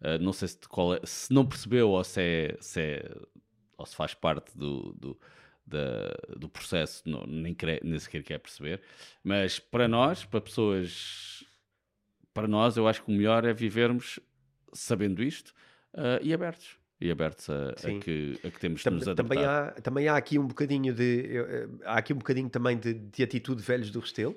uh, 0.00 0.18
não 0.20 0.32
sei 0.32 0.48
se, 0.48 0.58
é, 0.58 1.06
se, 1.06 1.32
não 1.32 1.46
percebeu 1.46 1.90
ou 1.90 2.04
se, 2.04 2.20
é, 2.20 2.56
se, 2.60 2.80
é, 2.80 3.16
ou 3.78 3.86
se 3.86 3.96
faz 3.96 4.14
parte 4.14 4.56
do, 4.56 4.92
do, 4.94 5.20
da, 5.66 6.14
do 6.36 6.48
processo, 6.48 7.02
não, 7.08 7.24
nem, 7.26 7.56
nem 7.82 7.98
sequer 7.98 8.22
quer 8.22 8.38
perceber, 8.38 8.82
mas 9.22 9.58
para 9.58 9.88
nós, 9.88 10.24
para 10.24 10.40
pessoas, 10.40 11.44
para 12.34 12.46
nós, 12.46 12.76
eu 12.76 12.86
acho 12.86 13.02
que 13.02 13.10
o 13.10 13.14
melhor 13.14 13.44
é 13.44 13.52
vivermos 13.52 14.20
sabendo 14.72 15.22
isto 15.22 15.52
uh, 15.94 16.22
e 16.22 16.32
abertos. 16.32 16.78
E 16.98 17.10
abertos 17.10 17.50
a, 17.50 17.70
a, 17.70 18.00
que, 18.00 18.40
a 18.42 18.50
que 18.50 18.58
temos 18.58 18.80
de 18.80 18.88
nos 18.88 19.06
adaptar. 19.06 19.22
Também 19.22 19.44
há, 19.44 19.70
também 19.82 20.08
há 20.08 20.16
aqui 20.16 20.38
um 20.38 20.46
bocadinho 20.46 20.94
de 20.94 21.36
eh, 21.36 21.68
há 21.84 21.98
aqui 21.98 22.14
um 22.14 22.16
bocadinho 22.16 22.48
também 22.48 22.78
de, 22.78 22.94
de 22.94 23.22
atitude 23.22 23.62
velhos 23.62 23.90
do 23.90 24.00
Restelo, 24.00 24.34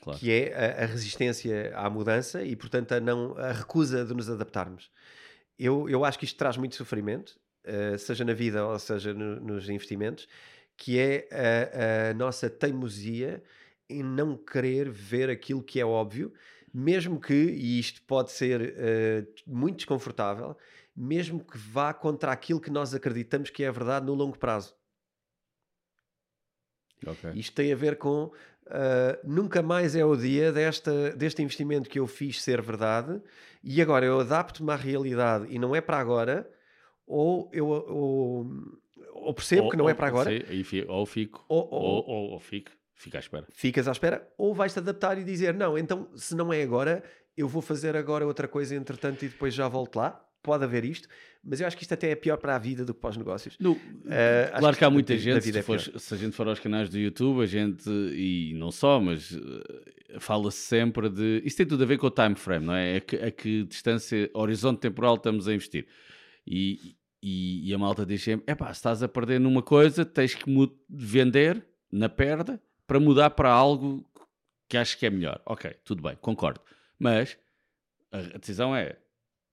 claro. 0.00 0.18
que 0.18 0.32
é 0.32 0.52
a, 0.52 0.82
a, 0.82 0.86
resistência 0.86 1.72
à 1.76 1.88
mudança 1.88 2.42
e, 2.42 2.56
portanto, 2.56 2.92
a, 2.92 3.00
não, 3.00 3.38
a 3.38 3.52
recusa 3.52 4.04
de 4.04 4.12
nos 4.12 4.28
adaptarmos. 4.28 4.90
Eu, 5.56 5.88
eu 5.88 6.04
acho 6.04 6.18
que 6.18 6.24
isto 6.24 6.36
traz 6.36 6.56
muito 6.56 6.74
sofrimento, 6.74 7.38
uh, 7.64 7.96
seja 7.96 8.24
na 8.24 8.32
vida 8.32 8.66
ou 8.66 8.76
seja 8.80 9.14
no, 9.14 9.38
nos 9.38 9.68
investimentos, 9.68 10.26
que 10.76 10.98
é 10.98 11.28
a, 11.30 12.10
a 12.10 12.14
nossa 12.14 12.50
teimosia 12.50 13.40
em 13.88 14.02
não 14.02 14.36
querer 14.36 14.90
ver 14.90 15.30
aquilo 15.30 15.62
que 15.62 15.78
é 15.78 15.84
óbvio 15.84 16.32
mesmo 16.72 17.20
que, 17.20 17.34
e 17.34 17.78
isto 17.78 18.02
pode 18.02 18.30
ser 18.30 18.60
uh, 18.60 19.26
muito 19.46 19.76
desconfortável, 19.78 20.56
mesmo 20.94 21.44
que 21.44 21.56
vá 21.56 21.92
contra 21.92 22.32
aquilo 22.32 22.60
que 22.60 22.70
nós 22.70 22.94
acreditamos 22.94 23.50
que 23.50 23.64
é 23.64 23.68
a 23.68 23.72
verdade 23.72 24.06
no 24.06 24.14
longo 24.14 24.38
prazo. 24.38 24.74
Okay. 27.06 27.32
Isto 27.34 27.54
tem 27.54 27.72
a 27.72 27.76
ver 27.76 27.96
com 27.96 28.24
uh, 28.24 28.32
nunca 29.24 29.62
mais 29.62 29.96
é 29.96 30.04
o 30.04 30.14
dia 30.14 30.52
desta, 30.52 31.10
deste 31.12 31.42
investimento 31.42 31.88
que 31.88 31.98
eu 31.98 32.06
fiz 32.06 32.42
ser 32.42 32.60
verdade 32.60 33.20
e 33.62 33.80
agora 33.80 34.04
eu 34.04 34.20
adapto-me 34.20 34.70
à 34.70 34.76
realidade 34.76 35.46
e 35.48 35.58
não 35.58 35.74
é 35.74 35.80
para 35.80 35.98
agora, 35.98 36.50
ou 37.06 37.50
eu 37.52 37.66
ou, 37.66 38.46
ou 39.14 39.34
percebo 39.34 39.64
ou, 39.64 39.70
que 39.70 39.76
não 39.76 39.88
é 39.88 39.92
ou, 39.92 39.96
para 39.96 40.06
agora, 40.08 40.30
sei, 40.30 40.84
ou 40.88 41.06
fico, 41.06 41.44
ou, 41.48 41.68
ou, 41.70 42.30
ou, 42.32 42.40
fico, 42.40 42.70
fico 43.02 43.16
à 43.16 43.20
espera. 43.20 43.46
Ficas 43.52 43.88
à 43.88 43.92
espera, 43.92 44.28
ou 44.36 44.54
vais-te 44.54 44.78
adaptar 44.78 45.18
e 45.18 45.24
dizer: 45.24 45.54
Não, 45.54 45.76
então 45.76 46.08
se 46.14 46.34
não 46.34 46.52
é 46.52 46.62
agora, 46.62 47.02
eu 47.36 47.48
vou 47.48 47.62
fazer 47.62 47.96
agora 47.96 48.26
outra 48.26 48.46
coisa 48.46 48.74
entretanto 48.74 49.24
e 49.24 49.28
depois 49.28 49.54
já 49.54 49.66
volto 49.68 49.96
lá 49.96 50.24
pode 50.42 50.64
haver 50.64 50.84
isto, 50.84 51.08
mas 51.44 51.60
eu 51.60 51.66
acho 51.66 51.76
que 51.76 51.82
isto 51.82 51.92
até 51.92 52.10
é 52.10 52.14
pior 52.14 52.36
para 52.36 52.56
a 52.56 52.58
vida 52.58 52.84
do 52.84 52.94
que 52.94 53.00
para 53.00 53.10
os 53.10 53.16
negócios. 53.16 53.56
No, 53.58 53.72
uh, 53.72 53.78
claro 54.58 54.72
que, 54.72 54.78
que 54.78 54.84
há 54.84 54.90
muita 54.90 55.16
gente, 55.16 55.42
se, 55.42 55.58
é 55.58 55.62
se, 55.98 56.14
a 56.14 56.16
gente 56.16 56.34
for 56.34 56.48
aos 56.48 56.58
canais 56.58 56.88
do 56.88 56.98
YouTube, 56.98 57.42
a 57.42 57.46
gente, 57.46 57.88
e 57.88 58.54
não 58.56 58.70
só, 58.70 59.00
mas 59.00 59.32
uh, 59.32 59.62
fala-se 60.18 60.58
sempre 60.58 61.08
de. 61.08 61.42
Isto 61.44 61.58
tem 61.58 61.66
tudo 61.66 61.82
a 61.82 61.86
ver 61.86 61.98
com 61.98 62.06
o 62.06 62.10
time 62.10 62.34
frame, 62.34 62.66
não 62.66 62.74
é? 62.74 62.96
A 62.96 63.00
que, 63.00 63.16
a 63.16 63.30
que 63.30 63.64
distância, 63.64 64.30
horizonte 64.34 64.80
temporal 64.80 65.16
estamos 65.16 65.46
a 65.46 65.54
investir. 65.54 65.86
E, 66.46 66.96
e, 67.22 67.68
e 67.68 67.74
a 67.74 67.78
malta 67.78 68.06
diz 68.06 68.22
sempre: 68.22 68.44
é 68.46 68.54
pá, 68.54 68.66
se 68.66 68.78
estás 68.78 69.02
a 69.02 69.08
perder 69.08 69.38
numa 69.40 69.62
coisa, 69.62 70.04
tens 70.04 70.34
que 70.34 70.44
vender 70.88 71.64
na 71.92 72.08
perda 72.08 72.60
para 72.90 72.98
mudar 72.98 73.30
para 73.30 73.48
algo 73.48 74.04
que 74.68 74.76
acho 74.76 74.98
que 74.98 75.06
é 75.06 75.10
melhor. 75.10 75.40
Ok, 75.46 75.72
tudo 75.84 76.02
bem, 76.02 76.16
concordo. 76.20 76.60
Mas 76.98 77.38
a 78.10 78.36
decisão 78.36 78.74
é 78.74 78.96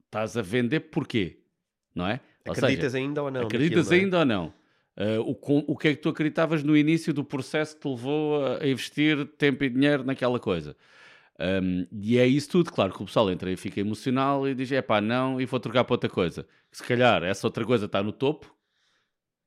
Estás 0.06 0.36
a 0.36 0.42
vender 0.42 0.80
porquê? 0.80 1.38
Não 1.94 2.08
é? 2.08 2.20
Acreditas 2.44 2.94
seja, 2.94 3.04
ainda 3.04 3.22
ou 3.22 3.30
não? 3.30 3.42
Acreditas 3.42 3.90
naquilo, 3.90 3.94
é? 3.94 4.04
ainda 4.04 4.20
ou 4.20 4.26
não? 4.26 4.54
Uh, 4.98 5.22
o, 5.22 5.74
o 5.74 5.78
que 5.78 5.90
é 5.90 5.96
que 5.96 6.02
tu 6.02 6.10
acreditavas 6.10 6.64
no 6.64 6.76
início 6.76 7.14
do 7.14 7.24
processo 7.24 7.76
que 7.76 7.82
te 7.82 7.88
levou 7.88 8.44
a, 8.44 8.64
a 8.64 8.68
investir 8.68 9.24
tempo 9.38 9.64
e 9.64 9.70
dinheiro 9.70 10.04
naquela 10.04 10.40
coisa? 10.40 10.76
Um, 11.40 11.86
e 11.92 12.18
é 12.18 12.26
isso 12.26 12.50
tudo, 12.50 12.72
claro 12.72 12.92
que 12.92 13.04
o 13.04 13.06
pessoal 13.06 13.30
entra 13.30 13.52
e 13.52 13.56
fica 13.56 13.80
emocional 13.80 14.48
e 14.48 14.56
diz: 14.56 14.72
é 14.72 14.82
pá, 14.82 15.00
não, 15.00 15.40
e 15.40 15.46
vou 15.46 15.60
trocar 15.60 15.84
para 15.84 15.94
outra 15.94 16.10
coisa. 16.10 16.48
Se 16.72 16.82
calhar 16.82 17.24
essa 17.24 17.46
outra 17.46 17.64
coisa 17.64 17.86
está 17.86 18.02
no 18.02 18.12
topo 18.12 18.57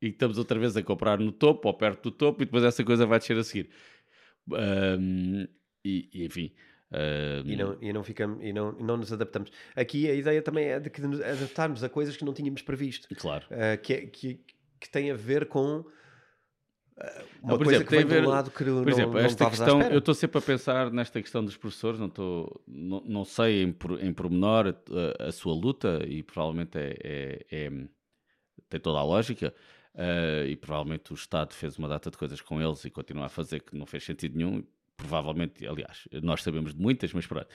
e 0.01 0.09
estamos 0.09 0.38
outra 0.38 0.59
vez 0.59 0.76
a 0.76 0.82
comprar 0.82 1.18
no 1.18 1.32
topo 1.32 1.68
ou 1.68 1.74
perto 1.74 2.11
do 2.11 2.16
topo 2.16 2.42
e 2.42 2.46
depois 2.46 2.64
essa 2.64 2.82
coisa 2.84 3.07
vai 3.07 3.18
descer 3.18 3.36
a 3.36 3.44
seguir. 3.44 3.70
Um, 4.48 5.46
e, 5.84 6.09
e, 6.12 6.24
enfim, 6.24 6.53
e, 7.44 7.57
não, 7.57 7.76
e, 7.80 7.92
não 7.92 8.03
ficamos, 8.03 8.42
e 8.42 8.53
não, 8.53 8.72
não 8.72 8.96
nos 8.96 9.12
adaptamos. 9.12 9.51
Aqui 9.76 10.11
a 10.11 10.14
ideia 10.14 10.42
também 10.42 10.66
é 10.66 10.80
de 10.80 10.90
que 10.90 11.01
nos 11.01 11.20
adaptarmos 11.20 11.84
a 11.84 11.88
coisas 11.88 12.16
que 12.16 12.24
não 12.24 12.34
tínhamos 12.34 12.62
previsto. 12.62 13.09
Claro. 13.14 13.46
Uh, 13.46 13.80
que, 13.80 14.07
que, 14.09 14.40
que 14.80 14.90
tem 14.90 15.11
a 15.11 15.14
ver 15.14 15.46
com 15.46 15.84
ah, 16.98 17.22
uma 17.42 17.53
não, 17.53 17.59
coisa 17.59 17.74
exemplo, 17.76 17.90
que 17.90 17.96
vem 17.96 18.07
ver, 18.07 18.22
de 18.22 18.26
um 18.26 18.30
lado 18.30 18.51
que 18.51 18.64
por 18.64 18.66
não, 18.66 18.88
exemplo, 18.88 19.14
não 19.14 19.20
esta 19.20 19.48
questão, 19.48 19.80
eu 19.82 19.98
estou 19.98 20.14
sempre 20.14 20.38
a 20.38 20.42
pensar 20.42 20.90
nesta 20.90 21.20
questão 21.22 21.44
dos 21.44 21.57
professores, 21.57 22.01
não, 22.01 22.09
estou, 22.09 22.61
não, 22.66 23.03
não 23.07 23.24
sei 23.24 23.62
em, 23.62 23.76
em 24.01 24.12
pormenor 24.12 24.74
a, 25.18 25.28
a 25.28 25.32
sua 25.32 25.55
luta 25.55 26.03
e 26.07 26.22
provavelmente 26.22 26.76
é, 26.76 26.96
é, 27.03 27.46
é 27.51 27.70
tem 28.68 28.80
toda 28.80 28.98
a 28.98 29.05
lógica. 29.05 29.55
Uh, 29.95 30.47
e 30.47 30.57
provavelmente 30.57 31.12
o 31.12 31.14
Estado 31.14 31.53
fez 31.53 31.76
uma 31.76 31.88
data 31.88 32.11
de 32.11 32.16
coisas 32.16 32.41
com 32.41 32.62
eles 32.62 32.84
e 32.84 32.91
continua 32.91 33.26
a 33.26 33.28
fazer 33.28 33.61
que 33.61 33.76
não 33.76 33.84
fez 33.84 34.05
sentido 34.05 34.36
nenhum 34.38 34.62
provavelmente, 35.01 35.66
aliás, 35.66 36.07
nós 36.22 36.43
sabemos 36.43 36.74
de 36.74 36.80
muitas, 36.80 37.12
mas 37.12 37.26
pronto. 37.26 37.49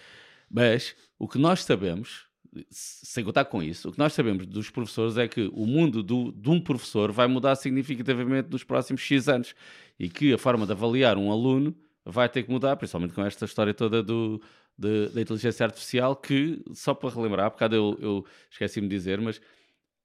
Mas 0.49 0.95
o 1.17 1.27
que 1.27 1.37
nós 1.37 1.63
sabemos, 1.63 2.25
sem 2.69 3.23
contar 3.23 3.45
com 3.45 3.61
isso, 3.61 3.89
o 3.89 3.91
que 3.91 3.99
nós 3.99 4.13
sabemos 4.13 4.45
dos 4.45 4.69
professores 4.69 5.17
é 5.17 5.27
que 5.27 5.49
o 5.53 5.65
mundo 5.65 6.01
do, 6.01 6.31
de 6.31 6.49
um 6.49 6.59
professor 6.59 7.11
vai 7.11 7.27
mudar 7.27 7.55
significativamente 7.55 8.49
nos 8.49 8.63
próximos 8.63 9.01
X 9.01 9.27
anos 9.27 9.55
e 9.99 10.09
que 10.09 10.33
a 10.33 10.37
forma 10.37 10.65
de 10.65 10.71
avaliar 10.71 11.17
um 11.17 11.31
aluno 11.31 11.75
vai 12.03 12.29
ter 12.29 12.43
que 12.43 12.51
mudar, 12.51 12.75
principalmente 12.75 13.13
com 13.13 13.23
esta 13.23 13.45
história 13.45 13.73
toda 13.73 14.01
do, 14.03 14.41
de, 14.77 15.09
da 15.09 15.21
inteligência 15.21 15.65
artificial, 15.65 16.15
que, 16.15 16.63
só 16.73 16.93
para 16.93 17.09
relembrar, 17.09 17.49
por 17.49 17.55
bocado 17.55 17.75
eu, 17.75 17.97
eu 17.99 18.25
esqueci-me 18.49 18.87
de 18.87 18.95
dizer, 18.95 19.19
mas 19.19 19.41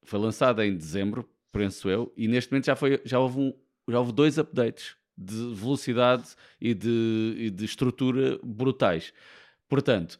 foi 0.03 0.19
lançada 0.19 0.67
em 0.67 0.75
dezembro, 0.75 1.29
penso 1.53 1.89
eu, 1.89 2.13
e 2.17 2.29
neste 2.29 2.53
momento 2.53 2.67
já, 2.67 2.77
foi, 2.77 3.01
já, 3.05 3.19
houve, 3.19 3.39
um, 3.39 3.55
já 3.89 3.99
houve 3.99 4.13
dois 4.13 4.39
updates 4.39 4.97
de 5.17 5.55
velocidade 5.55 6.35
e 6.61 6.73
de, 6.73 7.35
e 7.37 7.51
de 7.51 7.65
estrutura 7.65 8.39
brutais. 8.43 9.13
Portanto, 9.69 10.19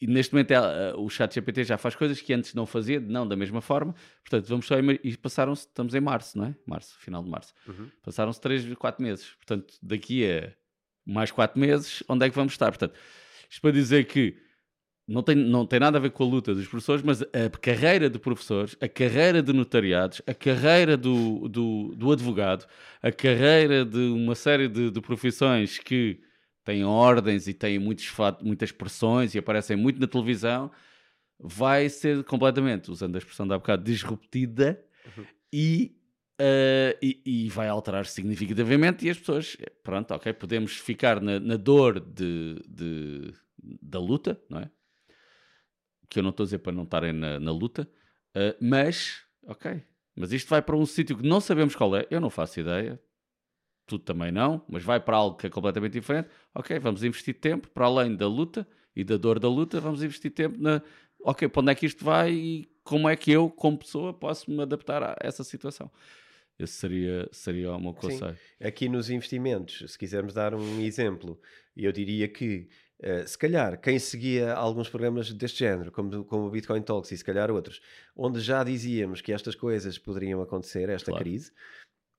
neste 0.00 0.34
momento 0.34 0.50
é, 0.50 0.94
o 0.96 1.08
chat 1.08 1.34
GPT 1.34 1.64
já 1.64 1.78
faz 1.78 1.94
coisas 1.94 2.20
que 2.20 2.32
antes 2.32 2.52
não 2.52 2.66
fazia, 2.66 3.00
não 3.00 3.26
da 3.26 3.34
mesma 3.34 3.60
forma. 3.60 3.94
Portanto, 4.22 4.46
vamos 4.46 4.66
só 4.66 4.76
e 4.78 5.16
passaram-se, 5.16 5.66
estamos 5.66 5.94
em 5.94 6.00
março, 6.00 6.36
não 6.36 6.46
é? 6.46 6.54
Março, 6.66 6.98
final 6.98 7.22
de 7.22 7.30
março. 7.30 7.54
Uhum. 7.66 7.90
Passaram-se 8.02 8.40
3, 8.40 8.74
4 8.74 9.02
meses. 9.02 9.30
Portanto, 9.36 9.74
daqui 9.82 10.30
a 10.30 10.52
mais 11.04 11.30
4 11.30 11.58
meses, 11.58 12.02
onde 12.08 12.26
é 12.26 12.28
que 12.28 12.36
vamos 12.36 12.52
estar? 12.52 12.70
Portanto, 12.70 12.94
isto 13.48 13.62
para 13.62 13.70
dizer 13.70 14.04
que 14.04 14.36
não 15.08 15.22
tem, 15.22 15.36
não 15.36 15.64
tem 15.64 15.78
nada 15.78 15.98
a 15.98 16.00
ver 16.00 16.10
com 16.10 16.24
a 16.24 16.26
luta 16.26 16.54
dos 16.54 16.66
professores, 16.66 17.02
mas 17.02 17.22
a 17.22 17.50
carreira 17.60 18.10
de 18.10 18.18
professores, 18.18 18.76
a 18.80 18.88
carreira 18.88 19.40
de 19.42 19.52
notariados, 19.52 20.20
a 20.26 20.34
carreira 20.34 20.96
do, 20.96 21.48
do, 21.48 21.94
do 21.94 22.12
advogado, 22.12 22.66
a 23.00 23.12
carreira 23.12 23.84
de 23.84 23.98
uma 23.98 24.34
série 24.34 24.68
de, 24.68 24.90
de 24.90 25.00
profissões 25.00 25.78
que 25.78 26.20
têm 26.64 26.84
ordens 26.84 27.46
e 27.46 27.54
têm 27.54 27.78
muitos, 27.78 28.12
muitas 28.42 28.72
pressões 28.72 29.34
e 29.34 29.38
aparecem 29.38 29.76
muito 29.76 30.00
na 30.00 30.08
televisão, 30.08 30.72
vai 31.38 31.88
ser 31.88 32.24
completamente, 32.24 32.90
usando 32.90 33.14
a 33.14 33.18
expressão 33.18 33.46
da 33.46 33.58
bocado, 33.58 33.84
disruptida 33.84 34.82
uhum. 35.16 35.24
e, 35.52 35.96
uh, 36.40 36.98
e, 37.00 37.22
e, 37.24 37.48
vai 37.48 37.68
alterar 37.68 38.06
significativamente 38.06 39.06
e 39.06 39.10
as 39.10 39.18
pessoas, 39.18 39.56
pronto, 39.84 40.12
ok, 40.12 40.32
podemos 40.32 40.72
ficar 40.72 41.20
na, 41.20 41.38
na 41.38 41.56
dor 41.56 42.00
de, 42.00 42.60
de, 42.66 43.32
da 43.80 44.00
luta, 44.00 44.40
não 44.50 44.58
é? 44.58 44.70
Que 46.08 46.18
eu 46.18 46.22
não 46.22 46.30
estou 46.30 46.44
a 46.44 46.46
dizer 46.46 46.58
para 46.58 46.72
não 46.72 46.84
estarem 46.84 47.12
na, 47.12 47.38
na 47.40 47.52
luta, 47.52 47.88
uh, 48.36 48.56
mas, 48.60 49.22
ok, 49.46 49.82
mas 50.14 50.32
isto 50.32 50.48
vai 50.48 50.62
para 50.62 50.76
um 50.76 50.86
sítio 50.86 51.16
que 51.16 51.26
não 51.26 51.40
sabemos 51.40 51.74
qual 51.74 51.96
é, 51.96 52.06
eu 52.10 52.20
não 52.20 52.30
faço 52.30 52.60
ideia, 52.60 53.00
tu 53.86 53.98
também 53.98 54.32
não, 54.32 54.64
mas 54.68 54.82
vai 54.82 54.98
para 54.98 55.16
algo 55.16 55.36
que 55.36 55.46
é 55.46 55.50
completamente 55.50 55.92
diferente, 55.92 56.28
ok, 56.54 56.78
vamos 56.78 57.04
investir 57.04 57.34
tempo 57.38 57.68
para 57.70 57.86
além 57.86 58.16
da 58.16 58.26
luta 58.26 58.66
e 58.94 59.04
da 59.04 59.16
dor 59.16 59.38
da 59.38 59.48
luta, 59.48 59.80
vamos 59.80 60.02
investir 60.02 60.30
tempo 60.32 60.60
na, 60.60 60.82
ok, 61.20 61.48
para 61.48 61.60
onde 61.60 61.72
é 61.72 61.74
que 61.74 61.86
isto 61.86 62.04
vai 62.04 62.32
e 62.32 62.68
como 62.82 63.08
é 63.08 63.16
que 63.16 63.30
eu, 63.30 63.50
como 63.50 63.78
pessoa, 63.78 64.14
posso 64.14 64.50
me 64.50 64.62
adaptar 64.62 65.02
a 65.02 65.16
essa 65.20 65.42
situação. 65.42 65.90
Esse 66.58 66.72
seria, 66.72 67.28
seria 67.32 67.72
uma 67.74 67.92
coisa. 67.92 68.38
Aqui 68.60 68.88
nos 68.88 69.10
investimentos, 69.10 69.92
se 69.92 69.98
quisermos 69.98 70.32
dar 70.32 70.54
um 70.54 70.80
exemplo, 70.80 71.38
eu 71.76 71.92
diria 71.92 72.26
que 72.28 72.68
Uh, 72.98 73.28
se 73.28 73.36
calhar 73.36 73.78
quem 73.78 73.98
seguia 73.98 74.54
alguns 74.54 74.88
programas 74.88 75.30
deste 75.30 75.58
género, 75.58 75.92
como, 75.92 76.24
como 76.24 76.46
o 76.46 76.50
Bitcoin 76.50 76.80
Talks 76.80 77.12
e 77.12 77.18
se 77.18 77.24
calhar 77.24 77.50
outros, 77.50 77.80
onde 78.16 78.40
já 78.40 78.64
dizíamos 78.64 79.20
que 79.20 79.32
estas 79.32 79.54
coisas 79.54 79.98
poderiam 79.98 80.40
acontecer, 80.40 80.88
esta 80.88 81.10
claro. 81.10 81.22
crise, 81.22 81.50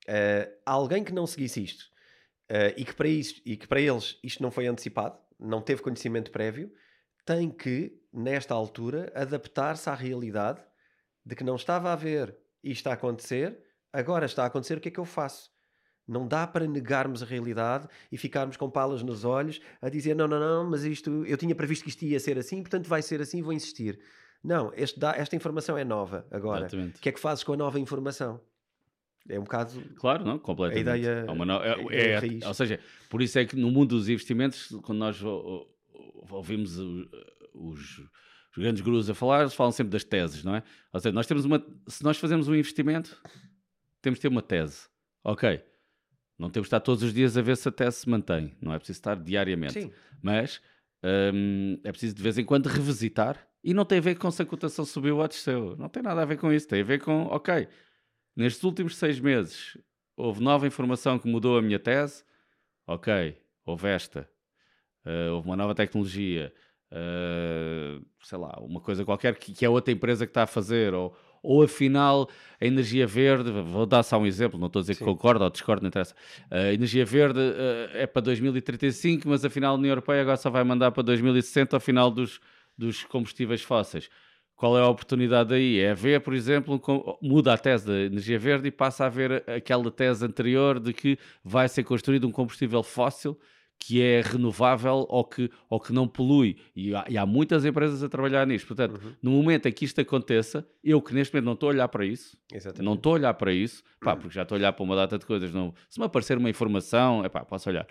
uh, 0.07 0.53
alguém 0.65 1.03
que 1.03 1.13
não 1.13 1.25
seguisse 1.25 1.63
isto 1.63 1.85
uh, 2.51 2.73
e, 2.77 2.85
que 2.85 2.93
para 2.93 3.07
isso, 3.07 3.41
e 3.43 3.57
que 3.57 3.67
para 3.67 3.81
eles 3.81 4.19
isto 4.23 4.43
não 4.43 4.51
foi 4.51 4.67
antecipado, 4.67 5.17
não 5.39 5.61
teve 5.61 5.81
conhecimento 5.81 6.29
prévio, 6.29 6.71
tem 7.25 7.49
que, 7.49 7.99
nesta 8.13 8.53
altura, 8.53 9.11
adaptar-se 9.15 9.89
à 9.89 9.95
realidade 9.95 10.61
de 11.25 11.35
que 11.35 11.43
não 11.43 11.55
estava 11.55 11.91
a 11.91 11.95
ver 11.95 12.37
isto 12.63 12.87
a 12.87 12.93
acontecer, 12.93 13.59
agora 13.91 14.25
está 14.25 14.43
a 14.43 14.47
acontecer, 14.47 14.77
o 14.77 14.81
que 14.81 14.89
é 14.89 14.91
que 14.91 14.99
eu 14.99 15.05
faço? 15.05 15.51
Não 16.07 16.25
dá 16.25 16.47
para 16.47 16.65
negarmos 16.65 17.21
a 17.21 17.25
realidade 17.25 17.87
e 18.09 18.17
ficarmos 18.17 18.55
com 18.55 18.69
palas 18.69 19.03
nos 19.03 19.25
olhos 19.25 19.59
a 19.81 19.89
dizer 19.89 20.15
não, 20.15 20.25
não, 20.25 20.39
não, 20.39 20.69
mas 20.69 20.85
isto 20.85 21.25
eu 21.25 21.35
tinha 21.35 21.53
previsto 21.53 21.83
que 21.83 21.89
isto 21.89 22.05
ia 22.05 22.19
ser 22.19 22.37
assim, 22.37 22.61
portanto 22.61 22.87
vai 22.87 23.01
ser 23.01 23.19
assim, 23.19 23.41
vou 23.41 23.51
insistir. 23.51 23.99
Não, 24.41 24.71
este, 24.75 25.03
esta 25.03 25.35
informação 25.35 25.77
é 25.77 25.83
nova 25.83 26.25
agora. 26.31 26.67
Exatamente. 26.67 26.97
O 26.97 27.01
que 27.01 27.09
é 27.09 27.11
que 27.11 27.19
fazes 27.19 27.43
com 27.43 27.51
a 27.51 27.57
nova 27.57 27.77
informação? 27.77 28.39
É 29.27 29.37
um 29.37 29.43
bocado. 29.43 29.83
Claro, 29.97 30.23
não, 30.23 30.39
completamente. 30.39 30.87
A 30.87 30.97
ideia. 30.97 31.25
É 31.27 31.31
uma 31.31 31.45
no... 31.45 31.61
é, 31.61 31.75
é, 31.89 32.11
é, 32.13 32.39
é 32.41 32.47
ou 32.47 32.53
seja, 32.53 32.79
por 33.09 33.21
isso 33.21 33.37
é 33.37 33.45
que 33.45 33.57
no 33.57 33.69
mundo 33.69 33.89
dos 33.97 34.07
investimentos, 34.07 34.69
quando 34.83 34.99
nós 34.99 35.21
ouvimos 36.31 36.77
os, 36.77 37.01
os 37.53 38.57
grandes 38.57 38.81
gurus 38.81 39.09
a 39.09 39.13
falar, 39.13 39.41
eles 39.41 39.53
falam 39.53 39.73
sempre 39.73 39.91
das 39.91 40.05
teses, 40.05 40.45
não 40.45 40.55
é? 40.55 40.63
Ou 40.93 41.01
seja, 41.01 41.11
nós 41.11 41.27
temos 41.27 41.43
uma. 41.43 41.61
Se 41.85 42.01
nós 42.01 42.17
fazemos 42.17 42.47
um 42.47 42.55
investimento, 42.55 43.21
temos 44.01 44.19
de 44.19 44.21
ter 44.21 44.29
uma 44.29 44.41
tese. 44.41 44.87
Ok 45.25 45.61
não 46.37 46.49
temos 46.49 46.65
de 46.65 46.67
estar 46.67 46.79
todos 46.79 47.03
os 47.03 47.13
dias 47.13 47.37
a 47.37 47.41
ver 47.41 47.57
se 47.57 47.67
a 47.67 47.71
tese 47.71 47.97
se 47.97 48.09
mantém. 48.09 48.55
Não 48.61 48.73
é 48.73 48.77
preciso 48.77 48.99
estar 48.99 49.15
diariamente. 49.15 49.81
Sim. 49.81 49.91
Mas 50.21 50.61
hum, 51.33 51.79
é 51.83 51.91
preciso 51.91 52.15
de 52.15 52.21
vez 52.21 52.37
em 52.37 52.45
quando 52.45 52.67
revisitar. 52.67 53.47
E 53.63 53.73
não 53.73 53.83
tem 53.83 53.97
a 53.97 54.01
ver 54.01 54.15
com 54.17 54.29
se 54.29 54.41
a 54.41 54.45
cotação 54.45 54.85
subiu 54.85 55.17
ou 55.17 55.27
desceu. 55.27 55.75
Não 55.77 55.89
tem 55.89 56.03
nada 56.03 56.21
a 56.21 56.25
ver 56.25 56.37
com 56.37 56.53
isso. 56.53 56.67
Tem 56.67 56.81
a 56.81 56.85
ver 56.85 57.01
com, 57.01 57.23
ok, 57.25 57.67
nestes 58.35 58.63
últimos 58.63 58.95
seis 58.95 59.19
meses 59.19 59.77
houve 60.15 60.41
nova 60.41 60.65
informação 60.65 61.19
que 61.19 61.27
mudou 61.27 61.57
a 61.57 61.61
minha 61.61 61.79
tese. 61.79 62.23
Ok, 62.85 63.37
houve 63.65 63.87
esta. 63.87 64.29
Uh, 65.05 65.33
houve 65.33 65.47
uma 65.47 65.55
nova 65.55 65.75
tecnologia. 65.75 66.53
uh, 66.91 68.05
sei 68.21 68.37
lá, 68.37 68.57
uma 68.59 68.81
coisa 68.81 69.05
qualquer 69.05 69.37
que, 69.37 69.53
que 69.53 69.65
é 69.65 69.69
outra 69.69 69.93
empresa 69.93 70.25
que 70.25 70.31
está 70.31 70.43
a 70.43 70.47
fazer, 70.47 70.93
ou, 70.93 71.15
ou 71.41 71.63
afinal 71.63 72.29
a 72.59 72.65
energia 72.65 73.05
verde, 73.05 73.51
vou 73.51 73.85
dar 73.85 74.03
só 74.03 74.17
um 74.17 74.25
exemplo, 74.25 74.59
não 74.59 74.67
estou 74.67 74.79
a 74.79 74.83
dizer 74.83 74.95
Sim. 74.95 74.99
que 74.99 75.05
concordo 75.05 75.43
ou 75.43 75.49
discordo, 75.49 75.81
não 75.83 75.89
interessa. 75.89 76.15
A 76.49 76.73
energia 76.73 77.05
verde 77.05 77.39
uh, 77.39 77.97
é 77.97 78.07
para 78.07 78.21
2035, 78.21 79.27
mas 79.27 79.45
afinal 79.45 79.75
a 79.75 79.77
União 79.77 79.91
Europeia 79.91 80.21
agora 80.21 80.37
só 80.37 80.49
vai 80.49 80.63
mandar 80.63 80.91
para 80.91 81.03
2060 81.03 81.75
ao 81.75 81.79
final 81.79 82.09
dos, 82.09 82.39
dos 82.77 83.03
combustíveis 83.03 83.61
fósseis. 83.61 84.09
Qual 84.55 84.75
é 84.75 84.81
a 84.81 84.89
oportunidade 84.89 85.53
aí? 85.53 85.79
É 85.79 85.93
ver, 85.93 86.19
por 86.21 86.33
exemplo, 86.33 86.81
muda 87.21 87.53
a 87.53 87.57
tese 87.57 87.85
da 87.85 87.93
energia 87.93 88.39
verde 88.39 88.69
e 88.69 88.71
passa 88.71 89.05
a 89.05 89.09
ver 89.09 89.43
aquela 89.47 89.91
tese 89.91 90.25
anterior 90.25 90.79
de 90.79 90.93
que 90.93 91.19
vai 91.43 91.69
ser 91.69 91.83
construído 91.83 92.27
um 92.27 92.31
combustível 92.31 92.81
fóssil 92.81 93.37
que 93.79 94.01
é 94.01 94.21
renovável 94.21 95.05
ou 95.07 95.23
que, 95.23 95.49
ou 95.69 95.79
que 95.79 95.93
não 95.93 96.07
polui. 96.07 96.57
E 96.75 96.93
há, 96.95 97.05
e 97.07 97.17
há 97.17 97.25
muitas 97.25 97.63
empresas 97.63 98.03
a 98.03 98.09
trabalhar 98.09 98.45
nisto. 98.45 98.67
Portanto, 98.67 98.99
uhum. 99.03 99.13
no 99.21 99.31
momento 99.31 99.67
em 99.67 99.71
que 99.71 99.85
isto 99.85 100.01
aconteça, 100.01 100.67
eu 100.83 101.01
que 101.01 101.13
neste 101.13 101.33
momento 101.33 101.45
não 101.45 101.53
estou 101.53 101.69
a 101.69 101.73
olhar 101.73 101.87
para 101.87 102.05
isso, 102.05 102.37
Exatamente. 102.51 102.85
não 102.85 102.93
estou 102.95 103.13
a 103.13 103.15
olhar 103.15 103.33
para 103.35 103.53
isso, 103.53 103.83
pá, 104.01 104.15
porque 104.15 104.33
já 104.33 104.43
estou 104.43 104.55
a 104.55 104.59
olhar 104.59 104.73
para 104.73 104.83
uma 104.83 104.95
data 104.95 105.17
de 105.17 105.25
coisas. 105.25 105.53
Não, 105.53 105.73
se 105.89 105.99
me 105.99 106.05
aparecer 106.05 106.37
uma 106.37 106.49
informação, 106.49 107.23
é 107.23 107.29
pá, 107.29 107.45
posso 107.45 107.69
olhar. 107.69 107.87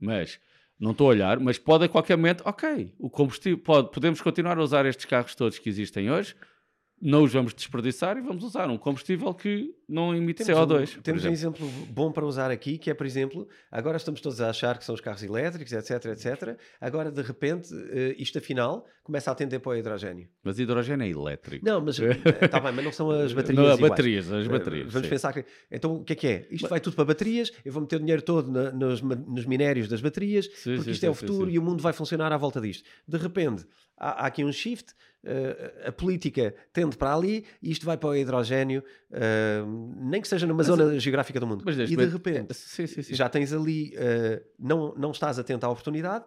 Mas 0.00 0.40
não 0.78 0.92
estou 0.92 1.08
a 1.08 1.10
olhar, 1.10 1.40
mas 1.40 1.58
pode 1.58 1.84
a 1.84 1.88
qualquer 1.88 2.16
momento, 2.16 2.42
ok, 2.44 2.92
o 2.98 3.10
combustível, 3.10 3.58
pode, 3.58 3.90
podemos 3.90 4.20
continuar 4.20 4.58
a 4.58 4.62
usar 4.62 4.86
estes 4.86 5.06
carros 5.06 5.34
todos 5.34 5.58
que 5.58 5.68
existem 5.68 6.10
hoje, 6.10 6.36
não 7.00 7.22
os 7.22 7.32
vamos 7.32 7.54
desperdiçar 7.54 8.16
e 8.16 8.20
vamos 8.20 8.42
usar 8.44 8.68
um 8.68 8.76
combustível 8.76 9.32
que 9.32 9.74
não 9.88 10.14
emite 10.14 10.44
temos 10.44 10.60
CO2. 10.60 10.98
Um, 10.98 11.02
temos 11.02 11.24
exemplo. 11.24 11.64
um 11.64 11.66
exemplo 11.66 11.86
bom 11.92 12.12
para 12.12 12.26
usar 12.26 12.50
aqui, 12.50 12.76
que 12.78 12.90
é, 12.90 12.94
por 12.94 13.06
exemplo, 13.06 13.48
agora 13.70 13.96
estamos 13.96 14.20
todos 14.20 14.40
a 14.40 14.50
achar 14.50 14.76
que 14.78 14.84
são 14.84 14.94
os 14.94 15.00
carros 15.00 15.22
elétricos, 15.22 15.72
etc, 15.72 16.06
etc. 16.06 16.58
Agora, 16.80 17.10
de 17.10 17.22
repente, 17.22 17.68
eh, 17.90 18.16
isto 18.18 18.38
afinal 18.38 18.84
começa 19.08 19.30
a 19.30 19.32
atender 19.32 19.58
para 19.58 19.70
o 19.70 19.74
hidrogênio. 19.74 20.28
Mas 20.44 20.58
hidrogênio 20.58 21.02
é 21.02 21.08
elétrico. 21.08 21.64
Não, 21.64 21.80
mas 21.80 21.98
está 21.98 22.60
bem, 22.60 22.72
mas 22.72 22.84
não 22.84 22.92
são 22.92 23.10
as 23.10 23.32
baterias. 23.32 23.80
Não, 23.80 23.88
baterias, 23.88 24.30
as 24.30 24.46
baterias. 24.46 24.92
Vamos 24.92 25.06
sim. 25.06 25.10
pensar 25.10 25.32
que. 25.32 25.46
Então, 25.70 25.96
o 25.96 26.04
que 26.04 26.12
é 26.12 26.16
que 26.16 26.26
é? 26.26 26.46
Isto 26.50 26.68
vai 26.68 26.78
tudo 26.78 26.94
para 26.94 27.06
baterias, 27.06 27.50
eu 27.64 27.72
vou 27.72 27.80
meter 27.80 27.96
o 27.96 28.00
dinheiro 28.00 28.20
todo 28.20 28.52
na, 28.52 28.70
nos, 28.70 29.00
nos, 29.00 29.46
minérios 29.46 29.88
das 29.88 30.02
baterias, 30.02 30.44
sim, 30.44 30.74
porque 30.74 30.84
sim, 30.84 30.90
isto 30.90 31.06
é 31.06 31.10
o 31.10 31.14
futuro 31.14 31.50
e 31.50 31.58
o 31.58 31.62
mundo 31.62 31.82
vai 31.82 31.94
funcionar 31.94 32.30
à 32.32 32.36
volta 32.36 32.60
disto. 32.60 32.86
De 33.08 33.16
repente, 33.16 33.66
há, 33.96 34.24
há 34.24 34.26
aqui 34.26 34.44
um 34.44 34.52
shift 34.52 34.92
uh, 35.24 35.88
a 35.88 35.92
política 35.92 36.54
tende 36.72 36.96
para 36.96 37.14
ali 37.14 37.44
e 37.62 37.70
isto 37.70 37.84
vai 37.84 37.96
para 37.96 38.10
o 38.10 38.16
hidrogênio, 38.16 38.82
uh, 39.10 39.96
nem 39.96 40.20
que 40.20 40.28
seja 40.28 40.46
numa 40.46 40.58
mas, 40.58 40.66
zona 40.66 40.98
geográfica 40.98 41.40
do 41.40 41.46
mundo. 41.46 41.64
e 41.68 41.96
de 41.96 42.06
repente, 42.06 42.54
sim. 42.54 42.86
já 43.14 43.28
tens 43.28 43.52
ali, 43.52 43.94
uh, 43.96 44.44
não, 44.58 44.94
não 44.96 45.10
estás 45.10 45.38
atento 45.38 45.64
à 45.66 45.68
oportunidade, 45.68 46.24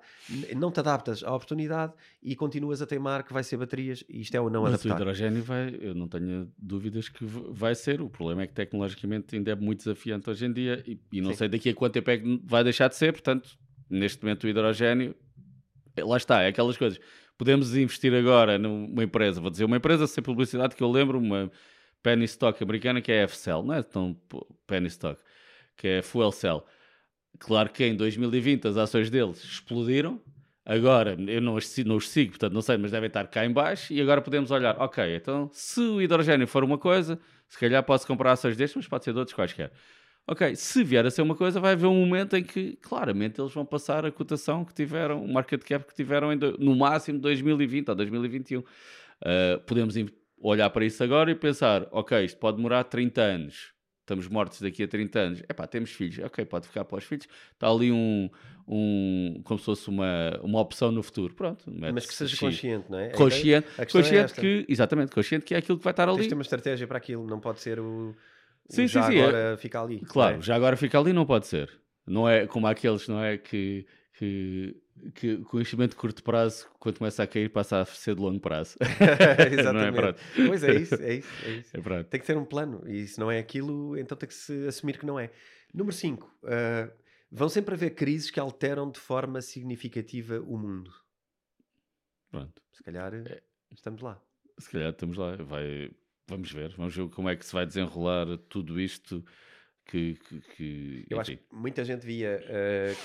não 0.55 0.71
te 0.71 0.79
adaptas 0.79 1.23
à 1.23 1.33
oportunidade 1.33 1.93
e 2.21 2.35
continuas 2.35 2.81
a 2.81 2.85
teimar 2.85 3.23
que 3.23 3.33
vai 3.33 3.43
ser 3.43 3.57
baterias 3.57 4.03
e 4.07 4.21
isto 4.21 4.35
é 4.35 4.41
o 4.41 4.49
não 4.49 4.63
mas 4.63 4.73
adaptar. 4.73 4.93
o 4.93 5.01
hidrogênio 5.01 5.43
vai, 5.43 5.75
eu 5.79 5.95
não 5.95 6.07
tenho 6.07 6.51
dúvidas 6.57 7.09
que 7.09 7.25
vai 7.25 7.73
ser. 7.73 8.01
O 8.01 8.09
problema 8.09 8.43
é 8.43 8.47
que 8.47 8.53
tecnologicamente 8.53 9.35
ainda 9.35 9.51
é 9.51 9.55
muito 9.55 9.79
desafiante 9.79 10.29
hoje 10.29 10.45
em 10.45 10.53
dia 10.53 10.83
e, 10.85 10.99
e 11.11 11.21
não 11.21 11.33
sei 11.33 11.47
daqui 11.47 11.69
a 11.69 11.73
quanto 11.73 11.93
tempo 11.93 12.11
é 12.11 12.17
que 12.17 12.41
vai 12.43 12.63
deixar 12.63 12.87
de 12.87 12.95
ser, 12.95 13.11
portanto, 13.11 13.57
neste 13.89 14.23
momento 14.23 14.43
o 14.43 14.47
hidrogênio 14.47 15.15
lá 15.97 16.17
está, 16.17 16.41
é 16.41 16.47
aquelas 16.47 16.77
coisas 16.77 16.99
podemos 17.41 17.75
investir 17.75 18.13
agora 18.13 18.59
numa 18.59 19.03
empresa, 19.03 19.41
vou 19.41 19.49
dizer 19.49 19.65
uma 19.65 19.77
empresa 19.77 20.05
sem 20.05 20.23
publicidade 20.23 20.75
que 20.75 20.83
eu 20.83 20.91
lembro, 20.91 21.17
uma 21.17 21.51
penny 22.03 22.25
stock 22.25 22.63
americana 22.63 23.01
que 23.01 23.11
é 23.11 23.23
a 23.23 23.27
FCell, 23.27 23.63
não 23.63 23.73
é 23.73 23.81
tão 23.81 24.15
penny 24.67 24.85
stock, 24.85 25.19
que 25.75 25.87
é 25.87 26.01
Fuel 26.03 26.31
Cell. 26.31 26.63
Claro 27.39 27.71
que 27.71 27.83
em 27.83 27.95
2020 27.95 28.67
as 28.67 28.77
ações 28.77 29.09
deles 29.09 29.43
explodiram, 29.43 30.21
agora 30.65 31.17
eu 31.27 31.41
não 31.41 31.55
os, 31.55 31.77
não 31.79 31.95
os 31.97 32.09
sigo, 32.09 32.31
portanto 32.31 32.53
não 32.53 32.61
sei, 32.61 32.77
mas 32.77 32.91
devem 32.91 33.07
estar 33.07 33.27
cá 33.27 33.45
em 33.45 33.51
baixo 33.51 33.93
e 33.93 34.01
agora 34.01 34.21
podemos 34.21 34.51
olhar, 34.51 34.75
ok, 34.79 35.15
então 35.15 35.49
se 35.51 35.79
o 35.79 36.01
hidrogênio 36.01 36.47
for 36.47 36.63
uma 36.63 36.77
coisa, 36.77 37.19
se 37.47 37.57
calhar 37.57 37.83
posso 37.83 38.05
comprar 38.07 38.33
ações 38.33 38.55
destes, 38.55 38.77
mas 38.77 38.87
pode 38.87 39.03
ser 39.03 39.13
de 39.13 39.19
outros 39.19 39.35
quaisquer. 39.35 39.71
Ok, 40.27 40.55
se 40.55 40.83
vier 40.83 41.05
a 41.05 41.11
ser 41.11 41.23
uma 41.23 41.35
coisa, 41.35 41.59
vai 41.59 41.73
haver 41.73 41.87
um 41.87 42.05
momento 42.05 42.37
em 42.37 42.43
que, 42.43 42.77
claramente, 42.77 43.41
eles 43.41 43.51
vão 43.51 43.65
passar 43.65 44.05
a 44.05 44.11
cotação 44.11 44.63
que 44.63 44.73
tiveram, 44.73 45.23
o 45.23 45.27
market 45.27 45.61
cap 45.63 45.85
que 45.85 45.95
tiveram 45.95 46.29
no 46.59 46.75
máximo 46.75 47.19
2020 47.19 47.89
ou 47.89 47.95
2021. 47.95 48.59
Uh, 48.59 48.65
ah, 49.23 49.59
podemos 49.65 49.95
olhar 50.39 50.69
para 50.69 50.85
isso 50.85 51.03
agora 51.03 51.31
e 51.31 51.35
pensar, 51.35 51.87
ok, 51.91 52.23
isto 52.23 52.39
pode 52.39 52.57
demorar 52.57 52.83
30 52.83 53.21
anos, 53.21 53.73
estamos 53.99 54.27
mortos 54.27 54.61
daqui 54.61 54.83
a 54.83 54.87
30 54.87 55.19
anos. 55.19 55.39
Epá, 55.49 55.67
temos 55.67 55.91
filhos, 55.91 56.19
ok, 56.19 56.45
pode 56.45 56.67
ficar 56.67 56.85
para 56.85 56.97
os 56.97 57.03
filhos. 57.03 57.27
Está 57.53 57.67
ali 57.67 57.91
um, 57.91 58.29
um 58.71 59.41
como 59.43 59.59
se 59.59 59.65
fosse 59.65 59.89
uma, 59.89 60.39
uma 60.41 60.61
opção 60.61 60.91
no 60.91 61.03
futuro. 61.03 61.35
Pronto. 61.35 61.65
Mas 61.67 62.05
que 62.05 62.13
seja 62.13 62.35
X. 62.35 62.39
consciente, 62.39 62.89
não 62.89 62.97
é? 62.97 63.09
Consciente, 63.09 63.67
consciente 63.91 64.33
é 64.33 64.41
que, 64.41 64.65
exatamente, 64.69 65.11
consciente 65.11 65.45
que 65.45 65.53
é 65.53 65.57
aquilo 65.57 65.77
que 65.77 65.83
vai 65.83 65.91
estar 65.91 66.07
ali. 66.07 66.19
Tens 66.19 66.29
de 66.29 66.33
uma 66.33 66.41
estratégia 66.41 66.87
para 66.87 66.97
aquilo, 66.97 67.27
não 67.27 67.39
pode 67.39 67.59
ser 67.59 67.79
o 67.79 68.15
sim, 68.69 68.87
já 68.87 69.03
sim, 69.03 69.11
sim, 69.11 69.19
agora 69.19 69.37
é... 69.37 69.57
fica 69.57 69.81
ali. 69.81 69.99
Claro, 69.99 70.37
é? 70.37 70.41
já 70.41 70.55
agora 70.55 70.77
fica 70.77 70.97
ali 70.97 71.11
não 71.11 71.25
pode 71.25 71.47
ser. 71.47 71.69
Não 72.07 72.27
é 72.27 72.47
como 72.47 72.65
aqueles, 72.65 73.07
não 73.07 73.21
é? 73.21 73.37
Que, 73.37 73.85
que, 74.17 74.75
que, 75.13 75.37
que 75.37 75.55
o 75.55 75.59
investimento 75.59 75.91
de 75.91 75.95
curto 75.97 76.23
prazo, 76.23 76.67
quando 76.79 76.97
começa 76.97 77.21
a 77.21 77.27
cair, 77.27 77.49
passa 77.49 77.81
a 77.81 77.85
ser 77.85 78.15
de 78.15 78.21
longo 78.21 78.39
prazo. 78.39 78.77
Exatamente. 79.51 79.99
é 79.99 80.47
pois 80.47 80.63
é 80.63 80.75
isso, 80.75 80.95
é 80.95 81.13
isso. 81.15 81.29
É 81.45 81.49
isso. 81.51 81.71
É 81.77 82.03
tem 82.03 82.19
que 82.19 82.25
ter 82.25 82.37
um 82.37 82.45
plano. 82.45 82.83
E 82.87 83.05
se 83.05 83.19
não 83.19 83.29
é 83.29 83.37
aquilo, 83.37 83.97
então 83.97 84.17
tem 84.17 84.27
que 84.27 84.33
se 84.33 84.67
assumir 84.67 84.97
que 84.97 85.05
não 85.05 85.19
é. 85.19 85.29
Número 85.73 85.95
5. 85.95 86.25
Uh, 86.25 86.47
ah, 86.47 86.89
vão 87.31 87.49
sempre 87.49 87.75
haver 87.75 87.95
crises 87.95 88.29
que 88.29 88.39
alteram 88.39 88.91
de 88.91 88.99
forma 88.99 89.41
significativa 89.41 90.39
o 90.39 90.57
mundo. 90.57 90.93
Pronto. 92.29 92.61
Se 92.71 92.83
calhar 92.83 93.13
é. 93.13 93.41
estamos 93.71 94.01
lá. 94.01 94.21
Se 94.59 94.69
calhar 94.69 94.91
estamos 94.91 95.17
lá. 95.17 95.35
Vai, 95.37 95.91
Vamos 96.31 96.49
ver, 96.49 96.73
vamos 96.77 96.95
ver 96.95 97.09
como 97.09 97.27
é 97.27 97.35
que 97.35 97.45
se 97.45 97.51
vai 97.51 97.65
desenrolar 97.65 98.37
tudo 98.47 98.79
isto. 98.79 99.21
Que, 99.85 100.13
que, 100.13 100.41
que 100.55 101.05
eu 101.09 101.19
acho 101.19 101.35
que 101.35 101.43
muita 101.51 101.83
gente 101.83 102.05
via. 102.05 102.41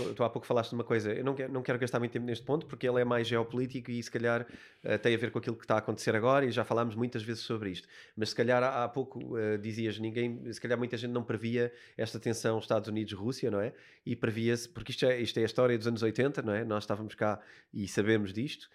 Uh, 0.00 0.14
tu 0.14 0.22
há 0.22 0.30
pouco 0.30 0.46
falaste 0.46 0.70
de 0.70 0.76
uma 0.76 0.84
coisa. 0.84 1.12
Eu 1.12 1.24
não 1.24 1.34
quero, 1.34 1.52
não 1.52 1.62
quero 1.62 1.78
gastar 1.78 1.98
muito 1.98 2.12
tempo 2.12 2.26
neste 2.26 2.44
ponto 2.44 2.66
porque 2.66 2.86
ele 2.88 3.00
é 3.00 3.04
mais 3.04 3.26
geopolítico 3.26 3.90
e 3.90 4.00
se 4.00 4.10
calhar 4.10 4.42
uh, 4.42 4.98
tem 4.98 5.14
a 5.14 5.18
ver 5.18 5.32
com 5.32 5.38
aquilo 5.38 5.56
que 5.56 5.64
está 5.64 5.74
a 5.74 5.78
acontecer 5.78 6.14
agora 6.14 6.46
e 6.46 6.50
já 6.50 6.64
falámos 6.64 6.94
muitas 6.94 7.22
vezes 7.22 7.42
sobre 7.42 7.70
isto. 7.70 7.88
Mas 8.16 8.28
se 8.28 8.36
calhar 8.36 8.62
há, 8.62 8.84
há 8.84 8.88
pouco 8.88 9.18
uh, 9.18 9.58
dizias 9.58 9.98
ninguém, 9.98 10.52
se 10.52 10.60
calhar 10.60 10.78
muita 10.78 10.96
gente 10.96 11.10
não 11.10 11.24
previa 11.24 11.72
esta 11.96 12.20
tensão 12.20 12.58
Estados 12.58 12.88
Unidos-Rússia, 12.88 13.50
não 13.50 13.60
é? 13.60 13.72
E 14.04 14.14
previa-se, 14.14 14.68
porque 14.68 14.92
isto 14.92 15.06
é, 15.06 15.20
isto 15.20 15.38
é 15.38 15.42
a 15.42 15.46
história 15.46 15.76
dos 15.76 15.88
anos 15.88 16.02
80, 16.02 16.42
não 16.42 16.52
é? 16.52 16.64
Nós 16.64 16.84
estávamos 16.84 17.14
cá 17.14 17.40
e 17.74 17.88
sabemos 17.88 18.32
disto. 18.32 18.70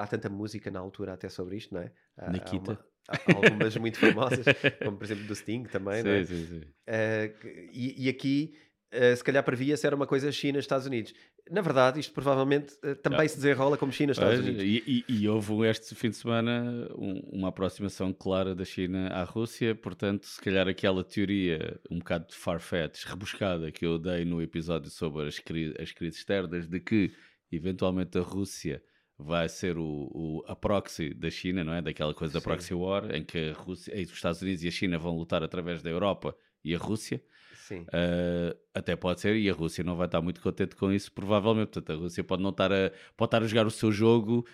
há 0.00 0.06
tanta 0.06 0.30
música 0.30 0.70
na 0.70 0.80
altura 0.80 1.12
até 1.12 1.28
sobre 1.28 1.56
isto, 1.56 1.74
não 1.74 1.82
é? 1.82 1.92
Há, 2.16 2.30
Nikita. 2.30 2.72
Há 2.72 2.74
uma, 2.74 2.87
algumas 3.08 3.76
muito 3.76 3.98
famosas, 3.98 4.44
como 4.84 4.98
por 4.98 5.04
exemplo 5.04 5.24
do 5.24 5.34
Sting 5.34 5.64
também, 5.64 6.02
sim, 6.02 6.08
não 6.08 6.14
é? 6.14 6.24
Sim, 6.24 6.46
sim. 6.46 6.60
Uh, 6.60 7.70
e, 7.72 8.06
e, 8.06 8.08
aqui, 8.08 8.54
uh, 8.94 9.16
se 9.16 9.24
calhar 9.24 9.42
previa-se 9.42 9.86
era 9.86 9.96
uma 9.96 10.06
coisa 10.06 10.30
China-Estados 10.30 10.86
Unidos. 10.86 11.14
Na 11.50 11.62
verdade, 11.62 11.98
isto 11.98 12.12
provavelmente 12.12 12.74
uh, 12.84 12.94
também 12.96 13.24
ah. 13.24 13.28
se 13.28 13.36
desenrola 13.36 13.78
como 13.78 13.90
China-Estados 13.90 14.40
Unidos. 14.40 14.62
E, 14.62 15.04
e, 15.08 15.22
e, 15.22 15.28
houve 15.28 15.66
este 15.66 15.94
fim 15.94 16.10
de 16.10 16.16
semana 16.16 16.88
um, 16.94 17.20
uma 17.32 17.48
aproximação 17.48 18.12
clara 18.12 18.54
da 18.54 18.64
China 18.64 19.08
à 19.08 19.24
Rússia, 19.24 19.74
portanto, 19.74 20.26
se 20.26 20.40
calhar 20.40 20.68
aquela 20.68 21.02
teoria 21.02 21.80
um 21.90 21.98
bocado 21.98 22.26
farfetch, 22.34 23.04
rebuscada, 23.04 23.72
que 23.72 23.86
eu 23.86 23.98
dei 23.98 24.26
no 24.26 24.42
episódio 24.42 24.90
sobre 24.90 25.26
as, 25.26 25.38
cri 25.38 25.74
as 25.80 25.92
crises 25.92 26.18
externas, 26.18 26.68
de 26.68 26.78
que 26.78 27.12
eventualmente 27.50 28.18
a 28.18 28.20
Rússia 28.20 28.82
vai 29.18 29.48
ser 29.48 29.76
o, 29.76 29.82
o, 29.84 30.44
a 30.46 30.54
proxy 30.54 31.12
da 31.12 31.28
China, 31.28 31.64
não 31.64 31.72
é? 31.72 31.82
Daquela 31.82 32.14
coisa 32.14 32.34
da 32.34 32.40
Sim. 32.40 32.44
proxy 32.44 32.74
war, 32.74 33.14
em 33.14 33.24
que 33.24 33.50
Rússia, 33.50 33.92
os 33.94 34.12
Estados 34.12 34.40
Unidos 34.40 34.62
e 34.62 34.68
a 34.68 34.70
China 34.70 34.98
vão 34.98 35.16
lutar 35.16 35.42
através 35.42 35.82
da 35.82 35.90
Europa 35.90 36.36
e 36.64 36.74
a 36.74 36.78
Rússia. 36.78 37.20
Sim. 37.66 37.80
Uh, 37.82 38.56
até 38.72 38.94
pode 38.94 39.20
ser, 39.20 39.36
e 39.36 39.50
a 39.50 39.52
Rússia 39.52 39.82
não 39.82 39.96
vai 39.96 40.06
estar 40.06 40.20
muito 40.22 40.40
contente 40.40 40.76
com 40.76 40.92
isso, 40.92 41.10
provavelmente. 41.12 41.70
Portanto, 41.72 41.98
a 41.98 42.00
Rússia 42.00 42.22
pode 42.22 42.42
não 42.42 42.50
estar 42.50 42.72
a, 42.72 42.92
pode 43.16 43.28
estar 43.28 43.42
a 43.42 43.46
jogar 43.46 43.66
o 43.66 43.70
seu 43.70 43.90
jogo 43.90 44.46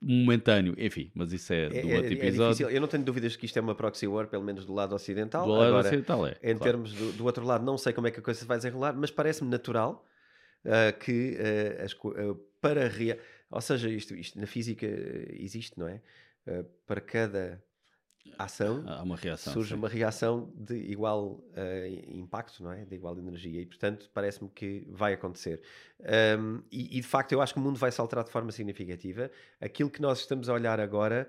momentâneo, 0.00 0.76
enfim, 0.78 1.10
mas 1.12 1.32
isso 1.32 1.52
é, 1.52 1.64
é 1.64 1.68
do 1.82 1.88
outro 1.88 2.06
é, 2.06 2.08
é 2.08 2.12
episódio. 2.12 2.68
É 2.68 2.76
Eu 2.76 2.80
não 2.80 2.86
tenho 2.86 3.02
dúvidas 3.02 3.34
que 3.34 3.46
isto 3.46 3.58
é 3.58 3.60
uma 3.60 3.74
proxy 3.74 4.06
war, 4.06 4.28
pelo 4.28 4.44
menos 4.44 4.64
do 4.64 4.72
lado 4.72 4.94
ocidental. 4.94 5.44
Do 5.44 5.50
lado 5.50 5.64
Agora, 5.64 5.86
ocidental 5.88 6.24
é. 6.24 6.36
Em 6.40 6.56
claro. 6.56 6.58
termos 6.58 6.92
do, 6.92 7.12
do, 7.12 7.24
outro 7.24 7.44
lado, 7.44 7.64
não 7.64 7.76
sei 7.76 7.92
como 7.92 8.06
é 8.06 8.12
que 8.12 8.20
a 8.20 8.22
coisa 8.22 8.38
se 8.38 8.46
vai 8.46 8.56
desenrolar, 8.58 8.94
mas 8.96 9.10
parece-me 9.10 9.50
natural 9.50 10.06
uh, 10.64 10.96
que 11.00 11.36
uh, 11.36 11.84
as, 11.84 11.96
para 12.60 12.88
real 12.88 13.18
ou 13.50 13.60
seja, 13.60 13.88
isto, 13.88 14.14
isto 14.14 14.38
na 14.38 14.46
física 14.46 14.86
existe, 15.32 15.78
não 15.78 15.88
é? 15.88 16.00
Uh, 16.46 16.64
para 16.86 17.00
cada 17.00 17.62
ação 18.38 18.84
uma 19.02 19.16
reação, 19.16 19.52
surge 19.52 19.70
sim. 19.70 19.74
uma 19.74 19.88
reação 19.88 20.52
de 20.54 20.76
igual 20.76 21.32
uh, 21.32 22.10
impacto, 22.10 22.62
não 22.62 22.72
é? 22.72 22.84
De 22.84 22.94
igual 22.94 23.18
energia. 23.18 23.60
E, 23.60 23.66
portanto, 23.66 24.10
parece-me 24.12 24.50
que 24.50 24.86
vai 24.90 25.14
acontecer. 25.14 25.62
Um, 26.38 26.62
e, 26.70 26.98
e, 26.98 27.00
de 27.00 27.06
facto, 27.06 27.32
eu 27.32 27.40
acho 27.40 27.54
que 27.54 27.60
o 27.60 27.62
mundo 27.62 27.78
vai 27.78 27.90
se 27.90 28.00
alterar 28.00 28.24
de 28.24 28.30
forma 28.30 28.52
significativa. 28.52 29.30
Aquilo 29.60 29.90
que 29.90 30.02
nós 30.02 30.20
estamos 30.20 30.48
a 30.48 30.52
olhar 30.52 30.78
agora 30.80 31.28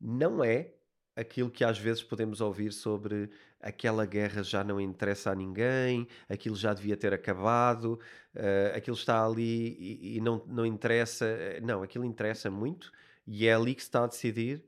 não 0.00 0.42
é 0.42 0.72
aquilo 1.14 1.50
que 1.50 1.64
às 1.64 1.78
vezes 1.78 2.02
podemos 2.02 2.40
ouvir 2.40 2.72
sobre 2.72 3.30
aquela 3.60 4.04
guerra 4.04 4.42
já 4.42 4.64
não 4.64 4.80
interessa 4.80 5.30
a 5.30 5.34
ninguém, 5.34 6.08
aquilo 6.28 6.56
já 6.56 6.74
devia 6.74 6.96
ter 6.96 7.12
acabado, 7.12 7.98
uh, 8.34 8.76
aquilo 8.76 8.96
está 8.96 9.24
ali 9.24 9.76
e, 9.78 10.16
e, 10.16 10.20
não, 10.20 10.42
não 10.46 10.66
interessa. 10.66 11.26
Não, 11.62 11.82
aquilo 11.82 12.04
interessa 12.04 12.50
muito 12.50 12.92
e 13.26 13.46
é 13.46 13.54
ali 13.54 13.74
que 13.74 13.82
se 13.82 13.88
está 13.88 14.04
a 14.04 14.06
decidir 14.06 14.64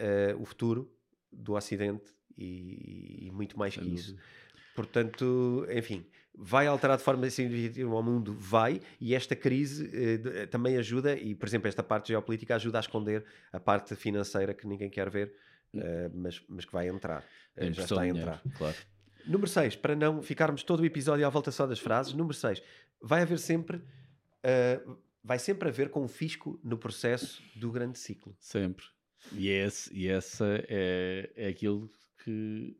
uh, 0.00 0.40
o 0.40 0.44
futuro 0.44 0.90
do 1.32 1.54
Ocidente 1.54 2.12
e, 2.36 3.26
e 3.26 3.30
muito 3.30 3.58
mais 3.58 3.76
que 3.76 3.86
isso. 3.86 4.16
Portanto, 4.74 5.66
enfim, 5.70 6.06
vai 6.34 6.66
alterar 6.66 6.96
de 6.96 7.02
forma 7.02 7.28
significativa 7.28 7.92
ao 7.94 8.02
mundo? 8.02 8.34
Vai, 8.38 8.80
e 9.00 9.14
esta 9.14 9.36
crise 9.36 9.90
eh, 9.92 10.46
também 10.46 10.76
ajuda, 10.76 11.16
e 11.16 11.34
por 11.34 11.46
exemplo, 11.46 11.68
esta 11.68 11.82
parte 11.82 12.08
geopolítica 12.08 12.54
ajuda 12.54 12.78
a 12.78 12.80
esconder 12.80 13.24
a 13.52 13.60
parte 13.60 13.94
financeira 13.94 14.54
que 14.54 14.66
ninguém 14.66 14.88
quer 14.88 15.10
ver, 15.10 15.34
uh, 15.74 16.10
mas, 16.14 16.42
mas 16.48 16.64
que 16.64 16.72
vai 16.72 16.88
entrar. 16.88 17.24
Uh, 17.56 17.72
já 17.72 17.84
está 17.84 18.00
a 18.00 18.08
entrar. 18.08 18.42
Claro. 18.56 18.76
Número 19.26 19.46
6, 19.46 19.76
para 19.76 19.94
não 19.94 20.22
ficarmos 20.22 20.62
todo 20.62 20.80
o 20.80 20.84
episódio 20.84 21.26
à 21.26 21.30
volta 21.30 21.50
só 21.50 21.66
das 21.66 21.78
frases, 21.78 22.14
número 22.14 22.34
6, 22.34 22.62
vai 23.02 23.22
haver 23.22 23.38
sempre. 23.38 23.76
Uh, 23.78 24.98
vai 25.22 25.38
sempre 25.38 25.68
haver 25.68 25.90
confisco 25.90 26.58
no 26.64 26.78
processo 26.78 27.42
do 27.54 27.70
grande 27.70 27.98
ciclo. 27.98 28.34
Sempre. 28.38 28.86
E, 29.32 29.48
esse, 29.48 29.94
e 29.94 30.08
essa 30.08 30.46
é, 30.68 31.30
é 31.36 31.48
aquilo 31.48 31.90
que 32.24 32.76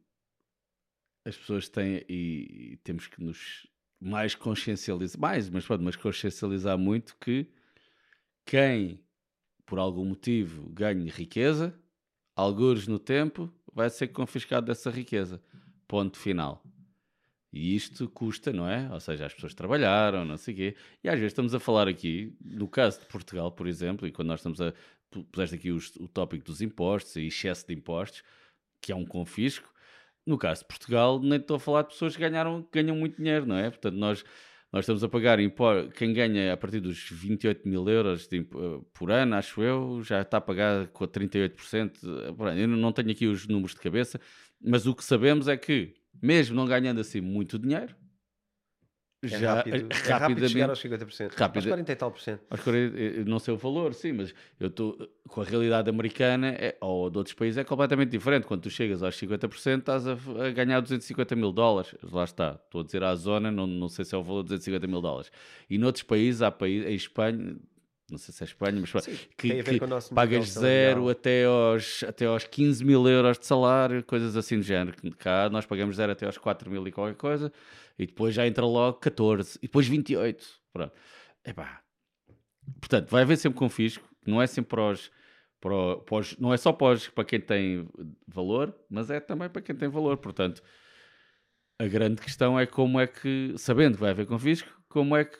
as 1.24 1.36
pessoas 1.36 1.68
têm 1.68 2.04
e, 2.08 2.72
e 2.72 2.76
temos 2.78 3.06
que 3.06 3.22
nos 3.22 3.68
mais 4.00 4.34
consciencializar, 4.34 5.20
mais, 5.20 5.50
mas 5.50 5.66
pode, 5.66 5.84
mas 5.84 5.96
consciencializar 5.96 6.78
muito 6.78 7.14
que 7.20 7.46
quem 8.46 9.04
por 9.66 9.78
algum 9.78 10.04
motivo 10.04 10.68
ganhe 10.70 11.08
riqueza, 11.10 11.78
algures 12.40 12.86
no 12.86 12.98
tempo, 12.98 13.52
vai 13.72 13.90
ser 13.90 14.08
confiscado 14.08 14.66
dessa 14.66 14.90
riqueza. 14.90 15.42
Ponto 15.86 16.18
final. 16.18 16.62
E 17.52 17.74
isto 17.74 18.08
custa, 18.08 18.52
não 18.52 18.68
é? 18.68 18.88
Ou 18.92 19.00
seja, 19.00 19.26
as 19.26 19.34
pessoas 19.34 19.54
trabalharam, 19.54 20.24
não 20.24 20.36
sei 20.36 20.54
o 20.54 20.56
quê. 20.56 20.76
E 21.02 21.08
às 21.08 21.16
vezes 21.16 21.32
estamos 21.32 21.54
a 21.54 21.60
falar 21.60 21.88
aqui, 21.88 22.36
no 22.40 22.68
caso 22.68 23.00
de 23.00 23.06
Portugal, 23.06 23.50
por 23.50 23.66
exemplo, 23.66 24.06
e 24.06 24.12
quando 24.12 24.28
nós 24.28 24.40
estamos 24.40 24.60
a. 24.60 24.72
puseste 25.32 25.56
aqui 25.56 25.70
os, 25.72 25.94
o 25.96 26.06
tópico 26.06 26.44
dos 26.44 26.62
impostos 26.62 27.16
e 27.16 27.26
excesso 27.26 27.66
de 27.66 27.74
impostos, 27.74 28.22
que 28.80 28.92
é 28.92 28.96
um 28.96 29.04
confisco. 29.04 29.68
No 30.24 30.38
caso 30.38 30.60
de 30.60 30.68
Portugal, 30.68 31.18
nem 31.20 31.40
estou 31.40 31.56
a 31.56 31.60
falar 31.60 31.82
de 31.82 31.88
pessoas 31.88 32.14
que 32.14 32.22
ganharam, 32.22 32.66
ganham 32.72 32.94
muito 32.94 33.16
dinheiro, 33.16 33.46
não 33.46 33.56
é? 33.56 33.68
Portanto, 33.68 33.96
nós, 33.96 34.24
nós 34.72 34.84
estamos 34.84 35.02
a 35.02 35.08
pagar. 35.08 35.38
Quem 35.96 36.12
ganha 36.12 36.52
a 36.52 36.56
partir 36.56 36.80
dos 36.80 37.08
28 37.10 37.68
mil 37.68 37.88
euros 37.88 38.28
de, 38.28 38.46
por 38.92 39.10
ano, 39.10 39.34
acho 39.34 39.62
eu, 39.62 40.02
já 40.02 40.22
está 40.22 40.36
a 40.36 40.40
pagar 40.40 40.86
com 40.88 41.06
38%. 41.06 41.92
Eu 42.56 42.68
não 42.68 42.92
tenho 42.92 43.10
aqui 43.10 43.26
os 43.26 43.46
números 43.48 43.74
de 43.74 43.80
cabeça, 43.80 44.20
mas 44.60 44.86
o 44.86 44.94
que 44.94 45.04
sabemos 45.04 45.48
é 45.48 45.56
que 45.56 45.94
mesmo 46.22 46.54
não 46.54 46.66
ganhando 46.66 47.00
assim 47.00 47.20
muito 47.20 47.58
dinheiro, 47.58 47.94
é 49.22 49.28
já 49.28 49.54
rápido, 49.54 49.88
é 49.92 50.12
rápido 50.12 50.48
chegar 50.48 50.70
aos 50.70 50.82
50%. 50.82 51.32
Rápido, 51.36 51.58
aos 51.58 51.66
40 51.66 51.92
e 51.92 51.96
tal 51.96 52.10
por 52.10 52.20
cento. 52.20 52.40
Aos 52.48 52.60
40, 52.60 53.24
não 53.26 53.38
sei 53.38 53.52
o 53.52 53.56
valor, 53.56 53.92
sim, 53.92 54.12
mas 54.12 54.34
eu 54.58 54.68
estou 54.68 54.96
com 55.28 55.42
a 55.42 55.44
realidade 55.44 55.90
americana 55.90 56.48
é, 56.48 56.76
ou 56.80 57.10
de 57.10 57.18
outros 57.18 57.34
países 57.34 57.58
é 57.58 57.64
completamente 57.64 58.10
diferente. 58.10 58.46
Quando 58.46 58.62
tu 58.62 58.70
chegas 58.70 59.02
aos 59.02 59.14
50%, 59.16 59.78
estás 59.78 60.06
a, 60.06 60.12
a, 60.12 60.50
ganhar 60.50 60.80
250 60.80 61.36
mil 61.36 61.52
dólares. 61.52 61.94
Lá 62.10 62.24
está, 62.24 62.58
estou 62.64 62.80
a 62.80 62.84
dizer 62.84 63.04
à 63.04 63.14
zona, 63.14 63.50
não, 63.50 63.66
não 63.66 63.88
sei 63.88 64.06
se 64.06 64.14
é 64.14 64.18
o 64.18 64.22
valor 64.22 64.42
de 64.42 64.48
250 64.48 64.86
mil 64.86 65.02
dólares. 65.02 65.30
E 65.68 65.76
noutros 65.76 66.02
países, 66.02 66.40
há 66.40 66.50
países, 66.50 66.88
em 66.88 66.94
Espanha, 66.94 67.56
não 68.10 68.18
sei 68.18 68.34
se 68.34 68.42
é 68.42 68.46
Espanha, 68.46 68.80
mas 68.80 69.04
Sim, 69.04 69.18
que, 69.36 69.62
que 69.62 69.80
pagas 70.14 70.50
zero 70.50 71.08
até 71.08 71.44
aos, 71.44 72.02
até 72.02 72.26
aos 72.26 72.44
15 72.44 72.84
mil 72.84 73.06
euros 73.08 73.38
de 73.38 73.46
salário, 73.46 74.02
coisas 74.04 74.36
assim 74.36 74.56
do 74.56 74.62
género. 74.62 74.96
Cá 75.18 75.48
nós 75.50 75.66
pagamos 75.66 75.96
zero 75.96 76.12
até 76.12 76.26
aos 76.26 76.38
4 76.38 76.70
mil 76.70 76.86
e 76.86 76.92
qualquer 76.92 77.16
coisa, 77.16 77.52
e 77.98 78.06
depois 78.06 78.34
já 78.34 78.46
entra 78.46 78.64
logo 78.64 78.98
14, 78.98 79.58
e 79.58 79.62
depois 79.62 79.86
28. 79.86 80.46
Pronto. 80.72 80.92
Epá. 81.44 81.80
Portanto, 82.80 83.08
vai 83.10 83.22
haver 83.22 83.36
sempre 83.36 83.58
confisco, 83.58 84.08
não 84.26 84.40
é 84.40 84.46
sempre 84.46 84.70
para 84.70 84.90
os, 84.90 85.10
para, 85.60 85.96
para 85.98 86.16
os, 86.16 86.36
não 86.38 86.52
é 86.52 86.56
só 86.56 86.72
para, 86.72 86.94
os, 86.94 87.08
para 87.08 87.24
quem 87.24 87.40
tem 87.40 87.88
valor, 88.26 88.74
mas 88.88 89.10
é 89.10 89.20
também 89.20 89.48
para 89.48 89.62
quem 89.62 89.74
tem 89.74 89.88
valor. 89.88 90.16
Portanto, 90.16 90.62
a 91.78 91.86
grande 91.86 92.20
questão 92.20 92.58
é 92.58 92.66
como 92.66 93.00
é 93.00 93.06
que, 93.06 93.54
sabendo 93.56 93.94
que 93.94 94.00
vai 94.00 94.10
haver 94.10 94.26
confisco, 94.26 94.68
como 94.88 95.16
é 95.16 95.24
que 95.24 95.38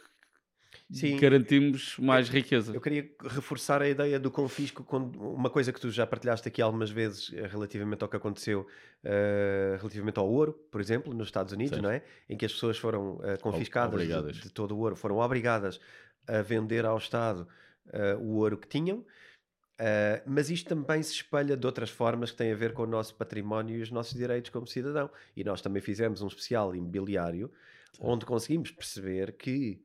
Sim. 0.91 1.16
garantimos 1.16 1.97
mais 1.99 2.28
riqueza. 2.28 2.74
Eu 2.74 2.80
queria 2.80 3.09
reforçar 3.20 3.80
a 3.80 3.88
ideia 3.88 4.18
do 4.18 4.30
confisco, 4.30 4.84
uma 5.18 5.49
coisa 5.49 5.72
que 5.72 5.80
tu 5.80 5.91
já 5.91 6.07
partilhaste 6.07 6.49
aqui 6.49 6.61
algumas 6.61 6.91
vezes 6.91 7.32
eh, 7.32 7.47
relativamente 7.47 8.03
ao 8.03 8.09
que 8.09 8.16
aconteceu, 8.16 8.66
uh, 9.05 9.76
relativamente 9.78 10.18
ao 10.18 10.28
ouro, 10.28 10.53
por 10.70 10.80
exemplo, 10.80 11.14
nos 11.14 11.28
Estados 11.28 11.53
Unidos, 11.53 11.74
certo. 11.74 11.82
não 11.82 11.91
é? 11.91 12.03
Em 12.28 12.36
que 12.36 12.45
as 12.45 12.53
pessoas 12.53 12.76
foram 12.76 13.16
uh, 13.16 13.38
confiscadas 13.41 14.03
de, 14.03 14.43
de, 14.43 14.51
todo 14.51 14.76
o 14.76 14.78
ouro, 14.78 14.97
foram 14.97 15.18
obrigadas 15.18 15.80
a 16.26 16.43
vender 16.43 16.84
ao 16.84 16.99
Estado 16.99 17.47
uh, 17.86 18.18
o 18.20 18.36
ouro 18.36 18.59
que 18.59 18.66
tinham. 18.66 18.99
Uh, 19.80 20.20
mas 20.26 20.51
isto 20.51 20.68
também 20.68 21.03
se 21.03 21.12
espelha 21.12 21.57
de 21.57 21.66
outras 21.66 21.88
formas 21.88 22.30
que 22.30 22.36
têm 22.36 22.53
a 22.53 22.57
ver 22.57 22.74
com 22.74 22.82
o 22.82 22.86
nosso 22.86 23.14
património 23.14 23.78
e 23.78 23.80
os 23.80 23.91
nossos 23.91 24.14
direitos 24.14 24.51
como 24.51 24.66
cidadão. 24.66 25.09
E 25.36 25.43
nós 25.45 25.62
também 25.62 25.80
fizemos 25.80 26.20
um 26.20 26.26
especial 26.26 26.74
imobiliário 26.74 27.51
onde 27.99 28.26
conseguimos 28.26 28.70
perceber 28.70 29.32
que 29.32 29.82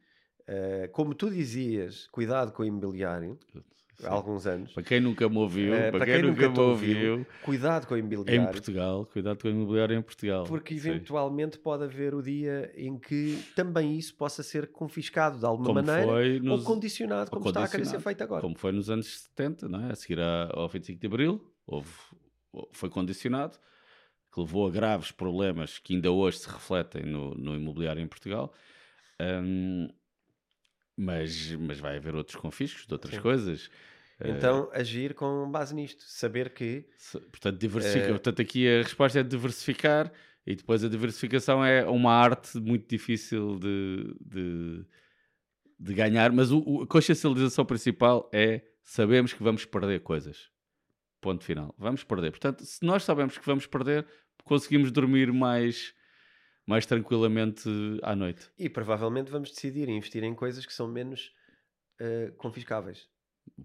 Uh, 0.48 0.90
como 0.92 1.16
tu 1.16 1.30
dizias, 1.30 2.08
cuidado 2.12 2.52
com 2.52 2.64
o 2.64 2.66
imobiliário. 2.66 3.38
Sim. 3.52 3.64
Há 4.04 4.12
alguns 4.12 4.46
anos. 4.46 4.74
Para 4.74 4.84
quem 4.84 5.00
nunca 5.00 5.30
me 5.30 5.38
ouviu, 5.38 5.74
uh, 5.74 5.78
para, 5.78 5.92
para, 5.92 6.06
quem, 6.06 6.16
quem 6.16 6.24
nunca, 6.24 6.50
me 6.50 6.60
ouviu, 6.60 7.12
ouviu, 7.12 7.28
cuidado 7.44 7.88
com 7.88 7.94
o 7.96 7.98
imobiliário. 7.98 8.50
Em 8.50 8.52
Portugal, 8.52 9.06
cuidado 9.06 9.42
com 9.42 9.48
o 9.48 9.52
imobiliário 9.52 9.98
em 9.98 10.02
Portugal. 10.02 10.44
Porque 10.44 10.74
eventualmente 10.74 11.56
Sim. 11.56 11.62
pode 11.62 11.86
haver 11.86 12.14
o 12.14 12.22
dia 12.22 12.72
em 12.76 12.98
que 12.98 13.42
também 13.56 13.98
isso 13.98 14.14
possa 14.16 14.44
ser 14.44 14.68
confiscado 14.68 15.40
de 15.40 15.46
alguma 15.46 15.68
como 15.68 15.82
maneira 15.82 16.40
nos... 16.40 16.60
ou 16.60 16.66
condicionado, 16.66 17.32
como 17.32 17.46
ou 17.46 17.50
está 17.50 17.64
a 17.64 17.68
querer 17.70 17.86
ser 17.86 18.02
feito 18.02 18.22
agora. 18.22 18.42
Como 18.42 18.58
foi 18.58 18.74
nos 18.74 18.90
anos 18.90 19.08
70, 19.08 19.70
não 19.70 19.88
é? 19.88 19.92
a 19.94 19.96
seguir 19.96 20.20
ao 20.20 20.68
25 20.68 21.00
de 21.00 21.08
Abril, 21.08 21.54
houve, 21.66 21.90
foi 22.74 22.90
condicionado, 22.90 23.58
que 24.34 24.42
levou 24.42 24.68
a 24.68 24.72
graves 24.72 25.12
problemas 25.12 25.80
que 25.80 25.96
ainda 25.96 26.12
hoje 26.12 26.40
se 26.40 26.50
refletem 26.50 27.04
no, 27.06 27.34
no 27.34 27.56
imobiliário 27.56 28.02
em 28.02 28.08
Portugal. 28.08 28.54
Um, 29.22 29.88
mas, 30.98 31.52
mas 31.54 31.80
vai 31.80 31.98
haver 31.98 32.16
outros 32.16 32.36
confiscos 32.36 32.86
de 32.86 32.94
outras 32.94 33.16
Sim. 33.16 33.22
coisas. 33.22 33.70
Então, 34.24 34.66
uh, 34.66 34.70
agir 34.72 35.14
com 35.14 35.50
base 35.52 35.76
nisto, 35.76 36.04
saber 36.04 36.54
que. 36.54 36.86
Se, 36.98 37.20
portanto, 37.20 37.58
diversifica. 37.58 38.08
Uh, 38.08 38.12
portanto, 38.12 38.42
aqui 38.42 38.68
a 38.68 38.82
resposta 38.84 39.20
é 39.20 39.24
diversificar, 39.24 40.12
e 40.46 40.56
depois 40.56 40.84
a 40.84 40.90
diversificação 40.90 41.64
é 41.64 41.86
uma 41.86 42.14
arte 42.14 42.58
muito 42.60 42.88
difícil 42.88 43.60
de, 43.60 44.16
de, 44.22 44.86
de 45.80 45.94
ganhar, 45.94 46.32
mas 46.32 46.52
o, 46.52 46.64
o, 46.66 46.84
a 46.84 46.88
consciencialização 46.88 47.66
principal 47.66 48.30
é 48.32 48.62
sabemos 48.84 49.34
que 49.34 49.44
vamos 49.44 49.66
perder 49.66 50.02
coisas. 50.02 50.50
Ponto 51.20 51.44
final. 51.44 51.74
Vamos 51.78 52.04
perder. 52.04 52.32
Portanto, 52.32 52.64
se 52.64 52.86
nós 52.86 53.04
sabemos 53.04 53.38
que 53.38 53.46
vamos 53.46 53.66
perder, 53.66 54.06
conseguimos 54.44 54.92
dormir 54.92 55.34
mais 55.34 55.94
mais 56.66 56.86
tranquilamente 56.86 57.70
à 58.02 58.16
noite. 58.16 58.50
E 58.58 58.70
provavelmente 58.70 59.32
vamos 59.32 59.52
decidir 59.52 59.88
investir 59.90 60.24
em 60.24 60.34
coisas 60.34 60.66
que 60.66 60.74
são 60.74 60.88
menos 60.88 61.32
uh, 62.02 62.32
confiscáveis. 62.38 63.08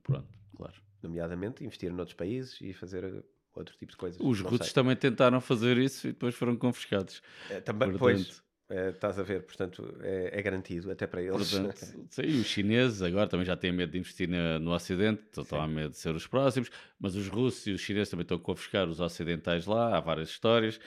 Pronto, 0.02 0.28
claro. 0.56 0.74
Nomeadamente 1.02 1.64
investir 1.64 1.92
noutros 1.92 2.14
países 2.14 2.60
e 2.60 2.74
fazer 2.74 3.04
eh, 3.04 3.22
outro 3.54 3.74
tipo 3.78 3.92
de 3.92 3.96
coisas. 3.96 4.20
Os 4.20 4.40
russos 4.40 4.72
também 4.72 4.94
tentaram 4.94 5.40
fazer 5.40 5.78
isso 5.78 6.08
e 6.08 6.12
depois 6.12 6.34
foram 6.34 6.54
confiscados. 6.56 7.22
É, 7.48 7.58
também, 7.60 7.90
Portanto, 7.90 7.98
pois, 7.98 8.42
é, 8.70 8.90
estás 8.90 9.18
a 9.18 9.22
ver, 9.22 9.42
portanto, 9.42 9.96
é, 10.00 10.38
é, 10.38 10.42
garantido 10.42 10.90
até 10.92 11.06
para 11.06 11.22
eles. 11.22 11.50
Portanto, 11.50 11.76
sim, 12.10 12.40
os 12.40 12.46
chineses 12.46 13.02
agora 13.02 13.28
também 13.28 13.44
já 13.44 13.56
têm 13.56 13.72
medo 13.72 13.90
de 13.90 13.98
investir 13.98 14.28
na, 14.28 14.58
no 14.58 14.72
Ocidente, 14.72 15.22
estão 15.36 15.60
a 15.60 15.66
medo 15.66 15.90
de 15.90 15.96
ser 15.96 16.14
os 16.14 16.26
próximos, 16.26 16.70
mas 16.98 17.16
os 17.16 17.26
russos 17.26 17.66
e 17.66 17.72
os 17.72 17.80
chineses 17.80 18.10
também 18.10 18.22
estão 18.22 18.36
a 18.36 18.40
confiscar 18.40 18.88
os 18.88 19.00
ocidentais 19.00 19.66
lá, 19.66 19.96
há 19.96 20.00
várias 20.00 20.28
histórias. 20.28 20.78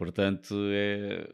Portanto, 0.00 0.54
é 0.72 1.28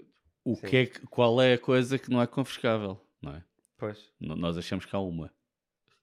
o 0.45 0.57
que 0.57 0.77
é, 0.77 0.87
qual 1.09 1.41
é 1.41 1.53
a 1.53 1.59
coisa 1.59 2.01
que 2.01 2.11
não 2.11 2.21
é 2.21 2.27
confiscável, 2.27 3.01
não 3.23 3.33
é? 3.33 3.45
Pois. 3.79 4.13
Nós 4.21 4.59
achamos 4.59 4.85
que 4.85 4.97
há 4.97 4.99
uma. 4.99 5.31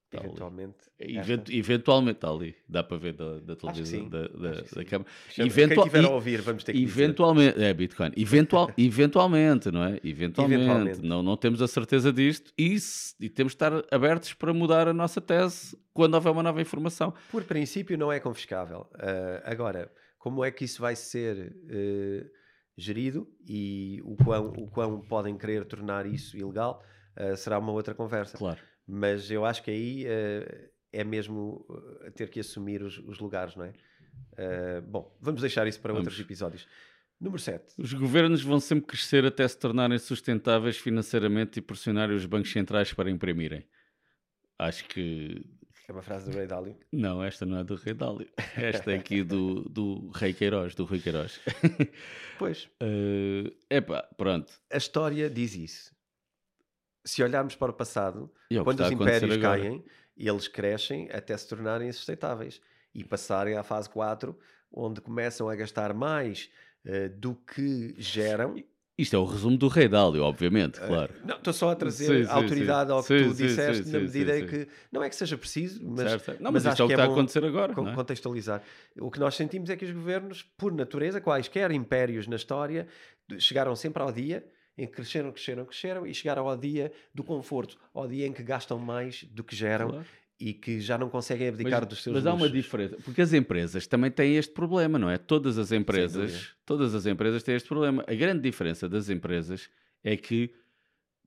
Está 0.05 0.26
eventualmente. 0.26 0.78
Event, 0.97 1.49
eventualmente 1.49 2.18
está 2.20 2.30
ali. 2.30 2.55
Dá 2.70 2.82
para 2.82 2.95
ver 2.95 3.14
da, 3.16 3.39
da 3.41 3.55
televisão, 3.57 4.07
da, 4.07 4.30
da, 4.30 4.61
da 4.61 4.86
câmara. 4.86 5.11
Eventual, 5.38 5.89
Quem 5.89 6.05
a 6.05 6.09
ouvir, 6.09 6.41
vamos 6.41 6.64
ter 6.64 6.72
que 6.72 6.82
Eventualmente, 6.82 7.55
dizer. 7.55 7.66
é 7.66 7.74
Bitcoin. 7.74 8.11
Eventual, 8.16 8.72
eventualmente, 8.78 9.70
não 9.70 9.84
é? 9.84 9.99
Eventualmente. 10.01 10.61
eventualmente. 10.61 11.01
Não, 11.01 11.22
não 11.22 11.36
temos 11.36 11.61
a 11.61 11.68
certeza 11.68 12.14
disto 12.14 12.53
e, 12.57 12.78
e 13.20 13.28
temos 13.28 13.51
de 13.51 13.55
estar 13.55 13.74
abertos 13.91 14.34
para 14.34 14.53
mudar 14.53 14.88
a 14.88 14.93
nossa 14.93 15.20
tese 15.20 15.78
quando 15.93 16.14
houver 16.14 16.32
uma 16.32 16.43
nova 16.43 16.61
informação. 16.61 17.14
Por 17.30 17.43
princípio, 17.43 17.97
não 17.97 18.09
é 18.09 18.22
confiscável. 18.22 18.88
Uh, 18.93 19.41
agora, 19.43 19.91
como 20.18 20.45
é 20.45 20.49
que 20.49 20.64
isso 20.64 20.82
vai 20.82 20.95
ser. 20.95 21.53
Uh, 21.66 22.43
gerido 22.78 23.28
e 23.47 24.01
o 24.03 24.15
quão, 24.15 24.47
o 24.47 24.67
quão 24.67 25.01
podem 25.01 25.38
querer 25.38 25.65
tornar 25.65 26.05
isso 26.05 26.38
ilegal 26.38 26.84
uh, 27.17 27.36
será 27.38 27.59
uma 27.59 27.71
outra 27.71 27.93
conversa. 27.93 28.38
Claro. 28.38 28.59
Mas 28.88 29.30
eu 29.32 29.45
acho 29.45 29.63
que 29.63 29.71
aí 29.71 30.05
uh, 30.05 30.69
é 30.91 31.03
mesmo 31.03 31.65
uh, 31.69 32.11
ter 32.11 32.30
que 32.30 32.39
assumir 32.39 32.82
os, 32.84 32.97
os, 32.99 33.19
lugares, 33.19 33.55
não 33.55 33.65
é? 33.65 33.74
Uh, 34.34 34.82
bom, 34.84 35.15
vamos 35.21 35.41
deixar 35.41 35.65
isso 35.67 35.80
para 35.80 35.93
vamos. 35.93 36.07
outros 36.07 36.19
episódios. 36.19 36.67
Número 37.19 37.41
7. 37.41 37.76
Os 37.78 37.93
governos 37.93 38.43
vão 38.43 38.59
sempre 38.59 38.86
crescer 38.88 39.26
até 39.26 39.47
se 39.47 39.57
tornarem 39.57 39.97
sustentáveis 39.97 40.78
financeiramente 40.78 41.59
e 41.59 41.61
pressionarem 41.61 42.15
os 42.15 42.26
bancos 42.26 42.51
centrais 42.51 42.93
para 42.93 43.09
imprimirem. 43.09 43.65
Acho 44.59 44.86
que. 44.86 45.41
É 45.88 45.91
uma 45.91 46.01
frase 46.01 46.29
do 46.29 46.38
Rei 46.38 46.47
Dálio? 46.47 46.77
Não, 46.91 47.21
esta 47.21 47.45
não 47.45 47.57
é 47.57 47.63
do 47.63 47.75
Rei 47.75 47.93
Dálio. 47.93 48.29
Esta 48.55 48.91
é 48.93 48.95
aqui 48.95 49.21
do, 49.21 49.67
do 49.67 50.09
Rei 50.11 50.34
Queiroz, 50.34 50.73
do 50.75 50.86
Rui 50.86 50.99
Queiroz. 50.99 51.39
Pois. 52.39 52.65
Uh, 52.81 53.53
epá, 53.69 54.03
pronto. 54.17 54.51
A 54.71 54.77
história 54.77 55.29
diz 55.29 55.55
isso. 55.55 55.95
Se 57.05 57.21
olharmos 57.21 57.55
para 57.55 57.71
o 57.71 57.73
passado, 57.73 58.34
é 58.49 58.61
quando 58.63 58.81
os 58.81 58.91
impérios 58.91 59.38
caem, 59.38 59.84
eles 60.17 60.47
crescem 60.47 61.09
até 61.11 61.38
se 61.38 61.47
tornarem 61.47 61.91
sustentáveis 61.91 62.59
e 62.93 63.03
passarem 63.03 63.55
à 63.55 63.63
fase 63.63 63.89
4, 63.89 64.38
onde 64.71 64.99
começam 64.99 65.47
a 65.47 65.55
gastar 65.55 65.93
mais 65.93 66.49
uh, 66.86 67.09
do 67.17 67.36
que 67.36 67.93
geram. 67.97 68.55
Isto 68.96 69.16
é 69.16 69.20
o 69.20 69.26
resumo 69.26 69.58
do 69.58 69.68
Rei 69.68 69.88
Dálio, 69.88 70.22
obviamente, 70.22 70.80
eh, 70.80 70.86
claro. 70.86 71.14
Uh, 71.14 71.28
não, 71.28 71.38
estou 71.38 71.52
só 71.52 71.72
a 71.72 71.76
trazer 71.76 72.26
sim, 72.26 72.32
autoridade 72.32 72.89
sim. 72.89 72.96
ao 72.96 73.02
que 73.02 73.20
sim, 73.20 73.28
tu 73.28 73.34
disseste, 73.34 73.89
na 73.89 74.00
medida 74.00 74.39
em 74.39 74.46
que 74.46 74.68
não 74.91 75.04
é 75.04 75.10
que 75.10 75.16
seja 75.16 75.36
preciso, 75.36 75.82
mas, 75.84 76.28
não, 76.39 76.52
mas, 76.52 76.64
mas 76.64 76.68
acho 76.68 76.82
é 76.84 76.86
o 76.86 76.88
que, 76.88 76.94
que 76.94 77.02
é 77.02 77.04
está 77.04 77.12
a 77.12 77.14
acontecer 77.14 77.44
agora. 77.44 77.72
É? 77.72 77.96
Contextualizar. 77.96 78.62
O 79.00 79.10
que 79.10 79.20
nós 79.20 79.36
sentimos 79.36 79.72
é 79.72 79.76
que 79.76 79.86
os 79.86 79.91
governos, 79.91 80.44
por 80.58 80.72
natureza, 80.72 81.20
quaisquer 81.20 81.72
impérios 81.72 82.28
na 82.28 82.36
história, 82.36 82.88
chegaram 83.39 83.76
sempre 83.76 84.04
ao 84.04 84.12
dia 84.12 84.46
em 84.78 84.86
que 84.86 84.94
cresceram, 84.94 85.32
cresceram, 85.32 85.66
cresceram 85.66 86.06
e 86.06 86.14
chegaram 86.14 86.48
ao 86.48 86.56
dia 86.56 86.91
do 87.16 87.24
conforto, 87.24 87.78
ao 87.96 88.08
dia 88.08 88.28
em 88.28 88.34
que 88.34 88.44
gastam 88.44 88.78
mais 88.78 89.24
do 89.24 89.44
que 89.44 89.56
geram 89.56 89.89
claro 89.89 90.06
e 90.44 90.54
que 90.54 90.82
já 90.82 90.98
não 90.98 91.10
conseguem 91.10 91.48
abdicar 91.48 91.80
mas, 91.80 91.88
dos 91.88 92.04
seus 92.04 92.14
Mas 92.14 92.26
luxos. 92.26 92.41
há 92.41 92.44
uma 92.44 92.50
diferença, 92.52 92.98
porque 93.02 93.22
as 93.22 93.32
empresas 93.32 93.88
também 93.88 94.12
têm 94.12 94.36
este 94.36 94.52
problema, 94.52 95.00
não 95.00 95.10
é? 95.10 95.18
Todas 95.18 95.58
as 95.58 95.72
empresas, 95.72 96.50
todas 96.66 96.94
as 96.94 97.06
empresas 97.06 97.41
têm 97.44 97.56
este 97.56 97.70
problema. 97.70 98.04
A 98.06 98.14
grande 98.14 98.41
diferença 98.41 98.89
das 98.89 99.10
empresas 99.10 99.70
é 100.04 100.18
que 100.18 100.54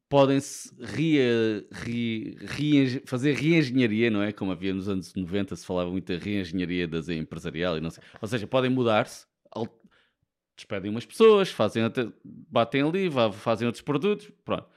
podem-se 0.07 0.71
rea, 0.79 1.65
re, 1.73 2.37
re, 2.43 3.03
fazer 3.07 3.33
reengenharia, 3.37 4.11
não 4.11 4.21
é? 4.21 4.33
Como 4.33 4.53
havia 4.53 4.75
nos 4.75 4.87
anos 4.87 5.15
90, 5.15 5.57
se 5.57 5.65
falava 5.65 5.91
muito 5.91 6.13
da 6.13 6.23
reengenharia 6.23 6.87
das 6.87 7.09
empresarial 7.09 7.79
e 7.79 7.81
não 7.81 7.89
sei. 7.89 8.05
Ou 8.21 8.29
seja, 8.29 8.47
podem 8.47 8.71
mudar-se, 8.71 9.27
despedem 10.55 10.91
umas 10.91 11.07
pessoas, 11.07 11.49
fazem 11.49 11.83
batem 12.23 12.83
ali, 12.83 13.09
fazem 13.33 13.67
outros 13.67 13.83
produtos, 13.83 14.31
pronto. 14.45 14.69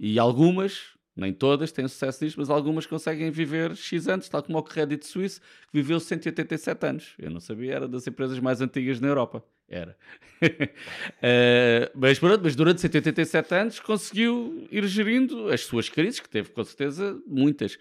E 0.00 0.18
algumas 0.18 0.96
nem 1.14 1.32
todas 1.32 1.70
têm 1.72 1.86
sucesso 1.86 2.24
nisto, 2.24 2.38
mas 2.38 2.48
algumas 2.48 2.86
conseguem 2.86 3.30
viver 3.30 3.76
X 3.76 4.08
anos, 4.08 4.28
tal 4.28 4.42
como 4.42 4.58
o 4.58 4.62
Credit 4.62 5.06
Suisse, 5.06 5.40
que 5.40 5.72
viveu 5.74 6.00
187 6.00 6.86
anos. 6.86 7.14
Eu 7.18 7.30
não 7.30 7.40
sabia, 7.40 7.74
era 7.74 7.88
das 7.88 8.06
empresas 8.06 8.38
mais 8.38 8.60
antigas 8.60 8.98
na 9.00 9.08
Europa. 9.08 9.44
Era. 9.68 9.96
uh, 10.42 11.90
mas, 11.94 12.18
pronto, 12.18 12.40
mas 12.42 12.56
durante 12.56 12.80
187 12.80 13.54
anos 13.54 13.80
conseguiu 13.80 14.66
ir 14.70 14.86
gerindo 14.86 15.48
as 15.48 15.62
suas 15.62 15.88
crises, 15.88 16.20
que 16.20 16.28
teve 16.28 16.50
com 16.50 16.64
certeza 16.64 17.20
muitas. 17.26 17.78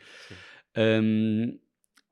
Um, 0.77 1.57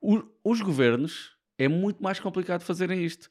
o, 0.00 0.22
os 0.42 0.60
governos 0.60 1.36
é 1.58 1.68
muito 1.68 2.02
mais 2.02 2.18
complicado 2.18 2.62
fazerem 2.62 3.04
isto 3.04 3.30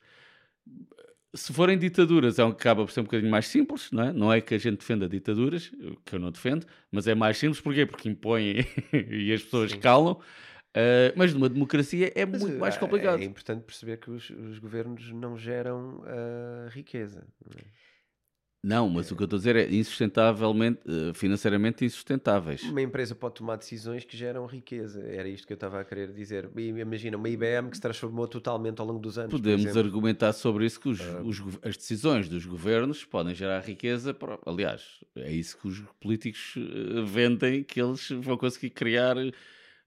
se 1.33 1.53
forem 1.53 1.77
ditaduras, 1.77 2.39
é 2.39 2.45
um, 2.45 2.49
acaba 2.49 2.83
por 2.83 2.91
ser 2.91 3.01
um 3.01 3.03
bocadinho 3.03 3.29
mais 3.29 3.47
simples, 3.47 3.91
não 3.91 4.03
é? 4.03 4.13
Não 4.13 4.33
é 4.33 4.41
que 4.41 4.55
a 4.55 4.57
gente 4.57 4.79
defenda 4.79 5.07
ditaduras, 5.07 5.71
que 6.05 6.15
eu 6.15 6.19
não 6.19 6.31
defendo, 6.31 6.65
mas 6.91 7.07
é 7.07 7.13
mais 7.13 7.37
simples, 7.37 7.61
porquê? 7.61 7.85
Porque 7.85 8.09
impõem 8.09 8.65
e 8.91 9.31
as 9.31 9.43
pessoas 9.43 9.71
Sim. 9.71 9.79
calam. 9.79 10.19
Uh, 10.69 11.11
mas 11.15 11.33
numa 11.33 11.49
democracia 11.49 12.11
é 12.15 12.25
mas, 12.25 12.41
muito 12.41 12.59
mais 12.59 12.75
eh, 12.75 12.79
complicado. 12.79 13.19
É 13.21 13.25
importante 13.25 13.63
perceber 13.63 13.97
que 13.97 14.11
os, 14.11 14.29
os 14.29 14.59
governos 14.59 15.11
não 15.11 15.35
geram 15.35 15.99
uh, 15.99 16.69
riqueza. 16.69 17.25
Não 17.43 17.59
é? 17.59 17.63
Não, 18.61 18.89
mas 18.89 19.09
o 19.09 19.15
que 19.15 19.23
eu 19.23 19.25
estou 19.25 19.37
a 19.37 19.39
dizer 19.39 19.55
é 19.55 19.73
insustentavelmente, 19.73 20.81
eh, 20.85 21.13
financeiramente 21.13 21.85
insustentáveis. 21.85 22.61
Uma 22.63 22.81
empresa 22.81 23.15
pode 23.15 23.35
tomar 23.35 23.55
decisões 23.55 24.03
que 24.03 24.17
geram 24.17 24.45
riqueza. 24.45 25.01
Era 25.01 25.29
isto 25.29 25.47
que 25.47 25.53
eu 25.53 25.55
estava 25.55 25.79
a 25.79 25.85
querer 25.85 26.11
dizer. 26.11 26.49
Imagina 26.57 27.15
uma 27.15 27.29
IBM 27.29 27.69
que 27.69 27.77
se 27.77 27.81
transformou 27.81 28.27
totalmente 28.27 28.81
ao 28.81 28.85
longo 28.85 28.99
dos 28.99 29.17
anos. 29.17 29.31
Podemos 29.31 29.77
argumentar 29.77 30.33
sobre 30.33 30.65
isso 30.65 30.77
que 30.77 30.89
os, 30.89 30.99
uh... 30.99 31.21
os, 31.23 31.41
as 31.63 31.77
decisões 31.77 32.27
dos 32.27 32.45
governos 32.45 33.05
podem 33.05 33.33
gerar 33.33 33.61
riqueza. 33.61 34.13
Para, 34.13 34.37
aliás, 34.45 34.83
é 35.15 35.31
isso 35.31 35.57
que 35.57 35.67
os 35.67 35.79
políticos 36.01 36.55
eh, 36.57 37.01
vendem, 37.05 37.63
que 37.63 37.81
eles 37.81 38.09
vão 38.09 38.37
conseguir 38.37 38.71
criar 38.71 39.15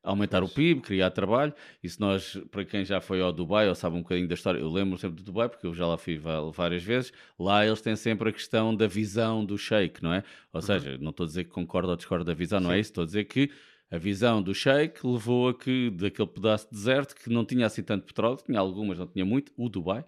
aumentar 0.03 0.43
o 0.43 0.49
PIB, 0.49 0.81
criar 0.81 1.11
trabalho. 1.11 1.55
E 1.83 1.89
se 1.89 2.01
nós, 2.01 2.37
para 2.51 2.65
quem 2.65 2.85
já 2.85 3.01
foi 3.01 3.21
ao 3.21 3.33
Dubai 3.33 3.69
ou 3.69 3.75
sabe 3.75 3.97
um 3.97 4.03
bocadinho 4.03 4.29
da 4.29 4.35
história, 4.35 4.59
eu 4.59 4.69
lembro 4.69 4.99
sempre 4.99 5.17
do 5.17 5.23
Dubai, 5.23 5.49
porque 5.49 5.67
eu 5.67 5.75
já 5.75 5.87
lá 5.87 5.97
fui 5.97 6.21
várias 6.53 6.83
vezes, 6.83 7.13
lá 7.39 7.65
eles 7.65 7.81
têm 7.81 7.95
sempre 7.97 8.29
a 8.29 8.33
questão 8.33 8.75
da 8.75 8.87
visão 8.87 9.45
do 9.45 9.57
sheik, 9.57 10.03
não 10.03 10.13
é? 10.13 10.25
Ou 10.53 10.61
uhum. 10.61 10.67
seja, 10.67 10.99
não 10.99 11.11
estou 11.11 11.25
a 11.25 11.27
dizer 11.27 11.45
que 11.45 11.51
concordo 11.51 11.91
ou 11.91 11.97
discordo 11.97 12.25
da 12.25 12.35
visão, 12.35 12.59
Sim. 12.59 12.65
não 12.65 12.73
é 12.73 12.81
isso, 12.81 12.91
estou 12.91 13.03
a 13.03 13.07
dizer 13.07 13.25
que 13.25 13.51
a 13.91 13.99
visão 13.99 14.43
do 14.43 14.55
sheik 14.55 15.07
levou 15.07 15.51
a 15.51 15.55
que 15.55 15.91
daquele 15.91 16.29
pedaço 16.29 16.67
de 16.67 16.73
deserto 16.73 17.15
que 17.15 17.29
não 17.29 17.45
tinha 17.45 17.67
assim 17.67 17.83
tanto 17.83 18.07
petróleo, 18.07 18.39
tinha 18.45 18.59
algumas, 18.59 18.99
não 18.99 19.07
tinha 19.07 19.25
muito, 19.25 19.53
o 19.57 19.69
Dubai, 19.69 20.05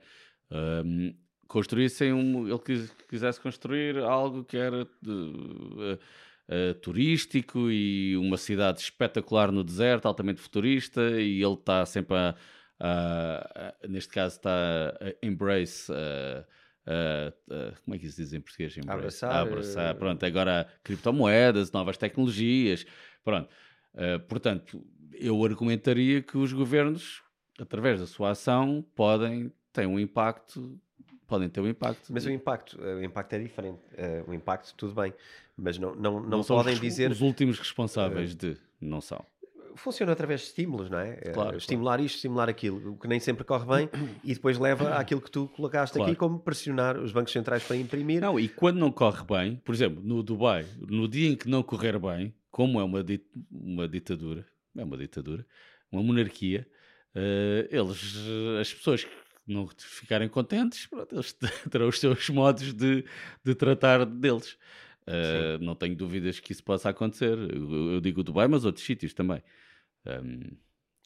um, 0.51 1.15
construíssem 1.47 2.13
um, 2.13 2.49
ele 2.49 2.59
quis, 2.59 2.91
quisesse 3.09 3.41
construir 3.41 3.99
algo 3.99 4.43
que 4.43 4.57
era 4.57 4.85
de, 5.03 5.11
uh, 5.11 5.99
uh, 6.49 6.75
turístico 6.75 7.71
e 7.71 8.17
uma 8.17 8.37
cidade 8.37 8.81
espetacular 8.81 9.53
no 9.53 9.65
deserto, 9.65 10.07
altamente 10.07 10.41
futurista, 10.41 11.01
e 11.21 11.43
ele 11.43 11.55
está 11.55 11.85
sempre 11.87 12.17
a, 12.17 12.35
a, 12.81 13.75
a, 13.83 13.89
neste 13.89 14.13
caso 14.13 14.37
está 14.37 14.97
a 15.01 15.27
embrace 15.27 15.93
como 17.85 17.95
é 17.95 17.99
que 17.99 18.07
isso 18.07 18.21
diz 18.21 18.33
em 18.33 18.41
português? 18.41 18.77
Embrace? 18.77 19.25
Abraçar. 19.25 19.35
Abraçar. 19.35 19.95
Pronto, 19.95 20.25
agora 20.25 20.69
criptomoedas, 20.83 21.73
novas 21.73 21.97
tecnologias. 21.97 22.85
Pronto. 23.25 23.49
Uh, 23.95 24.21
portanto, 24.29 24.85
eu 25.13 25.43
argumentaria 25.45 26.21
que 26.21 26.37
os 26.37 26.53
governos, 26.53 27.23
através 27.59 28.01
da 28.01 28.07
sua 28.07 28.31
ação, 28.31 28.85
podem 28.95 29.53
ter 29.73 29.87
um 29.87 29.99
impacto. 29.99 30.79
Podem 31.27 31.49
ter 31.49 31.61
um 31.61 31.69
impacto. 31.69 32.13
Mas 32.13 32.27
o 32.27 32.31
impacto, 32.31 32.79
o 32.81 33.03
impacto 33.03 33.33
é 33.33 33.39
diferente. 33.39 33.81
o 34.27 34.35
impacto, 34.35 34.75
tudo 34.77 34.95
bem 34.95 35.15
mas 35.57 35.79
não, 35.79 35.95
não, 35.95 36.21
não, 36.21 36.29
não 36.39 36.45
podem 36.45 36.79
dizer. 36.79 37.11
Os 37.11 37.21
últimos 37.21 37.59
responsáveis 37.59 38.33
uh, 38.33 38.37
de. 38.37 38.57
Não 38.81 39.01
são. 39.01 39.25
Funciona 39.77 40.13
através 40.13 40.41
de 40.41 40.47
estímulos, 40.49 40.89
não 40.89 40.99
é? 40.99 41.17
Claro, 41.33 41.57
estimular 41.57 41.93
claro. 41.93 42.05
isto, 42.05 42.17
estimular 42.17 42.49
aquilo, 42.49 42.93
o 42.93 42.97
que 42.97 43.09
nem 43.09 43.19
sempre 43.19 43.43
corre 43.43 43.67
bem 43.67 43.91
e 44.23 44.33
depois 44.33 44.57
leva 44.57 44.95
àquilo 44.95 45.21
que 45.21 45.31
tu 45.31 45.49
colocaste 45.49 45.97
claro. 45.97 46.13
aqui, 46.13 46.17
como 46.19 46.39
pressionar 46.39 46.97
os 46.97 47.11
bancos 47.11 47.33
centrais 47.33 47.65
para 47.65 47.77
imprimir. 47.77 48.21
Não, 48.21 48.39
e 48.39 48.47
quando 48.47 48.79
não 48.79 48.93
corre 48.93 49.25
bem, 49.25 49.57
por 49.65 49.75
exemplo, 49.75 50.01
no 50.05 50.23
Dubai, 50.23 50.65
no 50.79 51.09
dia 51.09 51.29
em 51.29 51.35
que 51.35 51.49
não 51.49 51.61
correr 51.65 51.99
bem, 51.99 52.33
como 52.53 52.79
é 52.79 52.85
uma, 52.85 53.03
dit 53.03 53.25
uma 53.51 53.89
ditadura, 53.89 54.47
é 54.77 54.85
uma 54.85 54.97
ditadura, 54.97 55.45
uma 55.91 56.05
monarquia, 56.05 56.69
uh, 57.17 57.69
eles, 57.69 58.17
as 58.61 58.73
pessoas 58.73 59.03
que 59.03 59.11
não 59.47 59.69
ficarem 59.77 60.29
contentes, 60.29 60.87
pronto, 60.87 61.15
eles 61.15 61.33
terão 61.71 61.89
os 61.89 62.01
seus 62.01 62.29
modos 62.31 62.73
de, 62.73 63.05
de 63.43 63.55
tratar 63.55 64.05
deles. 64.07 64.59
Uh, 65.07 65.63
não 65.63 65.75
tenho 65.75 65.95
dúvidas 65.95 66.41
que 66.41 66.53
isso 66.53 66.65
possa 66.65 66.89
acontecer. 66.89 67.37
Eu, 67.37 67.95
eu 67.95 68.01
digo 68.01 68.23
Dubai, 68.23 68.49
mas 68.49 68.65
outros 68.65 68.85
sítios 68.85 69.13
também. 69.13 69.43
Um... 70.07 70.57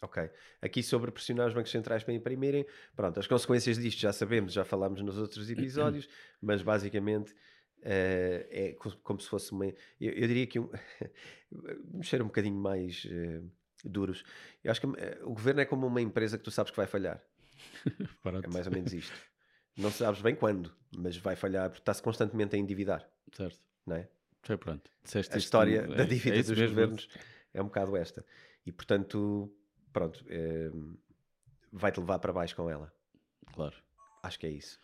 Ok. 0.01 0.30
Aqui 0.62 0.82
sobre 0.82 1.11
pressionar 1.11 1.49
os 1.49 1.55
bancos 1.55 1.72
centrais 1.72 2.05
para 2.05 2.14
imprimirem, 2.14 2.64
pronto, 2.95 3.18
as 3.18 3.26
consequências 3.26 3.76
disto 3.76 3.99
já 3.99 4.12
sabemos, 4.12 4.53
já 4.53 4.64
falámos 4.64 5.03
nos 5.03 5.18
outros 5.18 5.51
episódios, 5.51 6.09
mas 6.41 6.62
basicamente 6.62 7.32
uh, 7.32 8.47
é 8.51 8.76
como 9.03 9.20
se 9.20 9.28
fosse 9.28 9.51
uma. 9.51 9.66
Eu, 9.66 9.74
eu 10.01 10.28
diria 10.28 10.47
que 10.47 10.61
um. 10.61 10.70
mexer 11.95 12.22
um 12.22 12.26
bocadinho 12.26 12.57
mais 12.57 13.05
uh, 13.07 13.51
duros. 13.84 14.22
Eu 14.62 14.70
acho 14.70 14.80
que 14.80 14.86
o 15.24 15.30
governo 15.30 15.61
é 15.61 15.64
como 15.64 15.89
uma 15.89 16.01
empresa 16.01 16.39
que 16.39 16.45
tu 16.45 16.53
sabes 16.53 16.70
que 16.70 16.76
vai 16.76 16.86
falhar. 16.86 17.20
é 18.44 18.48
mais 18.48 18.66
ou 18.66 18.72
menos 18.72 18.92
isto. 18.92 19.14
Não 19.76 19.90
sabes 19.90 20.20
bem 20.20 20.34
quando, 20.34 20.74
mas 20.96 21.16
vai 21.16 21.36
falhar 21.36 21.68
porque 21.68 21.82
está-se 21.82 22.02
constantemente 22.02 22.56
a 22.56 22.59
endividar. 22.59 23.09
Certo 23.32 23.68
não 23.88 23.96
é? 23.96 24.09
Foi 24.42 24.56
pronto. 24.56 24.90
Disseste 25.02 25.34
a 25.34 25.38
história 25.38 25.86
da 25.86 26.02
é, 26.02 26.06
dívida 26.06 26.36
é 26.36 26.42
dos 26.42 26.50
mesmo. 26.50 26.68
governos 26.68 27.09
é 27.52 27.62
um 27.62 27.66
bocado 27.66 27.96
esta. 27.96 28.24
E 28.64 28.70
portanto, 28.70 29.52
pronto, 29.92 30.24
é, 30.28 30.70
vai-te 31.72 31.98
levar 31.98 32.18
para 32.18 32.32
baixo 32.32 32.54
com 32.54 32.70
ela. 32.70 32.92
Claro. 33.52 33.74
Acho 34.22 34.38
que 34.38 34.46
é 34.46 34.50
isso. 34.50 34.78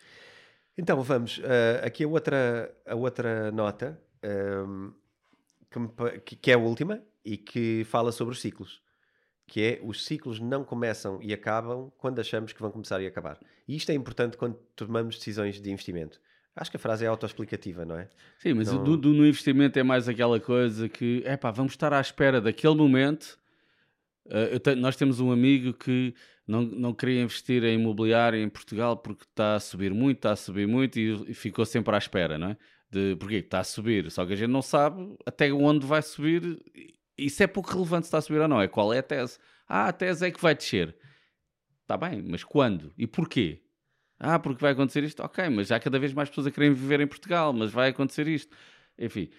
Então 0.76 1.00
vamos, 1.02 1.38
uh, 1.38 1.84
aqui 1.84 2.02
a 2.02 2.08
outra, 2.08 2.76
a 2.84 2.94
outra 2.96 3.52
nota, 3.52 4.00
um, 4.24 4.92
ehm, 5.70 6.20
que, 6.24 6.36
que, 6.36 6.50
é 6.50 6.54
a 6.54 6.58
última 6.58 7.00
e 7.24 7.36
que 7.36 7.84
fala 7.84 8.10
sobre 8.10 8.32
os 8.32 8.40
ciclos. 8.40 8.82
Que 9.47 9.62
é 9.62 9.80
os 9.82 10.05
ciclos 10.05 10.40
não 10.40 10.64
começam 10.64 11.18
e 11.22 11.32
acabam 11.32 11.92
quando 11.99 12.18
achamos 12.18 12.53
que 12.53 12.61
vão 12.61 12.70
começar 12.70 13.01
e 13.03 13.07
acabar. 13.07 13.38
E 13.68 13.76
isto 13.76 13.90
é 13.90 13.95
importante 13.95 14.36
quando 14.36 14.57
tomamos 14.74 15.16
decisões 15.16 15.61
de 15.61 15.70
investimento. 15.70 16.20
Acho 16.57 16.70
que 16.70 16.76
a 16.76 16.80
frase 16.80 17.05
é 17.05 17.09
autoexplicativa, 17.09 17.84
não 17.84 17.99
é? 17.99 18.09
Sim, 18.38 18.55
mas 18.55 18.72
não... 18.72 18.82
do, 18.82 18.97
do, 18.97 19.12
no 19.12 19.26
investimento 19.26 19.78
é 19.78 19.82
mais 19.82 20.09
aquela 20.09 20.38
coisa 20.38 20.88
que, 20.88 21.20
é 21.24 21.36
pá, 21.36 21.51
vamos 21.51 21.72
estar 21.72 21.92
à 21.92 22.01
espera 22.01 22.40
daquele 22.40 22.76
momento. 22.76 23.38
Uh, 24.26 24.59
tenho, 24.61 24.76
nós 24.76 24.97
temos 24.97 25.18
um 25.20 25.32
amigo 25.32 25.74
que 25.74 26.14
não, 26.47 26.62
não 26.62 26.95
queria 26.95 27.22
investir 27.22 27.64
em 27.64 27.74
imobiliário 27.74 28.38
em 28.38 28.49
Portugal 28.49 28.97
porque 28.97 29.24
está 29.24 29.57
a 29.57 29.61
subir 29.61 29.92
muito, 29.92 30.18
está 30.18 30.32
a 30.32 30.36
subir 30.36 30.66
muito 30.68 30.99
e, 30.99 31.30
e 31.30 31.34
ficou 31.34 31.66
sempre 31.66 31.95
à 31.95 31.99
espera, 31.99 32.38
não 32.38 32.51
é? 32.51 32.57
De, 32.88 33.16
porque 33.16 33.36
está 33.36 33.59
a 33.59 33.64
subir, 33.64 34.09
só 34.11 34.24
que 34.24 34.34
a 34.34 34.36
gente 34.36 34.51
não 34.51 34.62
sabe 34.62 35.16
até 35.26 35.53
onde 35.53 35.84
vai 35.84 36.01
subir. 36.01 36.62
Isso 37.16 37.42
é 37.42 37.46
pouco 37.46 37.70
relevante 37.70 38.06
se 38.06 38.08
está 38.08 38.18
a 38.18 38.20
subir 38.20 38.40
ou 38.40 38.48
não, 38.48 38.60
é 38.60 38.68
qual 38.68 38.92
é 38.92 38.98
a 38.98 39.02
tese. 39.02 39.38
Ah, 39.68 39.88
a 39.88 39.92
tese 39.92 40.26
é 40.26 40.30
que 40.30 40.40
vai 40.40 40.54
descer. 40.54 40.96
Está 41.82 41.96
bem, 41.96 42.22
mas 42.22 42.42
quando? 42.42 42.92
E 42.96 43.06
porquê? 43.06 43.62
Ah, 44.18 44.38
porque 44.38 44.60
vai 44.60 44.72
acontecer 44.72 45.04
isto? 45.04 45.22
Ok, 45.22 45.48
mas 45.48 45.70
há 45.70 45.78
cada 45.78 45.98
vez 45.98 46.12
mais 46.12 46.28
pessoas 46.28 46.46
a 46.46 46.50
querem 46.50 46.72
viver 46.72 47.00
em 47.00 47.06
Portugal, 47.06 47.52
mas 47.52 47.70
vai 47.70 47.90
acontecer 47.90 48.26
isto. 48.26 48.56
Enfim, 48.98 49.30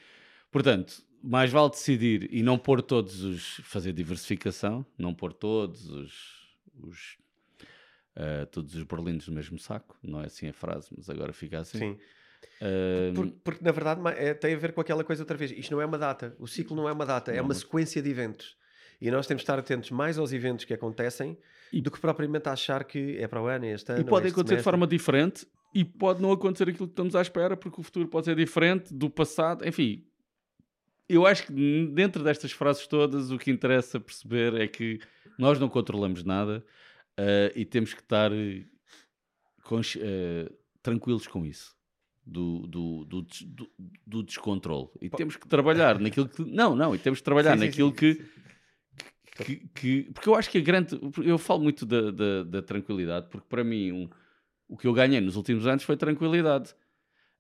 portanto, 0.51 1.03
mais 1.23 1.51
vale 1.51 1.69
decidir 1.69 2.29
e 2.31 2.43
não 2.43 2.57
pôr 2.57 2.81
todos 2.81 3.23
os. 3.23 3.61
fazer 3.63 3.93
diversificação, 3.93 4.85
não 4.97 5.13
pôr 5.13 5.33
todos 5.33 5.89
os 5.89 6.45
os, 6.81 7.17
uh, 8.15 8.45
todos 8.51 8.75
os 8.75 8.83
berlindos 8.83 9.27
no 9.27 9.35
mesmo 9.35 9.57
saco, 9.57 9.97
não 10.03 10.21
é 10.21 10.25
assim 10.25 10.47
a 10.47 10.53
frase, 10.53 10.89
mas 10.95 11.09
agora 11.09 11.33
fica 11.33 11.59
assim. 11.59 11.77
Sim. 11.77 11.99
Uh, 12.61 13.13
porque, 13.13 13.35
porque, 13.43 13.63
na 13.63 13.71
verdade 13.71 14.01
é, 14.17 14.33
tem 14.33 14.53
a 14.53 14.57
ver 14.57 14.71
com 14.73 14.81
aquela 14.81 15.03
coisa 15.03 15.21
outra 15.21 15.37
vez. 15.37 15.51
Isto 15.51 15.71
não 15.71 15.81
é 15.81 15.85
uma 15.85 15.97
data, 15.97 16.35
o 16.39 16.47
ciclo 16.47 16.75
não 16.75 16.87
é 16.87 16.91
uma 16.91 17.05
data, 17.05 17.31
é 17.31 17.41
uma 17.41 17.53
sequência 17.53 18.01
de 18.01 18.09
eventos. 18.09 18.57
E 19.01 19.11
nós 19.11 19.27
temos 19.27 19.41
de 19.41 19.43
estar 19.43 19.59
atentos 19.59 19.91
mais 19.91 20.17
aos 20.17 20.31
eventos 20.31 20.63
que 20.63 20.73
acontecem 20.73 21.37
e... 21.71 21.81
do 21.81 21.91
que 21.91 21.99
propriamente 21.99 22.47
achar 22.47 22.85
que 22.85 23.17
é 23.17 23.27
para 23.27 23.41
o 23.41 23.47
ano, 23.47 23.65
é 23.65 23.73
este 23.73 23.91
ano. 23.91 24.01
E 24.01 24.03
pode 24.05 24.27
acontecer 24.27 24.55
semestre. 24.55 24.57
de 24.57 24.63
forma 24.63 24.87
diferente 24.87 25.45
e 25.73 25.83
pode 25.83 26.21
não 26.21 26.31
acontecer 26.31 26.69
aquilo 26.69 26.87
que 26.87 26.93
estamos 26.93 27.15
à 27.15 27.21
espera, 27.21 27.57
porque 27.57 27.81
o 27.81 27.83
futuro 27.83 28.07
pode 28.07 28.25
ser 28.25 28.35
diferente 28.35 28.93
do 28.93 29.09
passado. 29.09 29.67
Enfim, 29.67 30.07
eu 31.09 31.25
acho 31.25 31.47
que 31.47 31.87
dentro 31.93 32.23
destas 32.23 32.53
frases 32.53 32.87
todas 32.87 33.29
o 33.31 33.37
que 33.37 33.51
interessa 33.51 33.99
perceber 33.99 34.53
é 34.55 34.67
que 34.67 34.99
nós 35.37 35.59
não 35.59 35.67
controlamos 35.67 36.23
nada 36.23 36.65
uh, 37.19 37.51
e 37.53 37.65
temos 37.65 37.93
que 37.93 37.99
estar 37.99 38.31
uh, 38.31 38.65
tranquilos 40.81 41.27
com 41.27 41.45
isso. 41.45 41.75
Do, 42.27 42.65
do, 42.65 43.05
do, 43.05 43.21
do, 43.21 43.71
do 44.07 44.23
descontrole. 44.23 44.89
E 44.99 45.11
temos 45.11 45.35
que 45.35 45.47
trabalhar 45.47 45.99
naquilo 45.99 46.27
que. 46.27 46.43
Não, 46.43 46.75
não, 46.75 46.95
e 46.95 46.97
temos 46.97 47.19
que 47.19 47.23
trabalhar 47.23 47.55
sim, 47.55 47.65
naquilo 47.65 47.89
sim, 47.89 47.95
que, 47.95 48.13
sim. 48.15 48.25
Que, 49.43 49.55
que, 49.75 50.03
Porque 50.11 50.29
eu 50.29 50.35
acho 50.35 50.49
que 50.49 50.57
a 50.57 50.61
grande. 50.61 50.99
Eu 51.23 51.37
falo 51.37 51.61
muito 51.61 51.85
da, 51.85 52.09
da, 52.09 52.43
da 52.43 52.61
tranquilidade, 52.63 53.27
porque 53.29 53.45
para 53.47 53.63
mim 53.63 53.91
um, 53.91 54.09
o 54.67 54.77
que 54.77 54.87
eu 54.87 54.93
ganhei 54.93 55.21
nos 55.21 55.35
últimos 55.35 55.67
anos 55.67 55.83
foi 55.83 55.97
tranquilidade. 55.97 56.73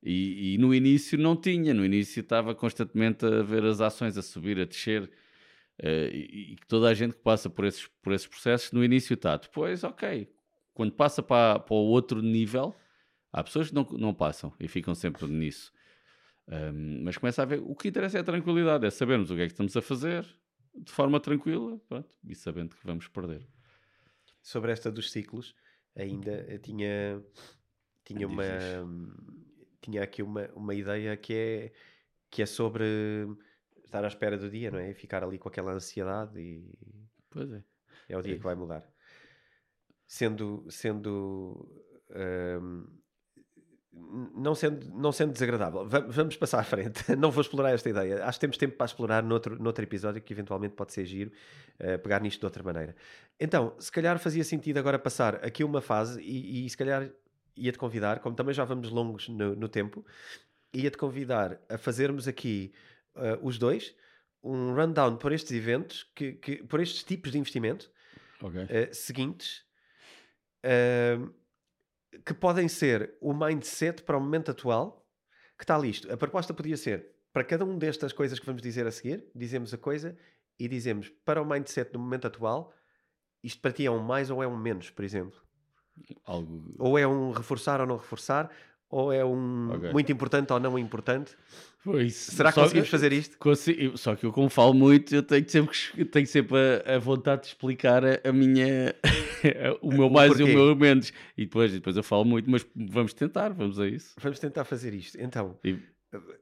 E, 0.03 0.53
e, 0.53 0.57
no 0.59 0.73
início 0.73 1.17
não 1.17 1.35
tinha, 1.35 1.73
no 1.73 1.83
início 1.83 2.19
estava 2.19 2.53
constantemente 2.53 3.25
a 3.25 3.41
ver 3.41 3.63
as 3.65 3.81
ações 3.81 4.17
a 4.17 4.21
subir, 4.21 4.59
a 4.59 4.65
descer. 4.65 5.09
Uh, 5.81 6.07
e, 6.13 6.55
que 6.59 6.67
toda 6.67 6.87
a 6.89 6.93
gente 6.93 7.15
que 7.15 7.21
passa 7.21 7.49
por 7.49 7.65
esses, 7.65 7.87
por 8.01 8.13
esses 8.13 8.27
processos 8.27 8.71
no 8.71 8.83
início 8.83 9.15
está. 9.15 9.35
Depois, 9.35 9.83
ok, 9.83 10.29
quando 10.73 10.91
passa 10.91 11.23
para, 11.23 11.59
para 11.59 11.73
o 11.73 11.87
outro 11.87 12.21
nível, 12.21 12.75
há 13.35 13.43
pessoas 13.43 13.67
que 13.67 13.75
não, 13.75 13.83
não 13.91 14.13
passam 14.13 14.53
e 14.59 14.67
ficam 14.67 14.95
sempre 14.95 15.27
nisso. 15.27 15.73
Um, 16.47 17.03
mas 17.03 17.17
começa 17.17 17.41
a 17.41 17.45
ver, 17.45 17.59
o 17.59 17.75
que 17.75 17.89
interessa 17.89 18.17
é 18.17 18.21
a 18.21 18.23
tranquilidade, 18.23 18.85
é 18.85 18.89
sabermos 18.89 19.29
o 19.29 19.35
que 19.35 19.41
é 19.41 19.45
que 19.45 19.51
estamos 19.51 19.75
a 19.75 19.81
fazer 19.81 20.25
de 20.73 20.91
forma 20.91 21.19
tranquila 21.19 21.77
pronto, 21.87 22.17
e 22.25 22.33
sabendo 22.33 22.75
que 22.75 22.85
vamos 22.85 23.07
perder. 23.09 23.45
Sobre 24.41 24.71
esta 24.71 24.89
dos 24.89 25.11
ciclos, 25.11 25.53
ainda 25.95 26.57
tinha, 26.59 27.21
tinha, 28.05 28.27
uma, 28.27 28.43
tinha 29.81 30.03
aqui 30.03 30.23
uma, 30.23 30.47
uma 30.53 30.73
ideia 30.73 31.17
que 31.17 31.33
é, 31.33 31.73
que 32.29 32.41
é 32.41 32.45
sobre 32.45 32.85
estar 33.83 34.05
à 34.05 34.07
espera 34.07 34.37
do 34.37 34.49
dia, 34.49 34.71
não 34.71 34.79
é? 34.79 34.91
E 34.91 34.93
ficar 34.93 35.23
ali 35.23 35.37
com 35.37 35.49
aquela 35.49 35.73
ansiedade 35.73 36.39
e. 36.39 36.73
Pois 37.29 37.51
é. 37.51 37.63
É 38.07 38.17
o 38.17 38.21
dia 38.21 38.35
é. 38.35 38.37
que 38.37 38.43
vai 38.43 38.55
mudar. 38.55 38.87
Sendo. 40.05 40.65
sendo 40.69 41.67
um, 42.61 42.94
não 44.45 44.53
sendo, 44.53 44.87
não 44.95 45.11
sendo 45.11 45.33
desagradável, 45.33 45.87
vamos 45.87 46.37
passar 46.37 46.59
à 46.59 46.63
frente. 46.63 47.03
Não 47.17 47.31
vou 47.31 47.41
explorar 47.41 47.73
esta 47.73 47.89
ideia. 47.89 48.23
Acho 48.23 48.37
que 48.37 48.41
temos 48.41 48.57
tempo 48.57 48.77
para 48.77 48.85
explorar 48.85 49.23
noutro, 49.23 49.61
noutro 49.61 49.83
episódio 49.83 50.21
que 50.21 50.31
eventualmente 50.31 50.75
pode 50.75 50.93
ser 50.93 51.03
giro, 51.03 51.31
uh, 51.79 51.97
pegar 51.99 52.21
nisto 52.21 52.39
de 52.39 52.45
outra 52.45 52.61
maneira. 52.61 52.95
Então, 53.39 53.73
se 53.79 53.91
calhar 53.91 54.19
fazia 54.19 54.43
sentido 54.43 54.77
agora 54.77 54.99
passar 54.99 55.43
aqui 55.43 55.63
uma 55.63 55.81
fase 55.81 56.21
e, 56.21 56.65
e 56.65 56.69
se 56.69 56.77
calhar 56.77 57.09
ia-te 57.57 57.77
convidar, 57.79 58.19
como 58.19 58.35
também 58.35 58.53
já 58.53 58.63
vamos 58.63 58.91
longos 58.91 59.27
no, 59.27 59.55
no 59.55 59.67
tempo, 59.67 60.05
ia-te 60.71 60.97
convidar 60.97 61.59
a 61.67 61.77
fazermos 61.77 62.27
aqui 62.27 62.71
uh, 63.15 63.39
os 63.41 63.57
dois, 63.57 63.95
um 64.43 64.75
rundown 64.75 65.17
por 65.17 65.31
estes 65.31 65.51
eventos, 65.53 66.03
que, 66.13 66.33
que 66.33 66.63
por 66.63 66.79
estes 66.79 67.03
tipos 67.03 67.31
de 67.31 67.39
investimento 67.39 67.89
okay. 68.41 68.63
uh, 68.63 68.93
seguintes, 68.93 69.63
uh, 70.63 71.33
que 72.25 72.33
podem 72.33 72.67
ser 72.67 73.15
o 73.19 73.33
mindset 73.33 74.03
para 74.03 74.17
o 74.17 74.21
momento 74.21 74.51
atual, 74.51 75.05
que 75.57 75.63
está 75.63 75.77
listo. 75.77 76.11
A 76.11 76.17
proposta 76.17 76.53
podia 76.53 76.77
ser, 76.77 77.15
para 77.33 77.43
cada 77.43 77.65
um 77.65 77.77
destas 77.77 78.13
coisas 78.13 78.39
que 78.39 78.45
vamos 78.45 78.61
dizer 78.61 78.85
a 78.85 78.91
seguir, 78.91 79.25
dizemos 79.33 79.73
a 79.73 79.77
coisa 79.77 80.17
e 80.59 80.67
dizemos, 80.67 81.09
para 81.25 81.41
o 81.41 81.45
mindset 81.45 81.93
no 81.93 81.99
momento 81.99 82.27
atual, 82.27 82.73
isto 83.43 83.61
para 83.61 83.71
ti 83.71 83.85
é 83.85 83.91
um 83.91 83.99
mais 83.99 84.29
ou 84.29 84.41
é 84.41 84.47
um 84.47 84.57
menos, 84.57 84.89
por 84.89 85.03
exemplo. 85.03 85.39
Algo... 86.23 86.73
Ou 86.79 86.97
é 86.97 87.07
um 87.07 87.31
reforçar 87.31 87.79
ou 87.79 87.87
não 87.87 87.97
reforçar, 87.97 88.49
ou 88.89 89.11
é 89.11 89.23
um 89.23 89.73
okay. 89.73 89.91
muito 89.91 90.11
importante 90.11 90.51
ou 90.51 90.59
não 90.59 90.77
importante? 90.79 91.37
Pois, 91.85 92.15
Será 92.15 92.51
que 92.51 92.59
conseguimos 92.59 92.89
fazer 92.89 93.13
isto? 93.13 93.37
Consigo, 93.37 93.95
só 93.95 94.15
que 94.15 94.25
eu, 94.25 94.31
como 94.31 94.49
falo 94.49 94.73
muito, 94.73 95.13
eu 95.13 95.21
tenho 95.21 95.47
sempre, 95.47 95.77
tenho 96.05 96.25
sempre 96.25 96.57
a, 96.83 96.95
a 96.95 96.97
vontade 96.97 97.43
de 97.43 97.49
explicar 97.49 98.03
a, 98.03 98.19
a 98.27 98.33
minha, 98.33 98.95
o 99.83 99.93
meu 99.93 100.09
mais 100.09 100.39
e 100.39 100.43
o 100.43 100.47
meu 100.47 100.75
menos. 100.75 101.13
E 101.37 101.45
depois, 101.45 101.71
depois 101.71 101.95
eu 101.95 102.01
falo 102.01 102.25
muito, 102.25 102.49
mas 102.49 102.65
vamos 102.75 103.13
tentar, 103.13 103.49
vamos 103.49 103.79
a 103.79 103.87
isso. 103.87 104.15
Vamos 104.19 104.39
tentar 104.39 104.63
fazer 104.63 104.95
isto. 104.95 105.15
Então, 105.21 105.59
e... 105.63 105.77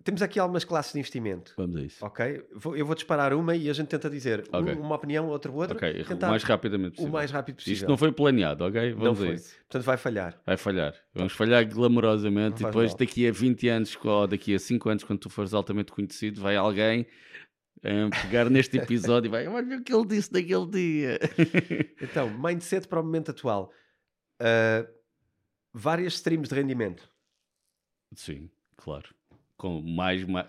Temos 0.04 0.22
aqui 0.22 0.40
algumas 0.40 0.64
classes 0.64 0.94
de 0.94 1.00
investimento. 1.00 1.54
Vamos 1.58 1.76
a 1.78 1.82
isso. 1.82 2.06
Ok? 2.06 2.44
Eu 2.76 2.86
vou 2.86 2.96
disparar 2.96 3.34
uma 3.34 3.56
e 3.56 3.70
a 3.70 3.74
gente 3.74 3.88
tenta 3.88 4.10
dizer 4.10 4.44
okay. 4.52 4.74
uma 4.74 4.96
opinião, 4.96 5.28
outra 5.28 5.52
outra. 5.52 5.76
Ok, 5.76 6.06
o 6.10 6.28
mais 6.28 6.44
rapidamente 6.44 6.92
possível. 6.92 7.10
O 7.10 7.14
mais 7.14 7.32
rápido 7.32 7.56
possível. 7.56 7.74
Isto 7.74 7.88
não 7.88 7.98
foi 7.98 8.12
planeado, 8.12 8.64
ok? 8.64 8.94
Vamos 8.94 9.20
não 9.20 9.30
a 9.30 9.34
isso. 9.34 9.56
Portanto, 9.60 9.84
vai 9.84 9.98
falhar. 9.98 10.42
Vai 10.46 10.58
falhar. 10.58 10.94
Vamos 11.14 11.34
falhar 11.34 11.66
glamorosamente 11.68 12.64
e 12.64 12.66
depois, 12.66 12.92
mal. 12.92 12.98
daqui 12.98 13.28
a 13.28 13.32
20 13.32 13.70
anos 13.70 13.98
ou 14.04 14.28
daqui 14.28 14.56
a 14.56 14.60
5 14.60 14.90
anos, 14.90 15.04
quando 15.04 15.20
tu 15.20 15.30
fores 15.30 15.54
altamente 15.54 15.92
conhecido, 15.92 16.42
vai 16.42 16.56
alguém 16.56 17.08
um, 17.84 18.10
pegar 18.10 18.50
neste 18.50 18.78
episódio 18.80 19.28
e 19.28 19.32
vai, 19.32 19.48
olha 19.48 19.78
o 19.78 19.84
que 19.84 19.94
ele 19.94 20.06
disse 20.06 20.32
naquele 20.32 20.68
dia. 20.68 21.20
então, 22.02 22.30
mindset 22.30 22.88
para 22.88 23.00
o 23.00 23.04
momento 23.04 23.32
atual. 23.32 23.72
Uh, 24.42 24.88
várias 25.74 26.14
streams 26.14 26.50
de 26.50 26.56
rendimento. 26.56 27.10
Sim, 28.16 28.50
claro 28.78 29.10
com 29.58 29.82
mais, 29.82 30.24
mais 30.24 30.48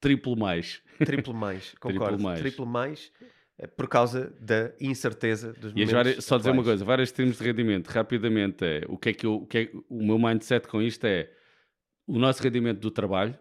triplo 0.00 0.36
mais. 0.36 0.82
Triplo 1.04 1.34
mais, 1.34 1.74
concordo. 1.78 2.16
Triplo 2.16 2.22
mais. 2.22 2.40
Triplo 2.40 2.66
mais 2.66 3.12
eh, 3.58 3.66
por 3.66 3.88
causa 3.88 4.34
da 4.40 4.72
incerteza 4.80 5.52
dos 5.52 5.72
e 5.76 5.84
várias, 5.84 6.24
Só 6.24 6.38
dizer 6.38 6.50
uma 6.50 6.64
coisa, 6.64 6.84
vários 6.84 7.12
termos 7.12 7.38
de 7.38 7.44
rendimento, 7.44 7.88
rapidamente, 7.88 8.64
é, 8.64 8.82
o 8.88 8.96
que 8.96 9.10
é 9.10 9.12
que, 9.12 9.26
eu, 9.26 9.34
o, 9.34 9.46
que 9.46 9.58
é, 9.58 9.70
o 9.88 10.02
meu 10.02 10.18
mindset 10.18 10.66
com 10.66 10.80
isto 10.80 11.04
é 11.06 11.30
o 12.06 12.18
nosso 12.18 12.42
rendimento 12.42 12.80
do 12.80 12.90
trabalho, 12.90 13.38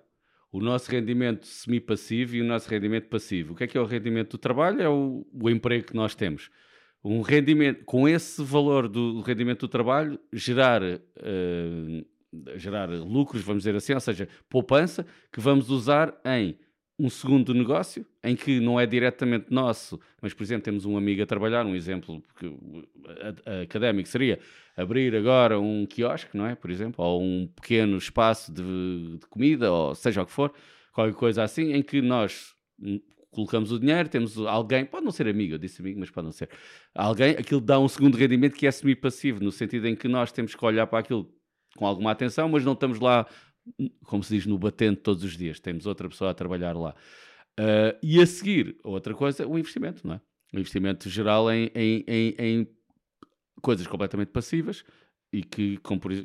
o 0.51 0.59
nosso 0.59 0.91
rendimento 0.91 1.45
semi-passivo 1.45 2.36
e 2.36 2.41
o 2.41 2.45
nosso 2.45 2.69
rendimento 2.69 3.07
passivo. 3.07 3.53
O 3.53 3.55
que 3.55 3.63
é 3.63 3.67
que 3.67 3.77
é 3.77 3.82
o 3.82 3.86
rendimento 3.86 4.32
do 4.32 4.38
trabalho? 4.38 4.82
É 4.82 4.89
o, 4.89 5.25
o 5.32 5.49
emprego 5.49 5.86
que 5.86 5.95
nós 5.95 6.15
temos. 6.15 6.49
Um 7.03 7.21
rendimento, 7.21 7.86
com 7.86 8.09
esse 8.09 8.43
valor 8.43 8.89
do 8.89 9.21
rendimento 9.21 9.61
do 9.61 9.67
trabalho, 9.69 10.19
gerar 10.34 10.82
uh, 10.84 12.05
gerar 12.55 12.89
lucros, 12.89 13.41
vamos 13.43 13.63
dizer 13.63 13.75
assim, 13.75 13.93
ou 13.93 13.99
seja, 13.99 14.27
poupança, 14.47 15.05
que 15.32 15.39
vamos 15.39 15.69
usar 15.69 16.19
em 16.25 16.57
um 16.99 17.09
segundo 17.09 17.53
negócio, 17.53 18.05
em 18.21 18.36
que 18.36 18.59
não 18.59 18.77
é 18.77 18.86
diretamente 18.86 19.45
nosso, 19.49 19.97
mas, 20.21 20.34
por 20.34 20.43
exemplo, 20.43 20.63
temos 20.63 20.86
um 20.86 20.97
amigo 20.97 21.23
a 21.23 21.25
trabalhar, 21.25 21.65
um 21.65 21.73
exemplo 21.73 22.21
académico 23.63 24.09
seria 24.09 24.38
abrir 24.75 25.15
agora 25.15 25.57
um 25.57 25.86
quiosque, 25.86 26.38
não 26.38 26.45
é? 26.45 26.55
Por 26.55 26.69
exemplo, 26.69 27.03
ou 27.03 27.23
um 27.23 27.47
pequeno 27.47 27.97
espaço 27.97 28.51
de, 28.51 29.17
de 29.17 29.25
comida, 29.27 29.71
ou 29.71 29.95
seja 29.95 30.21
o 30.21 30.25
que 30.25 30.32
for, 30.32 30.53
qualquer 30.91 31.15
coisa 31.15 31.43
assim, 31.43 31.71
em 31.71 31.82
que 31.82 32.01
nós 32.01 32.53
colocamos 33.32 33.71
o 33.71 33.80
dinheiro, 33.80 34.09
temos 34.09 34.38
alguém, 34.38 34.86
pode 34.86 35.05
não 35.05 35.11
ser 35.11 35.27
amigo, 35.27 35.53
eu 35.53 35.57
disse 35.57 35.82
amigo, 35.82 36.01
mas 36.01 36.09
pode 36.09 36.25
não 36.25 36.32
ser, 36.34 36.49
alguém, 36.93 37.32
aquilo 37.32 37.61
dá 37.61 37.80
um 37.80 37.88
segundo 37.88 38.17
rendimento 38.17 38.55
que 38.55 38.67
é 38.67 38.71
semi-passivo, 38.71 39.41
no 39.41 39.51
sentido 39.51 39.88
em 39.88 39.95
que 39.95 40.07
nós 40.09 40.34
temos 40.34 40.53
que 40.53 40.65
olhar 40.65 40.86
para 40.88 40.99
aquilo 40.99 41.32
com 41.80 41.88
alguma 41.88 42.11
atenção, 42.11 42.49
mas 42.49 42.65
não 42.65 42.73
estamos 42.73 42.99
lá, 42.99 43.25
como 44.03 44.21
se 44.21 44.36
diz, 44.36 44.45
no 44.45 44.59
batente 44.59 44.99
todos 44.99 45.23
os 45.23 45.38
dias. 45.38 45.61
Temos 45.61 45.86
outra 45.86 46.09
pessoa 46.09 46.32
a 46.32 46.34
trabalhar 46.34 46.75
lá. 46.75 46.93
Uh, 47.57 47.95
e 48.03 48.21
a 48.21 48.25
seguir, 48.25 48.77
outra 48.84 49.13
coisa, 49.13 49.47
o 49.47 49.57
investimento, 49.57 50.05
não 50.05 50.15
é? 50.15 50.21
O 50.53 50.59
investimento 50.59 51.09
geral 51.09 51.49
em, 51.49 51.71
em, 51.73 52.03
em, 52.05 52.36
em 52.38 52.67
coisas 53.61 53.88
completamente 53.88 54.27
passivas 54.27 54.84
e 55.32 55.41
que, 55.41 55.77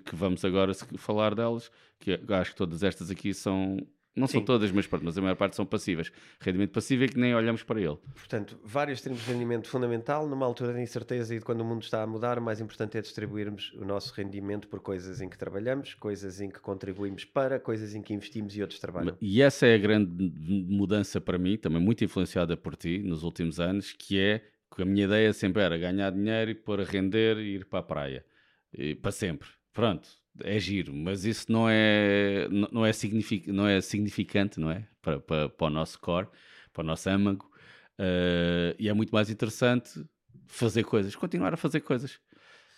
que 0.05 0.17
vamos 0.17 0.45
agora 0.45 0.73
falar 0.97 1.37
delas, 1.37 1.71
que 2.01 2.19
acho 2.31 2.51
que 2.51 2.57
todas 2.57 2.83
estas 2.83 3.11
aqui 3.11 3.33
são 3.33 3.77
Não 4.17 4.29
Sim. 4.29 4.35
são 4.35 4.45
todas, 4.45 4.71
mas, 4.71 4.87
pronto, 4.87 5.05
mas 5.05 5.19
a 5.19 5.21
maior 5.21 5.35
parte 5.35 5.57
são 5.57 5.67
passivas. 5.67 6.13
Rendimento 6.41 6.71
passivo 6.71 7.05
é 7.05 7.09
que 7.09 7.19
nem 7.19 7.35
olhamos 7.35 7.65
para 7.65 7.81
ele. 7.81 7.97
Portanto, 8.15 8.57
vários 8.65 9.01
termos 9.01 9.25
de 9.25 9.33
rendimento 9.33 9.69
fundamental. 9.69 10.29
Numa 10.29 10.47
altura 10.47 10.73
de 10.73 10.81
incerteza 10.81 11.35
e 11.35 11.39
de 11.41 11.45
quando 11.45 11.63
o 11.63 11.65
mundo 11.65 11.83
está 11.83 12.03
a 12.03 12.07
mudar, 12.07 12.39
o 12.39 12.43
mais 12.43 12.61
importante 12.61 12.97
é 12.97 13.01
distribuirmos 13.01 13.73
o 13.75 13.85
nosso 13.85 14.15
rendimento 14.15 14.69
por 14.69 14.81
coisas 14.81 15.21
em 15.21 15.29
que 15.29 15.37
trabalhamos, 15.37 15.95
coisas 15.95 16.41
em 16.41 16.49
que 16.49 16.61
contribuímos 16.61 17.25
para, 17.25 17.59
coisas 17.59 17.95
em 17.95 18.03
que 18.03 18.15
investimos 18.15 18.57
e 18.57 18.63
outros 18.63 18.79
trabalham. 18.79 19.17
E 19.21 19.43
essa 19.43 19.67
é 19.67 19.75
a 19.75 19.79
grande 19.79 20.33
mudança 20.47 21.21
para 21.21 21.37
mim, 21.37 21.57
também 21.57 21.83
muito 21.83 22.05
influenciada 22.05 22.57
por 22.57 22.77
ti 22.77 23.01
nos 23.01 23.25
últimos 23.25 23.59
anos, 23.59 23.93
que 23.93 24.21
é 24.21 24.45
que 24.75 24.83
a 24.83 24.85
minha 24.85 25.05
ideia 25.05 25.33
sempre 25.33 25.63
era 25.63 25.77
ganhar 25.77 26.11
dinheiro 26.11 26.51
e 26.51 26.55
pôr 26.55 26.81
a 26.81 26.85
render 26.85 27.39
e 27.39 27.57
ir 27.57 27.65
para 27.65 27.81
a 27.81 27.83
praia. 27.83 28.25
E, 28.73 28.95
para 28.95 29.13
sempre. 29.13 29.49
Pronto, 29.73 30.09
é 30.41 30.59
giro, 30.59 30.93
mas 30.93 31.25
isso 31.25 31.51
não 31.51 31.69
é, 31.69 32.49
não 32.49 32.85
é, 32.85 32.93
signific, 32.93 33.51
não 33.53 33.67
é 33.67 33.81
significante, 33.81 34.59
não 34.59 34.71
é? 34.71 34.87
Para, 35.01 35.21
para, 35.21 35.49
para 35.49 35.67
o 35.67 35.71
nosso 35.71 35.99
core, 36.01 36.29
para 36.73 36.83
o 36.83 36.87
nosso 36.87 37.09
âmago. 37.09 37.51
Uh, 37.99 38.75
e 38.79 38.89
é 38.89 38.93
muito 38.93 39.15
mais 39.15 39.31
interessante 39.31 40.05
fazer 40.47 40.85
coisas, 40.85 41.15
continuar 41.15 41.55
a 41.55 41.57
fazer 41.57 41.81
coisas 41.81 42.15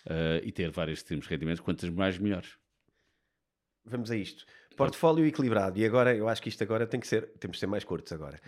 uh, 0.05 0.43
e 0.43 0.51
ter 0.51 0.69
vários 0.69 1.01
tipos 1.01 1.25
de 1.25 1.29
rendimentos, 1.29 1.61
quantas 1.61 1.89
mais 1.89 2.17
melhores. 2.19 2.57
Vamos 3.85 4.11
a 4.11 4.15
isto. 4.15 4.45
Portfólio 4.77 5.25
equilibrado. 5.25 5.79
E 5.79 5.85
agora, 5.85 6.15
eu 6.15 6.29
acho 6.29 6.41
que 6.41 6.49
isto 6.49 6.63
agora 6.63 6.85
tem 6.85 6.99
que 6.99 7.07
ser. 7.07 7.27
Temos 7.39 7.57
de 7.57 7.59
ser 7.59 7.67
mais 7.67 7.83
curtos 7.83 8.13
agora. 8.13 8.39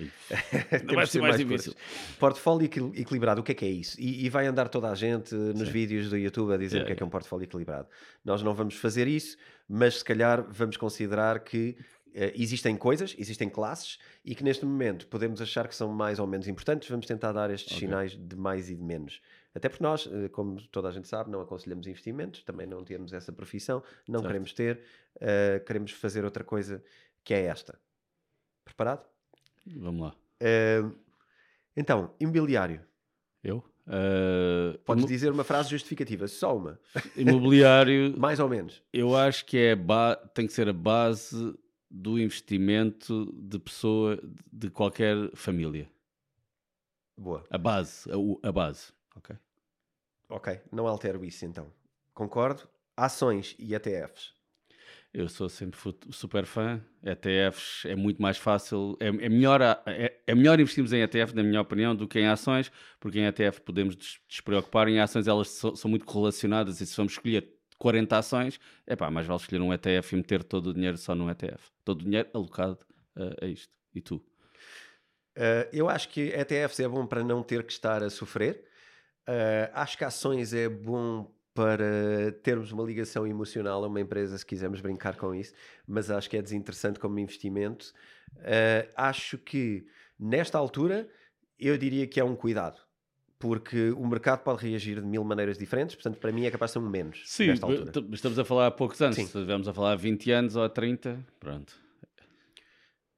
Não 0.85 0.95
vai 0.95 1.07
ser 1.07 1.19
mais, 1.19 1.35
mais 1.35 1.37
difícil. 1.37 1.73
Curtos. 1.73 2.17
Portfólio 2.19 2.65
equilibrado, 2.95 3.41
o 3.41 3.43
que 3.43 3.51
é 3.51 3.55
que 3.55 3.65
é 3.65 3.69
isso? 3.69 3.99
E, 3.99 4.25
e 4.25 4.29
vai 4.29 4.45
andar 4.45 4.69
toda 4.69 4.89
a 4.89 4.95
gente 4.95 5.33
nos 5.33 5.67
Sim. 5.67 5.73
vídeos 5.73 6.09
do 6.09 6.17
YouTube 6.17 6.53
a 6.53 6.57
dizer 6.57 6.77
yeah, 6.77 6.83
o 6.83 6.85
que 6.85 6.93
é 6.93 6.95
que 6.95 7.03
é 7.03 7.05
um 7.05 7.09
portfólio 7.09 7.45
equilibrado. 7.45 7.87
Nós 8.23 8.43
não 8.43 8.53
vamos 8.53 8.75
fazer 8.75 9.07
isso, 9.07 9.37
mas 9.67 9.97
se 9.97 10.05
calhar 10.05 10.45
vamos 10.49 10.77
considerar 10.77 11.39
que 11.39 11.75
Uh, 12.09 12.33
existem 12.33 12.75
coisas, 12.75 13.15
existem 13.19 13.47
classes 13.47 13.99
e 14.25 14.33
que 14.33 14.43
neste 14.43 14.65
momento 14.65 15.05
podemos 15.05 15.39
achar 15.43 15.67
que 15.67 15.75
são 15.75 15.89
mais 15.93 16.17
ou 16.17 16.25
menos 16.25 16.47
importantes. 16.47 16.89
Vamos 16.89 17.05
tentar 17.05 17.31
dar 17.31 17.51
estes 17.51 17.71
okay. 17.71 17.87
sinais 17.87 18.17
de 18.17 18.35
mais 18.35 18.67
e 18.67 18.75
de 18.75 18.81
menos. 18.81 19.21
Até 19.53 19.67
porque 19.67 19.83
nós, 19.83 20.07
eh, 20.11 20.29
como 20.29 20.61
toda 20.67 20.89
a 20.89 20.91
gente 20.91 21.07
sabe, 21.07 21.31
não 21.31 21.41
aconselhamos 21.41 21.87
investimentos, 21.87 22.43
também 22.43 22.67
não 22.67 22.83
temos 22.83 23.13
essa 23.13 23.31
profissão, 23.31 23.83
não 24.07 24.19
certo. 24.19 24.27
queremos 24.27 24.53
ter, 24.53 24.81
uh, 25.15 25.65
queremos 25.65 25.91
fazer 25.91 26.23
outra 26.23 26.43
coisa 26.43 26.83
que 27.23 27.33
é 27.33 27.45
esta. 27.45 27.79
Preparado? 28.63 29.05
Vamos 29.65 30.01
lá. 30.01 30.15
Uh, 30.41 30.95
então, 31.75 32.13
imobiliário. 32.19 32.81
Eu? 33.43 33.63
Uh, 33.87 34.77
Podes 34.85 35.07
dizer 35.07 35.31
uma 35.31 35.43
frase 35.43 35.69
justificativa, 35.71 36.27
só 36.27 36.55
uma. 36.55 36.79
Imobiliário. 37.17 38.15
Mais 38.19 38.39
ou 38.39 38.47
menos. 38.47 38.83
Eu 38.93 39.15
acho 39.15 39.45
que 39.45 39.57
é 39.57 39.75
tem 40.33 40.45
que 40.45 40.53
ser 40.53 40.69
a 40.69 40.73
base 40.73 41.57
do 41.89 42.19
investimento 42.19 43.33
de 43.35 43.57
pessoa, 43.57 44.19
de 44.53 44.69
qualquer 44.69 45.15
família. 45.33 45.89
Boa. 47.17 47.43
A 47.49 47.57
base, 47.57 48.07
a, 48.11 48.47
a 48.47 48.51
base. 48.51 48.93
Ok. 49.19 49.35
Ok, 50.29 50.61
não 50.71 50.87
altero 50.87 51.23
isso 51.23 51.45
então. 51.45 51.71
Concordo. 52.13 52.67
Ações 52.95 53.55
e 53.59 53.73
ETFs. 53.73 54.33
Eu 55.11 55.27
sou 55.27 55.49
sempre 55.49 55.79
super 56.11 56.45
fã. 56.45 56.79
ETFs 57.03 57.85
é 57.85 57.95
muito 57.95 58.21
mais 58.21 58.37
fácil, 58.37 58.95
é, 58.99 59.07
é 59.07 59.29
melhor, 59.29 59.61
é, 59.61 60.19
é, 60.27 60.35
melhor 60.35 60.59
investirmos 60.59 60.93
em 60.93 61.01
ETF, 61.01 61.35
na 61.35 61.41
minha 61.41 61.59
opinião, 61.59 61.95
do 61.95 62.07
que 62.07 62.19
em 62.19 62.27
ações, 62.27 62.71
porque 62.99 63.19
em 63.19 63.25
ETF 63.25 63.61
podemos 63.61 63.95
despreocupar. 64.27 64.87
Em 64.87 64.99
ações 64.99 65.27
elas 65.27 65.49
so, 65.49 65.75
são 65.75 65.89
muito 65.89 66.05
correlacionadas 66.05 66.79
e 66.79 66.85
se 66.85 66.95
vamos 66.95 67.13
escolher 67.13 67.51
40 67.79 68.17
ações, 68.17 68.59
é 68.85 68.95
pá, 68.95 69.09
mais 69.09 69.25
vale 69.25 69.39
escolher 69.39 69.61
um 69.61 69.73
ETF 69.73 70.13
e 70.13 70.17
meter 70.17 70.43
todo 70.43 70.67
o 70.67 70.73
dinheiro 70.73 70.97
só 70.97 71.15
num 71.15 71.29
ETF. 71.29 71.71
Todo 71.83 72.01
o 72.01 72.03
dinheiro 72.03 72.29
alocado 72.33 72.77
uh, 73.15 73.45
a 73.45 73.47
isto. 73.47 73.73
E 73.95 74.01
tu? 74.01 74.17
Uh, 75.35 75.65
eu 75.73 75.89
acho 75.89 76.09
que 76.09 76.29
ETFs 76.29 76.81
é 76.81 76.87
bom 76.87 77.07
para 77.07 77.23
não 77.23 77.41
ter 77.41 77.63
que 77.63 77.71
estar 77.71 78.03
a 78.03 78.09
sofrer. 78.11 78.68
Uh, 79.29 79.69
acho 79.73 79.95
que 79.95 80.03
ações 80.03 80.55
é 80.55 80.67
bom 80.67 81.31
para 81.53 82.31
termos 82.41 82.71
uma 82.71 82.83
ligação 82.83 83.27
emocional 83.27 83.83
a 83.83 83.87
uma 83.87 84.01
empresa, 84.01 84.35
se 84.35 84.45
quisermos 84.45 84.81
brincar 84.81 85.17
com 85.17 85.35
isso, 85.35 85.53
mas 85.85 86.09
acho 86.09 86.27
que 86.27 86.35
é 86.35 86.41
desinteressante 86.41 86.99
como 86.99 87.19
investimento. 87.19 87.93
Uh, 88.37 88.89
acho 88.95 89.37
que 89.37 89.85
nesta 90.17 90.57
altura 90.57 91.07
eu 91.59 91.77
diria 91.77 92.07
que 92.07 92.19
é 92.19 92.23
um 92.23 92.35
cuidado. 92.35 92.79
Porque 93.37 93.91
o 93.91 94.05
mercado 94.05 94.41
pode 94.41 94.67
reagir 94.67 94.99
de 94.99 95.07
mil 95.07 95.23
maneiras 95.23 95.57
diferentes, 95.57 95.95
portanto, 95.95 96.17
para 96.17 96.31
mim 96.31 96.45
é 96.45 96.51
capaz 96.51 96.71
de 96.71 96.73
ser 96.73 96.79
um 96.79 96.89
menos. 96.89 97.21
Sim, 97.25 97.47
nesta 97.47 97.65
altura. 97.65 97.91
estamos 98.11 98.39
a 98.39 98.43
falar 98.43 98.67
há 98.67 98.71
poucos 98.71 99.01
anos. 99.01 99.15
Sim. 99.15 99.27
Se 99.27 99.37
estivermos 99.37 99.67
a 99.67 99.73
falar 99.73 99.93
há 99.93 99.95
20 99.95 100.31
anos 100.31 100.55
ou 100.57 100.63
há 100.63 100.69
30, 100.69 101.25
pronto. 101.39 101.73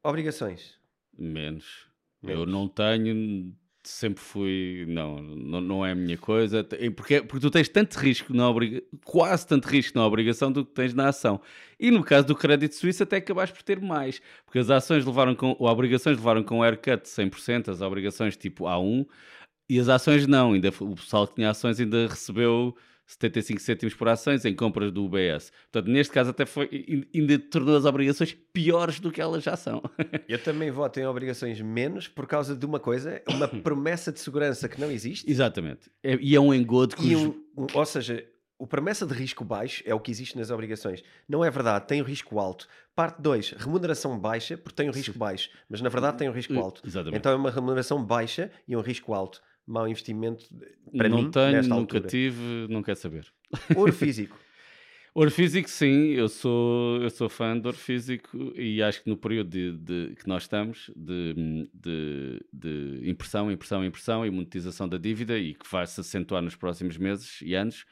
Obrigações. 0.04 0.76
Menos. 1.18 1.88
Menos. 2.22 2.40
Eu 2.40 2.46
não 2.46 2.68
tenho, 2.68 3.52
sempre 3.84 4.22
fui, 4.22 4.86
não, 4.88 5.22
não, 5.22 5.62
não 5.62 5.86
é 5.86 5.92
a 5.92 5.96
minha 5.96 6.18
coisa, 6.18 6.64
porque, 6.96 7.22
porque 7.22 7.40
tu 7.40 7.50
tens 7.50 7.68
tanto 7.68 7.98
risco 7.98 8.34
na 8.34 8.50
obrigação, 8.50 8.88
quase 9.04 9.48
tanto 9.48 9.68
risco 9.68 9.98
na 9.98 10.06
obrigação 10.06 10.52
do 10.52 10.66
que 10.66 10.72
tens 10.72 10.94
na 10.94 11.10
ação. 11.10 11.42
E 11.80 11.90
no 11.90 12.04
caso 12.04 12.28
do 12.28 12.36
crédito 12.36 12.76
suíço 12.76 13.04
até 13.04 13.18
acabaste 13.18 13.56
por 13.56 13.64
ter 13.64 13.80
mais, 13.80 14.22
porque 14.46 14.60
as 14.60 14.70
ações 14.70 15.06
levaram 15.06 15.36
com, 15.36 15.56
ou 15.58 15.68
obrigações 15.68 16.18
levaram 16.18 16.44
com 16.44 16.62
haircut 16.62 17.04
de 17.04 17.10
100%, 17.10 17.70
as 17.70 17.82
obrigações 17.82 18.38
tipo 18.38 18.66
A1, 18.66 19.08
e 19.70 19.80
as 19.80 19.90
ações 19.90 20.28
não, 20.28 20.54
ainda 20.54 20.70
o 20.80 20.96
pessoal 20.96 21.28
que 21.28 21.36
tinha 21.36 21.50
ações 21.50 21.80
ainda 21.80 22.08
recebeu 22.08 22.76
75 23.12 23.62
cêntimos 23.62 23.94
por 23.94 24.08
ações 24.08 24.46
em 24.46 24.56
compras 24.56 24.92
do 24.92 25.04
UBS. 25.04 25.52
Portanto, 25.72 25.92
neste 25.92 26.14
caso 26.14 26.30
até 26.30 26.46
foi, 26.46 27.06
ainda 27.14 27.38
tornou 27.40 27.76
as 27.76 27.84
obrigações 27.84 28.34
piores 28.54 29.00
do 29.00 29.12
que 29.12 29.20
elas 29.20 29.44
já 29.44 29.58
são. 29.58 29.82
Eu 30.28 30.42
também 30.42 30.72
voto 30.72 31.00
em 31.00 31.06
obrigações 31.06 31.60
menos 31.62 32.08
por 32.08 32.26
causa 32.26 32.56
de 32.56 32.66
uma 32.66 32.80
coisa, 32.80 33.22
uma 33.28 33.48
promessa 33.62 34.12
de 34.12 34.20
segurança 34.20 34.70
que 34.70 34.80
não 34.80 34.90
existe. 34.90 35.30
Exatamente. 35.30 35.90
É, 36.02 36.18
e 36.22 36.36
é 36.36 36.40
um 36.40 36.54
engodo 36.54 36.96
que... 36.96 37.16
Um, 37.16 37.30
um, 37.58 37.68
ou 37.74 37.86
seja, 37.86 38.26
o 38.58 38.66
promessa 38.66 39.06
de 39.06 39.14
risco 39.14 39.44
baixo 39.44 39.84
é 39.86 39.94
o 39.94 40.00
que 40.00 40.10
existe 40.10 40.38
nas 40.38 40.50
obrigações. 40.50 41.04
Não 41.28 41.44
é 41.44 41.52
verdade, 41.52 41.88
tem 41.88 42.02
o 42.02 42.06
risco 42.06 42.40
alto. 42.40 42.68
Parte 42.96 43.22
2, 43.22 43.56
remuneração 43.58 44.18
baixa, 44.18 44.58
porque 44.58 44.76
tem 44.76 44.90
o 44.90 44.94
risco 44.94 45.18
baixo, 45.18 45.50
mas 45.68 45.82
na 45.82 45.90
verdade 45.90 46.18
tem 46.18 46.30
o 46.30 46.32
risco 46.32 46.58
alto. 46.58 46.82
Exatamente. 46.86 47.18
Então 47.18 47.32
é 47.32 47.36
uma 47.36 47.52
remuneração 47.52 48.04
baixa 48.04 48.52
e 48.68 48.76
um 48.76 48.82
risco 48.82 49.14
alto 49.14 49.42
mau 49.72 49.88
investimento 49.88 50.46
para 50.96 51.08
não 51.08 51.24
mim. 51.24 51.32
Tenho, 51.32 51.64
nunca 51.64 51.76
altura. 51.98 52.08
tive, 52.08 52.68
não 52.70 52.84
quero 52.84 53.00
saber. 53.00 53.26
Ouro 53.76 53.94
físico. 53.94 54.38
Ouro 55.14 55.30
físico, 55.30 55.70
sim, 55.70 56.12
eu 56.12 56.30
sou, 56.30 57.02
eu 57.02 57.10
sou 57.10 57.28
fã 57.28 57.60
de 57.60 57.68
ouro 57.68 57.78
físico 57.78 58.54
e 58.56 58.82
acho 58.82 59.04
que 59.04 59.10
no 59.10 59.18
período 59.18 59.50
de, 59.50 59.78
de 59.78 60.16
que 60.16 60.26
nós 60.26 60.44
estamos 60.44 60.90
de, 60.96 61.68
de, 61.74 62.46
de, 62.54 63.10
impressão, 63.10 63.52
impressão, 63.52 63.84
impressão 63.84 64.26
e 64.26 64.30
monetização 64.30 64.88
da 64.88 64.98
dívida 64.98 65.38
e 65.38 65.54
que 65.54 65.70
vai 65.70 65.86
se 65.86 66.00
acentuar 66.00 66.42
nos 66.42 66.56
próximos 66.56 66.98
meses 66.98 67.42
e 67.42 67.54
anos, 67.56 67.84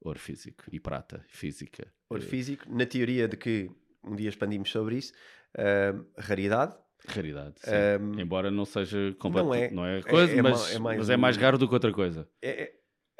ouro 0.00 0.20
físico 0.20 0.64
e 0.70 0.78
prata 0.78 1.24
física. 1.28 1.92
Ouro 2.10 2.22
físico, 2.22 2.64
na 2.68 2.86
teoria 2.86 3.26
de 3.26 3.36
que 3.36 3.68
um 4.04 4.14
dia 4.14 4.28
expandimos 4.28 4.70
sobre 4.70 4.98
isso, 4.98 5.12
uh, 5.56 6.06
raridade, 6.16 6.76
Raridade, 7.06 7.54
um, 8.00 8.20
embora 8.20 8.50
não 8.50 8.64
seja 8.64 9.14
completo, 9.18 9.46
não 9.46 9.54
é, 9.54 9.70
não 9.70 9.86
é 9.86 10.02
coisa, 10.02 10.32
é, 10.32 10.38
é, 10.38 10.42
mas, 10.42 10.74
é 10.74 10.78
mais, 10.78 10.98
mas 10.98 11.10
é 11.10 11.16
mais 11.16 11.36
raro 11.36 11.56
do 11.56 11.68
que 11.68 11.74
outra 11.74 11.92
coisa. 11.92 12.28
É, 12.42 12.62
é, 12.62 12.72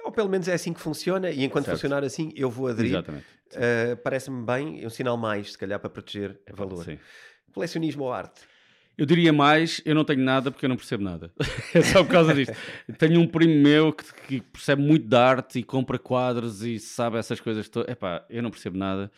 ou 0.04 0.12
pelo 0.12 0.28
menos 0.28 0.48
é 0.48 0.54
assim 0.54 0.72
que 0.72 0.80
funciona, 0.80 1.30
e 1.30 1.44
enquanto 1.44 1.66
certo. 1.66 1.76
funcionar 1.76 2.02
assim, 2.02 2.32
eu 2.34 2.50
vou 2.50 2.68
aderir. 2.68 2.92
Exatamente. 2.92 3.26
Uh, 3.52 3.96
Parece-me 4.02 4.44
bem, 4.44 4.82
é 4.82 4.86
um 4.86 4.90
sinal 4.90 5.16
mais, 5.16 5.52
se 5.52 5.58
calhar, 5.58 5.78
para 5.78 5.90
proteger 5.90 6.40
é, 6.46 6.52
valor. 6.52 6.84
Sim. 6.84 6.98
Colecionismo 7.52 8.04
ou 8.04 8.12
arte? 8.12 8.40
Eu 8.96 9.06
diria 9.06 9.32
mais, 9.32 9.80
eu 9.84 9.94
não 9.94 10.04
tenho 10.04 10.20
nada 10.20 10.50
porque 10.50 10.66
eu 10.66 10.68
não 10.68 10.76
percebo 10.76 11.04
nada. 11.04 11.30
é 11.72 11.82
só 11.82 12.02
por 12.02 12.10
causa 12.10 12.34
disto. 12.34 12.52
tenho 12.98 13.20
um 13.20 13.28
primo 13.28 13.54
meu 13.54 13.92
que, 13.92 14.04
que, 14.26 14.40
percebe 14.40 14.82
muito 14.82 15.06
de 15.06 15.16
arte 15.16 15.60
e 15.60 15.62
compra 15.62 16.00
quadros 16.00 16.62
e 16.62 16.80
sabe 16.80 17.16
essas 17.16 17.40
coisas 17.40 17.68
todas. 17.68 17.88
Epá, 17.90 18.26
eu 18.28 18.42
não 18.42 18.50
percebo 18.50 18.76
nada. 18.76 19.10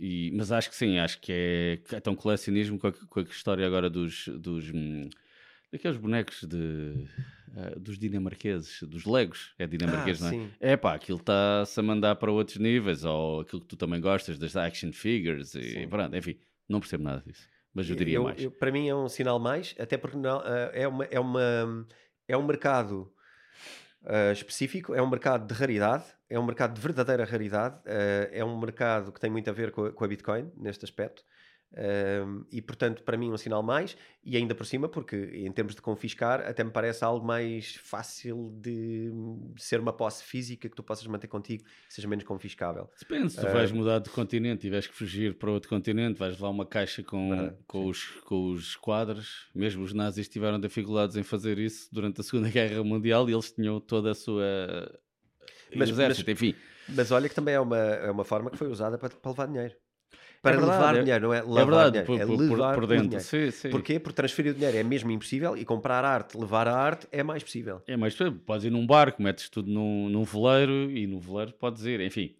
E, 0.00 0.30
mas 0.34 0.50
acho 0.50 0.70
que 0.70 0.74
sim, 0.74 0.98
acho 0.98 1.20
que 1.20 1.30
é, 1.30 1.78
é 1.94 2.00
tão 2.00 2.16
colecionismo 2.16 2.78
com 2.78 2.86
a, 2.86 2.92
com 2.92 3.20
a 3.20 3.22
história 3.22 3.66
agora 3.66 3.90
dos, 3.90 4.28
dos 4.28 4.70
hum, 4.70 5.10
daqueles 5.70 5.98
bonecos 5.98 6.42
de 6.44 6.56
uh, 7.54 7.78
dos 7.78 7.98
dinamarqueses, 7.98 8.82
dos 8.84 9.04
Legos, 9.04 9.52
é 9.58 9.66
dinamarquês, 9.66 10.22
ah, 10.22 10.24
não 10.24 10.28
é? 10.28 10.32
Sim. 10.32 10.50
É 10.58 10.76
pá, 10.76 10.94
aquilo 10.94 11.18
está-se 11.18 11.78
a 11.78 11.82
mandar 11.82 12.16
para 12.16 12.32
outros 12.32 12.56
níveis, 12.56 13.04
ou 13.04 13.40
aquilo 13.40 13.60
que 13.60 13.68
tu 13.68 13.76
também 13.76 14.00
gostas, 14.00 14.38
das 14.38 14.56
action 14.56 14.90
figures, 14.90 15.54
e 15.54 15.70
sim. 15.70 15.88
pronto, 15.88 16.16
enfim, 16.16 16.38
não 16.66 16.80
percebo 16.80 17.04
nada 17.04 17.22
disso. 17.26 17.46
Mas 17.74 17.88
eu 17.88 17.94
diria 17.94 18.16
eu, 18.16 18.24
mais. 18.24 18.42
Eu, 18.42 18.50
para 18.50 18.72
mim 18.72 18.88
é 18.88 18.94
um 18.94 19.06
sinal 19.06 19.38
mais, 19.38 19.74
até 19.78 19.98
porque 19.98 20.16
não, 20.16 20.38
uh, 20.38 20.70
é, 20.72 20.88
uma, 20.88 21.04
é, 21.04 21.20
uma, 21.20 21.86
é 22.26 22.36
um 22.38 22.46
mercado 22.46 23.12
uh, 24.02 24.32
específico, 24.32 24.94
é 24.94 25.02
um 25.02 25.08
mercado 25.08 25.46
de 25.46 25.54
raridade, 25.54 26.04
é 26.28 26.38
um 26.38 26.44
mercado 26.44 26.74
de 26.74 26.80
verdadeira 26.80 27.24
raridade, 27.24 27.76
uh, 27.76 28.28
é 28.32 28.44
um 28.44 28.58
mercado 28.58 29.12
que 29.12 29.20
tem 29.20 29.30
muito 29.30 29.48
a 29.50 29.52
ver 29.52 29.70
com 29.70 29.84
a, 29.84 29.92
com 29.92 30.04
a 30.04 30.08
Bitcoin, 30.08 30.50
neste 30.56 30.84
aspecto. 30.84 31.24
Um, 31.72 32.44
e 32.50 32.60
portanto, 32.60 33.02
para 33.04 33.16
mim, 33.16 33.30
um 33.30 33.36
sinal 33.36 33.62
mais, 33.62 33.96
e 34.24 34.36
ainda 34.36 34.54
por 34.54 34.66
cima, 34.66 34.88
porque 34.88 35.16
em 35.34 35.52
termos 35.52 35.74
de 35.74 35.80
confiscar, 35.80 36.40
até 36.40 36.64
me 36.64 36.70
parece 36.70 37.04
algo 37.04 37.24
mais 37.24 37.76
fácil 37.76 38.52
de, 38.60 39.10
ser 39.56 39.78
uma 39.78 39.92
posse 39.92 40.24
física 40.24 40.68
que 40.68 40.74
tu 40.74 40.82
possas 40.82 41.06
manter 41.06 41.28
contigo, 41.28 41.62
seja 41.88 42.08
menos 42.08 42.24
confiscável. 42.24 42.90
Depende, 42.98 43.30
se 43.30 43.40
tu 43.40 43.46
uh, 43.46 43.52
vais 43.52 43.70
mudar 43.70 44.00
de 44.00 44.10
continente 44.10 44.66
e 44.66 44.70
vais 44.70 44.86
fugir 44.86 45.34
para 45.34 45.50
outro 45.50 45.68
continente, 45.68 46.18
vais 46.18 46.34
levar 46.34 46.48
uma 46.48 46.66
caixa 46.66 47.04
com, 47.04 47.32
uh, 47.32 47.56
com, 47.66 47.86
os, 47.86 48.04
com 48.24 48.50
os 48.50 48.74
quadros. 48.74 49.48
Mesmo 49.54 49.84
os 49.84 49.92
nazis 49.92 50.28
tiveram 50.28 50.58
dificuldades 50.58 51.16
em 51.16 51.22
fazer 51.22 51.58
isso 51.58 51.88
durante 51.92 52.20
a 52.20 52.24
Segunda 52.24 52.48
Guerra 52.50 52.82
Mundial 52.82 53.28
e 53.30 53.32
eles 53.32 53.52
tinham 53.52 53.78
toda 53.80 54.10
a 54.10 54.14
sua. 54.14 54.44
Mas, 55.74 55.88
exército, 55.88 56.28
mas, 56.28 56.42
enfim. 56.42 56.56
Mas 56.88 57.12
olha 57.12 57.28
que 57.28 57.34
também 57.34 57.54
é 57.54 57.60
uma, 57.60 57.78
é 57.78 58.10
uma 58.10 58.24
forma 58.24 58.50
que 58.50 58.56
foi 58.56 58.66
usada 58.66 58.98
para, 58.98 59.10
para 59.10 59.30
levar 59.30 59.46
dinheiro 59.46 59.76
para 60.42 60.56
é 60.56 60.60
levar 60.60 60.96
é, 60.96 61.02
dinheiro, 61.02 61.28
não 61.28 61.34
é 61.34 61.42
lavar 61.42 61.60
é 61.60 61.64
verdade, 61.64 61.90
dinheiro, 61.90 62.06
por, 62.06 62.20
é 62.20 62.48
levar 62.48 62.74
por, 62.74 62.80
por 62.80 62.86
dentro. 62.86 63.04
dinheiro. 63.04 63.24
Sim, 63.24 63.50
sim. 63.50 63.70
Porquê? 63.70 63.98
Porque 64.00 64.16
transferir 64.16 64.52
o 64.52 64.54
dinheiro 64.54 64.76
é 64.76 64.82
mesmo 64.82 65.10
impossível 65.10 65.56
e 65.56 65.64
comprar 65.64 66.04
arte, 66.04 66.38
levar 66.38 66.66
a 66.66 66.74
arte 66.74 67.06
é 67.12 67.22
mais 67.22 67.42
possível. 67.42 67.82
É 67.86 67.96
mais 67.96 68.14
possível. 68.14 68.40
Podes 68.46 68.64
ir 68.64 68.70
num 68.70 68.86
barco, 68.86 69.22
metes 69.22 69.48
tudo 69.48 69.70
num, 69.70 70.08
num 70.08 70.24
veleiro 70.24 70.90
e 70.90 71.06
no 71.06 71.20
veleiro 71.20 71.52
podes 71.52 71.84
ir, 71.84 72.00
enfim. 72.00 72.34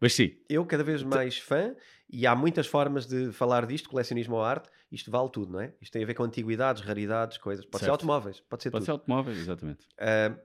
Mas 0.00 0.14
sim. 0.14 0.32
Eu 0.48 0.64
cada 0.64 0.82
vez 0.82 1.02
mais 1.02 1.38
fã 1.38 1.74
e 2.08 2.26
há 2.26 2.34
muitas 2.34 2.66
formas 2.66 3.06
de 3.06 3.32
falar 3.32 3.66
disto, 3.66 3.88
colecionismo 3.90 4.36
ou 4.36 4.42
arte, 4.42 4.68
isto 4.90 5.10
vale 5.10 5.28
tudo, 5.30 5.52
não 5.52 5.60
é? 5.60 5.72
Isto 5.80 5.92
tem 5.92 6.02
a 6.02 6.06
ver 6.06 6.14
com 6.14 6.24
antiguidades, 6.24 6.82
raridades, 6.82 7.38
coisas. 7.38 7.64
Pode 7.64 7.80
certo. 7.80 7.84
ser 7.84 7.90
automóveis, 7.90 8.40
pode 8.40 8.62
ser 8.62 8.70
pode 8.70 8.82
tudo. 8.82 8.86
ser 8.86 8.92
automóveis, 8.92 9.38
exatamente. 9.38 9.86
Uh, 9.98 10.36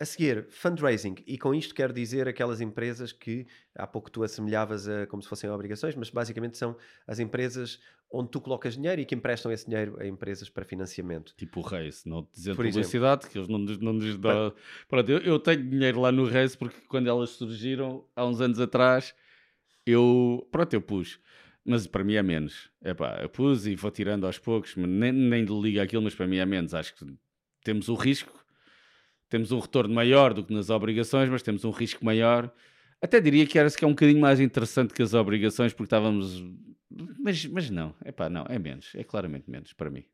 a 0.00 0.04
seguir, 0.06 0.46
fundraising, 0.48 1.16
e 1.26 1.36
com 1.36 1.54
isto 1.54 1.74
quero 1.74 1.92
dizer 1.92 2.26
aquelas 2.26 2.62
empresas 2.62 3.12
que 3.12 3.46
há 3.74 3.86
pouco 3.86 4.10
tu 4.10 4.22
assemelhavas 4.22 4.88
a 4.88 5.06
como 5.06 5.22
se 5.22 5.28
fossem 5.28 5.50
obrigações, 5.50 5.94
mas 5.94 6.08
basicamente 6.08 6.56
são 6.56 6.74
as 7.06 7.18
empresas 7.18 7.78
onde 8.10 8.30
tu 8.30 8.40
colocas 8.40 8.76
dinheiro 8.76 9.02
e 9.02 9.04
que 9.04 9.14
emprestam 9.14 9.52
esse 9.52 9.66
dinheiro 9.66 10.00
a 10.00 10.06
empresas 10.06 10.48
para 10.48 10.64
financiamento. 10.64 11.34
Tipo 11.36 11.60
o 11.60 11.62
Reis, 11.62 12.02
não 12.06 12.26
dizendo 12.32 12.56
Por 12.56 12.64
publicidade, 12.64 13.26
exemplo. 13.26 13.30
que 13.30 13.38
eles 13.38 13.48
não, 13.48 13.58
não 13.58 13.92
nos 13.92 14.16
dão. 14.16 14.54
Pronto, 14.88 15.10
eu, 15.10 15.18
eu, 15.18 15.38
tenho 15.38 15.68
dinheiro 15.68 16.00
lá 16.00 16.10
no 16.10 16.24
Reis 16.24 16.56
porque 16.56 16.80
quando 16.88 17.06
elas 17.06 17.30
surgiram 17.30 18.02
há 18.16 18.24
uns 18.24 18.40
anos 18.40 18.58
atrás, 18.58 19.14
eu. 19.84 20.48
Pronto, 20.50 20.72
eu 20.72 20.80
pus. 20.80 21.20
Mas 21.62 21.86
para 21.86 22.02
mim 22.02 22.14
é 22.14 22.22
menos. 22.22 22.70
É 22.80 22.94
pá, 22.94 23.18
eu 23.20 23.28
pus 23.28 23.66
e 23.66 23.76
vou 23.76 23.90
tirando 23.90 24.24
aos 24.24 24.38
poucos, 24.38 24.74
nem, 24.76 25.12
nem 25.12 25.44
liga 25.44 25.82
aquilo, 25.82 26.02
mas 26.02 26.14
para 26.14 26.26
mim 26.26 26.38
é 26.38 26.46
menos. 26.46 26.72
Acho 26.72 26.94
que 26.94 27.04
temos 27.62 27.90
o 27.90 27.94
risco 27.94 28.39
temos 29.30 29.52
um 29.52 29.60
retorno 29.60 29.94
maior 29.94 30.34
do 30.34 30.44
que 30.44 30.52
nas 30.52 30.68
obrigações, 30.68 31.28
mas 31.30 31.40
temos 31.40 31.64
um 31.64 31.70
risco 31.70 32.04
maior. 32.04 32.52
Até 33.00 33.20
diria 33.20 33.46
que 33.46 33.58
era 33.58 33.70
que 33.70 33.84
é 33.84 33.88
um 33.88 33.92
bocadinho 33.92 34.20
mais 34.20 34.40
interessante 34.40 34.92
que 34.92 35.02
as 35.02 35.14
obrigações, 35.14 35.72
porque 35.72 35.84
estávamos. 35.84 36.44
Mas, 37.18 37.46
mas 37.46 37.70
não, 37.70 37.94
é 38.04 38.10
pá, 38.10 38.28
não, 38.28 38.44
é 38.48 38.58
menos, 38.58 38.92
é 38.94 39.04
claramente 39.04 39.48
menos 39.48 39.72
para 39.72 39.88
mim. 39.88 40.04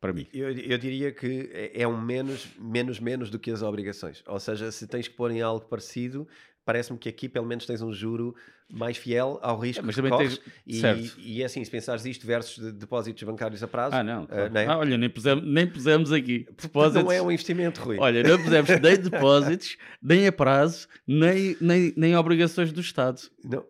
Para 0.00 0.12
mim. 0.12 0.26
Eu, 0.32 0.50
eu 0.50 0.78
diria 0.78 1.12
que 1.12 1.50
é, 1.52 1.82
é 1.82 1.88
um 1.88 2.00
menos, 2.00 2.48
menos, 2.58 2.98
menos 2.98 3.30
do 3.30 3.38
que 3.38 3.50
as 3.50 3.62
obrigações. 3.62 4.24
Ou 4.26 4.40
seja, 4.40 4.72
se 4.72 4.86
tens 4.86 5.06
que 5.06 5.14
pôr 5.14 5.30
em 5.30 5.42
algo 5.42 5.66
parecido, 5.66 6.26
parece-me 6.64 6.98
que 6.98 7.08
aqui 7.08 7.28
pelo 7.28 7.46
menos 7.46 7.66
tens 7.66 7.82
um 7.82 7.92
juro 7.92 8.34
mais 8.72 8.96
fiel 8.96 9.38
ao 9.42 9.58
risco 9.58 9.82
é, 9.82 9.86
mas 9.86 9.96
também 9.96 10.10
corres. 10.10 10.38
Tens... 10.64 11.16
E, 11.18 11.38
e 11.38 11.42
é 11.42 11.44
assim, 11.44 11.64
se 11.64 11.70
pensares 11.70 12.04
isto 12.04 12.26
versus 12.26 12.64
de 12.64 12.72
depósitos 12.72 13.22
bancários 13.24 13.62
a 13.62 13.68
prazo... 13.68 13.96
Ah, 13.96 14.04
não. 14.04 14.26
Claro. 14.26 14.50
Uh, 14.50 14.54
não 14.54 14.60
é? 14.60 14.66
ah, 14.66 14.78
olha, 14.78 14.96
nem 14.96 15.10
pusemos, 15.10 15.44
nem 15.44 15.66
pusemos 15.66 16.12
aqui. 16.12 16.46
Depósitos... 16.60 17.02
Não 17.02 17.12
é 17.12 17.20
um 17.20 17.30
investimento, 17.30 17.80
Rui. 17.80 17.96
Olha, 17.98 18.22
não 18.22 18.38
pusemos 18.38 18.70
nem 18.80 18.96
depósitos, 18.96 19.76
nem 20.00 20.26
a 20.26 20.32
prazo, 20.32 20.86
nem, 21.06 21.56
nem, 21.60 21.92
nem 21.96 22.16
obrigações 22.16 22.72
do 22.72 22.80
Estado. 22.80 23.20
Não. 23.44 23.64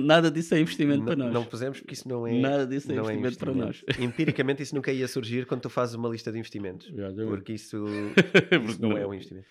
Nada 0.00 0.30
disso 0.30 0.54
é 0.54 0.60
investimento 0.60 1.00
não, 1.00 1.06
para 1.06 1.16
nós. 1.16 1.32
Não 1.32 1.44
pusemos 1.44 1.80
porque 1.80 1.94
isso 1.94 2.08
não 2.08 2.26
é... 2.26 2.38
Nada 2.38 2.66
disso 2.66 2.90
é, 2.90 2.94
investimento, 2.94 3.10
é 3.10 3.14
investimento, 3.14 3.38
para 3.38 3.66
nós. 3.66 3.84
Empiricamente 3.98 4.62
isso 4.62 4.74
nunca 4.74 4.92
ia 4.92 5.08
surgir 5.08 5.46
quando 5.46 5.62
tu 5.62 5.70
fazes 5.70 5.94
uma 5.94 6.08
lista 6.08 6.30
de 6.30 6.38
investimentos. 6.38 6.92
Porque 7.28 7.54
isso, 7.54 7.84
isso 8.68 8.80
não, 8.80 8.90
não 8.90 8.98
é 8.98 9.06
um 9.06 9.14
investimento. 9.14 9.46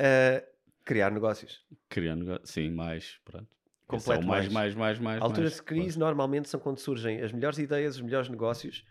Uh, 0.00 0.50
Criar 0.90 1.12
negócios. 1.12 1.64
Criar 1.88 2.16
negócios, 2.16 2.50
sim, 2.50 2.68
mais, 2.68 3.20
pronto. 3.24 3.46
Completo 3.86 4.26
mais, 4.26 4.48
mais, 4.48 4.74
mais, 4.74 4.98
mais. 4.98 5.22
Alturas 5.22 5.54
de 5.54 5.62
crise 5.62 5.96
normalmente 5.96 6.48
são 6.48 6.58
quando 6.58 6.80
surgem 6.80 7.22
as 7.22 7.30
melhores 7.30 7.58
ideias, 7.58 7.94
os 7.94 8.02
melhores 8.02 8.28
negócios. 8.28 8.84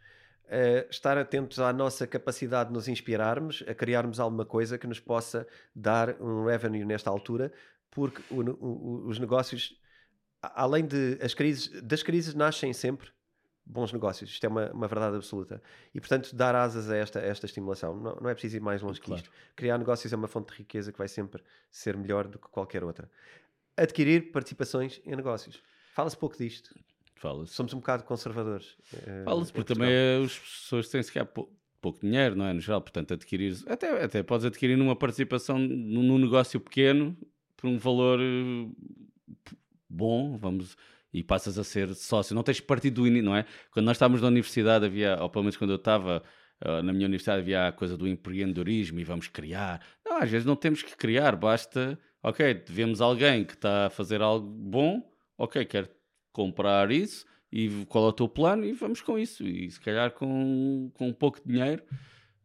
Uh, 0.45 0.89
estar 0.89 1.18
atentos 1.18 1.60
à 1.60 1.74
nossa 1.74 2.08
capacidade 2.08 2.70
de 2.70 2.74
nos 2.74 2.88
inspirarmos, 2.88 3.66
a 3.68 3.74
criarmos 3.74 4.18
alguma 4.18 4.45
coisa 4.45 4.78
que 4.78 4.88
nos 4.88 5.02
possa 5.02 5.45
dar 5.76 6.16
um 6.22 6.45
revenue 6.45 6.86
nesta 6.86 7.10
altura, 7.10 7.52
porque 7.91 8.24
o, 8.34 8.50
o, 8.50 9.08
os 9.10 9.20
negócios, 9.20 9.78
além 10.41 10.88
de 10.88 11.20
as 11.22 11.34
crises, 11.34 11.82
das 11.82 12.02
crises 12.02 12.34
nascem 12.34 12.72
sempre 12.72 13.10
bons 13.70 13.94
negócios. 13.94 14.32
Isto 14.32 14.46
é 14.46 14.50
uma, 14.50 14.72
uma 14.72 14.88
verdade 14.88 15.16
absoluta. 15.16 15.62
E, 15.94 16.00
portanto, 16.00 16.36
dar 16.36 16.56
asas 16.56 16.90
a 16.90 16.98
esta, 16.98 17.20
a 17.20 17.24
esta 17.24 17.46
estimulação. 17.46 17.96
Não, 17.96 18.16
não 18.16 18.30
é 18.30 18.34
preciso 18.34 18.58
ir 18.58 18.60
mais 18.60 18.82
longe 18.82 19.00
claro. 19.00 19.22
que 19.22 19.28
isto. 19.28 19.36
Criar 19.56 19.78
negócios 19.78 20.12
é 20.12 20.16
uma 20.16 20.28
fonte 20.28 20.52
de 20.52 20.58
riqueza 20.58 20.92
que 20.92 20.98
vai 20.98 21.08
sempre 21.08 21.44
ser 21.72 21.96
melhor 21.96 22.28
do 22.28 22.40
que 22.40 22.48
qualquer 22.50 22.84
outra. 22.84 23.10
Adquirir 23.78 24.32
participações 24.32 25.00
em 25.06 25.16
negócios. 25.16 25.62
Fala-se 25.94 26.18
pouco 26.18 26.38
disto. 26.38 26.74
Fala-se. 27.16 27.54
Somos 27.54 27.74
um 27.74 27.78
bocado 27.78 28.04
conservadores. 28.04 28.76
Uh, 28.94 29.24
Fala-se, 29.26 29.54
porque 29.54 29.74
também 29.74 30.24
as 30.26 30.38
pessoas 30.38 30.90
têm 30.90 31.04
sequer 31.04 31.26
pouco 31.26 32.00
dinheiro, 32.02 32.36
não 32.36 32.46
é? 32.46 32.54
No 32.54 32.60
geral, 32.60 32.82
portanto, 32.82 33.14
adquirir. 33.14 33.56
Até, 33.68 34.04
até 34.04 34.24
podes 34.24 34.46
adquirir 34.46 34.78
numa 34.78 34.96
participação 34.96 35.60
num 35.60 36.18
negócio 36.18 36.60
pequeno 36.60 37.16
por 37.56 37.68
um 37.68 37.78
valor 37.78 38.20
eh, 38.20 38.70
bom, 39.90 40.38
vamos 40.38 40.78
e 41.14 41.24
passas 41.24 41.57
a 41.57 41.64
ser 41.64 41.93
sócio. 41.95 42.36
Não 42.36 42.43
tens 42.43 42.60
partido 42.60 43.01
do 43.01 43.07
início, 43.07 43.26
não 43.26 43.36
é? 43.36 43.45
Quando 43.72 43.86
nós 43.86 43.97
estávamos 43.97 44.22
na 44.22 44.28
universidade, 44.28 44.86
havia, 44.86 45.18
ou 45.22 45.30
pelo 45.30 45.43
menos 45.43 45.57
quando 45.57 45.72
eu 45.72 45.78
estava 45.78 46.24
uh, 46.64 46.84
na 46.84 46.93
minha 46.93 47.05
universidade, 47.05 47.41
havia 47.41 47.68
a 47.68 47.72
coisa 47.72 47.97
do 47.97 48.07
empreendedorismo 48.07 48.99
e 48.99 49.03
vamos 49.03 49.28
criar. 49.28 49.82
Não, 50.05 50.18
às 50.18 50.30
vezes 50.30 50.45
não 50.45 50.55
temos 50.55 50.84
que 50.84 50.95
criar, 50.95 51.36
basta, 51.36 51.99
ok, 52.24 52.64
vemos 52.68 53.01
alguém 53.01 53.43
que 53.43 53.53
está 53.53 53.88
a 53.88 53.89
fazer 53.89 54.22
algo 54.22 54.47
bom, 54.47 55.01
ok, 55.38 55.66
quer 55.66 55.89
comprar 56.32 56.91
isso 56.91 57.26
e 57.51 57.86
qual 57.88 58.05
é 58.05 58.07
o 58.10 58.14
teu 58.14 58.30
plano 58.30 58.64
e 58.64 58.74
vamos 58.74 59.01
com 59.01 59.18
isso. 59.18 59.43
E 59.43 59.70
se 59.72 59.80
calhar 59.80 60.12
com, 60.12 60.91
com 60.93 61.07
um 61.07 61.14
pouco 61.14 61.41
de 61.41 61.51
dinheiro. 61.51 61.84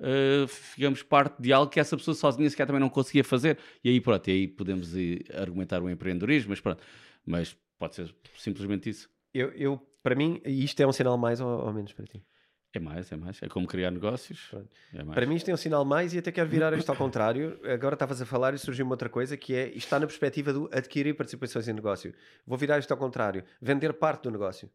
Uh, 0.00 0.48
ficamos 0.48 1.04
parte 1.04 1.40
de 1.40 1.52
algo 1.52 1.70
que 1.70 1.78
essa 1.78 1.96
pessoa 1.96 2.16
sozinha 2.16 2.50
sequer 2.50 2.66
também 2.66 2.80
não 2.80 2.90
conseguia 2.90 3.22
fazer 3.22 3.58
e 3.82 3.88
aí 3.88 4.00
pronto, 4.00 4.28
e 4.28 4.32
aí 4.32 4.48
podemos 4.48 4.92
argumentar 5.32 5.80
o 5.80 5.88
empreendedorismo, 5.88 6.50
mas 6.50 6.60
pronto, 6.60 6.82
mas 7.24 7.56
Pode 7.84 7.96
ser 7.96 8.14
simplesmente 8.38 8.88
isso. 8.88 9.10
Eu, 9.34 9.50
eu 9.50 9.78
para 10.02 10.14
mim, 10.14 10.40
isto 10.42 10.80
é 10.80 10.86
um 10.86 10.92
sinal 10.92 11.18
mais 11.18 11.38
ou, 11.38 11.66
ou 11.66 11.70
menos 11.70 11.92
para 11.92 12.06
ti? 12.06 12.24
É 12.72 12.80
mais, 12.80 13.12
é 13.12 13.16
mais. 13.16 13.42
É 13.42 13.46
como 13.46 13.66
criar 13.66 13.90
negócios. 13.90 14.52
É 14.94 15.04
para 15.04 15.26
mim 15.26 15.34
isto 15.34 15.50
é 15.50 15.52
um 15.52 15.56
sinal 15.58 15.84
mais 15.84 16.14
e 16.14 16.18
até 16.18 16.32
quero 16.32 16.48
virar 16.48 16.72
isto 16.72 16.88
ao 16.88 16.96
contrário. 16.96 17.60
Agora 17.62 17.94
estavas 17.94 18.22
a 18.22 18.24
falar 18.24 18.54
e 18.54 18.58
surgiu 18.58 18.86
uma 18.86 18.94
outra 18.94 19.10
coisa 19.10 19.36
que 19.36 19.54
é, 19.54 19.68
está 19.76 20.00
na 20.00 20.06
perspectiva 20.06 20.50
do 20.50 20.66
adquirir 20.72 21.14
participações 21.14 21.68
em 21.68 21.74
negócio. 21.74 22.14
Vou 22.46 22.56
virar 22.56 22.78
isto 22.78 22.90
ao 22.90 22.96
contrário. 22.96 23.44
Vender 23.60 23.92
parte 23.92 24.22
do 24.22 24.30
negócio. 24.30 24.70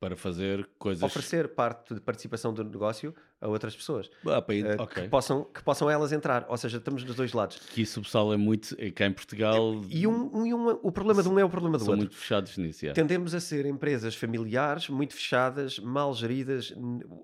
Para 0.00 0.16
fazer 0.16 0.68
coisas... 0.76 1.04
Oferecer 1.04 1.54
parte 1.54 1.94
de 1.94 2.00
participação 2.00 2.52
do 2.52 2.64
negócio 2.64 3.14
a 3.40 3.48
outras 3.48 3.76
pessoas 3.76 4.10
ah, 4.26 4.42
ir, 4.52 4.64
uh, 4.64 4.82
okay. 4.82 5.02
que, 5.02 5.08
possam, 5.08 5.44
que 5.44 5.62
possam 5.62 5.90
elas 5.90 6.12
entrar. 6.12 6.46
Ou 6.48 6.56
seja, 6.56 6.78
estamos 6.78 7.04
dos 7.04 7.14
dois 7.14 7.32
lados. 7.32 7.58
Que 7.58 7.82
isso 7.82 8.00
o 8.00 8.02
pessoal 8.02 8.32
é 8.32 8.36
muito. 8.36 8.74
Cá 8.94 9.06
em 9.06 9.12
Portugal. 9.12 9.82
E, 9.90 10.06
um, 10.06 10.30
um, 10.34 10.54
um, 10.54 10.78
o 10.82 10.90
problema 10.90 11.22
de 11.22 11.28
um 11.28 11.38
é 11.38 11.44
o 11.44 11.48
problema 11.48 11.76
do 11.76 11.84
são 11.84 11.92
outro. 11.92 12.06
muito 12.06 12.16
fechados 12.16 12.56
nisso. 12.56 12.86
Tendemos 12.94 13.34
a 13.34 13.40
ser 13.40 13.66
empresas 13.66 14.14
familiares, 14.14 14.88
muito 14.88 15.14
fechadas, 15.14 15.78
mal 15.78 16.14
geridas, 16.14 16.72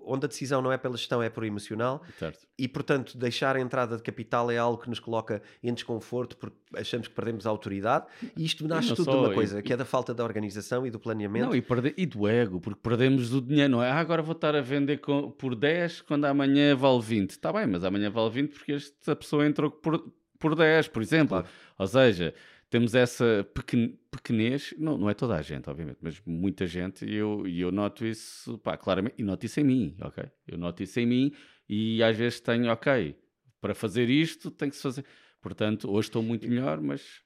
onde 0.05 0.25
a 0.25 0.27
decisão 0.27 0.61
não 0.61 0.71
é 0.71 0.77
pela 0.77 0.95
gestão, 0.95 1.21
é 1.23 1.29
por 1.29 1.43
emocional. 1.43 2.03
Certo. 2.19 2.45
E, 2.57 2.67
portanto, 2.67 3.17
deixar 3.17 3.55
a 3.55 3.59
entrada 3.59 3.97
de 3.97 4.03
capital 4.03 4.51
é 4.51 4.57
algo 4.57 4.81
que 4.81 4.89
nos 4.89 4.99
coloca 4.99 5.41
em 5.63 5.73
desconforto 5.73 6.37
porque 6.37 6.57
achamos 6.75 7.07
que 7.07 7.13
perdemos 7.13 7.47
a 7.47 7.49
autoridade. 7.49 8.05
E 8.37 8.45
isto 8.45 8.67
nasce 8.67 8.89
tudo 8.89 9.05
só, 9.05 9.11
de 9.11 9.17
uma 9.17 9.33
coisa, 9.33 9.59
e, 9.59 9.63
que 9.63 9.73
é 9.73 9.77
da 9.77 9.85
falta 9.85 10.13
da 10.13 10.23
organização 10.23 10.85
e 10.85 10.91
do 10.91 10.99
planeamento. 10.99 11.47
Não, 11.47 11.55
e, 11.55 11.61
perde, 11.61 11.93
e 11.97 12.05
do 12.05 12.27
ego, 12.27 12.59
porque 12.59 12.79
perdemos 12.81 13.33
o 13.33 13.41
dinheiro, 13.41 13.71
não 13.71 13.83
é? 13.83 13.89
Ah, 13.89 13.97
agora 13.97 14.21
vou 14.21 14.33
estar 14.33 14.55
a 14.55 14.61
vender 14.61 14.97
com, 14.97 15.31
por 15.31 15.55
10 15.55 16.00
quando 16.03 16.25
amanhã 16.25 16.75
vale 16.75 17.01
20. 17.01 17.31
Está 17.31 17.51
bem, 17.51 17.67
mas 17.67 17.83
amanhã 17.83 18.09
vale 18.09 18.29
20 18.29 18.51
porque 18.51 18.73
esta 18.73 19.15
pessoa 19.15 19.45
entrou 19.45 19.69
por, 19.71 20.11
por 20.39 20.55
10, 20.55 20.87
por 20.89 21.01
exemplo. 21.01 21.39
Claro. 21.39 21.47
Ou 21.77 21.87
seja, 21.87 22.33
temos 22.69 22.95
essa 22.95 23.45
pequen, 23.53 23.99
pequenez, 24.09 24.73
não, 24.77 24.97
não 24.97 25.09
é 25.09 25.13
toda 25.13 25.35
a 25.35 25.41
gente, 25.41 25.69
obviamente, 25.69 25.97
mas 26.01 26.21
muita 26.25 26.65
gente, 26.65 27.05
e 27.05 27.15
eu, 27.15 27.45
e 27.45 27.59
eu 27.59 27.69
noto 27.69 28.05
isso, 28.05 28.57
pá, 28.59 28.77
claramente, 28.77 29.15
e 29.17 29.23
noto 29.23 29.45
isso 29.45 29.59
em 29.59 29.63
mim, 29.63 29.95
ok? 30.01 30.23
Eu 30.47 30.57
noto 30.57 30.81
isso 30.81 30.97
em 30.99 31.05
mim 31.05 31.33
e 31.67 32.01
às 32.01 32.15
vezes 32.15 32.39
tenho, 32.39 32.71
ok, 32.71 33.15
para 33.59 33.75
fazer 33.75 34.09
isto 34.09 34.49
tem 34.49 34.69
que 34.69 34.77
se 34.77 34.81
fazer. 34.81 35.05
Portanto, 35.41 35.91
hoje 35.91 36.07
estou 36.07 36.23
muito 36.23 36.47
melhor, 36.47 36.79
mas 36.79 37.21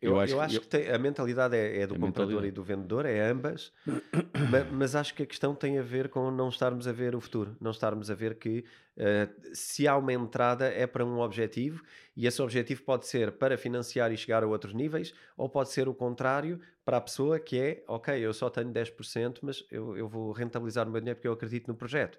Eu, 0.00 0.12
eu 0.12 0.20
acho, 0.20 0.32
eu 0.32 0.40
acho 0.40 0.56
eu... 0.56 0.60
que 0.60 0.68
tem, 0.68 0.88
a 0.90 0.98
mentalidade 0.98 1.56
é, 1.56 1.80
é 1.80 1.86
do 1.86 1.94
a 1.94 1.98
comprador 1.98 2.44
e 2.44 2.50
do 2.50 2.62
vendedor, 2.62 3.04
é 3.04 3.20
ambas, 3.28 3.72
mas, 4.50 4.70
mas, 4.70 4.94
acho 4.94 5.12
que 5.14 5.24
a 5.24 5.26
questão 5.26 5.54
tem 5.54 5.78
a 5.78 5.82
ver 5.82 6.08
com 6.08 6.30
não 6.30 6.48
estarmos 6.48 6.86
a 6.86 6.92
ver 6.92 7.16
o 7.16 7.20
futuro, 7.20 7.56
não 7.60 7.72
estarmos 7.72 8.10
a 8.10 8.14
ver 8.14 8.36
que 8.36 8.64
uh, 8.96 9.50
se 9.52 9.88
há 9.88 9.96
uma 9.96 10.12
entrada 10.12 10.66
é 10.66 10.86
para 10.86 11.04
um 11.04 11.18
objetivo 11.18 11.82
e 12.16 12.26
esse 12.26 12.40
objetivo 12.40 12.82
pode 12.82 13.06
ser 13.06 13.32
para 13.32 13.58
financiar 13.58 14.12
e 14.12 14.16
chegar 14.16 14.44
a 14.44 14.46
outros 14.46 14.72
níveis, 14.72 15.12
ou 15.36 15.48
pode 15.48 15.70
ser 15.70 15.88
o 15.88 15.94
contrário 15.94 16.60
para 16.84 16.96
a 16.96 17.00
pessoa 17.00 17.38
que 17.38 17.58
é, 17.58 17.84
ok, 17.86 18.18
eu 18.18 18.32
só 18.32 18.48
tenho 18.48 18.72
10%, 18.72 19.38
mas 19.42 19.64
eu, 19.70 19.96
eu 19.96 20.08
vou 20.08 20.32
rentabilizar 20.32 20.88
o 20.88 20.90
meu 20.90 21.00
dinheiro 21.00 21.16
porque 21.16 21.28
eu 21.28 21.32
acredito 21.32 21.68
no 21.68 21.74
projeto. 21.74 22.18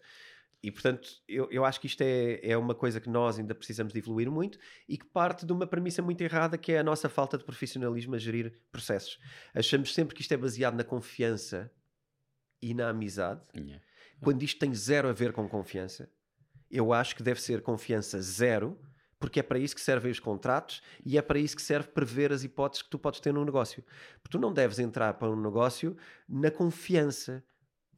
E, 0.62 0.70
portanto, 0.72 1.10
eu, 1.28 1.48
eu 1.50 1.64
acho 1.64 1.80
que 1.80 1.88
isto 1.88 2.02
é, 2.02 2.40
é 2.44 2.58
uma 2.58 2.76
coisa 2.76 3.00
que 3.00 3.10
nós 3.10 3.40
ainda 3.40 3.56
precisamos 3.56 3.94
de 3.94 4.00
evoluir 4.00 4.30
muito 4.30 4.60
e 4.90 4.98
que 4.98 5.06
parte 5.06 5.46
de 5.46 5.54
uma 5.54 5.66
premissa 5.66 6.02
muito 6.02 6.22
errada, 6.22 6.58
que 6.58 6.74
é 6.74 6.80
a 6.80 6.84
nossa 6.84 7.08
falta 7.08 7.38
de 7.38 7.46
profissionalismo 7.46 8.16
a 8.16 8.18
gerir 8.18 8.60
processos. 8.72 9.18
Achamos 9.54 9.94
sempre 9.94 10.14
que 10.14 10.22
isto 10.22 10.34
é 10.34 10.38
baseado 10.38 10.76
na 10.76 10.84
confiança 10.84 11.72
e 12.62 12.74
na 12.74 12.90
amizade, 12.90 13.42
yeah. 13.56 13.82
quando 14.22 14.44
isto 14.44 14.60
tem 14.60 14.76
zero 14.76 15.08
a 15.08 15.14
ver 15.14 15.32
com 15.32 15.48
confiança. 15.48 16.12
Eu 16.70 16.92
acho 16.92 17.16
que 17.16 17.24
deve 17.24 17.42
ser 17.42 17.62
confiança 17.62 18.22
zero, 18.22 18.78
porque 19.18 19.40
é 19.40 19.44
para 19.44 19.58
isso 19.58 19.76
que 19.76 19.82
servem 19.82 20.12
os 20.12 20.20
contratos 20.20 20.82
e 21.06 21.18
é 21.18 21.22
para 21.22 21.40
isso 21.40 21.56
que 21.56 21.62
serve 21.62 21.88
prever 21.88 22.34
as 22.34 22.44
hipóteses 22.44 22.84
que 22.84 22.90
tu 22.90 23.00
podes 23.00 23.22
ter 23.22 23.34
num 23.34 23.46
negócio. 23.46 23.82
Porque 24.22 24.38
tu 24.38 24.40
não 24.40 24.52
deves 24.52 24.78
entrar 24.78 25.14
para 25.14 25.32
um 25.32 25.42
negócio 25.42 25.96
na 26.28 26.52
confiança 26.52 27.44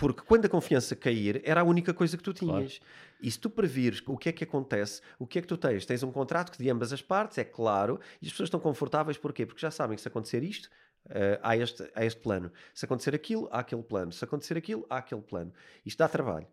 porque 0.02 0.24
quando 0.24 0.46
a 0.46 0.50
confiança 0.50 0.96
cair, 0.96 1.44
era 1.46 1.62
a 1.62 1.64
única 1.64 1.94
coisa 1.94 2.18
que 2.18 2.24
tu 2.24 2.34
tinhas. 2.34 2.80
Claro. 2.80 2.94
E 3.22 3.30
se 3.30 3.38
tu 3.38 3.52
previres 3.52 4.02
o 4.08 4.18
que 4.18 4.30
é 4.30 4.32
que 4.32 4.44
acontece, 4.44 5.00
o 5.20 5.28
que 5.28 5.38
é 5.38 5.42
que 5.44 5.48
tu 5.48 5.56
tens? 5.56 5.86
Tens 5.86 6.02
um 6.02 6.12
contrato 6.12 6.52
que 6.52 6.58
de 6.58 6.68
ambas 6.72 6.92
as 6.92 7.04
partes, 7.04 7.38
é 7.38 7.44
claro, 7.44 8.00
e 8.20 8.26
as 8.26 8.32
pessoas 8.32 8.48
estão 8.48 8.60
confortáveis, 8.60 9.16
porquê? 9.20 9.46
Porque 9.46 9.62
já 9.62 9.70
sabem 9.70 9.96
que 9.96 10.02
se 10.02 10.08
acontecer 10.08 10.42
isto, 10.42 10.72
uh, 11.06 11.38
há, 11.44 11.56
este, 11.56 11.88
há 11.94 12.04
este 12.04 12.20
plano. 12.20 12.52
Se 12.74 12.84
acontecer 12.84 13.14
aquilo, 13.14 13.48
há 13.52 13.60
aquele 13.60 13.84
plano. 13.84 14.12
Se 14.12 14.26
acontecer 14.26 14.58
aquilo, 14.58 14.88
há 14.90 14.98
aquele 14.98 15.22
plano. 15.22 15.54
Isto 15.86 16.00
dá 16.00 16.10
trabalho. 16.10 16.48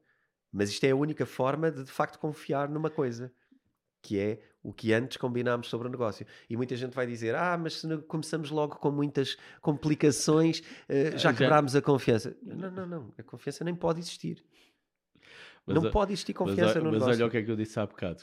Mas 0.52 0.68
isto 0.68 0.84
é 0.84 0.90
a 0.90 0.96
única 0.96 1.24
forma 1.24 1.70
de, 1.70 1.84
de 1.84 1.90
facto, 1.90 2.18
confiar 2.18 2.68
numa 2.68 2.90
coisa 2.90 3.32
que 4.02 4.18
é 4.20 4.42
o 4.68 4.72
que 4.72 4.92
antes 4.92 5.16
combinámos 5.16 5.68
sobre 5.68 5.88
o 5.88 5.90
negócio. 5.90 6.26
E 6.48 6.56
muita 6.56 6.76
gente 6.76 6.94
vai 6.94 7.06
dizer: 7.06 7.34
Ah, 7.34 7.56
mas 7.56 7.80
se 7.80 7.98
começamos 8.02 8.50
logo 8.50 8.76
com 8.76 8.90
muitas 8.90 9.36
complicações, 9.62 10.60
uh, 10.60 11.16
já 11.16 11.32
quebrámos 11.32 11.74
a 11.74 11.80
confiança. 11.80 12.36
Não, 12.42 12.70
não, 12.70 12.86
não. 12.86 13.14
A 13.18 13.22
confiança 13.22 13.64
nem 13.64 13.74
pode 13.74 14.00
existir. 14.00 14.44
Mas, 15.66 15.74
não 15.74 15.90
pode 15.90 16.12
existir 16.12 16.34
confiança 16.34 16.74
mas, 16.74 16.76
no 16.76 16.84
mas 16.84 16.92
negócio. 16.92 17.08
Mas 17.08 17.20
olha 17.20 17.26
o 17.26 17.30
que 17.30 17.36
é 17.38 17.42
que 17.42 17.50
eu 17.50 17.56
disse 17.56 17.80
há 17.80 17.86
bocado. 17.86 18.22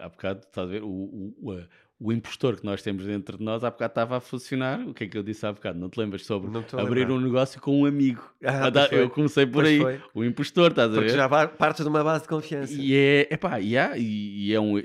Há 0.00 0.08
bocado, 0.08 0.40
estás 0.40 0.68
a 0.68 0.70
ver, 0.70 0.82
o, 0.82 0.88
o, 0.88 1.34
o, 1.42 1.64
o 2.00 2.12
impostor 2.12 2.56
que 2.56 2.64
nós 2.64 2.82
temos 2.82 3.04
dentro 3.04 3.38
de 3.38 3.44
nós, 3.44 3.64
há 3.64 3.70
bocado 3.70 3.90
estava 3.90 4.16
a 4.16 4.20
funcionar. 4.20 4.80
O 4.80 4.94
que 4.94 5.04
é 5.04 5.06
que 5.08 5.18
eu 5.18 5.22
disse 5.22 5.46
há 5.46 5.52
bocado? 5.52 5.78
Não 5.78 5.88
te 5.88 5.98
lembras 5.98 6.24
sobre 6.24 6.50
abrir 6.76 7.10
um 7.10 7.20
negócio 7.20 7.60
com 7.60 7.80
um 7.80 7.84
amigo? 7.84 8.32
Ah, 8.44 8.70
eu 8.92 9.10
comecei 9.10 9.46
por 9.46 9.64
aí. 9.64 9.80
Foi. 9.80 10.00
O 10.12 10.24
impostor, 10.24 10.70
estás 10.70 10.90
Porque 10.90 11.10
a 11.10 11.26
ver? 11.28 11.38
já 11.40 11.48
partes 11.48 11.84
de 11.84 11.88
uma 11.88 12.02
base 12.02 12.22
de 12.22 12.28
confiança. 12.28 12.72
E 12.72 12.94
é, 12.94 13.28
epá, 13.32 13.56
yeah, 13.56 13.96
e, 13.96 14.48
e 14.48 14.54
é 14.54 14.60
um 14.60 14.80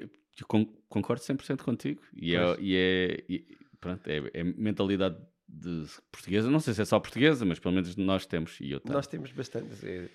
concordo 0.89 1.23
100% 1.23 1.61
contigo. 1.61 2.01
E 2.13 2.35
é, 2.35 2.55
e 2.59 2.75
é, 2.75 3.23
e, 3.29 3.57
pronto, 3.79 4.05
é, 4.07 4.29
é, 4.33 4.43
mentalidade 4.43 5.17
de 5.47 5.85
portuguesa. 6.11 6.49
Não 6.49 6.59
sei 6.59 6.73
se 6.73 6.81
é 6.81 6.85
só 6.85 6.99
portuguesa, 6.99 7.43
mas 7.45 7.59
pelo 7.59 7.73
menos 7.73 7.95
nós 7.95 8.25
temos. 8.25 8.59
E 8.59 8.71
eu 8.71 8.81
Nós 8.85 9.07
temos 9.07 9.31
bastante. 9.31 9.67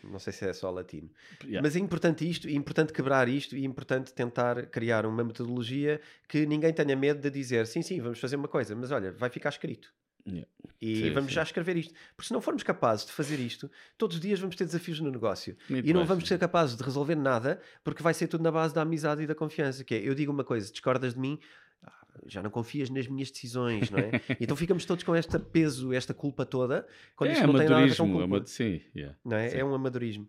Não 0.04 0.18
sei 0.18 0.32
se 0.32 0.46
é 0.46 0.52
só 0.52 0.70
latino. 0.70 1.10
Yeah. 1.42 1.60
Mas 1.62 1.74
é 1.74 1.80
importante 1.80 2.28
isto, 2.28 2.46
é 2.46 2.52
importante 2.52 2.92
quebrar 2.92 3.28
isto 3.28 3.56
e 3.56 3.62
é 3.62 3.66
importante 3.66 4.12
tentar 4.12 4.66
criar 4.66 5.06
uma 5.06 5.24
metodologia 5.24 6.00
que 6.28 6.46
ninguém 6.46 6.72
tenha 6.72 6.94
medo 6.94 7.20
de 7.20 7.30
dizer 7.30 7.66
sim, 7.66 7.82
sim, 7.82 8.00
vamos 8.00 8.20
fazer 8.20 8.36
uma 8.36 8.48
coisa, 8.48 8.76
mas 8.76 8.90
olha, 8.90 9.10
vai 9.12 9.28
ficar 9.30 9.48
escrito. 9.48 9.92
Yeah. 10.26 10.48
E 10.80 10.96
sim, 10.96 11.10
vamos 11.12 11.30
sim. 11.30 11.36
já 11.36 11.42
escrever 11.42 11.76
isto. 11.76 11.94
Porque 12.16 12.28
se 12.28 12.32
não 12.32 12.40
formos 12.40 12.62
capazes 12.62 13.06
de 13.06 13.12
fazer 13.12 13.38
isto, 13.38 13.70
todos 13.98 14.16
os 14.16 14.22
dias 14.22 14.40
vamos 14.40 14.56
ter 14.56 14.64
desafios 14.64 15.00
no 15.00 15.10
negócio. 15.10 15.56
Muito 15.68 15.88
e 15.88 15.92
não 15.92 16.04
vamos 16.04 16.26
ser 16.26 16.38
capazes 16.38 16.76
de 16.76 16.82
resolver 16.82 17.14
nada, 17.14 17.60
porque 17.82 18.02
vai 18.02 18.14
ser 18.14 18.26
tudo 18.28 18.42
na 18.42 18.50
base 18.50 18.74
da 18.74 18.82
amizade 18.82 19.22
e 19.22 19.26
da 19.26 19.34
confiança. 19.34 19.84
Que 19.84 19.94
é, 19.94 19.98
eu 19.98 20.14
digo 20.14 20.32
uma 20.32 20.44
coisa, 20.44 20.70
discordas 20.70 21.14
de 21.14 21.20
mim, 21.20 21.38
ah, 21.82 21.92
já 22.26 22.42
não 22.42 22.50
confias 22.50 22.88
nas 22.90 23.06
minhas 23.06 23.30
decisões, 23.30 23.90
não 23.90 23.98
é? 23.98 24.10
então 24.40 24.56
ficamos 24.56 24.84
todos 24.84 25.04
com 25.04 25.14
este 25.14 25.38
peso, 25.38 25.92
esta 25.92 26.14
culpa 26.14 26.46
toda, 26.46 26.86
quando 27.16 27.30
é, 27.30 27.32
isto 27.34 27.46
não 27.46 27.54
tem 27.54 27.68
nada 27.68 27.82
a 27.82 27.86
ver 27.86 27.96
com 27.96 28.12
culpa. 28.12 28.36
É, 28.38 28.46
sim, 28.46 28.82
yeah, 28.96 29.16
não 29.24 29.36
é? 29.36 29.58
é 29.58 29.64
um 29.64 29.74
amadorismo. 29.74 30.28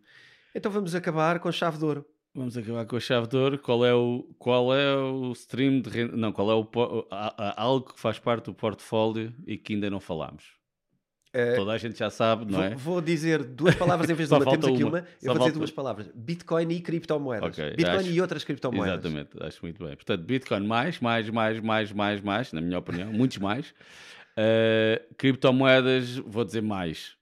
Então 0.53 0.72
vamos 0.72 0.95
acabar 0.95 1.39
com 1.39 1.51
chave 1.51 1.77
de 1.77 1.85
ouro. 1.85 2.05
Vamos 2.35 2.57
acabar 2.57 2.85
com 2.85 2.97
a 2.97 2.99
chave 2.99 3.27
de 3.27 3.37
ouro. 3.37 3.57
Qual 3.57 3.85
é 3.85 3.93
o, 3.93 4.27
qual 4.37 4.75
é 4.75 4.93
o 4.93 5.31
stream 5.31 5.79
de 5.79 5.89
renda? 5.89 6.17
Não, 6.17 6.33
qual 6.33 6.51
é 6.51 6.53
o, 6.53 6.67
algo 7.55 7.93
que 7.93 7.99
faz 7.99 8.19
parte 8.19 8.45
do 8.45 8.53
portfólio 8.53 9.33
e 9.47 9.57
que 9.57 9.73
ainda 9.73 9.89
não 9.89 10.01
falámos? 10.01 10.43
Uh, 11.33 11.55
Toda 11.55 11.71
a 11.71 11.77
gente 11.77 11.97
já 11.97 12.09
sabe, 12.09 12.45
não 12.45 12.59
vou, 12.59 12.63
é? 12.63 12.75
Vou 12.75 13.01
dizer 13.01 13.41
duas 13.43 13.75
palavras 13.75 14.09
em 14.09 14.13
vez 14.13 14.27
de 14.27 14.35
uma. 14.35 14.45
Temos 14.45 14.67
aqui 14.67 14.83
uma. 14.83 15.05
Eu 15.21 15.33
vou 15.33 15.39
dizer 15.39 15.57
duas 15.57 15.71
palavras: 15.71 16.09
Bitcoin 16.13 16.71
e 16.71 16.81
criptomoedas. 16.81 17.57
Okay, 17.57 17.71
Bitcoin 17.71 17.97
acho, 17.97 18.09
e 18.09 18.21
outras 18.21 18.43
criptomoedas. 18.43 18.99
Exatamente, 19.05 19.29
acho 19.41 19.59
muito 19.61 19.85
bem. 19.85 19.95
Portanto, 19.95 20.21
Bitcoin 20.21 20.67
mais, 20.67 20.99
mais, 20.99 21.29
mais, 21.29 21.59
mais, 21.61 21.91
mais, 21.93 22.21
mais, 22.21 22.51
na 22.51 22.59
minha 22.59 22.79
opinião, 22.79 23.13
muitos 23.13 23.37
mais. 23.37 23.69
Uh, 23.69 25.01
criptomoedas, 25.17 26.17
vou 26.17 26.43
dizer 26.43 26.61
mais. 26.61 27.15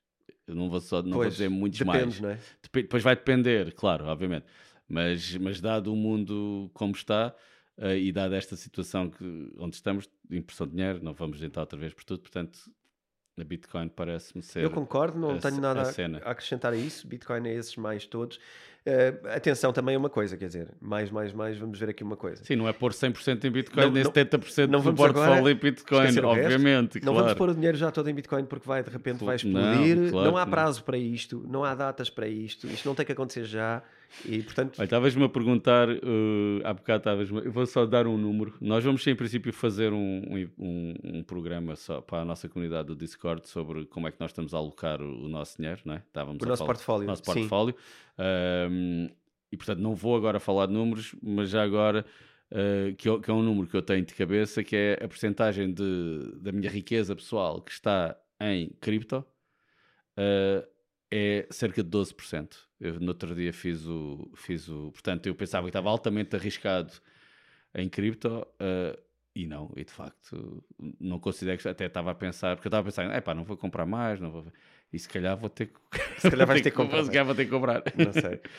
Eu 0.47 0.55
não 0.55 0.69
vou, 0.69 0.81
só, 0.81 1.01
não 1.01 1.11
pois, 1.11 1.25
vou 1.25 1.29
dizer 1.29 1.49
muitos 1.49 1.79
depende, 1.79 2.03
mais. 2.03 2.19
Não 2.19 2.29
é? 2.29 2.37
Depois 2.73 3.01
vai 3.01 3.15
depender, 3.15 3.73
claro, 3.73 4.05
obviamente. 4.05 4.45
Mas, 4.93 5.35
mas 5.37 5.59
dado 5.59 5.91
o 5.91 5.95
mundo 5.95 6.69
como 6.71 6.93
está 6.93 7.33
uh, 7.79 7.87
e 7.87 8.11
dada 8.11 8.35
esta 8.35 8.55
situação 8.55 9.09
que, 9.09 9.51
onde 9.57 9.75
estamos, 9.75 10.07
impressão 10.29 10.67
de 10.67 10.75
dinheiro, 10.75 10.99
não 11.01 11.13
vamos 11.13 11.41
entrar 11.41 11.63
outra 11.63 11.79
vez 11.79 11.93
por 11.93 12.03
tudo, 12.03 12.21
portanto, 12.21 12.59
a 13.39 13.43
Bitcoin 13.43 13.89
parece-me 13.89 14.43
ser. 14.43 14.63
Eu 14.63 14.69
concordo, 14.69 15.17
não 15.17 15.31
a, 15.31 15.37
tenho 15.39 15.59
nada 15.59 15.81
a, 15.81 16.27
a, 16.27 16.31
acrescentar 16.31 16.71
a 16.71 16.75
isso. 16.75 17.07
Bitcoin 17.07 17.47
é 17.47 17.55
esses 17.55 17.75
mais 17.75 18.05
todos. 18.05 18.37
Uh, 18.85 19.27
atenção 19.29 19.73
também 19.73 19.95
é 19.95 19.97
uma 19.97 20.09
coisa, 20.09 20.37
quer 20.37 20.45
dizer, 20.45 20.67
mais, 20.79 21.09
mais, 21.09 21.33
mais, 21.33 21.57
vamos 21.57 21.79
ver 21.79 21.89
aqui 21.89 22.03
uma 22.03 22.17
coisa. 22.17 22.43
Sim, 22.43 22.57
não 22.57 22.67
é 22.67 22.73
pôr 22.73 22.91
100% 22.91 23.43
em 23.45 23.49
Bitcoin, 23.49 23.85
não, 23.85 23.91
nem 23.91 24.03
70% 24.03 24.67
não 24.67 24.81
do 24.81 24.93
portfólio 24.93 25.49
em 25.49 25.55
Bitcoin, 25.55 26.19
obviamente. 26.19 27.03
Não 27.03 27.15
vamos 27.15 27.33
pôr 27.33 27.49
o 27.49 27.55
dinheiro 27.55 27.77
já 27.77 27.89
todo 27.89 28.09
em 28.09 28.13
Bitcoin 28.13 28.45
porque 28.45 28.67
vai, 28.67 28.83
de 28.83 28.89
repente, 28.91 29.23
vai 29.23 29.37
explodir. 29.37 29.95
Não, 29.95 30.11
claro 30.11 30.31
não 30.31 30.37
há 30.37 30.45
prazo 30.45 30.79
não. 30.79 30.85
para 30.85 30.97
isto, 30.97 31.43
não 31.47 31.63
há 31.63 31.73
datas 31.73 32.09
para 32.09 32.27
isto, 32.27 32.67
isto 32.67 32.87
não 32.87 32.93
tem 32.93 33.05
que 33.05 33.13
acontecer 33.13 33.45
já. 33.45 33.81
E, 34.25 34.41
portanto... 34.43 34.81
estavas-me 34.81 35.23
a 35.23 35.29
perguntar, 35.29 35.89
uh, 35.89 36.61
há 36.63 36.73
bocado 36.73 36.99
estavas 36.99 37.29
eu 37.29 37.51
vou 37.51 37.65
só 37.65 37.85
dar 37.85 38.07
um 38.07 38.17
número. 38.17 38.53
Nós 38.61 38.83
vamos, 38.83 39.05
em 39.05 39.15
princípio, 39.15 39.51
fazer 39.51 39.91
um, 39.91 40.21
um, 40.57 40.93
um, 41.03 41.23
programa 41.23 41.75
só 41.75 41.99
para 41.99 42.21
a 42.21 42.25
nossa 42.25 42.47
comunidade 42.47 42.87
do 42.87 42.95
Discord 42.95 43.47
sobre 43.47 43.85
como 43.85 44.07
é 44.07 44.11
que 44.11 44.19
nós 44.19 44.31
estamos 44.31 44.53
a 44.53 44.57
alocar 44.57 45.01
o, 45.01 45.25
o 45.25 45.27
nosso 45.27 45.57
dinheiro, 45.57 45.81
não 45.85 45.95
é? 45.95 45.97
Estávamos 45.97 46.41
o 46.41 46.45
nosso 46.45 46.65
portfólio. 46.65 47.07
Nosso 47.07 47.23
portfólio. 47.23 47.75
Um, 48.69 49.09
e, 49.51 49.57
portanto, 49.57 49.79
não 49.79 49.95
vou 49.95 50.15
agora 50.15 50.39
falar 50.39 50.67
de 50.67 50.73
números, 50.73 51.15
mas 51.21 51.49
já 51.49 51.63
agora, 51.63 52.05
uh, 52.51 52.95
que, 52.95 53.19
que, 53.19 53.31
é 53.31 53.33
um 53.33 53.43
número 53.43 53.67
que 53.67 53.75
eu 53.75 53.81
tenho 53.81 54.05
de 54.05 54.13
cabeça, 54.13 54.63
que 54.63 54.75
é 54.75 54.99
a 55.03 55.07
porcentagem 55.07 55.73
de, 55.73 56.33
da 56.37 56.51
minha 56.51 56.69
riqueza 56.69 57.15
pessoal 57.15 57.61
que 57.61 57.71
está 57.71 58.17
em 58.39 58.69
cripto, 58.79 59.25
uh, 60.17 60.72
é 61.15 61.45
cerca 61.51 61.83
de 61.83 61.89
12%. 61.91 62.55
Eu 62.79 62.99
no 62.99 63.09
outro 63.09 63.35
dia 63.35 63.53
fiz 63.53 63.85
o, 63.85 64.31
fiz 64.35 64.67
o. 64.67 64.91
Portanto, 64.91 65.27
eu 65.27 65.35
pensava 65.35 65.65
que 65.65 65.69
estava 65.69 65.87
altamente 65.87 66.35
arriscado 66.35 66.91
em 67.75 67.87
cripto 67.87 68.39
uh, 68.39 68.99
e 69.35 69.45
não, 69.45 69.71
e 69.75 69.83
de 69.83 69.91
facto 69.91 70.63
não 70.99 71.19
considero 71.19 71.59
que. 71.59 71.67
Até 71.67 71.85
estava 71.85 72.09
a 72.09 72.15
pensar, 72.15 72.55
porque 72.55 72.67
eu 72.67 72.69
estava 72.69 72.81
a 72.81 72.91
pensar, 72.91 73.15
é 73.15 73.21
pá, 73.21 73.35
não 73.35 73.43
vou 73.43 73.55
comprar 73.55 73.85
mais, 73.85 74.19
não 74.19 74.31
vou. 74.31 74.47
E 74.91 74.97
se 74.97 75.07
calhar 75.07 75.37
vou 75.37 75.51
ter 75.51 75.67
que. 75.67 76.19
Se 76.19 76.31
calhar 76.31 76.47
vais 76.47 76.61
ter 76.63 76.71
que 76.71 76.77
comprar. 76.77 77.03
Se 77.03 77.09
calhar 77.11 77.25
vou 77.25 77.35
ter 77.35 77.45
que 77.45 77.51
comprar. 77.51 77.83
Não 77.95 78.11
sei. 78.11 78.41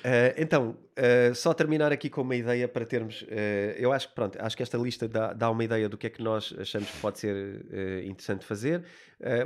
Uh, 0.00 0.32
então, 0.36 0.70
uh, 0.70 1.34
só 1.34 1.52
terminar 1.52 1.92
aqui 1.92 2.08
com 2.08 2.22
uma 2.22 2.34
ideia 2.34 2.66
para 2.66 2.86
termos. 2.86 3.22
Uh, 3.22 3.76
eu 3.76 3.92
acho 3.92 4.08
que 4.08 4.14
pronto, 4.14 4.38
acho 4.40 4.56
que 4.56 4.62
esta 4.62 4.78
lista 4.78 5.06
dá, 5.06 5.32
dá, 5.34 5.50
uma 5.50 5.62
ideia 5.62 5.88
do 5.88 5.98
que 5.98 6.06
é 6.06 6.10
que 6.10 6.22
nós 6.22 6.54
achamos 6.58 6.90
que 6.90 6.98
pode 6.98 7.18
ser 7.18 8.04
interessante 8.04 8.44
fazer. 8.44 8.84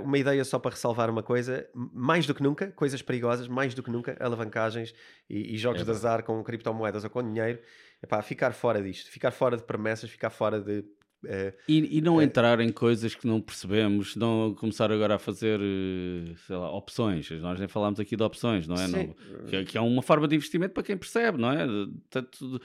uma 0.03 0.17
ideia 0.17 0.45
só 0.45 0.59
para 0.59 0.71
ressalvar 0.71 1.11
uma 1.11 1.23
coisa: 1.23 1.67
mais 1.75 2.27
do 2.27 2.35
que 2.35 2.43
nunca, 2.43 2.69
coisas 2.73 3.03
perigosas, 3.03 3.49
mais 3.49 3.75
do 3.75 3.83
que 3.83 3.91
nunca, 3.91 4.17
alavancagens 4.21 4.95
e, 5.29 5.55
e 5.55 5.59
jogos 5.59 5.83
é 5.83 5.85
de 5.85 5.91
azar 5.91 6.23
com 6.23 6.43
criptomoedas 6.45 7.03
ou 7.03 7.11
com 7.11 7.23
dinheiro. 7.23 7.59
Epá, 8.03 8.21
ficar 8.23 8.53
fora 8.53 8.83
disto, 8.83 9.11
ficar 9.11 9.31
fora 9.31 9.57
de 9.57 9.63
promessas, 9.65 10.11
ficar 10.11 10.31
fora 10.31 10.61
de 10.61 10.85
é, 11.27 11.55
e, 11.69 11.99
e, 11.99 12.01
não 12.01 12.21
é, 12.21 12.25
entrar 12.25 12.61
em 12.61 12.71
coisas 12.71 13.15
que 13.15 13.27
não 13.27 13.41
percebemos, 13.41 14.17
não 14.17 14.55
começar 14.55 14.91
agora 14.91 15.17
a 15.17 15.19
fazer, 15.19 15.61
eh, 15.61 16.35
sei 16.47 16.57
lá, 16.57 16.71
opções. 16.71 17.31
Nós 17.41 17.59
nem 17.59 17.69
falámos 17.69 18.01
aqui 18.01 18.17
de 18.17 18.23
opções, 18.23 18.67
não 18.67 18.77
é? 18.77 18.87
Não, 18.87 19.15
que, 19.47 19.65
que, 19.65 19.79
é 19.79 19.81
uma 19.81 20.03
forma 20.03 20.29
de 20.29 20.37
investimento 20.37 20.75
para 20.75 20.83
quem 20.83 20.97
percebe, 20.97 21.39
não 21.39 21.51
é? 21.51 21.67
Tanto, 22.11 22.61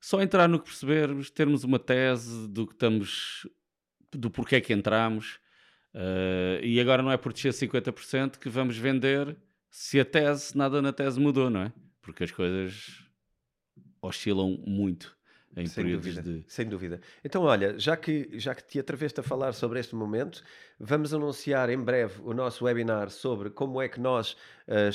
só 0.00 0.22
entrar 0.22 0.48
no 0.48 0.58
que 0.58 0.66
percebermos, 0.66 1.30
termos 1.30 1.64
uma 1.64 1.78
tese 1.78 2.48
do 2.48 2.66
que 2.66 2.74
estamos, 2.74 3.48
do 4.12 4.30
porquê 4.30 4.60
que 4.60 4.72
entramos. 4.72 5.38
Uh, 5.94 6.62
e 6.62 6.78
agora 6.78 7.02
não 7.02 7.10
é 7.10 7.16
por 7.16 7.32
descer 7.32 7.52
50% 7.52 8.38
que 8.38 8.50
vamos 8.50 8.76
vender 8.76 9.34
se 9.70 9.98
a 9.98 10.04
tese, 10.04 10.56
nada 10.56 10.82
na 10.82 10.92
tese 10.92 11.18
mudou, 11.18 11.48
não 11.48 11.62
é? 11.62 11.72
Porque 12.02 12.24
as 12.24 12.30
coisas 12.30 13.02
oscilam 14.00 14.62
muito. 14.66 15.15
Em 15.56 15.66
sem 15.66 15.82
períodos 15.82 16.14
dúvida, 16.14 16.22
de. 16.22 16.44
Sem 16.46 16.68
dúvida. 16.68 17.00
Então, 17.24 17.42
olha, 17.42 17.78
já 17.78 17.96
que, 17.96 18.28
já 18.34 18.54
que 18.54 18.62
te 18.62 18.78
atreveste 18.78 19.20
a 19.20 19.22
falar 19.22 19.52
sobre 19.54 19.80
este 19.80 19.94
momento, 19.94 20.42
vamos 20.78 21.14
anunciar 21.14 21.70
em 21.70 21.78
breve 21.78 22.20
o 22.22 22.34
nosso 22.34 22.66
webinar 22.66 23.08
sobre 23.08 23.48
como 23.48 23.80
é 23.80 23.88
que 23.88 23.98
nós 23.98 24.32
uh, 24.68 24.90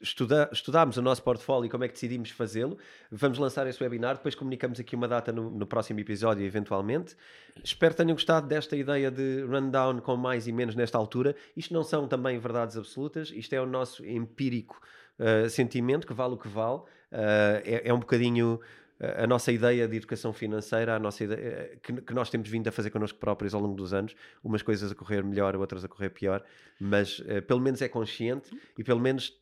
estuda, 0.00 0.48
estudámos 0.52 0.96
o 0.96 1.02
nosso 1.02 1.24
portfólio 1.24 1.66
e 1.66 1.68
como 1.68 1.82
é 1.82 1.88
que 1.88 1.94
decidimos 1.94 2.30
fazê-lo. 2.30 2.78
Vamos 3.10 3.36
lançar 3.38 3.66
esse 3.66 3.82
webinar, 3.82 4.16
depois 4.16 4.36
comunicamos 4.36 4.78
aqui 4.78 4.94
uma 4.94 5.08
data 5.08 5.32
no, 5.32 5.50
no 5.50 5.66
próximo 5.66 5.98
episódio, 5.98 6.46
eventualmente. 6.46 7.16
Espero 7.64 7.92
que 7.92 7.98
tenham 8.02 8.14
gostado 8.14 8.46
desta 8.46 8.76
ideia 8.76 9.10
de 9.10 9.42
rundown 9.42 10.00
com 10.00 10.16
mais 10.16 10.46
e 10.46 10.52
menos 10.52 10.76
nesta 10.76 10.96
altura. 10.96 11.34
Isto 11.56 11.74
não 11.74 11.82
são 11.82 12.06
também 12.06 12.38
verdades 12.38 12.76
absolutas, 12.76 13.32
isto 13.34 13.52
é 13.54 13.60
o 13.60 13.66
nosso 13.66 14.06
empírico 14.06 14.80
uh, 15.18 15.50
sentimento, 15.50 16.06
que 16.06 16.14
vale 16.14 16.34
o 16.34 16.38
que 16.38 16.48
vale. 16.48 16.78
Uh, 17.10 17.62
é, 17.64 17.88
é 17.88 17.94
um 17.94 17.98
bocadinho 17.98 18.60
a 18.98 19.26
nossa 19.26 19.52
ideia 19.52 19.86
de 19.86 19.96
educação 19.96 20.32
financeira, 20.32 20.96
a 20.96 20.98
nossa 20.98 21.24
ideia, 21.24 21.38
eh, 21.38 21.78
que, 21.82 21.92
que, 22.00 22.14
nós 22.14 22.30
temos 22.30 22.48
vindo 22.48 22.66
a 22.68 22.72
fazer 22.72 22.90
connosco 22.90 23.18
próprios 23.18 23.54
ao 23.54 23.60
longo 23.60 23.74
dos 23.74 23.92
anos, 23.92 24.14
umas 24.42 24.62
coisas 24.62 24.90
a 24.90 24.94
correr 24.94 25.22
melhor, 25.22 25.54
outras 25.56 25.84
a 25.84 25.88
correr 25.88 26.10
pior, 26.10 26.42
mas 26.80 27.18
uh, 27.18 27.42
pelo 27.46 27.60
menos 27.60 27.82
é 27.82 27.88
consciente 27.88 28.50
e 28.78 28.82
pelo 28.82 29.00
menos 29.00 29.38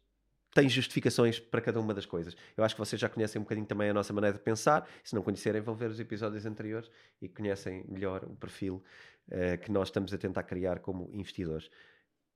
tem 0.53 0.69
justificações 0.69 1.39
para 1.39 1.61
cada 1.61 1.81
uma 1.81 1.95
das 1.95 2.07
coisas. 2.07 2.37
Eu 2.57 2.65
acho 2.65 2.75
que 2.75 2.81
vocês 2.81 3.01
já 3.01 3.09
conhecem 3.09 3.41
um 3.41 3.45
bocadinho 3.45 3.67
também 3.67 3.91
a 3.91 3.95
nossa 3.95 4.13
maneira 4.13 4.37
de 4.37 4.43
pensar, 4.43 4.89
se 5.03 5.15
não 5.15 5.23
conhecerem, 5.23 5.61
vão 5.61 5.75
ver 5.75 5.91
os 5.91 6.01
episódios 6.01 6.45
anteriores 6.47 6.91
e 7.23 7.29
conhecem 7.29 7.85
melhor 7.89 8.25
o 8.25 8.35
perfil 8.35 8.83
uh, 9.29 9.59
que 9.59 9.71
nós 9.71 9.89
estamos 9.89 10.13
a 10.13 10.19
tentar 10.19 10.43
criar 10.43 10.81
como 10.81 11.11
investidores. 11.13 11.71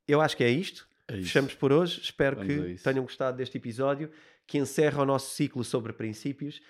Eu 0.06 0.20
acho 0.20 0.36
que 0.36 0.44
é 0.44 0.50
isto. 0.50 0.88
É 1.08 1.14
Fechamos 1.14 1.54
por 1.54 1.72
hoje. 1.72 2.00
Espero 2.00 2.36
Vamos 2.36 2.54
que 2.54 2.82
tenham 2.82 3.02
gostado 3.02 3.36
deste 3.36 3.56
episódio 3.56 4.10
que 4.46 4.58
encerra 4.58 5.02
o 5.02 5.06
nosso 5.06 5.34
ciclo 5.34 5.62
sobre 5.62 5.92
princípios 5.92 6.60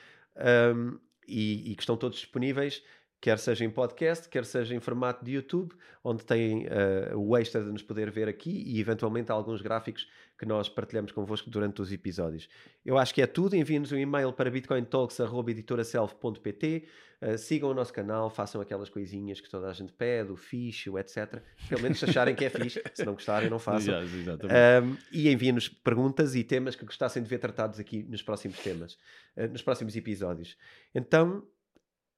um, 0.75 0.99
e, 1.27 1.73
e, 1.73 1.75
que 1.75 1.83
estão 1.83 1.97
todos 1.97 2.19
disponíveis, 2.19 2.83
quer 3.21 3.39
seja 3.39 3.65
em 3.65 3.71
podcast, 3.71 4.29
quer 4.29 4.45
seja 4.45 4.75
em 4.75 4.81
formato 4.81 5.25
de 5.25 5.33
YouTube, 5.33 5.75
onde 6.03 6.25
tem 6.25 6.67
uh, 6.67 7.19
o 7.19 7.37
extra 7.37 7.63
de 7.63 7.71
nos 7.71 7.83
poder 7.83 8.11
ver 8.11 8.29
aqui 8.29 8.63
e 8.67 8.81
eventualmente 8.81 9.31
alguns 9.31 9.61
gráficos 9.61 10.09
que 10.39 10.47
nós 10.47 10.69
partilhamos 10.69 11.11
convosco 11.11 11.51
durante 11.51 11.83
os 11.83 11.91
episódios. 11.91 12.49
Eu 12.85 12.97
acho 12.97 13.13
que 13.13 13.21
é 13.21 13.27
tudo. 13.27 13.57
Enviem-nos 13.57 13.91
um 13.91 13.99
e-mail 13.99 14.33
para 14.33 14.49
bitcointalks.editoracel.pt. 14.49 16.87
Uh, 17.21 17.37
sigam 17.37 17.71
o 17.71 17.75
nosso 17.75 17.93
canal, 17.93 18.31
façam 18.31 18.61
aquelas 18.61 18.89
coisinhas 18.89 19.41
que 19.41 19.51
toda 19.51 19.69
a 19.69 19.73
gente 19.73 19.93
pede, 19.93 20.31
o 20.31 20.37
fixe, 20.37 20.89
etc. 20.91 21.43
Pelo 21.69 21.83
menos 21.83 22.01
acharem 22.05 22.37
que 22.37 22.45
é 22.45 22.51
fixe. 22.51 22.81
Se 22.95 23.05
não 23.05 23.15
gostarem, 23.15 23.51
não 23.51 23.59
façam. 23.59 24.01
Yes, 24.01 24.13
um, 24.15 24.97
e 25.11 25.29
enviem-nos 25.29 25.69
perguntas 25.69 26.37
e 26.37 26.45
temas 26.45 26.77
que 26.77 26.85
gostassem 26.85 27.21
de 27.21 27.29
ver 27.29 27.39
tratados 27.39 27.81
aqui 27.81 28.05
nos 28.05 28.23
próximos 28.23 28.61
temas, 28.61 28.97
uh, 29.37 29.49
nos 29.51 29.63
próximos 29.63 29.97
episódios. 29.97 30.57
Então, 30.95 31.45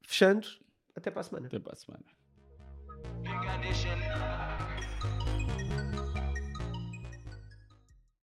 fechando, 0.02 0.47
até 0.94 1.10
para 1.10 1.20
a 1.20 1.24
semana. 1.24 1.47
Até 1.47 1.59
para 1.59 1.72
a 1.72 1.76
semana. 1.76 2.05